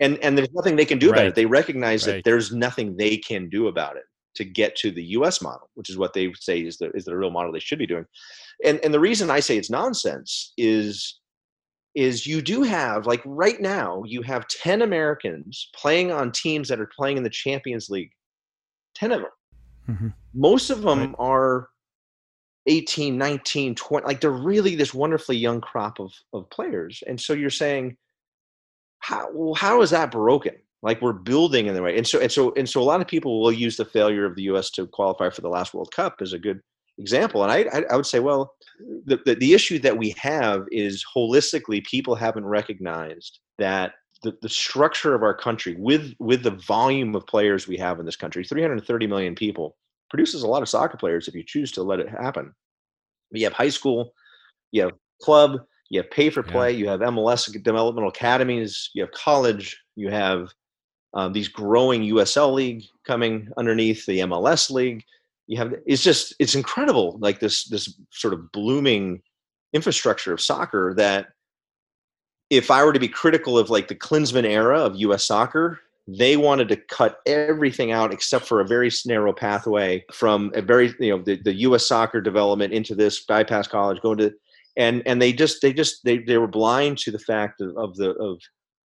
And 0.00 0.18
and 0.18 0.36
there's 0.36 0.52
nothing 0.52 0.76
they 0.76 0.84
can 0.84 0.98
do 0.98 1.10
right. 1.10 1.18
about 1.18 1.26
it. 1.26 1.34
They 1.34 1.46
recognize 1.46 2.06
right. 2.06 2.14
that 2.14 2.24
there's 2.24 2.52
nothing 2.52 2.96
they 2.96 3.16
can 3.16 3.48
do 3.48 3.68
about 3.68 3.96
it 3.96 4.04
to 4.36 4.44
get 4.44 4.74
to 4.76 4.90
the 4.90 5.04
U.S. 5.04 5.40
model, 5.40 5.70
which 5.74 5.88
is 5.88 5.96
what 5.96 6.12
they 6.12 6.32
say 6.40 6.58
is 6.58 6.78
the 6.78 6.90
is 6.90 7.04
the 7.04 7.16
real 7.16 7.30
model 7.30 7.52
they 7.52 7.60
should 7.60 7.78
be 7.78 7.86
doing. 7.86 8.06
And 8.64 8.80
and 8.84 8.92
the 8.92 9.00
reason 9.00 9.30
I 9.30 9.40
say 9.40 9.56
it's 9.56 9.70
nonsense 9.70 10.52
is 10.58 11.20
is 11.94 12.26
you 12.26 12.42
do 12.42 12.62
have 12.62 13.06
like 13.06 13.22
right 13.24 13.60
now 13.60 14.02
you 14.04 14.22
have 14.22 14.48
10 14.48 14.82
americans 14.82 15.68
playing 15.74 16.10
on 16.10 16.32
teams 16.32 16.68
that 16.68 16.80
are 16.80 16.90
playing 16.96 17.16
in 17.16 17.22
the 17.22 17.30
champions 17.30 17.88
league 17.88 18.10
10 18.96 19.12
of 19.12 19.20
them 19.20 19.30
mm-hmm. 19.88 20.08
most 20.34 20.70
of 20.70 20.82
them 20.82 20.98
right. 20.98 21.14
are 21.18 21.68
18 22.66 23.18
19 23.18 23.74
20 23.74 24.06
like 24.06 24.20
they're 24.20 24.30
really 24.30 24.74
this 24.74 24.94
wonderfully 24.94 25.36
young 25.36 25.60
crop 25.60 26.00
of, 26.00 26.12
of 26.32 26.48
players. 26.50 27.02
And 27.06 27.20
so 27.20 27.32
you're 27.32 27.50
saying 27.50 27.96
how 29.00 29.28
well, 29.32 29.54
how 29.54 29.82
is 29.82 29.90
that 29.90 30.10
broken? 30.10 30.54
Like 30.82 31.00
we're 31.00 31.12
building 31.12 31.66
in 31.66 31.74
the 31.74 31.82
way. 31.82 31.96
And 31.96 32.06
so 32.06 32.20
and 32.20 32.32
so 32.32 32.52
and 32.56 32.68
so 32.68 32.80
a 32.80 32.84
lot 32.84 33.00
of 33.00 33.06
people 33.06 33.40
will 33.40 33.52
use 33.52 33.76
the 33.76 33.84
failure 33.84 34.24
of 34.24 34.36
the 34.36 34.44
us 34.44 34.70
to 34.72 34.86
qualify 34.86 35.30
for 35.30 35.40
the 35.40 35.48
last 35.48 35.74
world 35.74 35.92
cup 35.94 36.16
as 36.20 36.32
a 36.32 36.38
good 36.38 36.60
example. 36.98 37.42
And 37.42 37.50
I, 37.50 37.82
I, 37.90 37.96
would 37.96 38.06
say, 38.06 38.20
well, 38.20 38.54
the, 39.04 39.20
the, 39.24 39.34
the 39.34 39.52
issue 39.52 39.78
that 39.80 39.98
we 39.98 40.14
have 40.18 40.64
is 40.70 41.04
holistically, 41.16 41.84
people 41.84 42.14
haven't 42.14 42.44
recognized 42.44 43.40
that 43.58 43.94
the, 44.22 44.36
the 44.42 44.48
structure 44.48 45.14
of 45.14 45.22
our 45.22 45.34
country 45.34 45.76
with 45.78 46.14
with 46.18 46.42
the 46.42 46.50
volume 46.50 47.14
of 47.14 47.26
players 47.26 47.68
we 47.68 47.76
have 47.76 48.00
in 48.00 48.06
this 48.06 48.16
country 48.16 48.42
330 48.42 49.06
million 49.06 49.34
people 49.34 49.76
produces 50.10 50.42
a 50.42 50.46
lot 50.46 50.62
of 50.62 50.68
soccer 50.68 50.96
players 50.96 51.28
if 51.28 51.34
you 51.34 51.42
choose 51.42 51.72
to 51.72 51.82
let 51.82 52.00
it 52.00 52.08
happen 52.08 52.52
you 53.32 53.44
have 53.44 53.52
high 53.52 53.68
school 53.68 54.12
you 54.72 54.82
have 54.82 54.92
club 55.22 55.58
you 55.90 56.00
have 56.00 56.10
pay 56.10 56.30
for 56.30 56.42
play 56.42 56.70
yeah. 56.72 56.78
you 56.78 56.88
have 56.88 57.00
mls 57.00 57.62
developmental 57.62 58.10
academies 58.10 58.90
you 58.94 59.02
have 59.02 59.12
college 59.12 59.80
you 59.96 60.10
have 60.10 60.48
um, 61.14 61.32
these 61.32 61.48
growing 61.48 62.02
usl 62.02 62.52
league 62.52 62.84
coming 63.06 63.48
underneath 63.56 64.04
the 64.06 64.20
mls 64.20 64.70
league 64.70 65.04
you 65.46 65.56
have 65.56 65.74
it's 65.86 66.02
just 66.02 66.34
it's 66.38 66.54
incredible 66.54 67.16
like 67.20 67.40
this 67.40 67.64
this 67.64 67.98
sort 68.10 68.34
of 68.34 68.50
blooming 68.52 69.20
infrastructure 69.72 70.32
of 70.32 70.40
soccer 70.40 70.94
that 70.96 71.28
if 72.50 72.70
i 72.70 72.84
were 72.84 72.92
to 72.92 73.00
be 73.00 73.08
critical 73.08 73.58
of 73.58 73.70
like 73.70 73.88
the 73.88 73.94
klinsmann 73.94 74.44
era 74.44 74.80
of 74.80 74.96
us 74.96 75.26
soccer 75.26 75.80
they 76.06 76.36
wanted 76.36 76.68
to 76.68 76.76
cut 76.76 77.18
everything 77.26 77.92
out 77.92 78.12
except 78.12 78.46
for 78.46 78.60
a 78.60 78.66
very 78.66 78.90
narrow 79.06 79.32
pathway 79.32 80.04
from 80.12 80.52
a 80.54 80.62
very 80.62 80.94
you 81.00 81.16
know 81.16 81.22
the, 81.22 81.40
the 81.44 81.52
us 81.52 81.86
soccer 81.86 82.20
development 82.20 82.72
into 82.72 82.94
this 82.94 83.24
bypass 83.24 83.66
college 83.66 84.00
going 84.02 84.18
to 84.18 84.32
and 84.76 85.02
and 85.06 85.20
they 85.20 85.32
just 85.32 85.62
they 85.62 85.72
just 85.72 86.04
they, 86.04 86.18
they 86.18 86.38
were 86.38 86.48
blind 86.48 86.98
to 86.98 87.10
the 87.10 87.18
fact 87.18 87.60
of, 87.60 87.76
of 87.76 87.96
the 87.96 88.10
of 88.10 88.38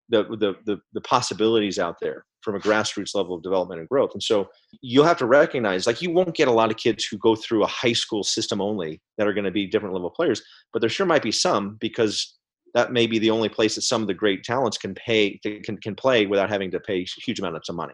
the, 0.09 0.24
the 0.24 0.55
the 0.65 0.80
the 0.93 1.01
possibilities 1.01 1.80
out 1.80 1.97
there 2.01 2.26
from 2.41 2.55
a 2.55 2.59
grassroots 2.59 3.15
level 3.15 3.36
of 3.36 3.43
development 3.43 3.80
and 3.80 3.89
growth. 3.89 4.11
And 4.13 4.24
so 4.24 4.47
you'll 4.82 5.05
have 5.05 5.17
to 5.17 5.26
recognize 5.26 5.86
like 5.86 6.01
you 6.01 6.11
won't 6.11 6.36
get 6.36 6.47
a 6.47 6.53
lot 6.53 6.72
of 6.72 6.78
kids 6.78 7.03
who 7.03 7.17
go 7.17 7.36
through 7.36 7.63
a 7.63 7.67
high 7.67 7.93
school 7.93 8.24
system 8.24 8.61
only 8.61 9.01
that 9.17 9.28
are 9.28 9.34
going 9.34 9.43
to 9.43 9.51
be 9.51 9.67
different 9.67 9.93
level 9.93 10.09
players, 10.09 10.41
but 10.72 10.80
there 10.80 10.89
sure 10.89 11.05
might 11.05 11.22
be 11.22 11.32
some 11.32 11.76
because 11.82 12.38
that 12.74 12.91
may 12.91 13.07
be 13.07 13.20
the 13.20 13.32
only 13.32 13.49
place 13.49 13.76
that 13.76 13.82
some 13.82 14.01
of 14.01 14.07
the 14.07 14.13
great 14.13 14.43
talents 14.43 14.78
can 14.78 14.93
pay 14.95 15.39
can 15.43 15.78
can 15.78 15.95
play 15.95 16.26
without 16.26 16.49
having 16.49 16.72
to 16.72 16.80
pay 16.80 17.05
huge 17.24 17.39
amounts 17.39 17.70
of 17.70 17.76
money. 17.76 17.93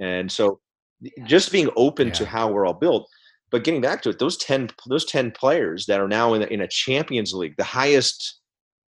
And 0.00 0.30
so 0.30 0.60
just 1.24 1.52
being 1.52 1.70
open 1.76 2.08
yeah. 2.08 2.14
to 2.14 2.26
how 2.26 2.50
we're 2.50 2.66
all 2.66 2.74
built. 2.74 3.08
But 3.50 3.64
getting 3.64 3.82
back 3.82 4.02
to 4.02 4.10
it, 4.10 4.18
those 4.18 4.36
10 4.38 4.70
those 4.88 5.04
10 5.04 5.32
players 5.32 5.86
that 5.86 6.00
are 6.00 6.08
now 6.08 6.34
in, 6.34 6.42
in 6.42 6.62
a 6.62 6.68
Champions 6.68 7.34
League, 7.34 7.56
the 7.56 7.64
highest 7.64 8.40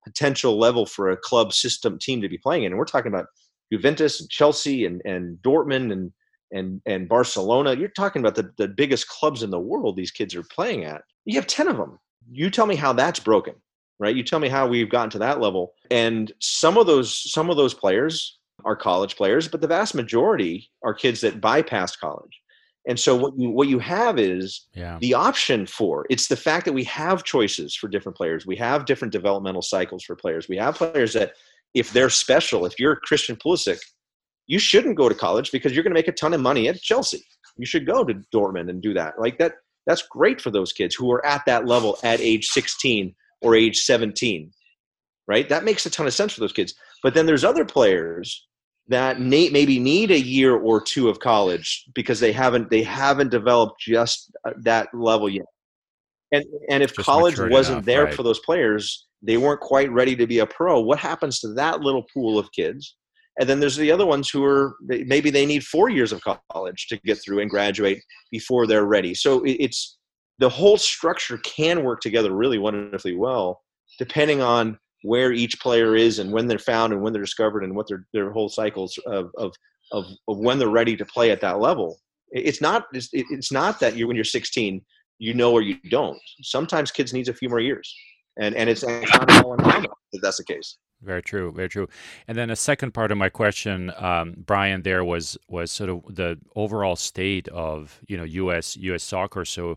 potential 0.04 0.58
level 0.58 0.86
for 0.86 1.10
a 1.10 1.16
club 1.16 1.52
system 1.52 1.98
team 1.98 2.20
to 2.22 2.28
be 2.28 2.38
playing 2.38 2.64
in, 2.64 2.72
and 2.72 2.78
we're 2.78 2.84
talking 2.84 3.12
about 3.12 3.26
Juventus 3.72 4.20
and 4.20 4.30
Chelsea 4.30 4.86
and, 4.86 5.02
and 5.04 5.38
Dortmund 5.42 5.92
and 5.92 6.12
and 6.52 6.80
and 6.86 7.08
Barcelona. 7.08 7.74
You're 7.74 7.88
talking 7.88 8.20
about 8.20 8.36
the, 8.36 8.50
the 8.56 8.68
biggest 8.68 9.08
clubs 9.08 9.42
in 9.42 9.50
the 9.50 9.60
world 9.60 9.96
these 9.96 10.10
kids 10.10 10.34
are 10.34 10.44
playing 10.44 10.84
at. 10.84 11.02
You 11.24 11.36
have 11.36 11.46
10 11.46 11.68
of 11.68 11.76
them. 11.76 11.98
You 12.30 12.50
tell 12.50 12.66
me 12.66 12.76
how 12.76 12.94
that's 12.94 13.20
broken, 13.20 13.54
right? 13.98 14.14
You 14.14 14.22
tell 14.22 14.38
me 14.38 14.48
how 14.48 14.66
we've 14.66 14.90
gotten 14.90 15.10
to 15.10 15.18
that 15.18 15.40
level. 15.40 15.74
And 15.90 16.32
some 16.40 16.76
of 16.76 16.86
those 16.86 17.30
some 17.32 17.50
of 17.50 17.56
those 17.56 17.74
players 17.74 18.38
are 18.64 18.76
college 18.76 19.16
players, 19.16 19.48
but 19.48 19.60
the 19.60 19.66
vast 19.66 19.94
majority 19.94 20.70
are 20.82 20.94
kids 20.94 21.20
that 21.20 21.40
bypassed 21.40 21.98
college. 21.98 22.40
And 22.86 23.00
so 23.00 23.16
what 23.16 23.32
you 23.38 23.50
what 23.50 23.68
you 23.68 23.78
have 23.78 24.18
is 24.18 24.66
yeah. 24.74 24.98
the 25.00 25.14
option 25.14 25.66
for 25.66 26.06
it's 26.10 26.28
the 26.28 26.36
fact 26.36 26.66
that 26.66 26.74
we 26.74 26.84
have 26.84 27.24
choices 27.24 27.74
for 27.74 27.88
different 27.88 28.16
players. 28.16 28.46
We 28.46 28.56
have 28.56 28.84
different 28.84 29.12
developmental 29.12 29.62
cycles 29.62 30.04
for 30.04 30.16
players. 30.16 30.48
We 30.48 30.56
have 30.58 30.76
players 30.76 31.14
that 31.14 31.32
if 31.72 31.92
they're 31.92 32.10
special, 32.10 32.66
if 32.66 32.78
you're 32.78 32.96
Christian 32.96 33.36
Pulisic, 33.36 33.78
you 34.46 34.58
shouldn't 34.58 34.96
go 34.96 35.08
to 35.08 35.14
college 35.14 35.50
because 35.50 35.74
you're 35.74 35.82
going 35.82 35.94
to 35.94 35.98
make 35.98 36.08
a 36.08 36.12
ton 36.12 36.34
of 36.34 36.40
money 36.40 36.68
at 36.68 36.80
Chelsea. 36.80 37.24
You 37.56 37.66
should 37.66 37.86
go 37.86 38.04
to 38.04 38.14
Dortmund 38.34 38.68
and 38.68 38.82
do 38.82 38.92
that. 38.94 39.14
Like 39.18 39.38
that 39.38 39.54
that's 39.86 40.02
great 40.02 40.40
for 40.40 40.50
those 40.50 40.72
kids 40.72 40.94
who 40.94 41.10
are 41.12 41.24
at 41.24 41.44
that 41.46 41.66
level 41.66 41.98
at 42.02 42.20
age 42.20 42.46
16 42.46 43.14
or 43.44 43.54
age 43.54 43.82
17. 43.82 44.50
Right? 45.26 45.48
That 45.48 45.64
makes 45.64 45.86
a 45.86 45.90
ton 45.90 46.06
of 46.06 46.12
sense 46.12 46.34
for 46.34 46.40
those 46.40 46.52
kids. 46.52 46.74
But 47.02 47.14
then 47.14 47.26
there's 47.26 47.44
other 47.44 47.64
players 47.64 48.46
that 48.88 49.20
maybe 49.20 49.78
need 49.78 50.10
a 50.10 50.20
year 50.20 50.54
or 50.54 50.80
two 50.80 51.08
of 51.08 51.18
college 51.18 51.84
because 51.94 52.20
they 52.20 52.32
haven't 52.32 52.68
they 52.70 52.82
haven't 52.82 53.30
developed 53.30 53.80
just 53.80 54.30
uh, 54.46 54.52
that 54.62 54.88
level 54.92 55.28
yet. 55.28 55.46
And 56.32 56.44
and 56.68 56.82
if 56.82 56.94
just 56.94 57.06
college 57.06 57.38
wasn't 57.38 57.76
enough, 57.76 57.84
there 57.86 58.04
right. 58.04 58.14
for 58.14 58.22
those 58.22 58.40
players, 58.40 59.06
they 59.22 59.38
weren't 59.38 59.60
quite 59.60 59.90
ready 59.90 60.14
to 60.16 60.26
be 60.26 60.40
a 60.40 60.46
pro. 60.46 60.80
What 60.80 60.98
happens 60.98 61.40
to 61.40 61.54
that 61.54 61.80
little 61.80 62.04
pool 62.12 62.38
of 62.38 62.50
kids? 62.52 62.96
And 63.40 63.48
then 63.48 63.58
there's 63.58 63.76
the 63.76 63.90
other 63.90 64.06
ones 64.06 64.30
who 64.30 64.44
are 64.44 64.76
maybe 64.82 65.30
they 65.30 65.46
need 65.46 65.64
four 65.64 65.88
years 65.88 66.12
of 66.12 66.22
college 66.52 66.86
to 66.88 66.98
get 67.04 67.16
through 67.16 67.40
and 67.40 67.50
graduate 67.50 68.02
before 68.30 68.66
they're 68.66 68.84
ready. 68.84 69.14
So 69.14 69.42
it's 69.44 69.98
the 70.38 70.48
whole 70.48 70.76
structure 70.76 71.38
can 71.38 71.84
work 71.84 72.00
together 72.00 72.32
really 72.32 72.58
wonderfully 72.58 73.16
well, 73.16 73.62
depending 73.98 74.40
on 74.40 74.78
where 75.02 75.32
each 75.32 75.60
player 75.60 75.94
is 75.94 76.18
and 76.18 76.32
when 76.32 76.46
they're 76.46 76.58
found 76.58 76.92
and 76.92 77.02
when 77.02 77.12
they're 77.12 77.22
discovered 77.22 77.62
and 77.62 77.74
what 77.74 77.86
their 77.86 78.06
their 78.12 78.32
whole 78.32 78.48
cycles 78.48 78.98
of 79.06 79.30
of 79.36 79.52
of, 79.92 80.06
of 80.28 80.38
when 80.38 80.58
they're 80.58 80.68
ready 80.68 80.96
to 80.96 81.04
play 81.04 81.30
at 81.30 81.40
that 81.40 81.60
level. 81.60 81.98
It's 82.30 82.60
not 82.60 82.86
it's, 82.92 83.10
it's 83.12 83.52
not 83.52 83.78
that 83.80 83.96
you 83.96 84.06
when 84.08 84.16
you're 84.16 84.24
16 84.24 84.80
you 85.18 85.34
know 85.34 85.52
or 85.52 85.62
you 85.62 85.76
don't. 85.90 86.18
Sometimes 86.42 86.90
kids 86.90 87.12
needs 87.12 87.28
a 87.28 87.34
few 87.34 87.48
more 87.48 87.60
years, 87.60 87.94
and 88.40 88.54
and 88.54 88.68
it's 88.68 88.82
not 88.82 89.44
all 89.44 89.54
uncommon 89.54 89.90
if 90.12 90.22
that's 90.22 90.38
the 90.38 90.44
case. 90.44 90.78
Very 91.04 91.22
true, 91.22 91.52
very 91.52 91.68
true. 91.68 91.86
And 92.26 92.36
then 92.38 92.48
a 92.50 92.56
second 92.56 92.92
part 92.92 93.12
of 93.12 93.18
my 93.18 93.28
question, 93.28 93.92
um, 93.98 94.34
Brian, 94.38 94.82
there 94.82 95.04
was 95.04 95.36
was 95.48 95.70
sort 95.70 95.90
of 95.90 96.02
the 96.08 96.38
overall 96.56 96.96
state 96.96 97.46
of 97.48 98.00
you 98.08 98.16
know 98.16 98.24
U.S. 98.24 98.76
U.S. 98.78 99.02
soccer. 99.02 99.44
So 99.44 99.76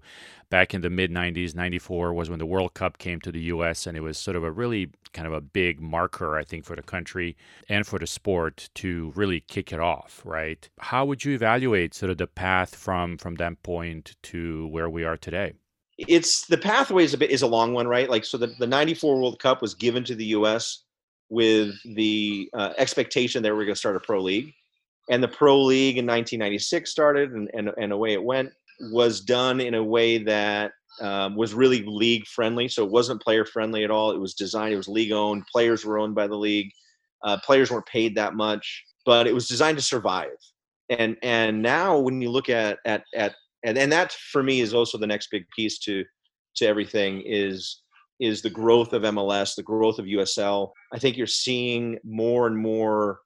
back 0.49 0.73
in 0.73 0.81
the 0.81 0.89
mid 0.89 1.11
'90s, 1.11 1.53
'94 1.53 2.13
was 2.13 2.29
when 2.29 2.39
the 2.39 2.45
World 2.45 2.73
Cup 2.73 2.97
came 2.97 3.19
to 3.21 3.31
the 3.31 3.41
U.S. 3.41 3.85
and 3.85 3.97
it 3.97 4.01
was 4.01 4.17
sort 4.17 4.37
of 4.37 4.43
a 4.43 4.51
really 4.51 4.89
kind 5.11 5.27
of 5.27 5.33
a 5.33 5.41
big 5.41 5.81
marker, 5.81 6.37
I 6.37 6.43
think, 6.43 6.63
for 6.63 6.75
the 6.75 6.81
country 6.81 7.35
and 7.67 7.85
for 7.85 7.99
the 7.99 8.07
sport 8.07 8.69
to 8.75 9.11
really 9.15 9.41
kick 9.41 9.73
it 9.73 9.81
off. 9.81 10.21
Right? 10.23 10.69
How 10.79 11.03
would 11.05 11.25
you 11.25 11.33
evaluate 11.33 11.93
sort 11.93 12.09
of 12.09 12.17
the 12.17 12.27
path 12.27 12.73
from 12.73 13.17
from 13.17 13.35
that 13.35 13.61
point 13.63 14.15
to 14.23 14.67
where 14.67 14.89
we 14.89 15.03
are 15.03 15.17
today? 15.17 15.53
It's 15.97 16.45
the 16.45 16.59
pathway 16.59 17.03
is 17.03 17.13
a 17.13 17.17
bit 17.17 17.31
is 17.31 17.41
a 17.41 17.47
long 17.47 17.73
one, 17.73 17.87
right? 17.87 18.09
Like 18.09 18.23
so, 18.23 18.37
the 18.37 18.47
the 18.59 18.67
'94 18.67 19.15
World 19.15 19.39
Cup 19.39 19.61
was 19.61 19.73
given 19.73 20.05
to 20.05 20.15
the 20.15 20.25
U.S 20.25 20.83
with 21.29 21.75
the 21.83 22.49
uh, 22.53 22.73
expectation 22.77 23.43
that 23.43 23.53
we 23.53 23.61
are 23.61 23.65
going 23.65 23.75
to 23.75 23.79
start 23.79 23.95
a 23.95 23.99
pro 23.99 24.21
league. 24.21 24.53
And 25.09 25.23
the 25.23 25.27
pro 25.27 25.61
league 25.61 25.97
in 25.97 26.05
1996 26.05 26.89
started, 26.89 27.31
and, 27.31 27.49
and, 27.53 27.71
and 27.77 27.91
away 27.91 28.13
it 28.13 28.23
went. 28.23 28.51
Was 28.91 29.21
done 29.21 29.59
in 29.59 29.73
a 29.73 29.83
way 29.83 30.19
that 30.19 30.71
um, 31.01 31.35
was 31.35 31.53
really 31.53 31.83
league 31.83 32.25
friendly. 32.25 32.67
So 32.67 32.83
it 32.83 32.91
wasn't 32.91 33.21
player 33.21 33.45
friendly 33.45 33.83
at 33.83 33.91
all. 33.91 34.11
It 34.11 34.19
was 34.19 34.33
designed, 34.33 34.73
it 34.73 34.77
was 34.77 34.87
league 34.87 35.11
owned. 35.11 35.45
Players 35.47 35.85
were 35.85 35.97
owned 35.97 36.15
by 36.15 36.27
the 36.27 36.35
league. 36.35 36.71
Uh, 37.23 37.37
players 37.43 37.71
weren't 37.71 37.85
paid 37.85 38.15
that 38.15 38.35
much, 38.35 38.83
but 39.05 39.27
it 39.27 39.33
was 39.33 39.47
designed 39.47 39.77
to 39.77 39.83
survive. 39.83 40.37
And 40.89 41.17
and 41.23 41.61
now 41.61 41.97
when 41.97 42.21
you 42.21 42.29
look 42.29 42.49
at 42.49 42.79
at 42.85 43.03
at 43.15 43.35
and, 43.63 43.77
and 43.77 43.91
that 43.91 44.13
for 44.13 44.43
me 44.43 44.61
is 44.61 44.73
also 44.73 44.97
the 44.97 45.07
next 45.07 45.29
big 45.31 45.45
piece 45.55 45.79
to 45.79 46.03
to 46.57 46.67
everything 46.67 47.21
is 47.25 47.81
is 48.19 48.41
the 48.41 48.49
growth 48.49 48.93
of 48.93 49.03
MLS, 49.03 49.55
the 49.55 49.63
growth 49.63 49.99
of 49.99 50.05
USL. 50.05 50.71
I 50.93 50.99
think 50.99 51.17
you're 51.17 51.27
seeing 51.27 51.97
more 52.03 52.47
and 52.47 52.57
more 52.57 53.19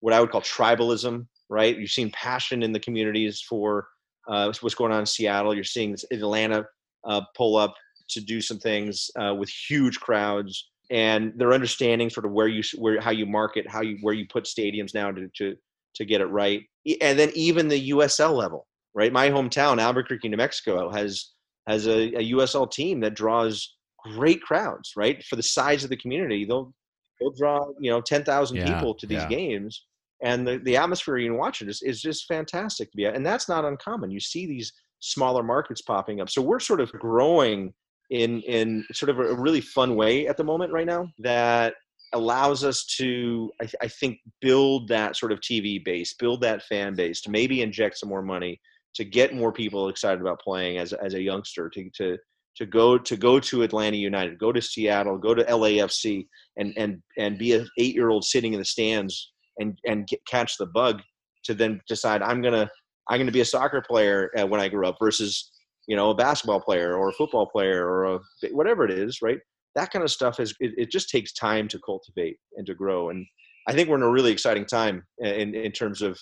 what 0.00 0.12
I 0.12 0.20
would 0.20 0.30
call 0.30 0.42
tribalism, 0.42 1.26
right? 1.48 1.76
You're 1.76 1.86
seeing 1.86 2.10
passion 2.12 2.62
in 2.62 2.72
the 2.72 2.80
communities 2.80 3.40
for 3.40 3.88
uh, 4.28 4.52
what's 4.60 4.74
going 4.74 4.92
on 4.92 5.00
in 5.00 5.06
Seattle. 5.06 5.54
You're 5.54 5.64
seeing 5.64 5.96
Atlanta 6.12 6.64
uh, 7.04 7.22
pull 7.36 7.56
up 7.56 7.74
to 8.10 8.20
do 8.20 8.40
some 8.40 8.58
things 8.58 9.10
uh, 9.20 9.34
with 9.34 9.48
huge 9.48 9.98
crowds, 10.00 10.70
and 10.90 11.32
they're 11.36 11.52
understanding 11.52 12.10
sort 12.10 12.26
of 12.26 12.32
where 12.32 12.48
you 12.48 12.62
where 12.78 13.00
how 13.00 13.10
you 13.10 13.26
market, 13.26 13.68
how 13.68 13.82
you 13.82 13.98
where 14.02 14.14
you 14.14 14.26
put 14.28 14.44
stadiums 14.44 14.94
now 14.94 15.10
to 15.10 15.28
to 15.36 15.56
to 15.94 16.04
get 16.04 16.20
it 16.20 16.26
right, 16.26 16.62
and 17.00 17.18
then 17.18 17.30
even 17.34 17.68
the 17.68 17.90
USL 17.90 18.36
level, 18.36 18.66
right? 18.94 19.12
My 19.12 19.30
hometown, 19.30 19.80
Albuquerque, 19.80 20.28
New 20.28 20.36
Mexico, 20.36 20.90
has 20.90 21.32
has 21.66 21.86
a, 21.86 22.14
a 22.14 22.32
USL 22.32 22.70
team 22.70 23.00
that 23.00 23.14
draws 23.14 23.75
great 24.14 24.42
crowds, 24.42 24.92
right? 24.96 25.22
For 25.24 25.36
the 25.36 25.42
size 25.42 25.84
of 25.84 25.90
the 25.90 25.96
community, 25.96 26.44
they'll 26.44 26.72
they'll 27.20 27.32
draw 27.32 27.66
you 27.80 27.90
know 27.90 28.00
ten 28.00 28.24
thousand 28.24 28.58
yeah, 28.58 28.74
people 28.74 28.94
to 28.94 29.06
these 29.06 29.22
yeah. 29.22 29.28
games, 29.28 29.86
and 30.22 30.46
the 30.46 30.58
the 30.58 30.76
atmosphere 30.76 31.18
you 31.18 31.30
can 31.30 31.38
watch 31.38 31.62
it 31.62 31.68
is 31.68 31.82
is 31.82 32.00
just 32.00 32.26
fantastic 32.26 32.90
to 32.90 32.96
be 32.96 33.06
at, 33.06 33.14
and 33.14 33.24
that's 33.24 33.48
not 33.48 33.64
uncommon. 33.64 34.10
You 34.10 34.20
see 34.20 34.46
these 34.46 34.72
smaller 35.00 35.42
markets 35.42 35.82
popping 35.82 36.20
up, 36.20 36.30
so 36.30 36.42
we're 36.42 36.60
sort 36.60 36.80
of 36.80 36.92
growing 36.92 37.72
in 38.10 38.40
in 38.42 38.84
sort 38.92 39.10
of 39.10 39.18
a 39.18 39.34
really 39.34 39.60
fun 39.60 39.96
way 39.96 40.28
at 40.28 40.36
the 40.36 40.44
moment 40.44 40.72
right 40.72 40.86
now 40.86 41.08
that 41.18 41.74
allows 42.12 42.64
us 42.64 42.84
to 42.84 43.50
I, 43.60 43.68
I 43.82 43.88
think 43.88 44.18
build 44.40 44.88
that 44.88 45.16
sort 45.16 45.32
of 45.32 45.40
TV 45.40 45.84
base, 45.84 46.14
build 46.14 46.40
that 46.42 46.62
fan 46.62 46.94
base, 46.94 47.20
to 47.22 47.30
maybe 47.30 47.62
inject 47.62 47.98
some 47.98 48.08
more 48.08 48.22
money 48.22 48.60
to 48.94 49.04
get 49.04 49.34
more 49.34 49.52
people 49.52 49.88
excited 49.88 50.20
about 50.20 50.40
playing 50.40 50.78
as 50.78 50.92
as 50.92 51.14
a 51.14 51.20
youngster 51.20 51.68
to 51.70 51.90
to 51.94 52.16
to 52.56 52.66
go 52.66 52.98
to 52.98 53.16
go 53.16 53.38
to 53.38 53.62
Atlanta 53.62 53.96
United, 53.96 54.38
go 54.38 54.52
to 54.52 54.62
Seattle, 54.62 55.18
go 55.18 55.34
to 55.34 55.44
LAFC, 55.44 56.26
and 56.56 56.72
and 56.76 57.02
and 57.18 57.38
be 57.38 57.52
an 57.52 57.68
eight 57.78 57.94
year 57.94 58.10
old 58.10 58.24
sitting 58.24 58.52
in 58.52 58.58
the 58.58 58.64
stands 58.64 59.32
and 59.58 59.78
and 59.86 60.06
get, 60.06 60.20
catch 60.26 60.56
the 60.56 60.66
bug 60.66 61.02
to 61.44 61.54
then 61.54 61.80
decide 61.88 62.22
I'm 62.22 62.42
gonna 62.42 62.68
I'm 63.08 63.18
gonna 63.18 63.32
be 63.32 63.40
a 63.40 63.46
soccer 63.46 63.82
player 63.86 64.30
uh, 64.38 64.46
when 64.46 64.60
I 64.60 64.68
grow 64.68 64.88
up 64.88 64.96
versus 64.98 65.50
you 65.86 65.96
know 65.96 66.10
a 66.10 66.14
basketball 66.14 66.60
player 66.60 66.96
or 66.96 67.10
a 67.10 67.14
football 67.14 67.46
player 67.46 67.86
or 67.86 68.14
a, 68.14 68.18
whatever 68.52 68.84
it 68.84 68.90
is, 68.90 69.20
right? 69.22 69.38
That 69.74 69.90
kind 69.90 70.02
of 70.02 70.10
stuff 70.10 70.40
is 70.40 70.54
it, 70.60 70.72
it 70.78 70.90
just 70.90 71.10
takes 71.10 71.32
time 71.32 71.68
to 71.68 71.78
cultivate 71.84 72.38
and 72.56 72.66
to 72.66 72.74
grow, 72.74 73.10
and 73.10 73.26
I 73.68 73.72
think 73.72 73.88
we're 73.88 73.96
in 73.96 74.02
a 74.02 74.10
really 74.10 74.32
exciting 74.32 74.64
time 74.64 75.04
in 75.18 75.54
in 75.54 75.72
terms 75.72 76.00
of 76.00 76.18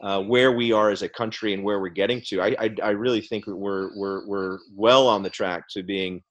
uh, 0.00 0.22
where 0.22 0.52
we 0.52 0.72
are 0.72 0.90
as 0.90 1.02
a 1.02 1.08
country 1.08 1.54
and 1.54 1.62
where 1.62 1.80
we're 1.80 1.88
getting 1.88 2.22
to. 2.28 2.40
I, 2.40 2.56
I, 2.58 2.74
I, 2.82 2.90
really 2.90 3.20
think 3.20 3.46
we're, 3.46 3.96
we're, 3.96 4.26
we're 4.26 4.58
well 4.72 5.08
on 5.08 5.22
the 5.22 5.30
track 5.30 5.64
to 5.70 5.82
being 5.82 6.22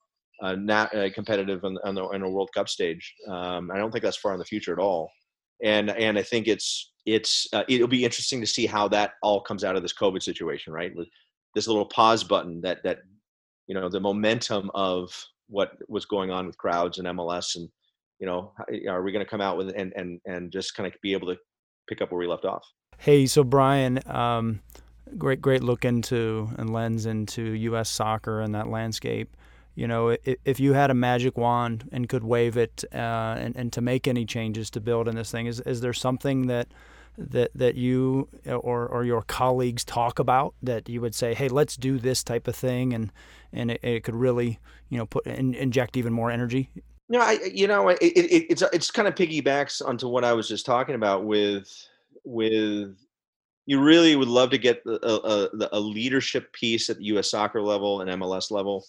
uh, 0.42 0.54
not 0.54 0.94
uh, 0.94 1.10
competitive 1.12 1.64
on, 1.64 1.76
on, 1.84 1.94
the, 1.94 2.02
on 2.02 2.22
a 2.22 2.30
World 2.30 2.50
Cup 2.54 2.68
stage. 2.68 3.14
Um, 3.28 3.70
I 3.70 3.76
don't 3.76 3.90
think 3.90 4.02
that's 4.02 4.16
far 4.16 4.32
in 4.32 4.38
the 4.38 4.44
future 4.44 4.72
at 4.72 4.78
all. 4.78 5.10
And, 5.62 5.90
and 5.90 6.18
I 6.18 6.22
think 6.22 6.46
it's, 6.46 6.92
it's, 7.04 7.46
uh, 7.52 7.64
it'll 7.68 7.88
be 7.88 8.04
interesting 8.04 8.40
to 8.40 8.46
see 8.46 8.64
how 8.64 8.88
that 8.88 9.14
all 9.22 9.40
comes 9.40 9.64
out 9.64 9.76
of 9.76 9.82
this 9.82 9.94
COVID 9.94 10.22
situation, 10.22 10.72
right? 10.72 10.94
With 10.94 11.08
this 11.54 11.66
little 11.66 11.86
pause 11.86 12.24
button 12.24 12.60
that, 12.62 12.82
that, 12.84 13.00
you 13.66 13.74
know, 13.74 13.90
the 13.90 14.00
momentum 14.00 14.70
of 14.74 15.10
what 15.48 15.72
was 15.88 16.06
going 16.06 16.30
on 16.30 16.46
with 16.46 16.56
crowds 16.56 16.98
and 16.98 17.08
MLS 17.08 17.56
and, 17.56 17.68
you 18.18 18.26
know, 18.26 18.52
are 18.88 19.02
we 19.02 19.12
going 19.12 19.24
to 19.24 19.30
come 19.30 19.40
out 19.40 19.56
with 19.58 19.74
and, 19.76 19.92
and, 19.94 20.20
and 20.24 20.52
just 20.52 20.74
kind 20.74 20.86
of 20.86 20.98
be 21.02 21.12
able 21.12 21.26
to 21.28 21.36
pick 21.88 22.00
up 22.00 22.10
where 22.10 22.18
we 22.18 22.26
left 22.26 22.44
off? 22.44 22.64
Hey, 23.00 23.26
so 23.26 23.44
Brian, 23.44 24.00
um, 24.06 24.60
great, 25.16 25.40
great 25.40 25.62
look 25.62 25.84
into 25.84 26.50
and 26.58 26.72
lens 26.72 27.06
into 27.06 27.42
U.S. 27.42 27.88
soccer 27.88 28.40
and 28.40 28.54
that 28.56 28.66
landscape. 28.66 29.36
You 29.76 29.86
know, 29.86 30.08
if, 30.08 30.36
if 30.44 30.58
you 30.58 30.72
had 30.72 30.90
a 30.90 30.94
magic 30.94 31.38
wand 31.38 31.88
and 31.92 32.08
could 32.08 32.24
wave 32.24 32.56
it 32.56 32.82
uh, 32.92 33.36
and, 33.38 33.54
and 33.56 33.72
to 33.74 33.80
make 33.80 34.08
any 34.08 34.24
changes 34.24 34.68
to 34.70 34.80
build 34.80 35.06
in 35.06 35.14
this 35.14 35.30
thing, 35.30 35.46
is, 35.46 35.60
is 35.60 35.80
there 35.80 35.92
something 35.92 36.48
that 36.48 36.68
that 37.16 37.50
that 37.54 37.74
you 37.76 38.28
or, 38.46 38.86
or 38.86 39.04
your 39.04 39.22
colleagues 39.22 39.84
talk 39.84 40.18
about 40.18 40.54
that 40.62 40.88
you 40.88 41.00
would 41.00 41.14
say, 41.14 41.34
hey, 41.34 41.48
let's 41.48 41.76
do 41.76 41.98
this 41.98 42.24
type 42.24 42.48
of 42.48 42.56
thing, 42.56 42.92
and 42.92 43.12
and 43.52 43.70
it, 43.70 43.80
it 43.82 44.04
could 44.04 44.14
really 44.16 44.58
you 44.88 44.98
know 44.98 45.06
put 45.06 45.26
in, 45.26 45.54
inject 45.54 45.96
even 45.96 46.12
more 46.12 46.30
energy. 46.30 46.70
No, 47.08 47.20
I 47.20 47.38
you 47.52 47.66
know 47.66 47.88
it, 47.88 47.98
it, 48.00 48.46
it's 48.50 48.62
it's 48.72 48.90
kind 48.90 49.08
of 49.08 49.14
piggybacks 49.14 49.86
onto 49.86 50.08
what 50.08 50.24
I 50.24 50.32
was 50.32 50.48
just 50.48 50.66
talking 50.66 50.94
about 50.94 51.24
with 51.24 51.88
with 52.28 52.94
you 53.66 53.80
really 53.80 54.16
would 54.16 54.28
love 54.28 54.50
to 54.50 54.58
get 54.58 54.82
a, 54.86 54.90
a, 54.92 55.68
a, 55.72 55.80
leadership 55.80 56.50
piece 56.54 56.88
at 56.88 56.96
the 56.96 57.04
U.S. 57.04 57.30
soccer 57.30 57.60
level 57.60 58.00
and 58.00 58.10
MLS 58.22 58.50
level 58.50 58.84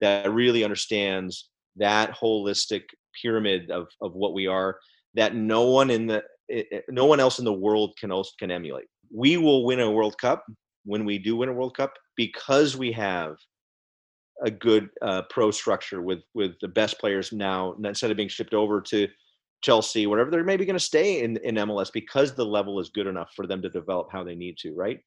that 0.00 0.32
really 0.32 0.62
understands 0.62 1.50
that 1.76 2.16
holistic 2.16 2.82
pyramid 3.20 3.70
of, 3.70 3.88
of 4.00 4.14
what 4.14 4.34
we 4.34 4.46
are. 4.46 4.78
That 5.14 5.34
no 5.34 5.64
one 5.64 5.90
in 5.90 6.06
the 6.06 6.22
it, 6.48 6.66
it, 6.70 6.84
no 6.88 7.06
one 7.06 7.18
else 7.18 7.38
in 7.38 7.44
the 7.44 7.52
world 7.52 7.94
can 7.98 8.12
can 8.38 8.50
emulate. 8.50 8.86
We 9.12 9.36
will 9.36 9.64
win 9.64 9.80
a 9.80 9.90
World 9.90 10.16
Cup 10.18 10.44
when 10.84 11.04
we 11.04 11.18
do 11.18 11.36
win 11.36 11.48
a 11.48 11.52
World 11.52 11.76
Cup 11.76 11.92
because 12.16 12.76
we 12.76 12.92
have 12.92 13.36
a 14.44 14.50
good 14.50 14.88
uh, 15.02 15.22
pro 15.30 15.50
structure 15.50 16.02
with 16.02 16.20
with 16.34 16.52
the 16.60 16.68
best 16.68 16.98
players 17.00 17.32
now 17.32 17.74
instead 17.84 18.10
of 18.10 18.16
being 18.16 18.28
shipped 18.28 18.54
over 18.54 18.80
to 18.80 19.08
Chelsea, 19.62 20.06
whatever. 20.06 20.30
They're 20.30 20.44
maybe 20.44 20.64
going 20.64 20.78
to 20.78 20.84
stay 20.84 21.22
in 21.22 21.36
in 21.38 21.56
MLS 21.56 21.92
because 21.92 22.34
the 22.34 22.44
level 22.44 22.80
is 22.80 22.90
good 22.90 23.06
enough 23.06 23.32
for 23.34 23.46
them 23.46 23.62
to 23.62 23.68
develop 23.68 24.08
how 24.10 24.24
they 24.24 24.34
need 24.34 24.56
to, 24.58 24.74
right? 24.74 25.00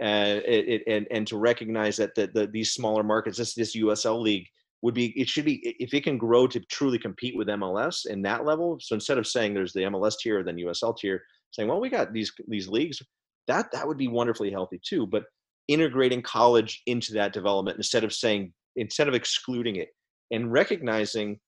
And 0.00 0.38
it, 0.44 0.68
it 0.68 0.82
and 0.86 1.06
and 1.10 1.26
to 1.26 1.36
recognize 1.36 1.96
that 1.96 2.14
the, 2.14 2.28
the 2.32 2.46
these 2.46 2.72
smaller 2.72 3.02
markets, 3.02 3.38
this 3.38 3.54
this 3.54 3.76
USL 3.76 4.20
league 4.20 4.46
would 4.82 4.94
be 4.94 5.18
it 5.20 5.28
should 5.28 5.44
be 5.44 5.56
if 5.78 5.92
it 5.92 6.04
can 6.04 6.18
grow 6.18 6.46
to 6.46 6.60
truly 6.60 6.98
compete 6.98 7.36
with 7.36 7.48
MLS 7.48 8.06
in 8.06 8.22
that 8.22 8.44
level. 8.44 8.78
So 8.80 8.94
instead 8.94 9.18
of 9.18 9.26
saying 9.26 9.54
there's 9.54 9.72
the 9.72 9.82
MLS 9.82 10.18
tier 10.18 10.42
then 10.42 10.56
USL 10.56 10.96
tier, 10.96 11.22
saying 11.50 11.68
well 11.68 11.80
we 11.80 11.90
got 11.90 12.12
these 12.12 12.32
these 12.46 12.68
leagues, 12.68 13.02
that 13.46 13.70
that 13.72 13.86
would 13.86 13.98
be 13.98 14.08
wonderfully 14.08 14.50
healthy 14.50 14.80
too. 14.82 15.06
But 15.06 15.24
integrating 15.66 16.22
college 16.22 16.82
into 16.86 17.12
that 17.12 17.32
development 17.34 17.76
instead 17.76 18.04
of 18.04 18.12
saying 18.12 18.52
instead 18.76 19.08
of 19.08 19.14
excluding 19.14 19.76
it 19.76 19.88
and 20.30 20.52
recognizing 20.52 21.38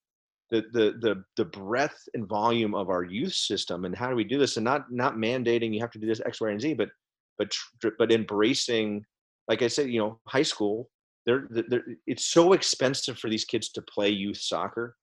the, 0.50 0.62
the 0.72 0.94
the 1.00 1.24
the 1.36 1.44
breadth 1.44 2.08
and 2.14 2.28
volume 2.28 2.74
of 2.74 2.90
our 2.90 3.04
youth 3.04 3.32
system 3.32 3.84
and 3.84 3.96
how 3.96 4.08
do 4.08 4.16
we 4.16 4.24
do 4.24 4.38
this 4.38 4.56
and 4.56 4.64
not 4.64 4.90
not 4.90 5.16
mandating 5.16 5.72
you 5.72 5.80
have 5.80 5.90
to 5.90 5.98
do 5.98 6.06
this 6.06 6.20
x 6.26 6.40
y 6.40 6.50
and 6.50 6.60
z 6.60 6.74
but 6.74 6.88
but 7.38 7.52
but 7.98 8.12
embracing 8.12 9.04
like 9.48 9.62
i 9.62 9.68
said 9.68 9.88
you 9.88 10.00
know 10.00 10.18
high 10.26 10.42
school 10.42 10.88
they're, 11.26 11.46
they're 11.50 11.84
it's 12.06 12.26
so 12.26 12.52
expensive 12.52 13.18
for 13.18 13.28
these 13.28 13.44
kids 13.44 13.70
to 13.70 13.82
play 13.82 14.08
youth 14.08 14.38
soccer 14.38 14.96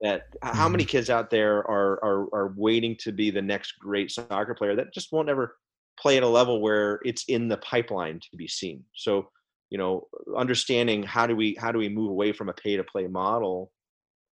that 0.00 0.22
how 0.42 0.68
many 0.68 0.84
mm-hmm. 0.84 0.90
kids 0.90 1.10
out 1.10 1.30
there 1.30 1.58
are 1.70 2.02
are 2.04 2.28
are 2.34 2.54
waiting 2.56 2.96
to 3.00 3.12
be 3.12 3.30
the 3.30 3.42
next 3.42 3.72
great 3.80 4.10
soccer 4.10 4.54
player 4.54 4.76
that 4.76 4.92
just 4.92 5.12
won't 5.12 5.28
ever 5.28 5.56
play 5.98 6.16
at 6.16 6.22
a 6.22 6.28
level 6.28 6.60
where 6.60 7.00
it's 7.04 7.24
in 7.28 7.48
the 7.48 7.56
pipeline 7.58 8.20
to 8.20 8.36
be 8.36 8.48
seen 8.48 8.82
so 8.94 9.28
you 9.70 9.78
know 9.78 10.06
understanding 10.36 11.02
how 11.02 11.26
do 11.26 11.34
we 11.34 11.56
how 11.58 11.72
do 11.72 11.78
we 11.78 11.88
move 11.88 12.10
away 12.10 12.32
from 12.32 12.48
a 12.48 12.52
pay 12.52 12.76
to 12.76 12.84
play 12.84 13.06
model 13.06 13.72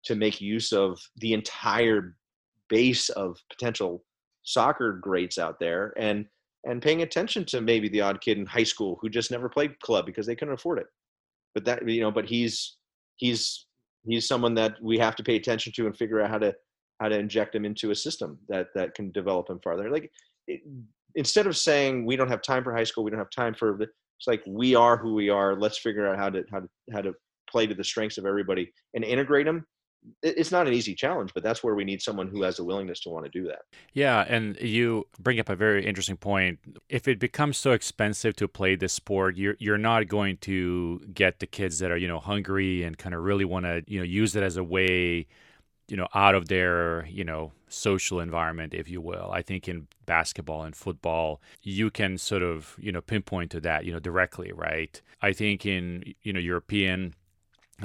to 0.06 0.16
make 0.16 0.42
use 0.42 0.72
of 0.72 1.00
the 1.18 1.34
entire 1.34 2.16
base 2.70 3.10
of 3.10 3.38
potential 3.50 4.04
soccer 4.44 4.94
greats 4.94 5.38
out 5.38 5.60
there 5.60 5.94
and 5.98 6.26
and 6.66 6.82
paying 6.82 7.04
attention 7.04 7.46
to 7.46 7.62
maybe 7.62 7.88
the 7.88 8.02
odd 8.02 8.20
kid 8.20 8.38
in 8.38 8.46
high 8.46 8.64
school 8.64 8.98
who 9.02 9.10
just 9.10 9.32
never 9.32 9.48
played 9.48 9.80
club 9.80 10.06
because 10.06 10.26
they 10.26 10.36
couldn't 10.36 10.54
afford 10.54 10.78
it. 10.78 10.88
But 11.54 11.66
that 11.66 11.88
you 11.88 12.02
know 12.02 12.12
but 12.12 12.26
he's 12.26 12.78
he's 13.16 13.66
he's 14.06 14.28
someone 14.28 14.56
that 14.56 14.76
we 14.82 14.98
have 14.98 15.16
to 15.18 15.24
pay 15.24 15.36
attention 15.36 15.72
to 15.76 15.86
and 15.86 15.98
figure 15.98 16.22
out 16.22 16.30
how 16.30 16.38
to 16.40 16.56
how 17.00 17.10
to 17.10 17.18
inject 17.18 17.56
him 17.56 17.66
into 17.66 17.92
a 17.92 17.96
system 17.96 18.38
that 18.50 18.68
that 18.76 18.94
can 18.94 19.12
develop 19.12 19.50
him 19.50 19.60
farther. 19.64 19.90
Like 19.90 20.12
it, 20.48 20.62
instead 21.16 21.48
of 21.48 21.58
saying 21.58 22.06
we 22.06 22.16
don't 22.16 22.30
have 22.30 22.42
time 22.42 22.64
for 22.64 22.76
high 22.76 22.84
school 22.84 23.04
we 23.04 23.12
don't 23.12 23.20
have 23.20 23.30
time 23.30 23.54
for 23.54 23.82
it's 23.82 24.28
like 24.28 24.44
we 24.48 24.76
are 24.76 24.98
who 24.98 25.14
we 25.14 25.30
are 25.30 25.56
let's 25.56 25.78
figure 25.78 26.08
out 26.08 26.18
how 26.18 26.30
to 26.30 26.44
how 26.52 26.60
to 26.60 26.70
how 26.94 27.02
to 27.02 27.14
play 27.50 27.66
to 27.66 27.74
the 27.74 27.84
strengths 27.84 28.18
of 28.18 28.26
everybody 28.26 28.72
and 28.94 29.04
integrate 29.04 29.46
them 29.46 29.66
it's 30.22 30.52
not 30.52 30.68
an 30.68 30.74
easy 30.74 30.96
challenge, 30.96 31.34
but 31.34 31.44
that's 31.44 31.64
where 31.64 31.76
we 31.76 31.84
need 31.84 32.02
someone 32.02 32.28
who 32.28 32.42
has 32.44 32.60
a 32.60 32.64
willingness 32.64 33.00
to 33.02 33.10
want 33.10 33.26
to 33.26 33.32
do 33.32 33.48
that. 33.48 33.60
Yeah, 33.94 34.26
and 34.28 34.60
you 34.60 35.08
bring 35.20 35.40
up 35.40 35.50
a 35.50 35.56
very 35.56 35.86
interesting 35.86 36.18
point. 36.18 36.60
If 36.90 37.08
it 37.08 37.20
becomes 37.20 37.58
so 37.58 37.72
expensive 37.72 38.36
to 38.38 38.48
play 38.48 38.76
this 38.76 38.94
sport, 38.94 39.36
you're 39.38 39.56
you're 39.60 39.78
not 39.78 40.08
going 40.08 40.38
to 40.38 41.00
get 41.14 41.40
the 41.40 41.48
kids 41.48 41.80
that 41.80 41.92
are 41.92 41.98
you 41.98 42.08
know 42.08 42.20
hungry 42.20 42.84
and 42.84 42.98
kind 42.98 43.14
of 43.16 43.24
really 43.24 43.46
want 43.46 43.66
to 43.66 43.84
you 43.88 44.00
know 44.00 44.06
use 44.06 44.36
it 44.36 44.44
as 44.44 44.58
a 44.58 44.64
way 44.64 45.28
you 45.90 45.98
know 45.98 46.08
out 46.14 46.36
of 46.36 46.48
their 46.48 47.06
you 47.08 47.24
know 47.24 47.52
social 47.68 48.20
environment 48.20 48.74
if 48.74 48.90
you 48.90 49.02
will 49.02 49.30
i 49.32 49.42
think 49.42 49.68
in 49.68 49.88
basketball 50.06 50.64
and 50.64 50.76
football 50.76 51.42
you 51.62 51.90
can 51.90 52.18
sort 52.18 52.44
of 52.44 52.76
you 52.80 52.92
know 52.92 53.02
pinpoint 53.02 53.52
to 53.52 53.60
that 53.60 53.86
you 53.86 53.92
know 53.92 54.00
directly 54.00 54.52
right 54.52 55.02
i 55.22 55.34
think 55.34 55.66
in 55.66 56.04
you 56.22 56.32
know 56.32 56.40
european 56.40 57.14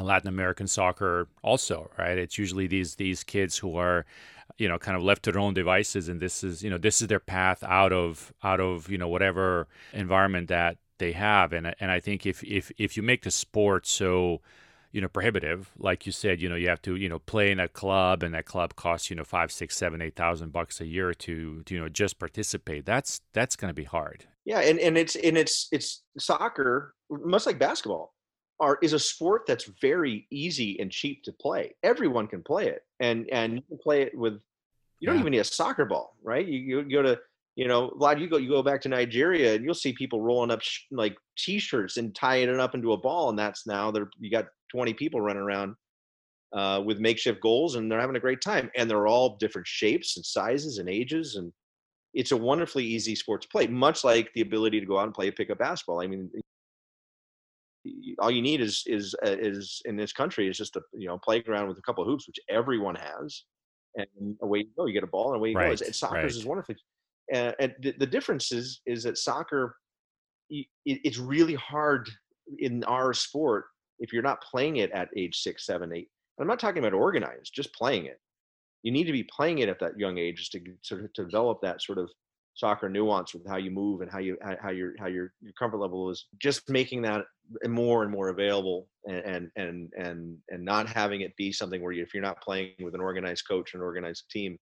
Latin 0.02 0.28
American 0.28 0.66
soccer 0.66 1.28
also, 1.42 1.90
right? 1.98 2.18
It's 2.18 2.38
usually 2.38 2.66
these 2.66 2.96
these 2.96 3.22
kids 3.22 3.58
who 3.58 3.76
are, 3.76 4.04
you 4.58 4.68
know, 4.68 4.78
kind 4.78 4.96
of 4.96 5.02
left 5.02 5.22
to 5.24 5.32
their 5.32 5.40
own 5.40 5.54
devices, 5.54 6.08
and 6.08 6.20
this 6.20 6.42
is 6.42 6.62
you 6.62 6.70
know 6.70 6.78
this 6.78 7.00
is 7.00 7.08
their 7.08 7.20
path 7.20 7.62
out 7.62 7.92
of 7.92 8.32
out 8.42 8.60
of 8.60 8.90
you 8.90 8.98
know 8.98 9.08
whatever 9.08 9.68
environment 9.92 10.48
that 10.48 10.78
they 10.98 11.12
have, 11.12 11.52
and 11.52 11.74
and 11.80 11.90
I 11.90 12.00
think 12.00 12.26
if 12.26 12.42
if 12.44 12.72
if 12.78 12.96
you 12.96 13.02
make 13.02 13.22
the 13.22 13.30
sport 13.30 13.86
so 13.86 14.40
you 14.94 15.00
know 15.00 15.08
prohibitive 15.08 15.72
like 15.76 16.06
you 16.06 16.12
said 16.12 16.40
you 16.40 16.48
know 16.48 16.54
you 16.54 16.68
have 16.68 16.80
to 16.80 16.94
you 16.94 17.08
know 17.08 17.18
play 17.18 17.50
in 17.50 17.58
a 17.58 17.66
club 17.66 18.22
and 18.22 18.32
that 18.32 18.46
club 18.46 18.76
costs 18.76 19.10
you 19.10 19.16
know 19.16 19.24
five 19.24 19.50
six 19.50 19.76
seven 19.76 20.00
eight 20.00 20.14
thousand 20.14 20.52
bucks 20.52 20.80
a 20.80 20.86
year 20.86 21.12
to, 21.12 21.62
to 21.64 21.74
you 21.74 21.80
know 21.80 21.88
just 21.88 22.18
participate 22.20 22.86
that's 22.86 23.20
that's 23.32 23.56
going 23.56 23.68
to 23.68 23.74
be 23.74 23.82
hard 23.82 24.24
yeah 24.44 24.60
and 24.60 24.78
and 24.78 24.96
it's 24.96 25.16
and 25.16 25.36
it's 25.36 25.66
it's 25.72 26.04
soccer 26.16 26.94
much 27.10 27.44
like 27.44 27.58
basketball 27.58 28.13
are 28.60 28.78
is 28.82 28.92
a 28.92 28.98
sport 28.98 29.42
that's 29.46 29.64
very 29.80 30.26
easy 30.30 30.78
and 30.80 30.90
cheap 30.90 31.22
to 31.24 31.32
play. 31.32 31.74
Everyone 31.82 32.26
can 32.26 32.42
play 32.42 32.68
it, 32.68 32.82
and 33.00 33.28
and 33.30 33.54
you 33.54 33.62
can 33.68 33.78
play 33.78 34.02
it 34.02 34.16
with. 34.16 34.34
You 35.00 35.06
don't 35.06 35.16
yeah. 35.16 35.20
even 35.20 35.32
need 35.32 35.38
a 35.38 35.44
soccer 35.44 35.84
ball, 35.84 36.16
right? 36.22 36.46
You, 36.46 36.80
you 36.80 36.90
go 36.90 37.02
to 37.02 37.18
you 37.56 37.68
know, 37.68 37.90
a 37.90 37.96
lot 37.96 38.18
you 38.18 38.28
go 38.28 38.36
you 38.36 38.48
go 38.48 38.62
back 38.62 38.80
to 38.82 38.88
Nigeria 38.88 39.54
and 39.54 39.64
you'll 39.64 39.74
see 39.74 39.92
people 39.92 40.20
rolling 40.20 40.50
up 40.50 40.60
sh- 40.60 40.82
like 40.90 41.16
t-shirts 41.38 41.98
and 41.98 42.14
tying 42.14 42.48
it 42.48 42.58
up 42.58 42.74
into 42.74 42.92
a 42.92 42.96
ball, 42.96 43.30
and 43.30 43.38
that's 43.38 43.66
now 43.66 43.90
they're 43.90 44.10
you 44.18 44.30
got 44.30 44.46
20 44.72 44.92
people 44.94 45.20
running 45.20 45.42
around 45.42 45.76
uh, 46.52 46.82
with 46.84 46.98
makeshift 46.98 47.40
goals, 47.40 47.76
and 47.76 47.90
they're 47.90 48.00
having 48.00 48.16
a 48.16 48.20
great 48.20 48.40
time, 48.40 48.70
and 48.76 48.90
they're 48.90 49.06
all 49.06 49.36
different 49.36 49.66
shapes 49.66 50.16
and 50.16 50.26
sizes 50.26 50.78
and 50.78 50.88
ages, 50.88 51.36
and 51.36 51.52
it's 52.12 52.32
a 52.32 52.36
wonderfully 52.36 52.84
easy 52.84 53.14
sport 53.14 53.42
to 53.42 53.48
play, 53.48 53.68
much 53.68 54.02
like 54.02 54.32
the 54.34 54.40
ability 54.40 54.80
to 54.80 54.86
go 54.86 54.98
out 54.98 55.04
and 55.04 55.14
play 55.14 55.28
a 55.28 55.32
pickup 55.32 55.58
basketball. 55.58 56.00
I 56.00 56.08
mean, 56.08 56.30
all 58.18 58.30
you 58.30 58.42
need 58.42 58.60
is 58.60 58.82
is 58.86 59.14
uh, 59.24 59.36
is 59.38 59.82
in 59.84 59.96
this 59.96 60.12
country 60.12 60.48
is 60.48 60.56
just 60.56 60.76
a 60.76 60.80
you 60.92 61.06
know 61.06 61.18
playground 61.18 61.68
with 61.68 61.78
a 61.78 61.82
couple 61.82 62.02
of 62.02 62.08
hoops, 62.08 62.26
which 62.26 62.38
everyone 62.48 62.94
has, 62.94 63.44
and 63.96 64.36
away 64.42 64.60
you 64.60 64.70
go. 64.76 64.86
You 64.86 64.92
get 64.92 65.02
a 65.02 65.08
ball 65.08 65.28
and 65.28 65.36
away 65.36 65.50
you 65.50 65.56
right, 65.56 65.78
go. 65.78 65.90
soccer 65.90 66.16
right. 66.16 66.24
is 66.24 66.44
wonderful. 66.44 66.74
And, 67.32 67.54
and 67.58 67.74
the, 67.80 67.94
the, 67.98 68.06
difference 68.06 68.52
is 68.52 68.80
is 68.86 69.04
that 69.04 69.18
soccer, 69.18 69.76
it, 70.50 70.66
it's 70.84 71.18
really 71.18 71.54
hard 71.54 72.08
in 72.58 72.84
our 72.84 73.14
sport 73.14 73.64
if 73.98 74.12
you're 74.12 74.22
not 74.22 74.42
playing 74.42 74.76
it 74.76 74.90
at 74.90 75.08
age 75.16 75.38
six, 75.38 75.66
seven, 75.66 75.92
eight. 75.94 76.08
I'm 76.40 76.46
not 76.46 76.58
talking 76.58 76.80
about 76.84 76.94
organized, 76.94 77.54
just 77.54 77.72
playing 77.74 78.06
it. 78.06 78.18
You 78.82 78.92
need 78.92 79.04
to 79.04 79.12
be 79.12 79.24
playing 79.24 79.60
it 79.60 79.68
at 79.68 79.78
that 79.80 79.98
young 79.98 80.18
age 80.18 80.38
just 80.38 80.52
to 80.52 80.60
sort 80.82 81.04
of 81.04 81.12
develop 81.14 81.60
that 81.62 81.80
sort 81.80 81.98
of 81.98 82.10
soccer 82.54 82.88
nuance 82.88 83.34
with 83.34 83.46
how 83.46 83.56
you 83.56 83.70
move 83.70 84.00
and 84.00 84.10
how 84.10 84.18
you 84.18 84.36
how 84.60 84.70
your 84.70 84.94
how 84.98 85.06
your, 85.06 85.32
your 85.40 85.52
comfort 85.58 85.78
level 85.78 86.10
is 86.10 86.26
just 86.38 86.68
making 86.70 87.02
that 87.02 87.24
more 87.66 88.02
and 88.02 88.12
more 88.12 88.28
available 88.28 88.88
and 89.06 89.50
and 89.56 89.92
and 89.96 90.38
and 90.48 90.64
not 90.64 90.88
having 90.88 91.20
it 91.20 91.36
be 91.36 91.52
something 91.52 91.82
where 91.82 91.92
you, 91.92 92.02
if 92.02 92.14
you're 92.14 92.22
not 92.22 92.40
playing 92.40 92.72
with 92.80 92.94
an 92.94 93.00
organized 93.00 93.46
coach 93.46 93.74
and 93.74 93.82
organized 93.82 94.30
team 94.30 94.56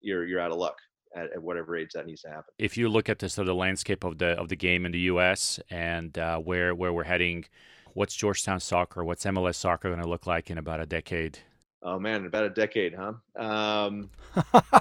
you're 0.00 0.26
you're 0.26 0.40
out 0.40 0.50
of 0.50 0.56
luck 0.56 0.76
at, 1.16 1.26
at, 1.32 1.42
whatever 1.42 1.76
age 1.76 1.90
that 1.94 2.06
needs 2.06 2.22
to 2.22 2.28
happen. 2.28 2.52
If 2.58 2.76
you 2.76 2.88
look 2.88 3.08
at 3.08 3.20
the 3.20 3.28
sort 3.28 3.48
of 3.48 3.56
landscape 3.56 4.04
of 4.04 4.18
the 4.18 4.28
of 4.30 4.48
the 4.48 4.56
game 4.56 4.86
in 4.86 4.92
the 4.92 5.00
US 5.00 5.60
and 5.70 6.16
uh, 6.18 6.38
where 6.38 6.74
where 6.74 6.92
we're 6.92 7.04
heading 7.04 7.44
what's 7.92 8.16
Georgetown 8.16 8.58
soccer 8.58 9.04
what's 9.04 9.24
MLS 9.24 9.56
soccer 9.56 9.90
going 9.90 10.02
to 10.02 10.08
look 10.08 10.26
like 10.26 10.50
in 10.50 10.58
about 10.58 10.80
a 10.80 10.86
decade 10.86 11.40
Oh 11.84 11.98
man, 11.98 12.24
about 12.24 12.44
a 12.44 12.50
decade, 12.50 12.94
huh? 12.94 13.12
Um, 13.36 14.10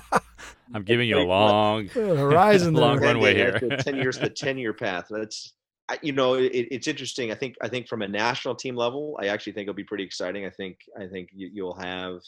I'm 0.73 0.83
giving 0.83 1.09
you 1.09 1.19
a 1.19 1.27
long 1.27 1.87
horizon, 1.89 2.73
long 2.73 2.99
runway 2.99 3.35
here. 3.35 3.59
ten 3.79 3.97
years, 3.97 4.17
the 4.17 4.29
ten 4.29 4.57
year 4.57 4.73
path. 4.73 5.07
That's 5.09 5.53
you 6.01 6.13
know, 6.13 6.35
it, 6.35 6.47
it's 6.47 6.87
interesting. 6.87 7.29
I 7.29 7.35
think 7.35 7.55
I 7.61 7.67
think 7.67 7.89
from 7.89 8.03
a 8.03 8.07
national 8.07 8.55
team 8.55 8.77
level, 8.77 9.17
I 9.21 9.27
actually 9.27 9.51
think 9.51 9.63
it'll 9.63 9.75
be 9.75 9.83
pretty 9.83 10.05
exciting. 10.05 10.45
I 10.45 10.49
think 10.49 10.77
I 10.97 11.07
think 11.07 11.29
you, 11.33 11.65
will 11.65 11.75
have, 11.75 12.21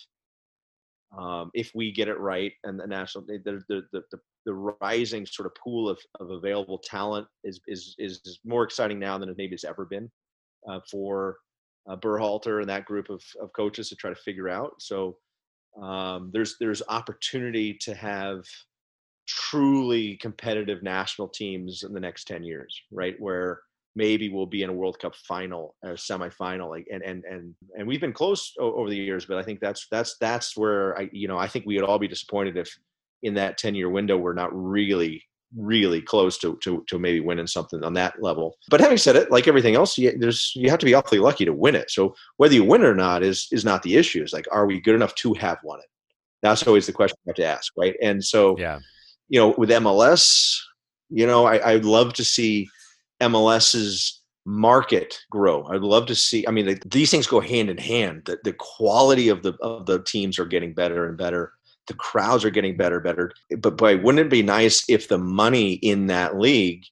um, 1.18 1.52
if 1.54 1.72
we 1.74 1.94
get 1.94 2.10
it 2.10 2.20
right, 2.20 2.52
and 2.66 2.78
the 2.78 2.86
national 2.86 3.26
the 3.26 3.40
the 3.46 3.64
the, 3.70 4.02
the, 4.12 4.20
the 4.46 4.54
rising 4.82 5.26
sort 5.26 5.46
of 5.46 5.56
pool 5.56 5.90
of, 5.90 5.98
of 6.20 6.32
available 6.32 6.80
talent 6.80 7.28
is, 7.46 7.62
is 7.68 7.96
is 7.98 8.40
more 8.44 8.64
exciting 8.64 9.00
now 9.00 9.18
than 9.18 9.30
it 9.30 9.38
maybe 9.38 9.56
it's 9.56 9.64
ever 9.64 9.86
been 9.86 10.12
uh, 10.70 10.82
for 10.92 11.38
uh, 11.88 11.96
Berhalter 11.96 12.62
and 12.62 12.70
that 12.70 12.86
group 12.86 13.10
of, 13.10 13.24
of 13.42 13.54
coaches 13.54 13.90
to 13.90 13.96
try 13.96 14.10
to 14.10 14.16
figure 14.16 14.50
out. 14.50 14.74
So 14.80 15.18
um, 15.82 16.32
there's 16.34 16.56
there's 16.60 16.82
opportunity 16.88 17.74
to 17.82 17.94
have 17.94 18.44
truly 19.28 20.18
competitive 20.18 20.84
national 20.84 21.28
teams 21.28 21.84
in 21.84 21.94
the 21.94 22.00
next 22.00 22.26
10 22.26 22.44
years, 22.44 22.80
right? 22.92 23.16
Where 23.20 23.62
maybe 23.96 24.30
we'll 24.30 24.46
be 24.46 24.64
in 24.64 24.70
a 24.70 24.74
World 24.74 25.00
Cup 25.00 25.16
final 25.16 25.76
or 25.84 25.94
semifinal, 25.94 26.70
like, 26.70 26.88
and 26.92 27.02
and 27.02 27.24
and 27.26 27.56
and 27.78 27.88
we've 27.88 28.02
been 28.02 28.14
close 28.14 28.54
over 28.60 28.90
the 28.90 28.96
years, 28.96 29.26
but 29.26 29.38
I 29.38 29.44
think 29.44 29.60
that's 29.60 29.88
that's 29.90 30.18
that's 30.18 30.56
where 30.56 30.98
I 30.98 31.10
you 31.12 31.28
know 31.28 31.38
I 31.38 31.48
think 31.48 31.66
we 31.66 31.76
would 31.76 31.86
all 31.86 32.00
be 32.00 32.08
disappointed 32.08 32.58
if 32.58 32.76
in 33.24 33.34
that 33.36 33.58
10 33.58 33.76
year 33.76 33.90
window 33.90 34.18
we're 34.18 34.34
not 34.34 34.50
really 34.54 35.24
really 35.58 36.02
close 36.02 36.38
to, 36.40 36.58
to, 36.64 36.84
to 36.88 37.00
maybe 37.00 37.20
winning 37.20 37.48
something 37.48 37.84
on 37.84 37.94
that 37.94 38.22
level. 38.22 38.58
But 38.70 38.82
having 38.82 38.98
said 38.98 39.16
it, 39.16 39.32
like 39.32 39.48
everything 39.48 39.76
else, 39.76 39.98
you, 39.98 40.18
there's 40.18 40.52
you 40.56 40.70
have 40.70 40.80
to 40.80 40.86
be 40.86 40.94
awfully 40.94 41.20
lucky 41.20 41.46
to 41.46 41.54
win 41.54 41.76
it. 41.76 41.90
So 41.92 42.16
whether 42.38 42.54
you 42.54 42.64
win 42.64 42.82
it 42.82 42.88
or 42.88 42.96
not 42.96 43.24
is 43.24 43.48
is 43.52 43.66
not 43.66 43.84
the 43.84 43.96
issue. 43.96 44.22
It's 44.22 44.34
like, 44.34 44.48
are 44.52 44.66
we 44.66 44.82
good 44.82 44.96
enough 44.96 45.16
to 45.16 45.34
have 45.36 45.58
won 45.64 45.80
it? 45.80 45.86
That's 46.42 46.68
always 46.68 46.86
the 46.86 46.94
question 46.94 47.18
you 47.26 47.30
have 47.30 47.36
to 47.38 47.46
ask, 47.46 47.74
right? 47.78 47.96
And 48.02 48.24
so, 48.24 48.58
yeah, 48.58 48.80
you 49.30 49.40
know, 49.40 49.56
with 49.58 49.70
MLS, 49.70 50.58
you 51.10 51.26
know, 51.26 51.46
I, 51.46 51.72
I'd 51.72 51.86
love 51.86 52.14
to 52.14 52.24
see 52.24 52.70
MLS's 53.22 54.22
market 54.46 55.18
grow. 55.32 55.66
I'd 55.66 55.82
love 55.82 56.06
to 56.08 56.16
see. 56.16 56.48
I 56.48 56.52
mean, 56.52 56.68
the, 56.68 56.82
these 56.86 57.10
things 57.10 57.28
go 57.28 57.40
hand 57.40 57.70
in 57.70 57.78
hand. 57.78 58.24
The, 58.26 58.38
the 58.44 58.54
quality 58.54 59.30
of 59.30 59.42
the 59.44 59.54
of 59.62 59.86
the 59.86 60.04
teams 60.04 60.40
are 60.40 60.46
getting 60.46 60.74
better 60.74 61.08
and 61.08 61.18
better. 61.18 61.54
The 61.88 61.94
crowds 61.94 62.44
are 62.44 62.50
getting 62.50 62.78
better, 62.78 63.00
better. 63.00 63.32
But 63.58 63.78
boy, 63.78 63.98
wouldn't 63.98 64.26
it 64.26 64.30
be 64.30 64.42
nice 64.44 64.84
if 64.90 65.08
the 65.08 65.18
money 65.18 65.74
in 65.74 66.08
that 66.08 66.38
league 66.38 66.84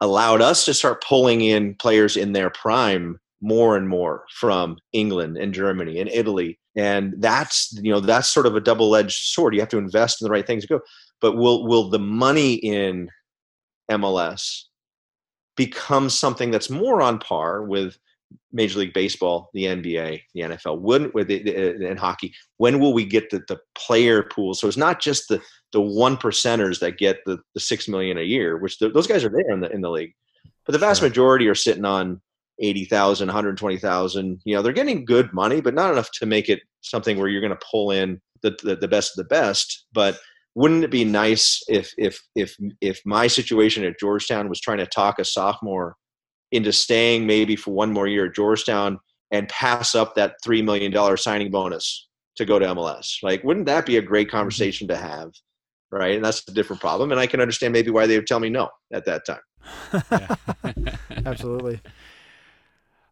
allowed 0.00 0.40
us 0.40 0.64
to 0.64 0.74
start 0.74 1.04
pulling 1.04 1.40
in 1.40 1.74
players 1.74 2.16
in 2.16 2.32
their 2.32 2.50
prime 2.50 3.18
more 3.40 3.76
and 3.76 3.88
more 3.88 4.24
from 4.32 4.78
England 4.92 5.36
and 5.36 5.54
Germany 5.54 6.00
and 6.00 6.10
Italy. 6.10 6.58
And 6.76 7.14
that's 7.18 7.72
you 7.80 7.90
know 7.90 8.00
that's 8.00 8.30
sort 8.30 8.46
of 8.46 8.56
a 8.56 8.60
double-edged 8.60 9.26
sword. 9.26 9.54
You 9.54 9.60
have 9.60 9.68
to 9.70 9.78
invest 9.78 10.20
in 10.20 10.26
the 10.26 10.32
right 10.32 10.46
things 10.46 10.64
to 10.64 10.68
go. 10.68 10.80
But 11.20 11.36
will 11.36 11.66
will 11.66 11.90
the 11.90 11.98
money 11.98 12.54
in 12.54 13.10
MLS 13.90 14.64
become 15.56 16.08
something 16.08 16.50
that's 16.50 16.70
more 16.70 17.02
on 17.02 17.18
par 17.18 17.62
with 17.64 17.98
Major 18.52 18.80
League 18.80 18.94
Baseball, 18.94 19.50
the 19.54 19.64
NBA, 19.64 20.22
the 20.34 20.40
NFL, 20.40 20.80
when 20.80 21.10
with 21.12 21.30
uh, 21.30 21.34
it, 21.34 21.80
and 21.80 21.98
hockey. 21.98 22.32
When 22.56 22.78
will 22.78 22.92
we 22.92 23.04
get 23.04 23.30
the, 23.30 23.42
the 23.48 23.58
player 23.74 24.22
pool? 24.22 24.54
So 24.54 24.68
it's 24.68 24.76
not 24.76 25.00
just 25.00 25.28
the 25.28 25.40
the 25.72 25.80
one 25.80 26.16
percenters 26.16 26.80
that 26.80 26.96
get 26.96 27.18
the, 27.26 27.38
the 27.54 27.60
six 27.60 27.88
million 27.88 28.16
a 28.16 28.22
year, 28.22 28.56
which 28.56 28.78
the, 28.78 28.88
those 28.88 29.06
guys 29.06 29.24
are 29.24 29.28
there 29.28 29.52
in 29.52 29.60
the 29.60 29.70
in 29.70 29.80
the 29.80 29.90
league, 29.90 30.12
but 30.64 30.72
the 30.72 30.78
vast 30.78 31.00
sure. 31.00 31.08
majority 31.08 31.48
are 31.48 31.54
sitting 31.54 31.84
on 31.84 32.20
80,000, 32.60 33.28
120,000. 33.28 34.40
You 34.44 34.56
know, 34.56 34.62
they're 34.62 34.72
getting 34.72 35.04
good 35.04 35.32
money, 35.32 35.60
but 35.60 35.74
not 35.74 35.92
enough 35.92 36.10
to 36.14 36.26
make 36.26 36.48
it 36.48 36.60
something 36.80 37.18
where 37.18 37.28
you're 37.28 37.40
going 37.40 37.56
to 37.56 37.66
pull 37.70 37.90
in 37.92 38.20
the, 38.42 38.56
the, 38.62 38.76
the 38.76 38.88
best 38.88 39.12
of 39.12 39.24
the 39.24 39.28
best. 39.28 39.86
But 39.92 40.18
wouldn't 40.54 40.84
it 40.84 40.90
be 40.90 41.04
nice 41.04 41.62
if 41.68 41.92
if 41.98 42.20
if 42.34 42.56
if 42.80 43.00
my 43.04 43.26
situation 43.26 43.84
at 43.84 43.98
Georgetown 44.00 44.48
was 44.48 44.60
trying 44.60 44.78
to 44.78 44.86
talk 44.86 45.18
a 45.18 45.24
sophomore 45.24 45.94
into 46.52 46.72
staying 46.72 47.26
maybe 47.26 47.56
for 47.56 47.72
one 47.72 47.92
more 47.92 48.06
year 48.06 48.26
at 48.26 48.34
Georgetown 48.34 48.98
and 49.30 49.48
pass 49.48 49.94
up 49.94 50.14
that 50.14 50.36
three 50.42 50.62
million 50.62 50.90
dollar 50.90 51.16
signing 51.16 51.50
bonus 51.50 52.08
to 52.36 52.44
go 52.44 52.58
to 52.58 52.66
MLS? 52.66 53.22
Like, 53.22 53.44
wouldn't 53.44 53.66
that 53.66 53.86
be 53.86 53.96
a 53.96 54.02
great 54.02 54.28
mm-hmm. 54.28 54.36
conversation 54.36 54.88
to 54.88 54.96
have? 54.96 55.30
Right, 55.90 56.16
and 56.16 56.24
that's 56.24 56.46
a 56.46 56.52
different 56.52 56.82
problem, 56.82 57.12
and 57.12 57.20
I 57.20 57.26
can 57.26 57.40
understand 57.40 57.72
maybe 57.72 57.90
why 57.90 58.06
they 58.06 58.16
would 58.16 58.26
tell 58.26 58.40
me 58.40 58.50
no 58.50 58.68
at 58.92 59.06
that 59.06 59.22
time. 59.24 59.40
Absolutely. 61.24 61.80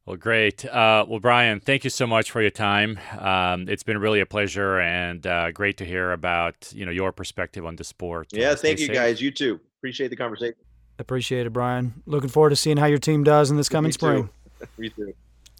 Well, 0.07 0.17
great. 0.17 0.65
Uh, 0.65 1.05
well, 1.09 1.19
Brian, 1.19 1.59
thank 1.59 1.83
you 1.83 1.91
so 1.91 2.07
much 2.07 2.31
for 2.31 2.41
your 2.41 2.51
time. 2.51 3.01
Um, 3.19 3.69
it's 3.69 3.83
been 3.83 3.99
really 3.99 4.21
a 4.21 4.27
pleasure 4.27 4.79
and 4.79 5.27
uh, 5.27 5.51
great 5.51 5.79
to 5.79 5.85
hear 5.85 6.13
about 6.13 6.71
you 6.73 6.87
know 6.87 6.93
your 6.93 7.11
perspective 7.13 7.67
on 7.67 7.77
the 7.77 7.83
sport. 7.83 8.29
Yeah, 8.33 8.51
uh, 8.51 8.57
thank 8.57 8.79
you 8.79 8.87
safe. 8.87 8.95
guys. 8.95 9.21
You 9.21 9.33
too. 9.33 9.59
Appreciate 9.81 10.09
the 10.09 10.17
conversation. 10.17 10.55
Appreciate 10.99 11.47
it, 11.47 11.51
Brian. 11.53 12.03
Looking 12.07 12.31
forward 12.31 12.51
to 12.51 12.57
seeing 12.57 12.77
how 12.77 12.87
your 12.87 12.99
team 12.99 13.25
does 13.25 13.51
in 13.51 13.57
this 13.57 13.69
coming 13.69 13.89
Me 13.89 13.93
spring. 13.93 14.31
Too. 14.59 14.67
Me 14.79 14.89
too. 14.91 15.15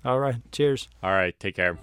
All 0.05 0.19
right. 0.19 0.37
Cheers. 0.53 0.89
All 1.03 1.11
right. 1.11 1.39
Take 1.39 1.57
care. 1.57 1.79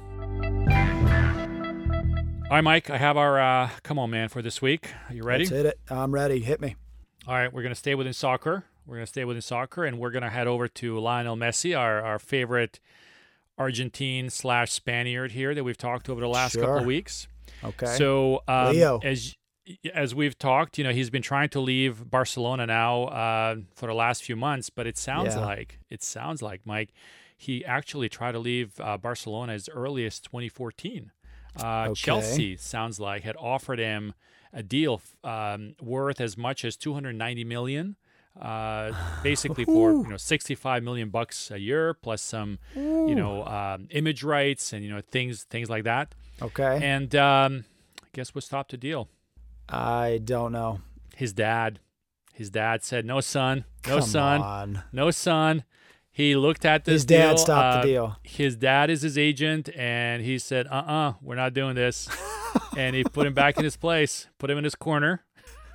All 2.45 2.57
right, 2.57 2.61
Mike. 2.61 2.89
I 2.89 2.97
have 2.97 3.17
our 3.17 3.39
uh, 3.39 3.69
come 3.83 3.99
on, 3.99 4.09
man, 4.09 4.29
for 4.29 4.41
this 4.41 4.61
week. 4.61 4.91
Are 5.09 5.13
you 5.13 5.23
ready? 5.23 5.43
Let's 5.43 5.55
hit 5.55 5.65
it. 5.65 5.79
I'm 5.89 6.13
ready. 6.13 6.39
Hit 6.39 6.61
me. 6.61 6.75
All 7.27 7.35
right. 7.35 7.51
We're 7.51 7.63
gonna 7.63 7.75
stay 7.75 7.95
within 7.95 8.13
soccer. 8.13 8.65
We're 8.85 8.95
going 8.95 9.05
to 9.05 9.09
stay 9.09 9.23
within 9.23 9.41
soccer, 9.41 9.85
and 9.85 9.97
we're 9.97 10.11
going 10.11 10.23
to 10.23 10.29
head 10.29 10.47
over 10.47 10.67
to 10.67 10.99
Lionel 10.99 11.37
Messi, 11.37 11.77
our, 11.77 12.01
our 12.01 12.19
favorite 12.19 12.79
Argentine 13.57 14.29
slash 14.29 14.71
Spaniard 14.71 15.31
here 15.31 15.55
that 15.55 15.63
we've 15.63 15.77
talked 15.77 16.09
over 16.09 16.19
the 16.19 16.27
last 16.27 16.53
sure. 16.53 16.63
couple 16.63 16.79
of 16.79 16.85
weeks. 16.85 17.27
Okay. 17.63 17.85
So 17.97 18.43
um, 18.47 18.73
Leo. 18.73 18.99
as 19.01 19.35
as 19.93 20.13
we've 20.13 20.37
talked, 20.37 20.77
you 20.77 20.83
know, 20.83 20.91
he's 20.91 21.09
been 21.09 21.21
trying 21.21 21.49
to 21.49 21.59
leave 21.59 22.09
Barcelona 22.09 22.65
now 22.65 23.03
uh, 23.05 23.55
for 23.75 23.87
the 23.87 23.93
last 23.93 24.23
few 24.23 24.35
months, 24.35 24.69
but 24.69 24.87
it 24.87 24.97
sounds 24.97 25.35
yeah. 25.35 25.45
like 25.45 25.79
it 25.89 26.03
sounds 26.03 26.41
like 26.41 26.61
Mike, 26.65 26.93
he 27.37 27.63
actually 27.65 28.09
tried 28.09 28.33
to 28.33 28.39
leave 28.39 28.79
uh, 28.79 28.97
Barcelona 28.97 29.53
as 29.53 29.69
early 29.69 30.05
as 30.05 30.19
2014. 30.19 31.11
Uh, 31.61 31.83
okay. 31.83 31.93
Chelsea 31.93 32.57
sounds 32.57 32.99
like 32.99 33.23
had 33.23 33.35
offered 33.37 33.79
him 33.79 34.13
a 34.51 34.63
deal 34.63 35.01
um, 35.23 35.75
worth 35.81 36.19
as 36.19 36.37
much 36.37 36.65
as 36.65 36.75
290 36.75 37.43
million 37.43 37.95
uh, 38.39 38.91
basically 39.23 39.65
for 39.65 39.91
you 39.91 40.07
know 40.07 40.17
65 40.17 40.83
million 40.83 41.09
bucks 41.09 41.51
a 41.51 41.59
year 41.59 41.93
plus 41.93 42.21
some 42.21 42.59
Ooh. 42.75 43.07
you 43.07 43.15
know 43.15 43.45
um, 43.45 43.87
image 43.91 44.23
rights 44.23 44.73
and 44.73 44.83
you 44.83 44.91
know 44.91 45.01
things 45.01 45.43
things 45.43 45.69
like 45.69 45.83
that. 45.83 46.15
Okay. 46.41 46.79
And 46.81 47.15
um, 47.15 47.65
I 48.01 48.07
guess 48.13 48.33
what 48.33 48.43
stopped 48.43 48.71
the 48.71 48.77
deal? 48.77 49.07
I 49.69 50.19
don't 50.23 50.51
know. 50.51 50.81
His 51.15 51.33
dad. 51.33 51.79
His 52.33 52.49
dad 52.49 52.83
said, 52.83 53.05
"No, 53.05 53.21
son. 53.21 53.65
No, 53.87 53.99
Come 53.99 54.01
son. 54.01 54.41
On. 54.41 54.83
No, 54.91 55.11
son." 55.11 55.63
He 56.11 56.35
looked 56.35 56.65
at 56.65 56.85
this. 56.85 56.93
His 56.93 57.05
dad 57.05 57.29
deal. 57.29 57.37
stopped 57.37 57.77
uh, 57.77 57.81
the 57.81 57.87
deal. 57.87 58.17
His 58.23 58.55
dad 58.55 58.89
is 58.89 59.01
his 59.01 59.17
agent, 59.17 59.69
and 59.75 60.23
he 60.23 60.39
said, 60.39 60.67
"Uh, 60.67 60.75
uh-uh, 60.75 61.09
uh, 61.09 61.13
we 61.21 61.33
are 61.33 61.37
not 61.37 61.53
doing 61.53 61.75
this." 61.75 62.09
and 62.77 62.95
he 62.95 63.03
put 63.03 63.25
him 63.25 63.33
back 63.33 63.57
in 63.57 63.63
his 63.63 63.77
place, 63.77 64.27
put 64.37 64.49
him 64.49 64.57
in 64.57 64.63
his 64.63 64.75
corner, 64.75 65.23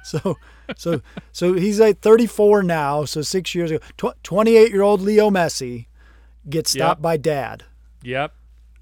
so, 0.09 0.39
so, 0.77 1.03
so 1.33 1.53
he's 1.55 1.81
like 1.81 2.01
34 2.01 2.63
now. 2.63 3.05
So 3.05 3.21
six 3.23 3.55
years 3.55 3.71
ago, 3.71 4.13
28 4.23 4.71
year 4.71 4.83
old 4.83 5.03
Leo 5.03 5.31
Messi 5.31 5.87
gets 6.49 6.71
stopped 6.71 7.01
yep. 7.01 7.03
by 7.03 7.17
dad. 7.19 7.65
Yep. 8.03 8.33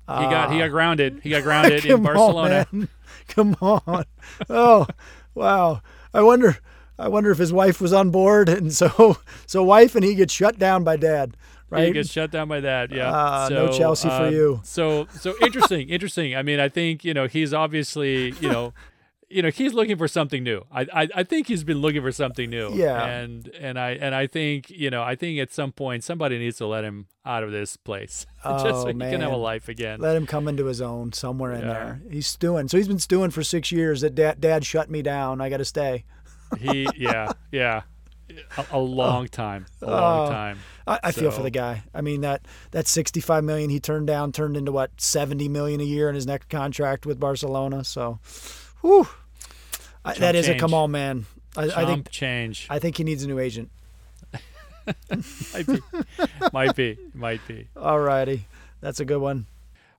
He 0.09 0.24
got 0.24 0.52
he 0.52 0.59
got 0.59 0.70
grounded. 0.70 1.20
He 1.22 1.30
got 1.30 1.42
grounded 1.42 1.84
in 1.84 2.02
Barcelona. 2.02 2.66
On, 2.72 2.88
come 3.28 3.57
on. 3.61 4.04
Oh, 4.48 4.86
wow. 5.34 5.82
I 6.14 6.22
wonder. 6.22 6.59
I 6.98 7.09
wonder 7.09 7.30
if 7.30 7.38
his 7.38 7.52
wife 7.52 7.80
was 7.80 7.92
on 7.92 8.11
board, 8.11 8.48
and 8.48 8.72
so 8.72 9.18
so 9.46 9.62
wife 9.62 9.94
and 9.94 10.04
he 10.04 10.14
get 10.14 10.30
shut 10.30 10.59
down 10.59 10.84
by 10.84 10.96
dad. 10.96 11.36
Right? 11.68 11.88
He 11.88 11.92
gets 11.92 12.11
shut 12.11 12.30
down 12.30 12.48
by 12.48 12.61
that. 12.61 12.92
Yeah. 12.92 13.11
Uh, 13.11 13.48
so, 13.48 13.54
no 13.54 13.72
Chelsea 13.72 14.09
uh, 14.09 14.18
for 14.18 14.30
you. 14.30 14.61
So 14.62 15.09
so 15.18 15.34
interesting, 15.42 15.88
interesting. 15.88 16.36
I 16.36 16.42
mean, 16.42 16.61
I 16.61 16.68
think 16.68 17.04
you 17.04 17.12
know 17.12 17.26
he's 17.26 17.52
obviously 17.52 18.30
you 18.40 18.48
know 18.48 18.72
you 19.28 19.42
know 19.42 19.50
he's 19.50 19.74
looking 19.74 19.96
for 19.96 20.08
something 20.08 20.42
new. 20.42 20.64
I, 20.70 20.82
I, 20.92 21.08
I 21.16 21.22
think 21.24 21.48
he's 21.48 21.64
been 21.64 21.78
looking 21.78 22.02
for 22.02 22.12
something 22.12 22.48
new. 22.48 22.72
Yeah. 22.74 23.04
And 23.04 23.48
and 23.58 23.78
I 23.78 23.90
and 23.92 24.14
I 24.14 24.26
think 24.26 24.70
you 24.70 24.90
know 24.90 25.02
I 25.02 25.16
think 25.16 25.38
at 25.40 25.52
some 25.52 25.72
point 25.72 26.04
somebody 26.04 26.38
needs 26.38 26.58
to 26.58 26.66
let 26.66 26.84
him 26.84 27.06
out 27.24 27.42
of 27.42 27.50
this 27.50 27.76
place 27.76 28.26
oh, 28.44 28.64
just 28.64 28.82
so 28.82 28.86
he 28.88 28.94
man. 28.94 29.12
can 29.12 29.20
have 29.20 29.32
a 29.32 29.36
life 29.36 29.68
again. 29.68 30.00
Let 30.00 30.16
him 30.16 30.26
come 30.26 30.46
into 30.48 30.66
his 30.66 30.80
own 30.80 31.12
somewhere 31.12 31.52
in 31.52 31.62
yeah. 31.62 31.66
there. 31.66 32.02
He's 32.10 32.26
stewing. 32.26 32.68
So 32.68 32.76
he's 32.76 32.88
been 32.88 32.98
stewing 32.98 33.30
for 33.30 33.42
six 33.42 33.72
years. 33.72 34.02
That 34.02 34.14
dad, 34.14 34.40
dad 34.40 34.64
shut 34.64 34.90
me 34.90 35.02
down. 35.02 35.40
I 35.40 35.48
got 35.48 35.58
to 35.58 35.64
stay. 35.64 36.04
he 36.60 36.86
yeah 36.96 37.32
yeah. 37.50 37.82
A, 38.58 38.66
a 38.72 38.78
long 38.78 39.28
time, 39.28 39.66
a 39.82 39.86
long 39.86 40.28
uh, 40.28 40.30
time. 40.30 40.58
I, 40.86 41.00
I 41.04 41.10
so. 41.10 41.22
feel 41.22 41.30
for 41.30 41.42
the 41.42 41.50
guy. 41.50 41.84
I 41.94 42.00
mean 42.00 42.20
that 42.22 42.42
that 42.72 42.86
65 42.86 43.44
million 43.44 43.70
he 43.70 43.80
turned 43.80 44.06
down 44.06 44.32
turned 44.32 44.56
into 44.56 44.72
what 44.72 45.00
70 45.00 45.48
million 45.48 45.80
a 45.80 45.84
year 45.84 46.08
in 46.08 46.14
his 46.14 46.26
next 46.26 46.48
contract 46.48 47.06
with 47.06 47.18
Barcelona. 47.18 47.84
So, 47.84 48.18
Whew. 48.87 49.09
I, 50.05 50.14
that 50.14 50.32
change. 50.32 50.37
is 50.37 50.49
a 50.49 50.55
come 50.55 50.72
on, 50.72 50.93
man. 50.93 51.26
I, 51.57 51.64
I, 51.64 51.87
think 51.87 52.09
change. 52.11 52.68
I 52.70 52.78
think 52.78 52.97
he 52.97 53.03
needs 53.03 53.24
a 53.24 53.26
new 53.26 53.41
agent. 53.41 53.70
might 55.53 55.66
be, 55.66 55.82
might 56.53 56.76
be, 56.76 56.99
might 57.12 57.41
be. 57.49 57.68
All 57.76 57.99
righty, 57.99 58.47
that's 58.80 59.01
a 59.01 59.05
good 59.05 59.21
one. 59.21 59.46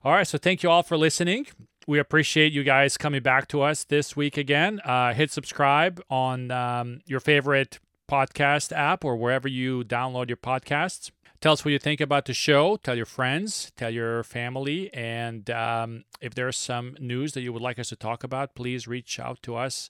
All 0.02 0.12
right, 0.12 0.26
so 0.26 0.38
thank 0.38 0.62
you 0.62 0.70
all 0.70 0.82
for 0.82 0.96
listening. 0.96 1.48
We 1.86 1.98
appreciate 1.98 2.52
you 2.52 2.64
guys 2.64 2.96
coming 2.96 3.22
back 3.22 3.48
to 3.48 3.60
us 3.60 3.84
this 3.84 4.16
week 4.16 4.38
again. 4.38 4.80
Uh, 4.82 5.12
hit 5.12 5.30
subscribe 5.30 6.02
on 6.08 6.50
um, 6.50 7.00
your 7.04 7.20
favorite 7.20 7.78
podcast 8.10 8.72
app 8.72 9.04
or 9.04 9.16
wherever 9.16 9.48
you 9.48 9.84
download 9.84 10.28
your 10.28 10.38
podcasts. 10.38 11.10
Tell 11.40 11.52
us 11.52 11.64
what 11.64 11.70
you 11.70 11.78
think 11.78 12.00
about 12.00 12.24
the 12.24 12.34
show. 12.34 12.76
Tell 12.76 12.96
your 12.96 13.06
friends, 13.06 13.70
tell 13.76 13.90
your 13.90 14.24
family. 14.24 14.92
And 14.92 15.48
um, 15.50 16.04
if 16.20 16.34
there's 16.34 16.56
some 16.56 16.96
news 16.98 17.32
that 17.34 17.42
you 17.42 17.52
would 17.52 17.62
like 17.62 17.78
us 17.78 17.90
to 17.90 17.96
talk 17.96 18.24
about, 18.24 18.54
please 18.54 18.88
reach 18.88 19.20
out 19.20 19.40
to 19.42 19.54
us 19.54 19.88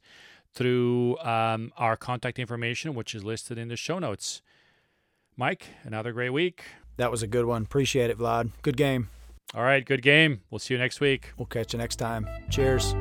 through 0.53 1.19
um, 1.19 1.73
our 1.77 1.97
contact 1.97 2.39
information, 2.39 2.95
which 2.95 3.15
is 3.15 3.25
listed 3.25 3.57
in 3.57 3.69
the 3.69 3.77
show 3.77 3.99
notes. 3.99 4.43
Mike, 5.37 5.67
another 5.85 6.13
great 6.13 6.31
week. 6.31 6.65
That 6.97 7.11
was 7.11 7.23
a 7.23 7.27
good 7.27 7.47
one. 7.47 7.63
Appreciate 7.63 8.11
it, 8.11 8.19
Vlad. 8.19 8.51
Good 8.63 8.77
game. 8.77 9.09
All 9.55 9.63
right, 9.63 9.85
good 9.85 10.03
game. 10.03 10.43
We'll 10.51 10.59
see 10.59 10.75
you 10.75 10.79
next 10.79 11.01
week. 11.01 11.33
We'll 11.39 11.47
catch 11.47 11.73
you 11.73 11.79
next 11.79 11.97
time. 11.97 12.29
Cheers. 12.51 12.95